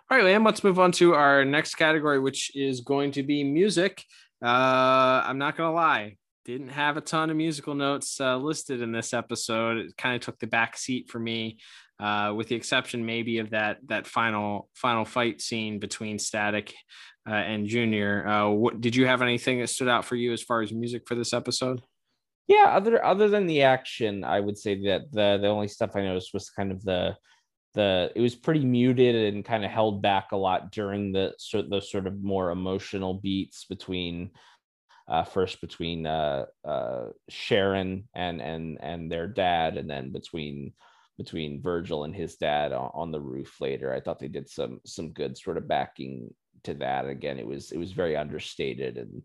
All 0.09 0.17
right, 0.17 0.25
Liam, 0.25 0.45
let's 0.45 0.63
move 0.63 0.79
on 0.79 0.91
to 0.93 1.13
our 1.13 1.45
next 1.45 1.75
category, 1.75 2.19
which 2.19 2.55
is 2.55 2.81
going 2.81 3.11
to 3.13 3.23
be 3.23 3.43
music. 3.43 4.03
Uh, 4.43 5.23
I'm 5.25 5.37
not 5.37 5.55
going 5.55 5.69
to 5.69 5.75
lie, 5.75 6.17
didn't 6.45 6.69
have 6.69 6.95
a 6.95 7.01
ton 7.01 7.31
of 7.31 7.35
musical 7.35 7.73
notes 7.73 8.21
uh, 8.21 8.37
listed 8.37 8.81
in 8.81 8.91
this 8.91 9.13
episode. 9.13 9.77
It 9.77 9.97
kind 9.97 10.15
of 10.15 10.21
took 10.21 10.39
the 10.39 10.47
back 10.47 10.77
seat 10.77 11.09
for 11.09 11.19
me, 11.19 11.57
uh, 11.99 12.33
with 12.35 12.47
the 12.47 12.55
exception 12.55 13.05
maybe 13.05 13.39
of 13.39 13.49
that 13.49 13.79
that 13.87 14.07
final 14.07 14.69
final 14.75 15.05
fight 15.05 15.41
scene 15.41 15.79
between 15.79 16.19
Static 16.19 16.73
uh, 17.27 17.33
and 17.33 17.65
Junior. 17.67 18.27
Uh, 18.27 18.49
what 18.49 18.79
did 18.79 18.95
you 18.95 19.07
have 19.07 19.23
anything 19.23 19.59
that 19.59 19.69
stood 19.69 19.89
out 19.89 20.05
for 20.05 20.15
you 20.15 20.31
as 20.31 20.43
far 20.43 20.61
as 20.61 20.71
music 20.71 21.07
for 21.07 21.15
this 21.15 21.33
episode? 21.33 21.81
Yeah, 22.47 22.65
other 22.69 23.03
other 23.03 23.27
than 23.27 23.47
the 23.47 23.63
action, 23.63 24.23
I 24.23 24.39
would 24.39 24.57
say 24.57 24.75
that 24.85 25.11
the 25.11 25.39
the 25.41 25.47
only 25.47 25.67
stuff 25.67 25.95
I 25.95 26.01
noticed 26.01 26.33
was 26.33 26.51
kind 26.51 26.71
of 26.71 26.83
the 26.83 27.17
the 27.73 28.11
it 28.15 28.21
was 28.21 28.35
pretty 28.35 28.63
muted 28.63 29.33
and 29.33 29.43
kind 29.43 29.65
of 29.65 29.71
held 29.71 30.01
back 30.03 30.31
a 30.31 30.37
lot 30.37 30.71
during 30.71 31.11
the 31.11 31.33
sort 31.39 31.71
the 31.71 31.81
sort 31.81 32.05
of 32.05 32.23
more 32.23 32.51
emotional 32.51 33.15
beats 33.15 33.65
between 33.65 34.29
uh, 35.07 35.23
first 35.23 35.61
between 35.61 36.05
uh, 36.05 36.45
uh, 36.63 37.07
Sharon 37.29 38.07
and 38.13 38.41
and 38.41 38.77
and 38.81 39.11
their 39.11 39.27
dad, 39.27 39.77
and 39.77 39.89
then 39.89 40.11
between 40.11 40.73
between 41.17 41.61
Virgil 41.61 42.03
and 42.03 42.13
his 42.13 42.35
dad 42.35 42.73
on, 42.73 42.91
on, 42.93 43.11
the 43.11 43.21
roof 43.21 43.61
later. 43.61 43.93
I 43.93 44.01
thought 44.01 44.19
they 44.19 44.27
did 44.27 44.49
some 44.49 44.81
some 44.85 45.11
good 45.13 45.37
sort 45.37 45.57
of 45.57 45.67
backing 45.67 46.33
to 46.63 46.73
that. 46.75 47.07
Again, 47.07 47.39
it 47.39 47.47
was 47.47 47.71
it 47.71 47.77
was 47.77 47.91
very 47.91 48.17
understated 48.17 48.97
and 48.97 49.23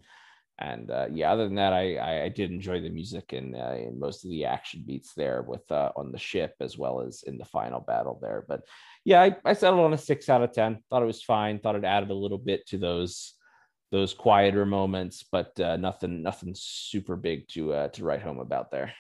and 0.61 0.91
uh, 0.91 1.07
yeah, 1.11 1.33
other 1.33 1.47
than 1.47 1.55
that, 1.55 1.73
I, 1.73 2.25
I 2.25 2.29
did 2.29 2.51
enjoy 2.51 2.83
the 2.83 2.91
music 2.91 3.33
and 3.33 3.57
uh, 3.57 3.77
in 3.77 3.99
most 3.99 4.25
of 4.25 4.31
the 4.31 4.45
action 4.45 4.85
beats 4.87 5.15
there 5.15 5.41
with 5.41 5.71
uh, 5.73 5.91
on 5.97 6.13
the 6.13 6.19
ship 6.19 6.55
as 6.61 6.77
well 6.77 7.01
as 7.01 7.23
in 7.23 7.39
the 7.39 7.47
final 7.47 7.81
battle 7.81 8.19
there. 8.21 8.45
But 8.47 8.61
yeah, 9.07 9.23
I, 9.23 9.37
I 9.43 9.55
settled 9.55 9.81
on 9.81 9.95
a 9.95 9.99
six 9.99 10.29
out 10.29 10.43
of 10.43 10.53
ten. 10.53 10.83
Thought 10.91 11.03
it 11.03 11.07
was 11.07 11.23
fine. 11.23 11.59
Thought 11.59 11.77
it 11.77 11.85
added 11.85 12.11
a 12.11 12.15
little 12.15 12.39
bit 12.39 12.67
to 12.69 12.79
those 12.79 13.33
those 13.91 14.15
quieter 14.15 14.65
moments, 14.65 15.25
but 15.31 15.59
uh, 15.61 15.77
nothing 15.77 16.23
nothing 16.23 16.55
super 16.57 17.17
big 17.17 17.49
to 17.49 17.73
uh, 17.73 17.89
to 17.89 18.05
write 18.05 18.23
home 18.23 18.39
about 18.39 18.71
there. 18.71 18.93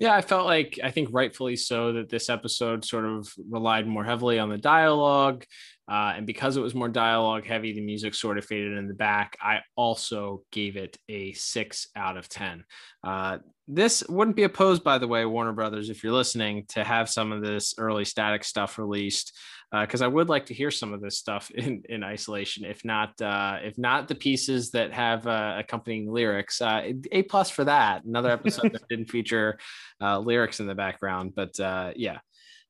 Yeah, 0.00 0.14
I 0.14 0.22
felt 0.22 0.46
like 0.46 0.78
I 0.82 0.90
think 0.90 1.10
rightfully 1.12 1.56
so 1.56 1.92
that 1.92 2.08
this 2.08 2.28
episode 2.28 2.84
sort 2.84 3.04
of 3.04 3.32
relied 3.48 3.86
more 3.86 4.04
heavily 4.04 4.38
on 4.38 4.48
the 4.48 4.58
dialogue. 4.58 5.44
Uh, 5.88 6.14
and 6.16 6.26
because 6.26 6.56
it 6.56 6.62
was 6.62 6.74
more 6.74 6.88
dialogue 6.88 7.46
heavy, 7.46 7.72
the 7.72 7.80
music 7.80 8.14
sort 8.14 8.38
of 8.38 8.44
faded 8.44 8.76
in 8.76 8.88
the 8.88 8.94
back. 8.94 9.36
I 9.40 9.60
also 9.76 10.42
gave 10.50 10.76
it 10.76 10.96
a 11.08 11.32
six 11.34 11.88
out 11.94 12.16
of 12.16 12.28
10. 12.28 12.64
Uh, 13.06 13.38
this 13.68 14.02
wouldn't 14.08 14.36
be 14.36 14.44
opposed, 14.44 14.82
by 14.82 14.98
the 14.98 15.08
way, 15.08 15.24
Warner 15.26 15.52
Brothers, 15.52 15.90
if 15.90 16.02
you're 16.02 16.12
listening, 16.12 16.64
to 16.70 16.82
have 16.82 17.08
some 17.08 17.32
of 17.32 17.42
this 17.42 17.74
early 17.78 18.04
static 18.04 18.44
stuff 18.44 18.78
released 18.78 19.36
because 19.80 20.02
uh, 20.02 20.04
I 20.04 20.08
would 20.08 20.28
like 20.28 20.46
to 20.46 20.54
hear 20.54 20.70
some 20.70 20.92
of 20.92 21.00
this 21.00 21.18
stuff 21.18 21.50
in, 21.54 21.82
in 21.88 22.04
isolation. 22.04 22.64
If 22.64 22.84
not, 22.84 23.20
uh, 23.20 23.58
if 23.62 23.78
not 23.78 24.08
the 24.08 24.14
pieces 24.14 24.70
that 24.72 24.92
have 24.92 25.26
uh, 25.26 25.56
accompanying 25.58 26.12
lyrics, 26.12 26.60
uh, 26.60 26.92
a 27.12 27.22
plus 27.22 27.50
for 27.50 27.64
that. 27.64 28.04
Another 28.04 28.30
episode 28.30 28.72
that 28.72 28.86
didn't 28.88 29.10
feature 29.10 29.58
uh, 30.00 30.18
lyrics 30.18 30.60
in 30.60 30.66
the 30.66 30.74
background, 30.74 31.34
but 31.34 31.58
uh, 31.58 31.92
yeah, 31.96 32.18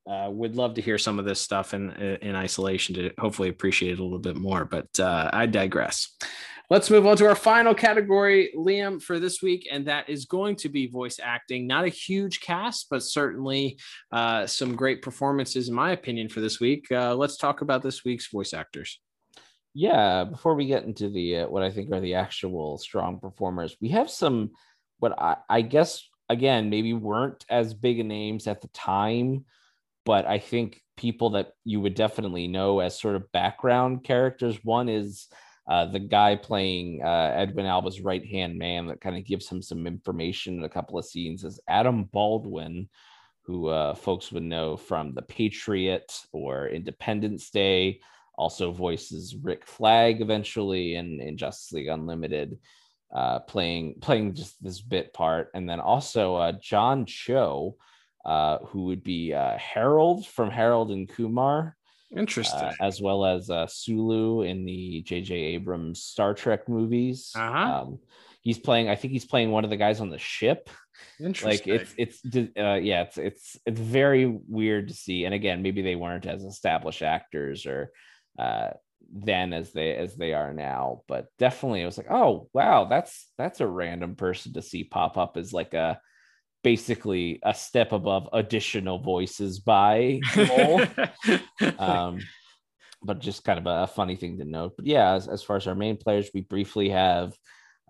would 0.06 0.56
love 0.56 0.74
to 0.74 0.82
hear 0.82 0.98
some 0.98 1.18
of 1.18 1.24
this 1.24 1.40
stuff 1.40 1.74
in 1.74 1.90
in 1.90 2.36
isolation 2.36 2.94
to 2.94 3.10
hopefully 3.18 3.48
appreciate 3.48 3.92
it 3.92 3.98
a 4.00 4.02
little 4.02 4.18
bit 4.18 4.36
more. 4.36 4.64
But 4.64 4.88
I 5.00 5.46
digress. 5.46 6.14
Let's 6.70 6.88
move 6.88 7.06
on 7.06 7.18
to 7.18 7.26
our 7.26 7.34
final 7.34 7.74
category, 7.74 8.50
Liam, 8.56 9.02
for 9.02 9.20
this 9.20 9.42
week, 9.42 9.68
and 9.70 9.86
that 9.86 10.08
is 10.08 10.24
going 10.24 10.56
to 10.56 10.70
be 10.70 10.86
voice 10.86 11.20
acting. 11.22 11.66
Not 11.66 11.84
a 11.84 11.88
huge 11.88 12.40
cast, 12.40 12.86
but 12.88 13.02
certainly 13.02 13.78
uh, 14.10 14.46
some 14.46 14.74
great 14.74 15.02
performances, 15.02 15.68
in 15.68 15.74
my 15.74 15.92
opinion, 15.92 16.30
for 16.30 16.40
this 16.40 16.60
week. 16.60 16.90
Uh, 16.90 17.14
let's 17.14 17.36
talk 17.36 17.60
about 17.60 17.82
this 17.82 18.02
week's 18.02 18.28
voice 18.28 18.54
actors. 18.54 18.98
Yeah, 19.74 20.24
before 20.24 20.54
we 20.54 20.66
get 20.66 20.84
into 20.84 21.10
the 21.10 21.40
uh, 21.40 21.48
what 21.48 21.62
I 21.62 21.70
think 21.70 21.92
are 21.92 22.00
the 22.00 22.14
actual 22.14 22.78
strong 22.78 23.20
performers, 23.20 23.76
we 23.82 23.88
have 23.88 24.08
some 24.08 24.52
what 25.00 25.20
I, 25.20 25.36
I 25.50 25.60
guess 25.60 26.02
again 26.30 26.70
maybe 26.70 26.94
weren't 26.94 27.44
as 27.50 27.74
big 27.74 28.02
names 28.06 28.46
at 28.46 28.62
the 28.62 28.68
time, 28.68 29.44
but 30.06 30.26
I 30.26 30.38
think 30.38 30.80
people 30.96 31.30
that 31.30 31.52
you 31.64 31.80
would 31.80 31.94
definitely 31.94 32.46
know 32.46 32.80
as 32.80 32.98
sort 32.98 33.16
of 33.16 33.30
background 33.32 34.04
characters. 34.04 34.58
One 34.62 34.88
is 34.88 35.28
uh, 35.66 35.86
the 35.86 35.98
guy 35.98 36.36
playing 36.36 37.00
uh, 37.02 37.32
Edwin 37.34 37.66
Alva's 37.66 38.00
right 38.00 38.24
hand 38.24 38.58
man 38.58 38.86
that 38.88 39.00
kind 39.00 39.16
of 39.16 39.24
gives 39.24 39.48
him 39.48 39.62
some 39.62 39.86
information 39.86 40.58
in 40.58 40.64
a 40.64 40.68
couple 40.68 40.98
of 40.98 41.06
scenes 41.06 41.42
is 41.42 41.60
Adam 41.68 42.04
Baldwin, 42.04 42.88
who 43.42 43.68
uh, 43.68 43.94
folks 43.94 44.30
would 44.30 44.42
know 44.42 44.76
from 44.76 45.14
The 45.14 45.22
Patriot 45.22 46.12
or 46.32 46.68
Independence 46.68 47.50
Day. 47.50 48.00
Also 48.36 48.72
voices 48.72 49.36
Rick 49.36 49.66
Flag 49.66 50.20
eventually 50.20 50.96
in, 50.96 51.20
in 51.20 51.38
Justice 51.38 51.72
League 51.72 51.88
Unlimited, 51.88 52.58
uh, 53.14 53.38
playing 53.40 53.94
playing 54.00 54.34
just 54.34 54.62
this 54.62 54.80
bit 54.80 55.14
part, 55.14 55.50
and 55.54 55.68
then 55.68 55.80
also 55.80 56.34
uh, 56.34 56.52
John 56.60 57.06
Cho, 57.06 57.76
uh, 58.24 58.58
who 58.66 58.86
would 58.86 59.04
be 59.04 59.30
Harold 59.30 60.26
from 60.26 60.50
Harold 60.50 60.90
and 60.90 61.08
Kumar. 61.08 61.76
Interesting. 62.16 62.60
Uh, 62.60 62.72
as 62.80 63.00
well 63.00 63.24
as 63.24 63.50
uh, 63.50 63.66
Sulu 63.66 64.42
in 64.42 64.64
the 64.64 65.02
J.J. 65.02 65.34
Abrams 65.34 66.02
Star 66.02 66.34
Trek 66.34 66.68
movies. 66.68 67.32
Uh-huh. 67.34 67.82
Um, 67.82 67.98
he's 68.42 68.58
playing. 68.58 68.88
I 68.88 68.94
think 68.94 69.12
he's 69.12 69.24
playing 69.24 69.50
one 69.50 69.64
of 69.64 69.70
the 69.70 69.76
guys 69.76 70.00
on 70.00 70.10
the 70.10 70.18
ship. 70.18 70.70
Interesting. 71.20 71.72
Like 71.72 71.80
it's 71.80 72.20
it's 72.24 72.48
uh, 72.56 72.74
yeah, 72.74 73.02
it's 73.02 73.18
it's 73.18 73.56
it's 73.66 73.80
very 73.80 74.26
weird 74.26 74.88
to 74.88 74.94
see. 74.94 75.24
And 75.24 75.34
again, 75.34 75.62
maybe 75.62 75.82
they 75.82 75.96
weren't 75.96 76.26
as 76.26 76.44
established 76.44 77.02
actors 77.02 77.66
or 77.66 77.90
uh, 78.38 78.70
then 79.12 79.52
as 79.52 79.72
they 79.72 79.94
as 79.96 80.14
they 80.14 80.34
are 80.34 80.52
now. 80.52 81.02
But 81.08 81.26
definitely, 81.38 81.82
it 81.82 81.86
was 81.86 81.98
like, 81.98 82.10
oh 82.10 82.48
wow, 82.52 82.84
that's 82.84 83.28
that's 83.38 83.60
a 83.60 83.66
random 83.66 84.14
person 84.14 84.52
to 84.54 84.62
see 84.62 84.84
pop 84.84 85.16
up 85.16 85.36
as 85.36 85.52
like 85.52 85.74
a 85.74 86.00
basically 86.64 87.38
a 87.44 87.54
step 87.54 87.92
above 87.92 88.28
additional 88.32 88.98
voices 88.98 89.60
by 89.60 90.20
um, 91.78 92.18
but 93.04 93.20
just 93.20 93.44
kind 93.44 93.58
of 93.58 93.66
a, 93.66 93.86
funny 93.86 94.16
thing 94.16 94.38
to 94.38 94.44
note. 94.44 94.72
But 94.76 94.86
yeah, 94.86 95.12
as, 95.12 95.28
as 95.28 95.42
far 95.42 95.56
as 95.56 95.66
our 95.66 95.74
main 95.74 95.96
players, 95.96 96.30
we 96.34 96.40
briefly 96.40 96.88
have 96.88 97.34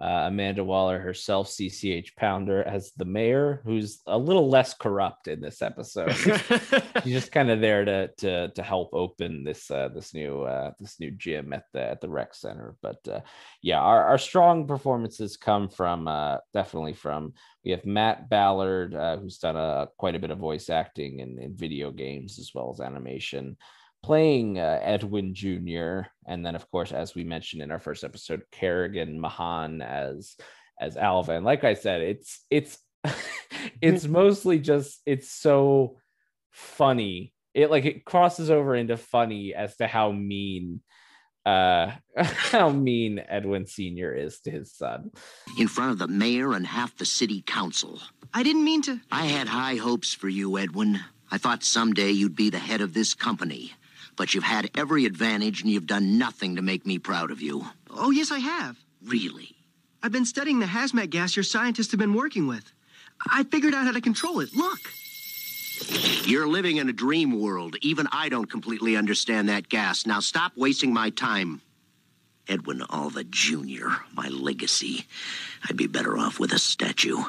uh, 0.01 0.25
Amanda 0.27 0.65
Waller 0.65 0.99
herself, 0.99 1.49
CCH 1.49 2.17
Pounder, 2.17 2.65
as 2.65 2.91
the 2.97 3.05
mayor, 3.05 3.63
who's 3.65 4.01
a 4.07 4.19
little 4.19 4.49
less 4.49 4.75
corrupt 4.75 5.29
in 5.29 5.41
this 5.41 5.63
episode. 5.63 6.13
She's 7.05 7.13
just 7.13 7.31
kind 7.31 7.49
of 7.49 7.61
there 7.61 7.85
to 7.85 8.09
to 8.19 8.49
to 8.49 8.63
help 8.63 8.91
open 8.93 9.45
this 9.45 9.71
uh, 9.71 9.91
this 9.95 10.13
new 10.13 10.43
uh, 10.43 10.73
this 10.81 10.99
new 10.99 11.13
gym 11.13 11.53
at 11.53 11.65
the 11.73 11.81
at 11.81 12.01
the 12.01 12.09
rec 12.09 12.35
center. 12.35 12.75
But 12.83 13.07
uh, 13.09 13.21
yeah, 13.63 13.79
our, 13.79 14.05
our 14.05 14.19
strong 14.19 14.67
performances 14.67 15.37
come 15.37 15.69
from 15.69 16.09
uh, 16.09 16.39
definitely 16.53 16.95
from 16.95 17.35
we 17.65 17.71
have 17.71 17.87
Matt 17.87 18.29
Ballard, 18.29 18.97
uh, 18.97 19.19
who's 19.19 19.39
done 19.39 19.57
a 19.57 19.89
quite 19.97 20.17
a 20.17 20.19
bit 20.19 20.33
of 20.33 20.39
voice 20.39 20.71
acting 20.71 21.21
in, 21.21 21.39
in 21.39 21.55
video 21.55 21.93
games 21.93 22.41
as 22.41 22.51
well 22.53 22.69
as 22.73 22.81
animation 22.81 23.57
playing 24.05 24.59
uh, 24.59 24.79
Edwin 24.83 25.35
Jr. 25.35 26.01
And 26.27 26.45
then, 26.45 26.55
of 26.55 26.71
course, 26.71 26.93
as 26.93 27.15
we 27.15 27.25
mentioned 27.25 27.63
in 27.63 27.71
our 27.71 27.79
first 27.79 28.05
episode, 28.05 28.43
Kerrigan 28.53 29.19
Mahan 29.19 29.81
as 29.81 30.37
as 30.79 30.99
Alva. 30.99 31.33
And 31.33 31.45
like 31.45 31.65
I 31.65 31.73
said, 31.73 32.03
it's 32.03 32.45
it's 32.51 32.79
it's 33.81 34.07
mostly 34.21 34.59
just 34.59 35.01
it's 35.07 35.31
so 35.31 35.97
funny. 36.51 37.33
It 37.55 37.71
like 37.71 37.87
it 37.87 38.05
crosses 38.05 38.51
over 38.51 38.75
into 38.75 38.99
funny 38.99 39.55
as 39.55 39.75
to 39.79 39.87
how 39.87 40.13
mean 40.13 40.83
uh 41.47 41.93
how 42.17 42.69
mean 42.69 43.23
Edwin 43.27 43.67
Sr. 43.67 44.13
is 44.15 44.41
to 44.41 44.51
his 44.51 44.75
son. 44.75 45.13
In 45.59 45.69
front 45.69 45.93
of 45.93 45.99
the 45.99 46.09
mayor 46.09 46.53
and 46.53 46.67
half 46.67 46.95
the 46.99 47.07
city 47.07 47.43
council. 47.47 48.03
I 48.35 48.43
didn't 48.43 48.65
mean 48.65 48.83
to. 48.83 49.01
I 49.11 49.25
had 49.25 49.49
high 49.49 49.77
hopes 49.77 50.13
for 50.13 50.29
you, 50.29 50.59
Edwin. 50.59 51.01
I 51.31 51.39
thought 51.39 51.65
someday 51.65 52.11
you'd 52.11 52.37
be 52.37 52.51
the 52.51 52.59
head 52.59 52.83
of 52.83 52.93
this 52.93 53.15
company 53.15 53.73
but 54.17 54.35
you've 54.35 54.45
had 54.45 54.71
every 54.77 55.05
advantage 55.05 55.63
and 55.63 55.71
you've 55.71 55.87
done 55.87 56.19
nothing 56.19 56.57
to 56.57 56.63
make 56.63 56.87
me 56.87 56.99
proud 56.99 57.31
of 57.31 57.41
you. 57.41 57.67
Oh, 57.91 58.11
yes, 58.11 58.31
I 58.31 58.39
have. 58.39 58.77
Really? 59.05 59.55
I've 60.03 60.13
been 60.13 60.27
studying 60.27 60.59
the 60.59 60.67
hazmat 60.67 61.11
gas 61.11 61.37
your 61.37 61.45
scientists 61.45 61.93
have 61.93 62.01
been 62.01 62.15
working 62.15 62.47
with. 62.47 62.73
I 63.31 63.45
figured 63.45 63.75
out 63.75 63.87
how 63.87 63.93
to 63.93 64.01
control 64.01 64.41
it. 64.41 64.55
Look. 64.55 64.81
You're 66.25 66.47
living 66.47 66.77
in 66.77 66.89
a 66.89 66.93
dream 66.93 67.41
world. 67.41 67.77
Even 67.81 68.07
I 68.13 68.29
don't 68.29 68.51
completely 68.51 68.97
understand 68.97 69.49
that 69.49 69.69
gas. 69.69 70.07
Now 70.07 70.21
stop 70.21 70.53
wasting 70.57 70.93
my 70.93 71.11
time. 71.11 71.61
Edwin 72.47 72.83
Alva 72.91 73.25
Jr., 73.25 73.89
my 74.15 74.29
legacy. 74.29 75.07
I'd 75.69 75.77
be 75.77 75.87
better 75.87 76.19
off 76.19 76.39
with 76.39 76.53
a 76.53 76.59
statue. 76.59 77.23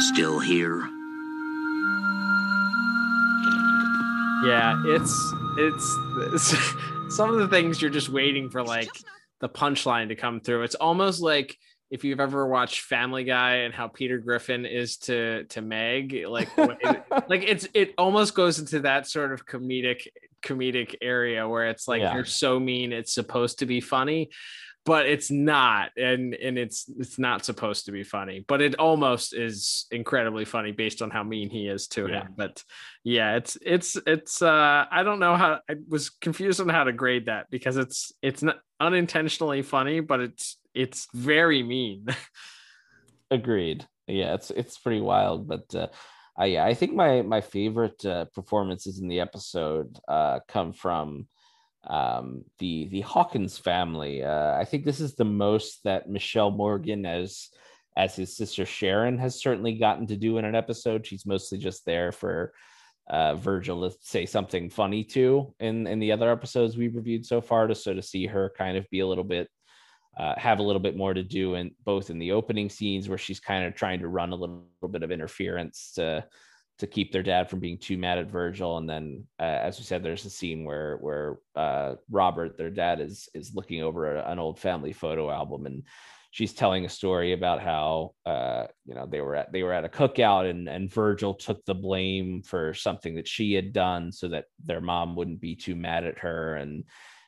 Still 0.00 0.38
here? 0.38 0.88
Yeah, 4.44 4.82
it's 4.86 5.32
it's, 5.56 5.96
it's 6.34 6.74
some 7.16 7.32
of 7.32 7.38
the 7.38 7.48
things 7.48 7.80
you're 7.80 7.90
just 7.90 8.08
waiting 8.08 8.50
for 8.50 8.62
like 8.62 8.88
the 9.40 9.48
punchline 9.48 10.08
to 10.08 10.14
come 10.14 10.40
through. 10.40 10.62
It's 10.62 10.74
almost 10.74 11.20
like 11.20 11.56
if 11.90 12.04
you've 12.04 12.20
ever 12.20 12.46
watched 12.46 12.82
Family 12.82 13.24
Guy 13.24 13.56
and 13.56 13.74
how 13.74 13.88
Peter 13.88 14.18
Griffin 14.18 14.64
is 14.64 14.96
to 14.98 15.44
to 15.44 15.60
Meg, 15.60 16.24
like 16.28 16.48
it, 16.56 17.04
like 17.28 17.42
it's 17.42 17.66
it 17.74 17.94
almost 17.98 18.34
goes 18.34 18.58
into 18.58 18.80
that 18.80 19.08
sort 19.08 19.32
of 19.32 19.44
comedic 19.46 20.06
comedic 20.42 20.94
area 21.02 21.46
where 21.48 21.68
it's 21.68 21.86
like 21.88 22.00
Yeah. 22.00 22.14
you're 22.14 22.24
so 22.24 22.58
mean 22.60 22.92
it's 22.92 23.12
supposed 23.12 23.58
to 23.58 23.66
be 23.66 23.80
funny, 23.80 24.30
but 24.86 25.06
it's 25.06 25.30
not, 25.30 25.90
and 25.96 26.34
and 26.34 26.58
it's 26.58 26.86
it's 26.98 27.18
not 27.18 27.44
supposed 27.44 27.86
to 27.86 27.92
be 27.92 28.02
funny, 28.02 28.44
but 28.48 28.60
it 28.62 28.76
almost 28.76 29.34
is 29.34 29.86
incredibly 29.90 30.44
funny 30.44 30.72
based 30.72 31.02
on 31.02 31.10
how 31.10 31.22
mean 31.22 31.50
he 31.50 31.68
is 31.68 31.86
to 31.88 32.06
Yeah. 32.06 32.22
him. 32.22 32.34
But 32.36 32.64
yeah, 33.04 33.36
it's 33.36 33.58
it's 33.64 33.96
it's 34.06 34.40
uh 34.42 34.86
I 34.90 35.02
don't 35.02 35.20
know 35.20 35.36
how 35.36 35.60
I 35.68 35.74
was 35.88 36.10
confused 36.10 36.60
on 36.60 36.68
how 36.68 36.84
to 36.84 36.92
grade 36.92 37.26
that 37.26 37.46
because 37.50 37.76
it's 37.76 38.12
it's 38.22 38.42
not 38.42 38.58
unintentionally 38.78 39.62
funny, 39.62 40.00
but 40.00 40.20
it's 40.20 40.58
it's 40.74 41.08
very 41.14 41.62
mean. 41.62 42.06
Agreed. 43.30 43.86
Yeah, 44.06 44.34
it's 44.34 44.50
it's 44.50 44.78
pretty 44.78 45.00
wild, 45.00 45.46
but 45.46 45.72
uh, 45.74 45.88
I 46.36 46.46
yeah, 46.46 46.64
I 46.64 46.74
think 46.74 46.94
my 46.94 47.22
my 47.22 47.40
favorite 47.40 48.04
uh, 48.04 48.24
performances 48.34 48.98
in 48.98 49.08
the 49.08 49.20
episode 49.20 49.98
uh, 50.08 50.40
come 50.48 50.72
from 50.72 51.28
um, 51.84 52.44
the 52.58 52.88
the 52.90 53.00
Hawkins 53.00 53.58
family. 53.58 54.22
Uh, 54.22 54.56
I 54.56 54.64
think 54.64 54.84
this 54.84 55.00
is 55.00 55.14
the 55.14 55.24
most 55.24 55.82
that 55.84 56.08
Michelle 56.08 56.50
Morgan 56.50 57.06
as 57.06 57.48
as 57.96 58.16
his 58.16 58.36
sister 58.36 58.64
Sharon 58.64 59.18
has 59.18 59.40
certainly 59.40 59.74
gotten 59.74 60.06
to 60.08 60.16
do 60.16 60.38
in 60.38 60.44
an 60.44 60.54
episode. 60.54 61.06
She's 61.06 61.26
mostly 61.26 61.58
just 61.58 61.84
there 61.84 62.12
for 62.12 62.52
uh, 63.08 63.34
Virgil 63.34 63.88
to 63.88 63.96
say 64.00 64.26
something 64.26 64.70
funny 64.70 65.02
too 65.04 65.54
in 65.58 65.86
in 65.86 65.98
the 65.98 66.12
other 66.12 66.30
episodes 66.30 66.76
we've 66.76 66.94
reviewed 66.94 67.26
so 67.26 67.40
far. 67.40 67.66
To 67.66 67.74
so 67.74 67.94
to 67.94 68.02
see 68.02 68.26
her 68.26 68.52
kind 68.56 68.76
of 68.76 68.88
be 68.90 69.00
a 69.00 69.06
little 69.06 69.24
bit 69.24 69.48
uh, 70.18 70.34
have 70.36 70.58
a 70.58 70.62
little 70.62 70.80
bit 70.80 70.96
more 70.96 71.14
to 71.14 71.22
do 71.22 71.54
in 71.54 71.70
both 71.84 72.10
in 72.10 72.18
the 72.18 72.32
opening 72.32 72.68
scenes 72.68 73.08
where 73.08 73.18
she's 73.18 73.40
kind 73.40 73.64
of 73.64 73.74
trying 73.74 74.00
to 74.00 74.08
run 74.08 74.32
a 74.32 74.36
little, 74.36 74.66
little 74.82 74.92
bit 74.92 75.02
of 75.02 75.10
interference 75.10 75.92
to 75.94 76.24
to 76.80 76.86
keep 76.86 77.12
their 77.12 77.22
dad 77.22 77.48
from 77.48 77.60
being 77.60 77.78
too 77.78 77.96
mad 77.96 78.18
at 78.18 78.30
Virgil, 78.30 78.78
and 78.78 78.88
then 78.88 79.24
uh, 79.38 79.42
as 79.42 79.78
we 79.78 79.84
said, 79.84 80.02
there's 80.02 80.24
a 80.24 80.30
scene 80.30 80.64
where 80.64 80.96
where 80.96 81.38
uh, 81.54 81.94
Robert, 82.10 82.56
their 82.56 82.70
dad, 82.70 83.00
is 83.00 83.28
is 83.34 83.54
looking 83.54 83.82
over 83.82 84.16
a- 84.16 84.30
an 84.30 84.38
old 84.38 84.58
family 84.58 84.92
photo 84.92 85.30
album, 85.30 85.66
and 85.66 85.84
she's 86.30 86.52
telling 86.52 86.84
a 86.84 86.88
story 86.88 87.32
about 87.32 87.60
how 87.62 88.14
uh, 88.26 88.64
you 88.86 88.94
know 88.94 89.06
they 89.06 89.20
were 89.20 89.36
at 89.36 89.52
they 89.52 89.62
were 89.62 89.72
at 89.72 89.84
a 89.84 89.88
cookout, 89.88 90.48
and 90.48 90.68
and 90.68 90.92
Virgil 90.92 91.34
took 91.34 91.64
the 91.64 91.74
blame 91.74 92.42
for 92.42 92.74
something 92.74 93.14
that 93.14 93.28
she 93.28 93.52
had 93.52 93.72
done, 93.72 94.10
so 94.10 94.28
that 94.28 94.46
their 94.64 94.80
mom 94.80 95.14
wouldn't 95.14 95.40
be 95.40 95.54
too 95.54 95.76
mad 95.76 96.04
at 96.04 96.18
her, 96.18 96.56
and 96.56 96.84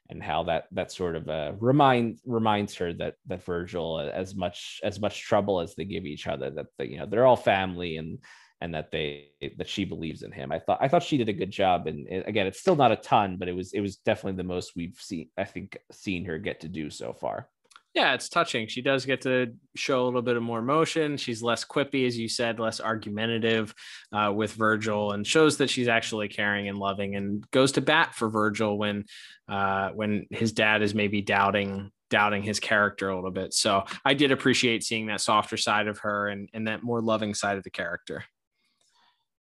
and 0.08 0.22
how 0.22 0.42
that 0.44 0.64
that 0.72 0.92
sort 0.92 1.16
of 1.16 1.28
uh, 1.28 1.52
reminds 1.58 2.20
reminds 2.24 2.74
her 2.74 2.92
that 2.94 3.14
that 3.26 3.44
Virgil, 3.44 4.00
as 4.00 4.34
much 4.34 4.80
as 4.82 5.00
much 5.00 5.20
trouble 5.20 5.60
as 5.60 5.74
they 5.74 5.84
give 5.84 6.06
each 6.06 6.26
other, 6.26 6.50
that 6.50 6.66
they, 6.78 6.86
you 6.86 6.98
know 6.98 7.06
they're 7.06 7.26
all 7.26 7.36
family 7.36 7.96
and 7.96 8.18
and 8.62 8.74
that 8.74 8.90
they 8.90 9.28
that 9.58 9.68
she 9.68 9.84
believes 9.84 10.22
in 10.22 10.32
him. 10.32 10.52
I 10.52 10.58
thought 10.58 10.78
I 10.80 10.88
thought 10.88 11.02
she 11.02 11.18
did 11.18 11.28
a 11.28 11.32
good 11.34 11.50
job, 11.50 11.86
and 11.86 12.08
it- 12.08 12.26
again, 12.26 12.46
it's 12.46 12.60
still 12.60 12.76
not 12.76 12.92
a 12.92 12.96
ton, 12.96 13.36
but 13.36 13.48
it 13.48 13.54
was 13.56 13.72
it 13.74 13.80
was 13.80 13.96
definitely 13.96 14.36
the 14.38 14.44
most 14.54 14.72
we've 14.76 14.98
seen 15.00 15.28
I 15.36 15.44
think 15.44 15.76
seen 15.90 16.24
her 16.26 16.38
get 16.38 16.60
to 16.60 16.68
do 16.68 16.88
so 16.88 17.12
far. 17.12 17.48
yeah, 17.94 18.14
it's 18.14 18.30
touching. 18.30 18.66
She 18.68 18.80
does 18.80 19.04
get 19.04 19.20
to 19.22 19.52
show 19.76 20.02
a 20.02 20.06
little 20.06 20.22
bit 20.22 20.38
of 20.38 20.42
more 20.42 20.60
emotion. 20.60 21.18
She's 21.18 21.42
less 21.42 21.62
quippy, 21.62 22.06
as 22.06 22.16
you 22.16 22.26
said, 22.26 22.58
less 22.58 22.80
argumentative 22.80 23.74
uh, 24.12 24.32
with 24.34 24.52
Virgil, 24.54 25.12
and 25.12 25.26
shows 25.26 25.58
that 25.58 25.68
she's 25.68 25.88
actually 25.88 26.28
caring 26.28 26.68
and 26.68 26.78
loving, 26.78 27.16
and 27.16 27.44
goes 27.50 27.72
to 27.72 27.82
bat 27.82 28.14
for 28.14 28.30
Virgil 28.30 28.78
when 28.78 29.04
uh, 29.48 29.90
when 29.90 30.26
his 30.30 30.52
dad 30.52 30.80
is 30.82 30.94
maybe 30.94 31.20
doubting 31.20 31.90
doubting 32.08 32.42
his 32.42 32.60
character 32.60 33.08
a 33.10 33.14
little 33.14 33.30
bit. 33.30 33.52
So 33.54 33.84
I 34.04 34.12
did 34.14 34.32
appreciate 34.32 34.84
seeing 34.84 35.06
that 35.06 35.20
softer 35.20 35.56
side 35.58 35.86
of 35.88 35.98
her 36.00 36.28
and 36.28 36.48
and 36.54 36.66
that 36.68 36.82
more 36.82 37.02
loving 37.02 37.34
side 37.34 37.58
of 37.58 37.64
the 37.64 37.70
character. 37.70 38.24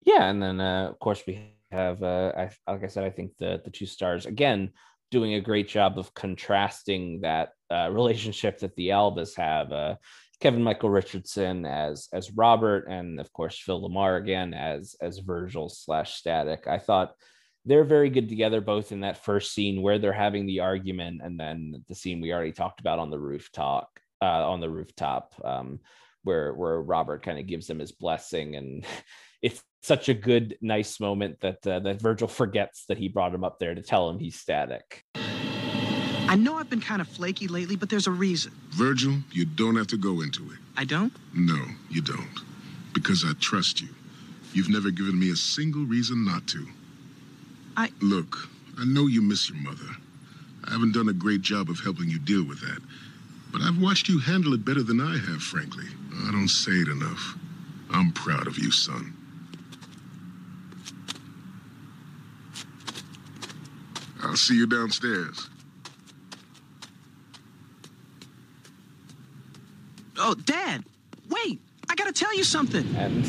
Yeah, 0.03 0.29
and 0.29 0.43
then 0.43 0.61
uh, 0.61 0.89
of 0.91 0.99
course 0.99 1.23
we 1.27 1.55
have, 1.71 2.03
uh, 2.03 2.33
I, 2.37 2.51
like 2.71 2.85
I 2.85 2.89
said, 2.89 3.05
I 3.05 3.11
think 3.11 3.37
the 3.39 3.61
the 3.65 3.71
two 3.71 3.87
stars 3.87 4.27
again 4.27 4.71
doing 5.11 5.35
a 5.35 5.41
great 5.41 5.69
job 5.69 5.99
of 5.99 6.15
contrasting 6.15 7.21
that 7.21 7.51
uh, 7.71 7.91
relationship 7.91 8.61
that 8.61 8.75
the 8.77 8.89
Alvas 8.89 9.37
have. 9.37 9.73
Uh, 9.73 9.97
Kevin 10.41 10.63
Michael 10.63 10.89
Richardson 10.89 11.67
as 11.67 12.09
as 12.13 12.33
Robert, 12.33 12.87
and 12.89 13.21
of 13.21 13.31
course 13.33 13.59
Phil 13.59 13.83
LaMarr 13.83 14.19
again 14.19 14.55
as 14.55 14.97
as 15.01 15.19
Virgil 15.19 15.69
slash 15.69 16.15
Static. 16.15 16.67
I 16.67 16.79
thought 16.79 17.15
they're 17.67 17.85
very 17.85 18.09
good 18.09 18.29
together, 18.29 18.63
both 18.63 18.91
in 18.91 19.01
that 19.01 19.23
first 19.23 19.53
scene 19.53 19.83
where 19.83 19.99
they're 19.99 20.13
having 20.15 20.47
the 20.47 20.61
argument, 20.61 21.21
and 21.23 21.39
then 21.39 21.85
the 21.89 21.95
scene 21.95 22.23
we 22.23 22.33
already 22.33 22.53
talked 22.53 22.81
about 22.81 22.99
on 22.99 23.11
the 23.11 23.19
rooftop. 23.19 23.91
Uh, 24.23 24.51
on 24.51 24.61
the 24.61 24.69
rooftop, 24.69 25.33
um, 25.45 25.81
where 26.25 26.53
where 26.55 26.81
Robert 26.81 27.23
kind 27.23 27.39
of 27.39 27.47
gives 27.47 27.69
him 27.69 27.79
his 27.79 27.93
blessing, 27.93 28.57
and 28.57 28.85
it's 29.43 29.62
such 29.83 30.09
a 30.09 30.15
good, 30.15 30.57
nice 30.61 31.01
moment 31.01 31.41
that 31.41 31.67
uh, 31.67 31.81
that 31.81 32.01
Virgil 32.01 32.29
forgets 32.29 32.85
that 32.87 32.99
he 32.99 33.09
brought 33.09 33.35
him 33.35 33.45
up 33.45 33.59
there 33.59 33.75
to 33.75 33.83
tell 33.83 34.09
him 34.11 34.19
he's 34.19 34.39
static. 34.39 35.05
I 35.15 36.37
know 36.37 36.59
I've 36.59 36.71
been 36.71 36.81
kind 36.81 37.01
of 37.01 37.09
flaky 37.09 37.49
lately, 37.49 37.75
but 37.75 37.91
there's 37.91 38.07
a 38.07 38.12
reason. 38.12 38.53
Virgil, 38.71 39.17
you 39.33 39.45
don't 39.45 39.75
have 39.77 39.89
to 39.89 39.97
go 39.97 40.21
into 40.21 40.45
it. 40.45 40.59
I 40.77 40.85
don't? 40.85 41.12
No, 41.35 41.65
you 41.89 42.03
don't. 42.03 42.39
Because 42.93 43.25
I 43.25 43.33
trust 43.41 43.81
you. 43.81 43.89
You've 44.53 44.69
never 44.69 44.91
given 44.91 45.19
me 45.19 45.31
a 45.31 45.37
single 45.37 45.85
reason 45.85 46.25
not 46.25 46.47
to. 46.49 46.67
I. 47.77 47.91
Look, 48.01 48.49
I 48.79 48.85
know 48.85 49.07
you 49.07 49.23
miss 49.23 49.51
your 49.51 49.59
mother. 49.59 49.91
I 50.65 50.73
haven't 50.73 50.93
done 50.93 51.09
a 51.09 51.12
great 51.12 51.41
job 51.43 51.69
of 51.71 51.81
helping 51.81 52.09
you 52.09 52.19
deal 52.19 52.45
with 52.45 52.61
that. 52.61 52.81
But 53.51 53.62
I've 53.62 53.81
watched 53.81 54.09
you 54.09 54.21
handle 54.21 54.55
it 54.55 54.65
better 54.65 54.83
than 54.83 55.01
I 55.01 55.19
have, 55.19 55.43
frankly. 55.43 55.87
I 56.29 56.31
don't 56.31 56.49
say 56.49 56.73
it 56.73 56.89
enough. 56.89 57.37
I'm 57.91 58.12
proud 58.12 58.47
of 58.47 58.59
you, 58.59 58.71
son. 58.71 59.17
I'll 64.31 64.36
see 64.36 64.55
you 64.55 64.69
downstairs. 64.69 65.51
Oh, 70.16 70.35
Dad, 70.35 70.85
wait! 71.28 71.61
I 71.89 71.97
gotta 71.97 72.12
tell 72.12 72.32
you 72.36 72.44
something. 72.44 72.86
And 72.94 73.27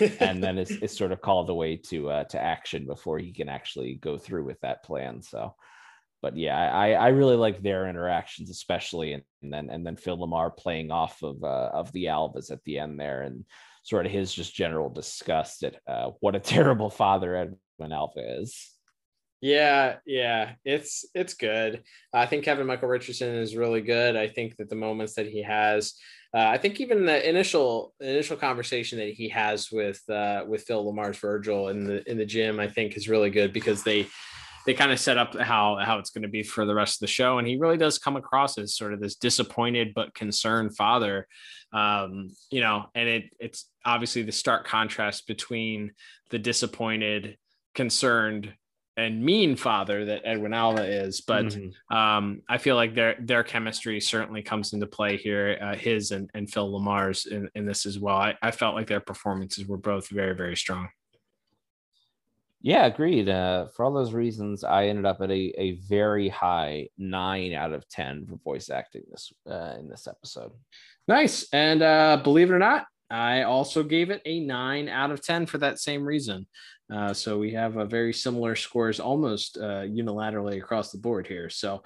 and 0.20 0.42
then 0.42 0.58
it's, 0.58 0.72
it's 0.72 0.98
sort 0.98 1.12
of 1.12 1.20
called 1.20 1.50
away 1.50 1.76
to 1.90 2.10
uh, 2.10 2.24
to 2.24 2.40
action 2.42 2.84
before 2.84 3.20
he 3.20 3.32
can 3.32 3.48
actually 3.48 3.94
go 3.94 4.18
through 4.18 4.42
with 4.42 4.60
that 4.62 4.82
plan. 4.82 5.22
So, 5.22 5.54
but 6.20 6.36
yeah, 6.36 6.56
I 6.58 6.94
I 6.94 7.08
really 7.10 7.36
like 7.36 7.62
their 7.62 7.88
interactions, 7.88 8.50
especially, 8.50 9.12
and, 9.12 9.22
and 9.42 9.52
then 9.52 9.70
and 9.70 9.86
then 9.86 9.94
Phil 9.94 10.18
LaMarr 10.18 10.56
playing 10.56 10.90
off 10.90 11.22
of 11.22 11.44
uh, 11.44 11.70
of 11.72 11.92
the 11.92 12.06
Alvas 12.06 12.50
at 12.50 12.64
the 12.64 12.80
end 12.80 12.98
there, 12.98 13.22
and 13.22 13.44
sort 13.84 14.04
of 14.04 14.10
his 14.10 14.34
just 14.34 14.52
general 14.52 14.90
disgust 14.90 15.62
at 15.62 15.76
uh, 15.86 16.10
what 16.18 16.34
a 16.34 16.40
terrible 16.40 16.90
father 16.90 17.36
Edwin 17.36 17.92
Alva 17.92 18.40
is. 18.40 18.69
Yeah, 19.40 19.96
yeah, 20.04 20.52
it's 20.64 21.06
it's 21.14 21.34
good. 21.34 21.82
I 22.12 22.26
think 22.26 22.44
Kevin 22.44 22.66
Michael 22.66 22.88
Richardson 22.88 23.34
is 23.36 23.56
really 23.56 23.80
good. 23.80 24.14
I 24.14 24.28
think 24.28 24.56
that 24.56 24.68
the 24.68 24.76
moments 24.76 25.14
that 25.14 25.28
he 25.28 25.42
has, 25.42 25.94
uh, 26.34 26.40
I 26.46 26.58
think 26.58 26.78
even 26.78 27.06
the 27.06 27.26
initial 27.26 27.94
initial 28.00 28.36
conversation 28.36 28.98
that 28.98 29.14
he 29.14 29.30
has 29.30 29.70
with 29.72 30.00
uh, 30.10 30.44
with 30.46 30.64
Phil 30.64 30.84
LaMarr's 30.84 31.16
Virgil 31.18 31.68
in 31.68 31.84
the 31.84 32.08
in 32.10 32.18
the 32.18 32.26
gym, 32.26 32.60
I 32.60 32.68
think 32.68 32.96
is 32.96 33.08
really 33.08 33.30
good 33.30 33.54
because 33.54 33.82
they 33.82 34.06
they 34.66 34.74
kind 34.74 34.92
of 34.92 35.00
set 35.00 35.16
up 35.16 35.34
how 35.38 35.78
how 35.82 35.98
it's 35.98 36.10
going 36.10 36.22
to 36.22 36.28
be 36.28 36.42
for 36.42 36.66
the 36.66 36.74
rest 36.74 36.96
of 36.96 37.00
the 37.00 37.06
show, 37.06 37.38
and 37.38 37.48
he 37.48 37.56
really 37.56 37.78
does 37.78 37.98
come 37.98 38.16
across 38.16 38.58
as 38.58 38.76
sort 38.76 38.92
of 38.92 39.00
this 39.00 39.16
disappointed 39.16 39.92
but 39.94 40.14
concerned 40.14 40.76
father. 40.76 41.26
Um, 41.72 42.28
you 42.50 42.60
know, 42.60 42.86
and 42.94 43.08
it 43.08 43.24
it's 43.38 43.70
obviously 43.86 44.22
the 44.22 44.32
stark 44.32 44.66
contrast 44.66 45.26
between 45.26 45.92
the 46.28 46.38
disappointed, 46.38 47.38
concerned 47.74 48.52
and 49.00 49.24
mean 49.24 49.56
father 49.56 50.04
that 50.04 50.22
Edwin 50.24 50.52
Alva 50.54 50.84
is, 50.84 51.20
but 51.22 51.46
Mhm. 51.46 51.72
um, 51.90 52.42
I 52.48 52.58
feel 52.58 52.76
like 52.76 52.94
their 52.94 53.16
their 53.20 53.42
chemistry 53.42 54.00
certainly 54.00 54.42
comes 54.42 54.72
into 54.72 54.86
play 54.86 55.16
here. 55.16 55.58
Uh, 55.60 55.74
his 55.74 56.10
and, 56.10 56.30
and 56.34 56.50
Phil 56.52 56.70
LaMarr's 56.70 57.26
in, 57.26 57.48
in 57.54 57.64
this 57.66 57.86
as 57.86 57.98
well. 57.98 58.16
I, 58.16 58.36
I 58.42 58.50
felt 58.50 58.74
like 58.74 58.86
their 58.88 59.00
performances 59.00 59.66
were 59.66 59.78
both 59.78 60.08
very 60.08 60.34
very 60.34 60.56
strong. 60.56 60.88
Yeah, 62.62 62.84
agreed. 62.84 63.28
Uh, 63.28 63.68
for 63.68 63.84
all 63.84 63.92
those 63.92 64.12
reasons, 64.12 64.64
I 64.64 64.88
ended 64.88 65.06
up 65.06 65.22
at 65.22 65.30
a, 65.30 65.54
a 65.56 65.72
very 65.88 66.28
high 66.28 66.88
nine 66.98 67.54
out 67.54 67.72
of 67.72 67.88
ten 67.88 68.26
for 68.26 68.36
voice 68.36 68.68
acting 68.68 69.04
this 69.10 69.32
uh, 69.50 69.76
in 69.78 69.88
this 69.88 70.06
episode. 70.06 70.52
Nice. 71.08 71.48
And 71.54 71.82
uh, 71.82 72.20
believe 72.22 72.50
it 72.50 72.54
or 72.54 72.58
not, 72.58 72.86
I 73.08 73.42
also 73.44 73.82
gave 73.82 74.10
it 74.10 74.20
a 74.26 74.40
nine 74.40 74.88
out 74.88 75.10
of 75.10 75.22
ten 75.22 75.46
for 75.46 75.58
that 75.58 75.78
same 75.78 76.04
reason. 76.04 76.46
Uh, 76.92 77.14
so 77.14 77.38
we 77.38 77.52
have 77.52 77.76
a 77.76 77.84
very 77.84 78.12
similar 78.12 78.56
scores, 78.56 79.00
almost 79.00 79.56
uh, 79.56 79.82
unilaterally 79.84 80.58
across 80.58 80.90
the 80.90 80.98
board 80.98 81.26
here. 81.26 81.48
So 81.48 81.82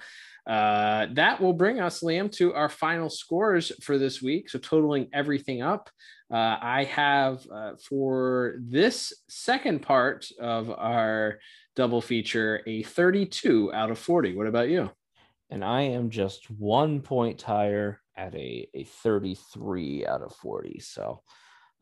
uh, 0.47 1.07
that 1.13 1.41
will 1.41 1.53
bring 1.53 1.79
us, 1.79 2.01
Liam, 2.01 2.31
to 2.33 2.53
our 2.53 2.69
final 2.69 3.09
scores 3.09 3.71
for 3.81 3.97
this 3.97 4.21
week. 4.21 4.49
So 4.49 4.59
totaling 4.59 5.09
everything 5.13 5.61
up, 5.61 5.89
uh, 6.31 6.57
I 6.61 6.83
have 6.91 7.45
uh, 7.51 7.73
for 7.77 8.55
this 8.59 9.13
second 9.27 9.81
part 9.81 10.27
of 10.39 10.69
our 10.71 11.39
double 11.75 12.01
feature 12.01 12.61
a 12.67 12.83
32 12.83 13.73
out 13.73 13.91
of 13.91 13.99
40. 13.99 14.35
What 14.35 14.47
about 14.47 14.69
you? 14.69 14.91
And 15.49 15.63
I 15.63 15.81
am 15.81 16.09
just 16.09 16.49
one 16.49 17.01
point 17.01 17.41
higher 17.41 18.01
at 18.17 18.33
a, 18.35 18.67
a 18.73 18.83
33 18.83 20.05
out 20.05 20.21
of 20.21 20.33
40. 20.35 20.79
So 20.79 21.21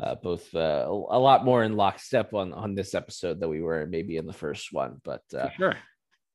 uh, 0.04 0.16
both 0.16 0.54
uh, 0.54 0.86
a 0.88 1.20
lot 1.20 1.46
more 1.46 1.64
in 1.64 1.78
lockstep 1.78 2.34
on, 2.34 2.54
on 2.54 2.76
this 2.76 2.94
episode 2.94 3.40
than 3.40 3.50
we 3.50 3.62
were 3.62 3.88
maybe 3.88 4.18
in 4.18 4.26
the 4.26 4.34
first 4.34 4.74
one. 4.74 5.00
But 5.04 5.24
uh, 5.34 5.50
sure. 5.58 5.78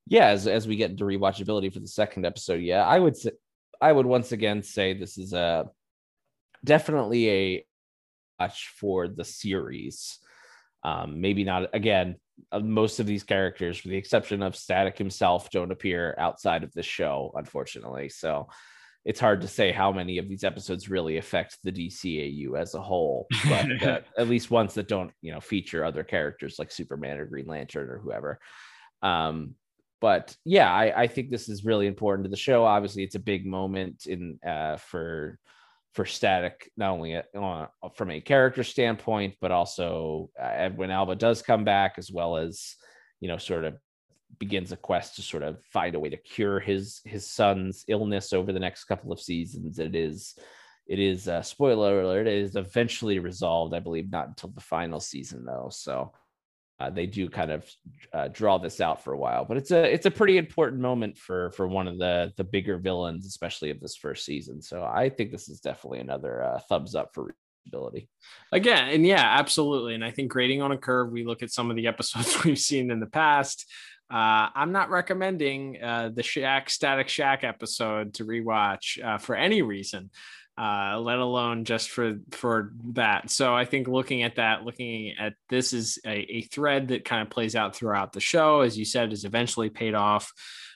yeah, 0.07 0.27
as, 0.27 0.47
as 0.47 0.67
we 0.67 0.75
get 0.75 0.91
into 0.91 1.03
rewatchability 1.03 1.71
for 1.71 1.79
the 1.79 1.87
second 1.87 2.25
episode, 2.25 2.61
yeah, 2.61 2.83
I 2.83 2.97
would 2.97 3.15
say, 3.15 3.31
I 3.79 3.91
would 3.91 4.05
once 4.05 4.31
again 4.31 4.63
say 4.63 4.93
this 4.93 5.17
is 5.17 5.33
a 5.33 5.69
definitely 6.63 7.29
a 7.29 7.65
watch 8.39 8.73
for 8.79 9.07
the 9.07 9.23
series. 9.23 10.17
Um, 10.83 11.21
maybe 11.21 11.43
not 11.43 11.69
again. 11.73 12.15
Uh, 12.51 12.59
most 12.59 12.99
of 12.99 13.05
these 13.05 13.23
characters, 13.23 13.83
with 13.83 13.91
the 13.91 13.97
exception 13.97 14.41
of 14.41 14.55
Static 14.55 14.97
himself, 14.97 15.49
don't 15.51 15.73
appear 15.73 16.15
outside 16.17 16.63
of 16.63 16.73
the 16.73 16.83
show, 16.83 17.33
unfortunately. 17.35 18.09
So 18.09 18.47
it's 19.09 19.19
hard 19.19 19.41
to 19.41 19.47
say 19.47 19.71
how 19.71 19.91
many 19.91 20.19
of 20.19 20.29
these 20.29 20.43
episodes 20.43 20.87
really 20.87 21.17
affect 21.17 21.57
the 21.63 21.71
DCAU 21.71 22.55
as 22.55 22.75
a 22.75 22.79
whole, 22.79 23.25
but 23.49 23.81
uh, 23.81 24.01
at 24.19 24.29
least 24.29 24.51
ones 24.51 24.75
that 24.75 24.87
don't, 24.87 25.11
you 25.23 25.31
know, 25.31 25.41
feature 25.41 25.83
other 25.83 26.03
characters 26.03 26.57
like 26.59 26.71
Superman 26.71 27.17
or 27.17 27.25
Green 27.25 27.47
Lantern 27.47 27.89
or 27.89 27.97
whoever. 27.97 28.39
Um, 29.01 29.55
but 29.99 30.35
yeah, 30.45 30.71
I, 30.71 31.01
I 31.01 31.07
think 31.07 31.31
this 31.31 31.49
is 31.49 31.65
really 31.65 31.87
important 31.87 32.25
to 32.25 32.29
the 32.29 32.37
show. 32.37 32.65
Obviously, 32.65 33.01
it's 33.01 33.15
a 33.15 33.19
big 33.19 33.47
moment 33.47 34.05
in 34.05 34.37
uh, 34.47 34.77
for 34.77 35.39
for 35.95 36.05
static 36.05 36.71
not 36.77 36.91
only 36.91 37.15
uh, 37.15 37.65
from 37.95 38.11
a 38.11 38.21
character 38.21 38.63
standpoint 38.63 39.33
but 39.41 39.49
also 39.49 40.29
uh, 40.39 40.69
when 40.69 40.91
alva 40.91 41.15
does 41.15 41.41
come 41.41 41.63
back 41.63 41.95
as 41.97 42.11
well 42.11 42.37
as 42.37 42.75
you 43.21 43.27
know 43.27 43.37
sort 43.37 43.65
of 43.65 43.73
begins 44.37 44.71
a 44.71 44.77
quest 44.77 45.15
to 45.15 45.21
sort 45.21 45.43
of 45.43 45.63
find 45.65 45.95
a 45.95 45.99
way 45.99 46.09
to 46.09 46.17
cure 46.17 46.59
his 46.59 47.01
his 47.05 47.25
son's 47.27 47.83
illness 47.87 48.31
over 48.33 48.53
the 48.53 48.59
next 48.59 48.85
couple 48.85 49.11
of 49.11 49.19
seasons. 49.19 49.79
It 49.79 49.95
is 49.95 50.35
it 50.87 50.99
is 50.99 51.27
uh, 51.27 51.41
spoiler 51.41 52.01
alert 52.01 52.27
it 52.27 52.33
is 52.33 52.55
eventually 52.55 53.19
resolved 53.19 53.75
i 53.75 53.79
believe 53.79 54.11
not 54.11 54.27
until 54.27 54.49
the 54.49 54.61
final 54.61 54.99
season 54.99 55.45
though. 55.45 55.69
So 55.71 56.11
uh, 56.79 56.89
they 56.89 57.05
do 57.05 57.29
kind 57.29 57.51
of 57.51 57.69
uh, 58.13 58.29
draw 58.29 58.57
this 58.57 58.79
out 58.79 59.03
for 59.03 59.13
a 59.13 59.17
while 59.17 59.45
but 59.45 59.57
it's 59.57 59.71
a 59.71 59.93
it's 59.93 60.05
a 60.05 60.11
pretty 60.11 60.37
important 60.37 60.81
moment 60.81 61.17
for 61.17 61.51
for 61.51 61.67
one 61.67 61.87
of 61.87 61.97
the 61.97 62.33
the 62.37 62.43
bigger 62.43 62.77
villains 62.77 63.25
especially 63.25 63.69
of 63.69 63.79
this 63.79 63.95
first 63.95 64.25
season. 64.25 64.61
So 64.61 64.83
i 64.83 65.09
think 65.09 65.31
this 65.31 65.47
is 65.47 65.59
definitely 65.59 65.99
another 65.99 66.43
uh, 66.43 66.59
thumbs 66.67 66.95
up 66.95 67.11
for 67.13 67.35
ability 67.67 68.09
again 68.51 68.89
and 68.89 69.05
yeah 69.05 69.35
absolutely. 69.37 69.93
And 69.93 70.03
i 70.03 70.09
think 70.11 70.31
grading 70.31 70.61
on 70.61 70.71
a 70.71 70.77
curve 70.77 71.11
we 71.11 71.25
look 71.25 71.43
at 71.43 71.51
some 71.51 71.69
of 71.69 71.75
the 71.75 71.87
episodes 71.87 72.43
we've 72.45 72.57
seen 72.57 72.89
in 72.89 72.99
the 72.99 73.05
past 73.05 73.65
uh, 74.11 74.49
I'm 74.55 74.71
not 74.71 74.89
recommending 74.89 75.81
uh, 75.81 76.09
the 76.13 76.21
Shaq 76.21 76.69
Static 76.69 77.07
Shaq 77.07 77.43
episode 77.43 78.15
to 78.15 78.25
rewatch 78.25 79.03
uh, 79.03 79.17
for 79.17 79.35
any 79.35 79.61
reason 79.61 80.09
uh, 80.59 80.99
let 80.99 81.19
alone 81.19 81.63
just 81.63 81.89
for 81.89 82.19
for 82.31 82.73
that. 82.91 83.29
So 83.29 83.55
I 83.55 83.63
think 83.63 83.87
looking 83.87 84.23
at 84.23 84.35
that, 84.35 84.65
looking 84.65 85.13
at 85.17 85.33
this 85.47 85.71
is 85.71 85.99
a, 86.05 86.09
a 86.09 86.41
thread 86.41 86.89
that 86.89 87.05
kind 87.05 87.21
of 87.21 87.29
plays 87.29 87.55
out 87.55 87.75
throughout 87.75 88.11
the 88.11 88.19
show, 88.19 88.59
as 88.59 88.77
you 88.77 88.83
said, 88.83 89.13
is 89.13 89.23
eventually 89.23 89.69
paid 89.69 89.93
off. 89.93 90.33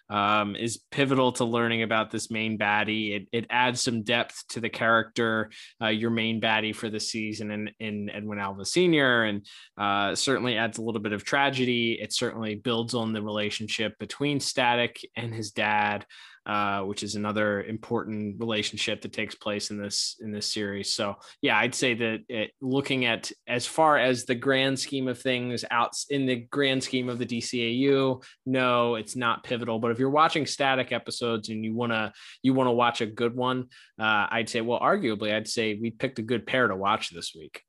Um, 0.10 0.56
is 0.56 0.84
pivotal 0.92 1.32
to 1.34 1.46
learning 1.46 1.82
about 1.82 2.12
this 2.12 2.30
main 2.30 2.58
baddie. 2.58 3.16
It, 3.16 3.28
it 3.32 3.46
adds 3.50 3.82
some 3.82 4.04
depth 4.04 4.44
to 4.50 4.60
the 4.60 4.70
character, 4.70 5.50
uh, 5.82 5.88
your 5.88 6.12
main 6.12 6.40
baddie 6.40 6.76
for 6.76 6.90
the 6.90 7.00
season, 7.00 7.52
and 7.52 7.72
in, 7.80 8.10
in 8.10 8.10
Edwin 8.10 8.38
Alva 8.38 8.66
Sr., 8.66 9.24
and 9.24 9.46
uh, 9.78 10.14
certainly 10.14 10.58
adds 10.58 10.78
a 10.78 10.82
little 10.84 11.02
bit 11.02 11.14
of 11.14 11.24
tragedy. 11.24 11.94
It 11.94 12.14
certainly 12.14 12.56
builds 12.56 12.94
on 12.94 13.14
the 13.14 13.24
relationship 13.24 13.98
between 13.98 14.40
Static 14.40 15.00
and 15.16 15.34
his 15.34 15.52
dad 15.52 16.06
uh, 16.46 16.82
which 16.82 17.04
is 17.04 17.16
another 17.16 17.64
important 17.64 18.40
relationship 18.40 19.02
that 19.02 19.14
takes 19.14 19.34
place 19.36 19.72
in 19.72 19.82
this 19.82 20.18
in 20.20 20.32
this 20.32 20.52
series. 20.52 20.94
So 20.94 21.16
yeah, 21.42 21.58
I'd 21.58 21.76
say 21.76 21.94
that 21.94 22.20
it, 22.28 22.52
looking 22.62 23.06
at 23.06 23.32
as 23.48 23.66
far 23.66 23.98
as 23.98 24.26
the 24.26 24.36
grand 24.36 24.78
scheme 24.78 25.08
of 25.08 25.22
things 25.22 25.64
out 25.72 25.92
in 26.10 26.26
the 26.26 26.36
grand 26.36 26.84
scheme 26.84 27.08
of 27.08 27.18
the 27.18 27.26
DCAU, 27.26 28.24
no, 28.46 28.96
it's 28.96 29.16
not 29.16 29.44
pivotal. 29.44 29.80
But 29.80 29.92
if 29.92 30.00
you're 30.00 30.10
watching 30.10 30.46
static 30.46 30.92
episodes 30.92 31.50
and 31.50 31.64
you 31.64 31.74
wanna 31.74 32.12
you 32.42 32.54
wanna 32.54 32.74
watch 32.74 33.02
a 33.02 33.06
good 33.06 33.36
one, 33.36 33.68
uh, 34.00 34.28
I'd 34.30 34.50
say 34.50 34.62
well, 34.62 34.80
arguably, 34.80 35.34
I'd 35.34 35.48
say 35.48 35.80
we 35.82 35.92
picked 35.92 36.20
a 36.20 36.24
good 36.24 36.46
pair 36.46 36.68
to 36.68 36.76
watch 36.76 37.12
this 37.12 37.34
week. 37.34 37.62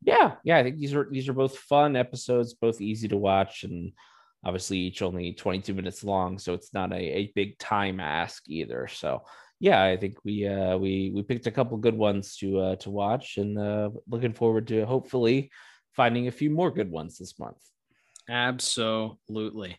Yeah, 0.00 0.36
yeah, 0.44 0.58
I 0.58 0.62
think 0.62 0.78
these 0.78 0.94
are 0.94 1.08
these 1.10 1.28
are 1.28 1.34
both 1.34 1.58
fun 1.58 1.96
episodes, 1.96 2.54
both 2.54 2.80
easy 2.80 3.08
to 3.08 3.16
watch 3.16 3.64
and 3.64 3.92
obviously 4.44 4.78
each 4.78 5.02
only 5.02 5.32
22 5.32 5.74
minutes 5.74 6.04
long 6.04 6.38
so 6.38 6.52
it's 6.54 6.72
not 6.72 6.92
a, 6.92 6.96
a 6.96 7.32
big 7.34 7.58
time 7.58 8.00
ask 8.00 8.42
either 8.48 8.86
so 8.86 9.22
yeah 9.60 9.82
i 9.82 9.96
think 9.96 10.16
we 10.24 10.46
uh 10.46 10.76
we 10.76 11.12
we 11.14 11.22
picked 11.22 11.46
a 11.46 11.50
couple 11.50 11.76
good 11.76 11.96
ones 11.96 12.36
to 12.36 12.58
uh 12.58 12.76
to 12.76 12.90
watch 12.90 13.36
and 13.38 13.58
uh 13.58 13.90
looking 14.08 14.32
forward 14.32 14.66
to 14.66 14.84
hopefully 14.86 15.50
finding 15.92 16.28
a 16.28 16.32
few 16.32 16.50
more 16.50 16.70
good 16.70 16.90
ones 16.90 17.18
this 17.18 17.38
month 17.38 17.58
Absolutely. 18.28 19.76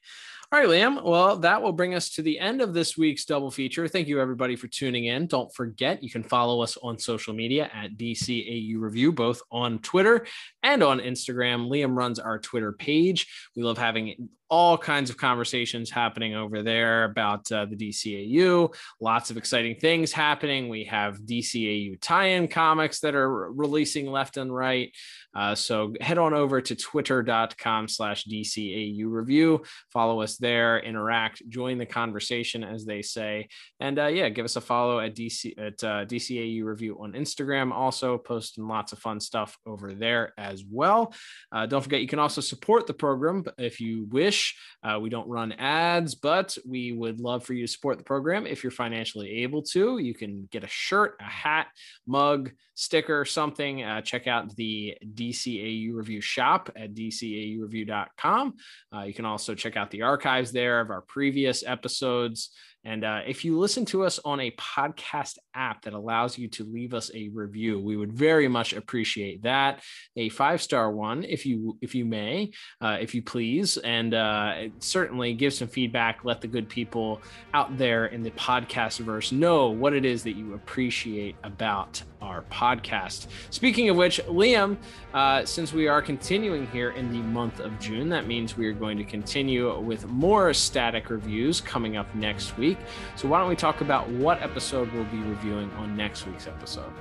All 0.51 0.59
right, 0.59 0.69
Liam. 0.69 1.03
Well, 1.03 1.37
that 1.37 1.61
will 1.61 1.71
bring 1.71 1.95
us 1.95 2.11
to 2.11 2.21
the 2.21 2.39
end 2.39 2.61
of 2.61 2.73
this 2.73 2.95
week's 2.95 3.25
double 3.25 3.49
feature. 3.49 3.87
Thank 3.87 4.07
you, 4.07 4.21
everybody, 4.21 4.55
for 4.55 4.67
tuning 4.67 5.05
in. 5.05 5.25
Don't 5.25 5.53
forget, 5.53 6.03
you 6.03 6.11
can 6.11 6.23
follow 6.23 6.61
us 6.61 6.77
on 6.77 6.99
social 6.99 7.33
media 7.33 7.69
at 7.73 7.97
DCAU 7.97 8.75
Review, 8.77 9.11
both 9.11 9.41
on 9.51 9.79
Twitter 9.79 10.27
and 10.61 10.83
on 10.83 10.99
Instagram. 10.99 11.69
Liam 11.69 11.97
runs 11.97 12.19
our 12.19 12.37
Twitter 12.37 12.71
page. 12.71 13.27
We 13.55 13.63
love 13.63 13.79
having 13.79 14.29
all 14.49 14.77
kinds 14.77 15.09
of 15.09 15.17
conversations 15.17 15.89
happening 15.89 16.35
over 16.35 16.61
there 16.61 17.05
about 17.05 17.51
uh, 17.51 17.65
the 17.65 17.75
DCAU. 17.75 18.73
Lots 19.01 19.31
of 19.31 19.37
exciting 19.37 19.75
things 19.79 20.11
happening. 20.11 20.69
We 20.69 20.83
have 20.85 21.19
DCAU 21.19 21.99
tie 22.01 22.27
in 22.27 22.47
comics 22.47 22.99
that 22.99 23.15
are 23.15 23.51
releasing 23.51 24.07
left 24.07 24.37
and 24.37 24.53
right. 24.53 24.91
Uh, 25.35 25.53
so 25.53 25.93
head 25.99 26.17
on 26.17 26.33
over 26.33 26.61
to 26.61 26.75
twitter.com 26.75 27.87
slash 27.87 28.25
DCAU 28.25 29.05
review. 29.07 29.63
Follow 29.91 30.21
us 30.21 30.37
there, 30.37 30.79
interact, 30.79 31.41
join 31.49 31.77
the 31.77 31.85
conversation, 31.85 32.63
as 32.63 32.85
they 32.85 33.01
say. 33.01 33.49
And 33.79 33.99
uh, 33.99 34.07
yeah, 34.07 34.29
give 34.29 34.45
us 34.45 34.55
a 34.55 34.61
follow 34.61 34.99
at 34.99 35.15
DC 35.15 35.57
at 35.57 35.83
uh, 35.83 36.05
DCAU 36.05 36.63
review 36.63 36.97
on 37.01 37.13
Instagram. 37.13 37.71
Also 37.71 38.17
posting 38.17 38.67
lots 38.67 38.93
of 38.93 38.99
fun 38.99 39.19
stuff 39.19 39.57
over 39.65 39.93
there 39.93 40.33
as 40.37 40.63
well. 40.69 41.13
Uh, 41.51 41.65
don't 41.65 41.81
forget, 41.81 42.01
you 42.01 42.07
can 42.07 42.19
also 42.19 42.41
support 42.41 42.87
the 42.87 42.93
program 42.93 43.43
if 43.57 43.81
you 43.81 44.05
wish. 44.09 44.34
Uh, 44.83 44.99
we 44.99 45.09
don't 45.09 45.27
run 45.27 45.51
ads, 45.53 46.13
but 46.13 46.55
we 46.67 46.91
would 46.91 47.19
love 47.19 47.43
for 47.43 47.53
you 47.53 47.65
to 47.65 47.71
support 47.71 47.97
the 47.97 48.03
program 48.03 48.45
if 48.45 48.63
you're 48.63 48.71
financially 48.71 49.43
able 49.43 49.61
to. 49.61 49.97
You 49.97 50.13
can 50.13 50.47
get 50.51 50.63
a 50.63 50.67
shirt, 50.67 51.15
a 51.19 51.23
hat, 51.23 51.67
mug, 52.05 52.51
sticker, 52.75 53.25
something. 53.25 53.83
Uh, 53.83 54.01
check 54.01 54.27
out 54.27 54.55
the 54.55 54.95
DCAU 55.03 55.95
Review 55.95 56.21
shop 56.21 56.69
at 56.75 56.93
dcaureview.com. 56.93 58.53
Uh, 58.93 59.01
you 59.01 59.13
can 59.13 59.25
also 59.25 59.55
check 59.55 59.75
out 59.75 59.89
the 59.89 60.03
archives 60.03 60.51
there 60.51 60.81
of 60.81 60.91
our 60.91 61.01
previous 61.01 61.63
episodes. 61.65 62.51
And 62.85 63.03
uh, 63.03 63.21
if 63.25 63.43
you 63.43 63.57
listen 63.57 63.83
to 63.85 64.03
us 64.03 64.19
on 64.23 64.39
a 64.39 64.51
podcast 64.51 65.37
app 65.55 65.81
that 65.83 65.93
allows 65.93 66.37
you 66.37 66.47
to 66.49 66.63
leave 66.63 66.93
us 66.93 67.09
a 67.15 67.29
review, 67.29 67.79
we 67.79 67.97
would 67.97 68.13
very 68.13 68.47
much 68.47 68.73
appreciate 68.73 69.41
that. 69.41 69.81
A 70.15 70.29
five 70.29 70.61
star 70.61 70.91
one, 70.91 71.23
if 71.23 71.45
you 71.45 71.77
if 71.81 71.95
you 71.95 72.05
may, 72.05 72.51
uh, 72.81 72.97
if 73.01 73.15
you 73.15 73.23
please, 73.23 73.77
and 73.77 74.13
uh, 74.13 74.69
certainly 74.79 75.33
give 75.33 75.53
some 75.53 75.67
feedback. 75.67 76.23
Let 76.23 76.41
the 76.41 76.47
good 76.47 76.69
people 76.69 77.21
out 77.55 77.75
there 77.77 78.05
in 78.05 78.21
the 78.21 78.31
podcast 78.31 78.99
verse 78.99 79.31
know 79.31 79.69
what 79.69 79.93
it 79.93 80.05
is 80.05 80.23
that 80.23 80.35
you 80.35 80.53
appreciate 80.53 81.35
about 81.43 82.03
our 82.21 82.43
podcast. 82.43 83.27
Speaking 83.49 83.89
of 83.89 83.97
which, 83.97 84.19
Liam, 84.25 84.77
uh, 85.13 85.45
since 85.45 85.73
we 85.73 85.87
are 85.87 86.01
continuing 86.01 86.67
here 86.67 86.91
in 86.91 87.11
the 87.11 87.19
month 87.19 87.59
of 87.59 87.79
June, 87.79 88.09
that 88.09 88.27
means 88.27 88.57
we 88.57 88.67
are 88.67 88.73
going 88.73 88.97
to 88.97 89.03
continue 89.03 89.79
with 89.79 90.07
more 90.07 90.53
static 90.53 91.09
reviews 91.09 91.61
coming 91.61 91.97
up 91.97 92.13
next 92.15 92.57
week. 92.57 92.74
So, 93.15 93.27
why 93.27 93.39
don't 93.39 93.49
we 93.49 93.55
talk 93.55 93.81
about 93.81 94.09
what 94.09 94.41
episode 94.41 94.91
we'll 94.93 95.03
be 95.05 95.19
reviewing 95.19 95.71
on 95.73 95.95
next 95.95 96.25
week's 96.27 96.47
episode? 96.47 96.91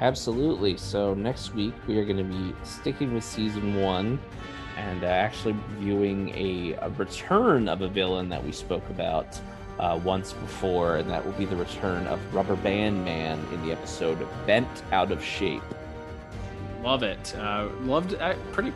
Absolutely. 0.00 0.76
So, 0.76 1.14
next 1.14 1.54
week 1.54 1.74
we 1.86 1.98
are 1.98 2.04
going 2.04 2.18
to 2.18 2.24
be 2.24 2.54
sticking 2.64 3.14
with 3.14 3.24
season 3.24 3.80
one 3.80 4.18
and 4.76 5.04
uh, 5.04 5.06
actually 5.06 5.54
reviewing 5.74 6.30
a, 6.34 6.74
a 6.74 6.90
return 6.90 7.68
of 7.68 7.80
a 7.80 7.88
villain 7.88 8.28
that 8.28 8.44
we 8.44 8.52
spoke 8.52 8.88
about 8.90 9.40
uh, 9.78 9.98
once 10.04 10.32
before, 10.32 10.96
and 10.96 11.10
that 11.10 11.24
will 11.24 11.32
be 11.32 11.44
the 11.44 11.56
return 11.56 12.06
of 12.06 12.34
Rubber 12.34 12.56
Band 12.56 13.04
Man 13.04 13.38
in 13.52 13.66
the 13.66 13.72
episode 13.72 14.26
Bent 14.46 14.68
Out 14.92 15.12
of 15.12 15.22
Shape. 15.22 15.62
Love 16.86 17.02
it. 17.02 17.34
Uh, 17.36 17.68
loved 17.82 18.14
uh, 18.14 18.34
pretty 18.52 18.72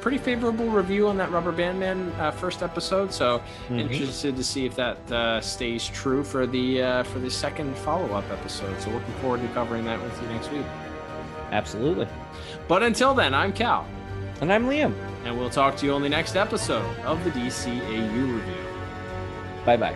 pretty 0.00 0.18
favorable 0.18 0.66
review 0.68 1.06
on 1.06 1.16
that 1.18 1.30
Rubber 1.30 1.52
Band 1.52 1.78
Man 1.78 2.10
uh, 2.18 2.32
first 2.32 2.60
episode. 2.60 3.12
So 3.12 3.40
Mhm. 3.70 3.78
interested 3.88 4.34
to 4.36 4.42
see 4.42 4.66
if 4.66 4.74
that 4.74 4.98
uh, 5.12 5.40
stays 5.40 5.86
true 5.86 6.24
for 6.24 6.44
the 6.44 6.82
uh, 6.82 7.02
for 7.04 7.20
the 7.20 7.30
second 7.30 7.76
follow 7.78 8.12
up 8.14 8.24
episode. 8.32 8.80
So 8.80 8.90
looking 8.90 9.14
forward 9.20 9.42
to 9.42 9.48
covering 9.54 9.84
that 9.84 10.02
with 10.02 10.20
you 10.20 10.28
next 10.30 10.50
week. 10.50 10.66
Absolutely. 11.52 12.08
But 12.66 12.82
until 12.82 13.14
then, 13.14 13.32
I'm 13.32 13.52
Cal. 13.52 13.86
And 14.40 14.52
I'm 14.52 14.66
Liam. 14.66 14.92
And 15.24 15.38
we'll 15.38 15.50
talk 15.50 15.76
to 15.76 15.86
you 15.86 15.92
on 15.94 16.02
the 16.02 16.08
next 16.08 16.34
episode 16.34 16.84
of 17.04 17.22
the 17.22 17.30
DCAU 17.30 18.26
review. 18.34 18.64
Bye 19.64 19.76
bye. 19.76 19.94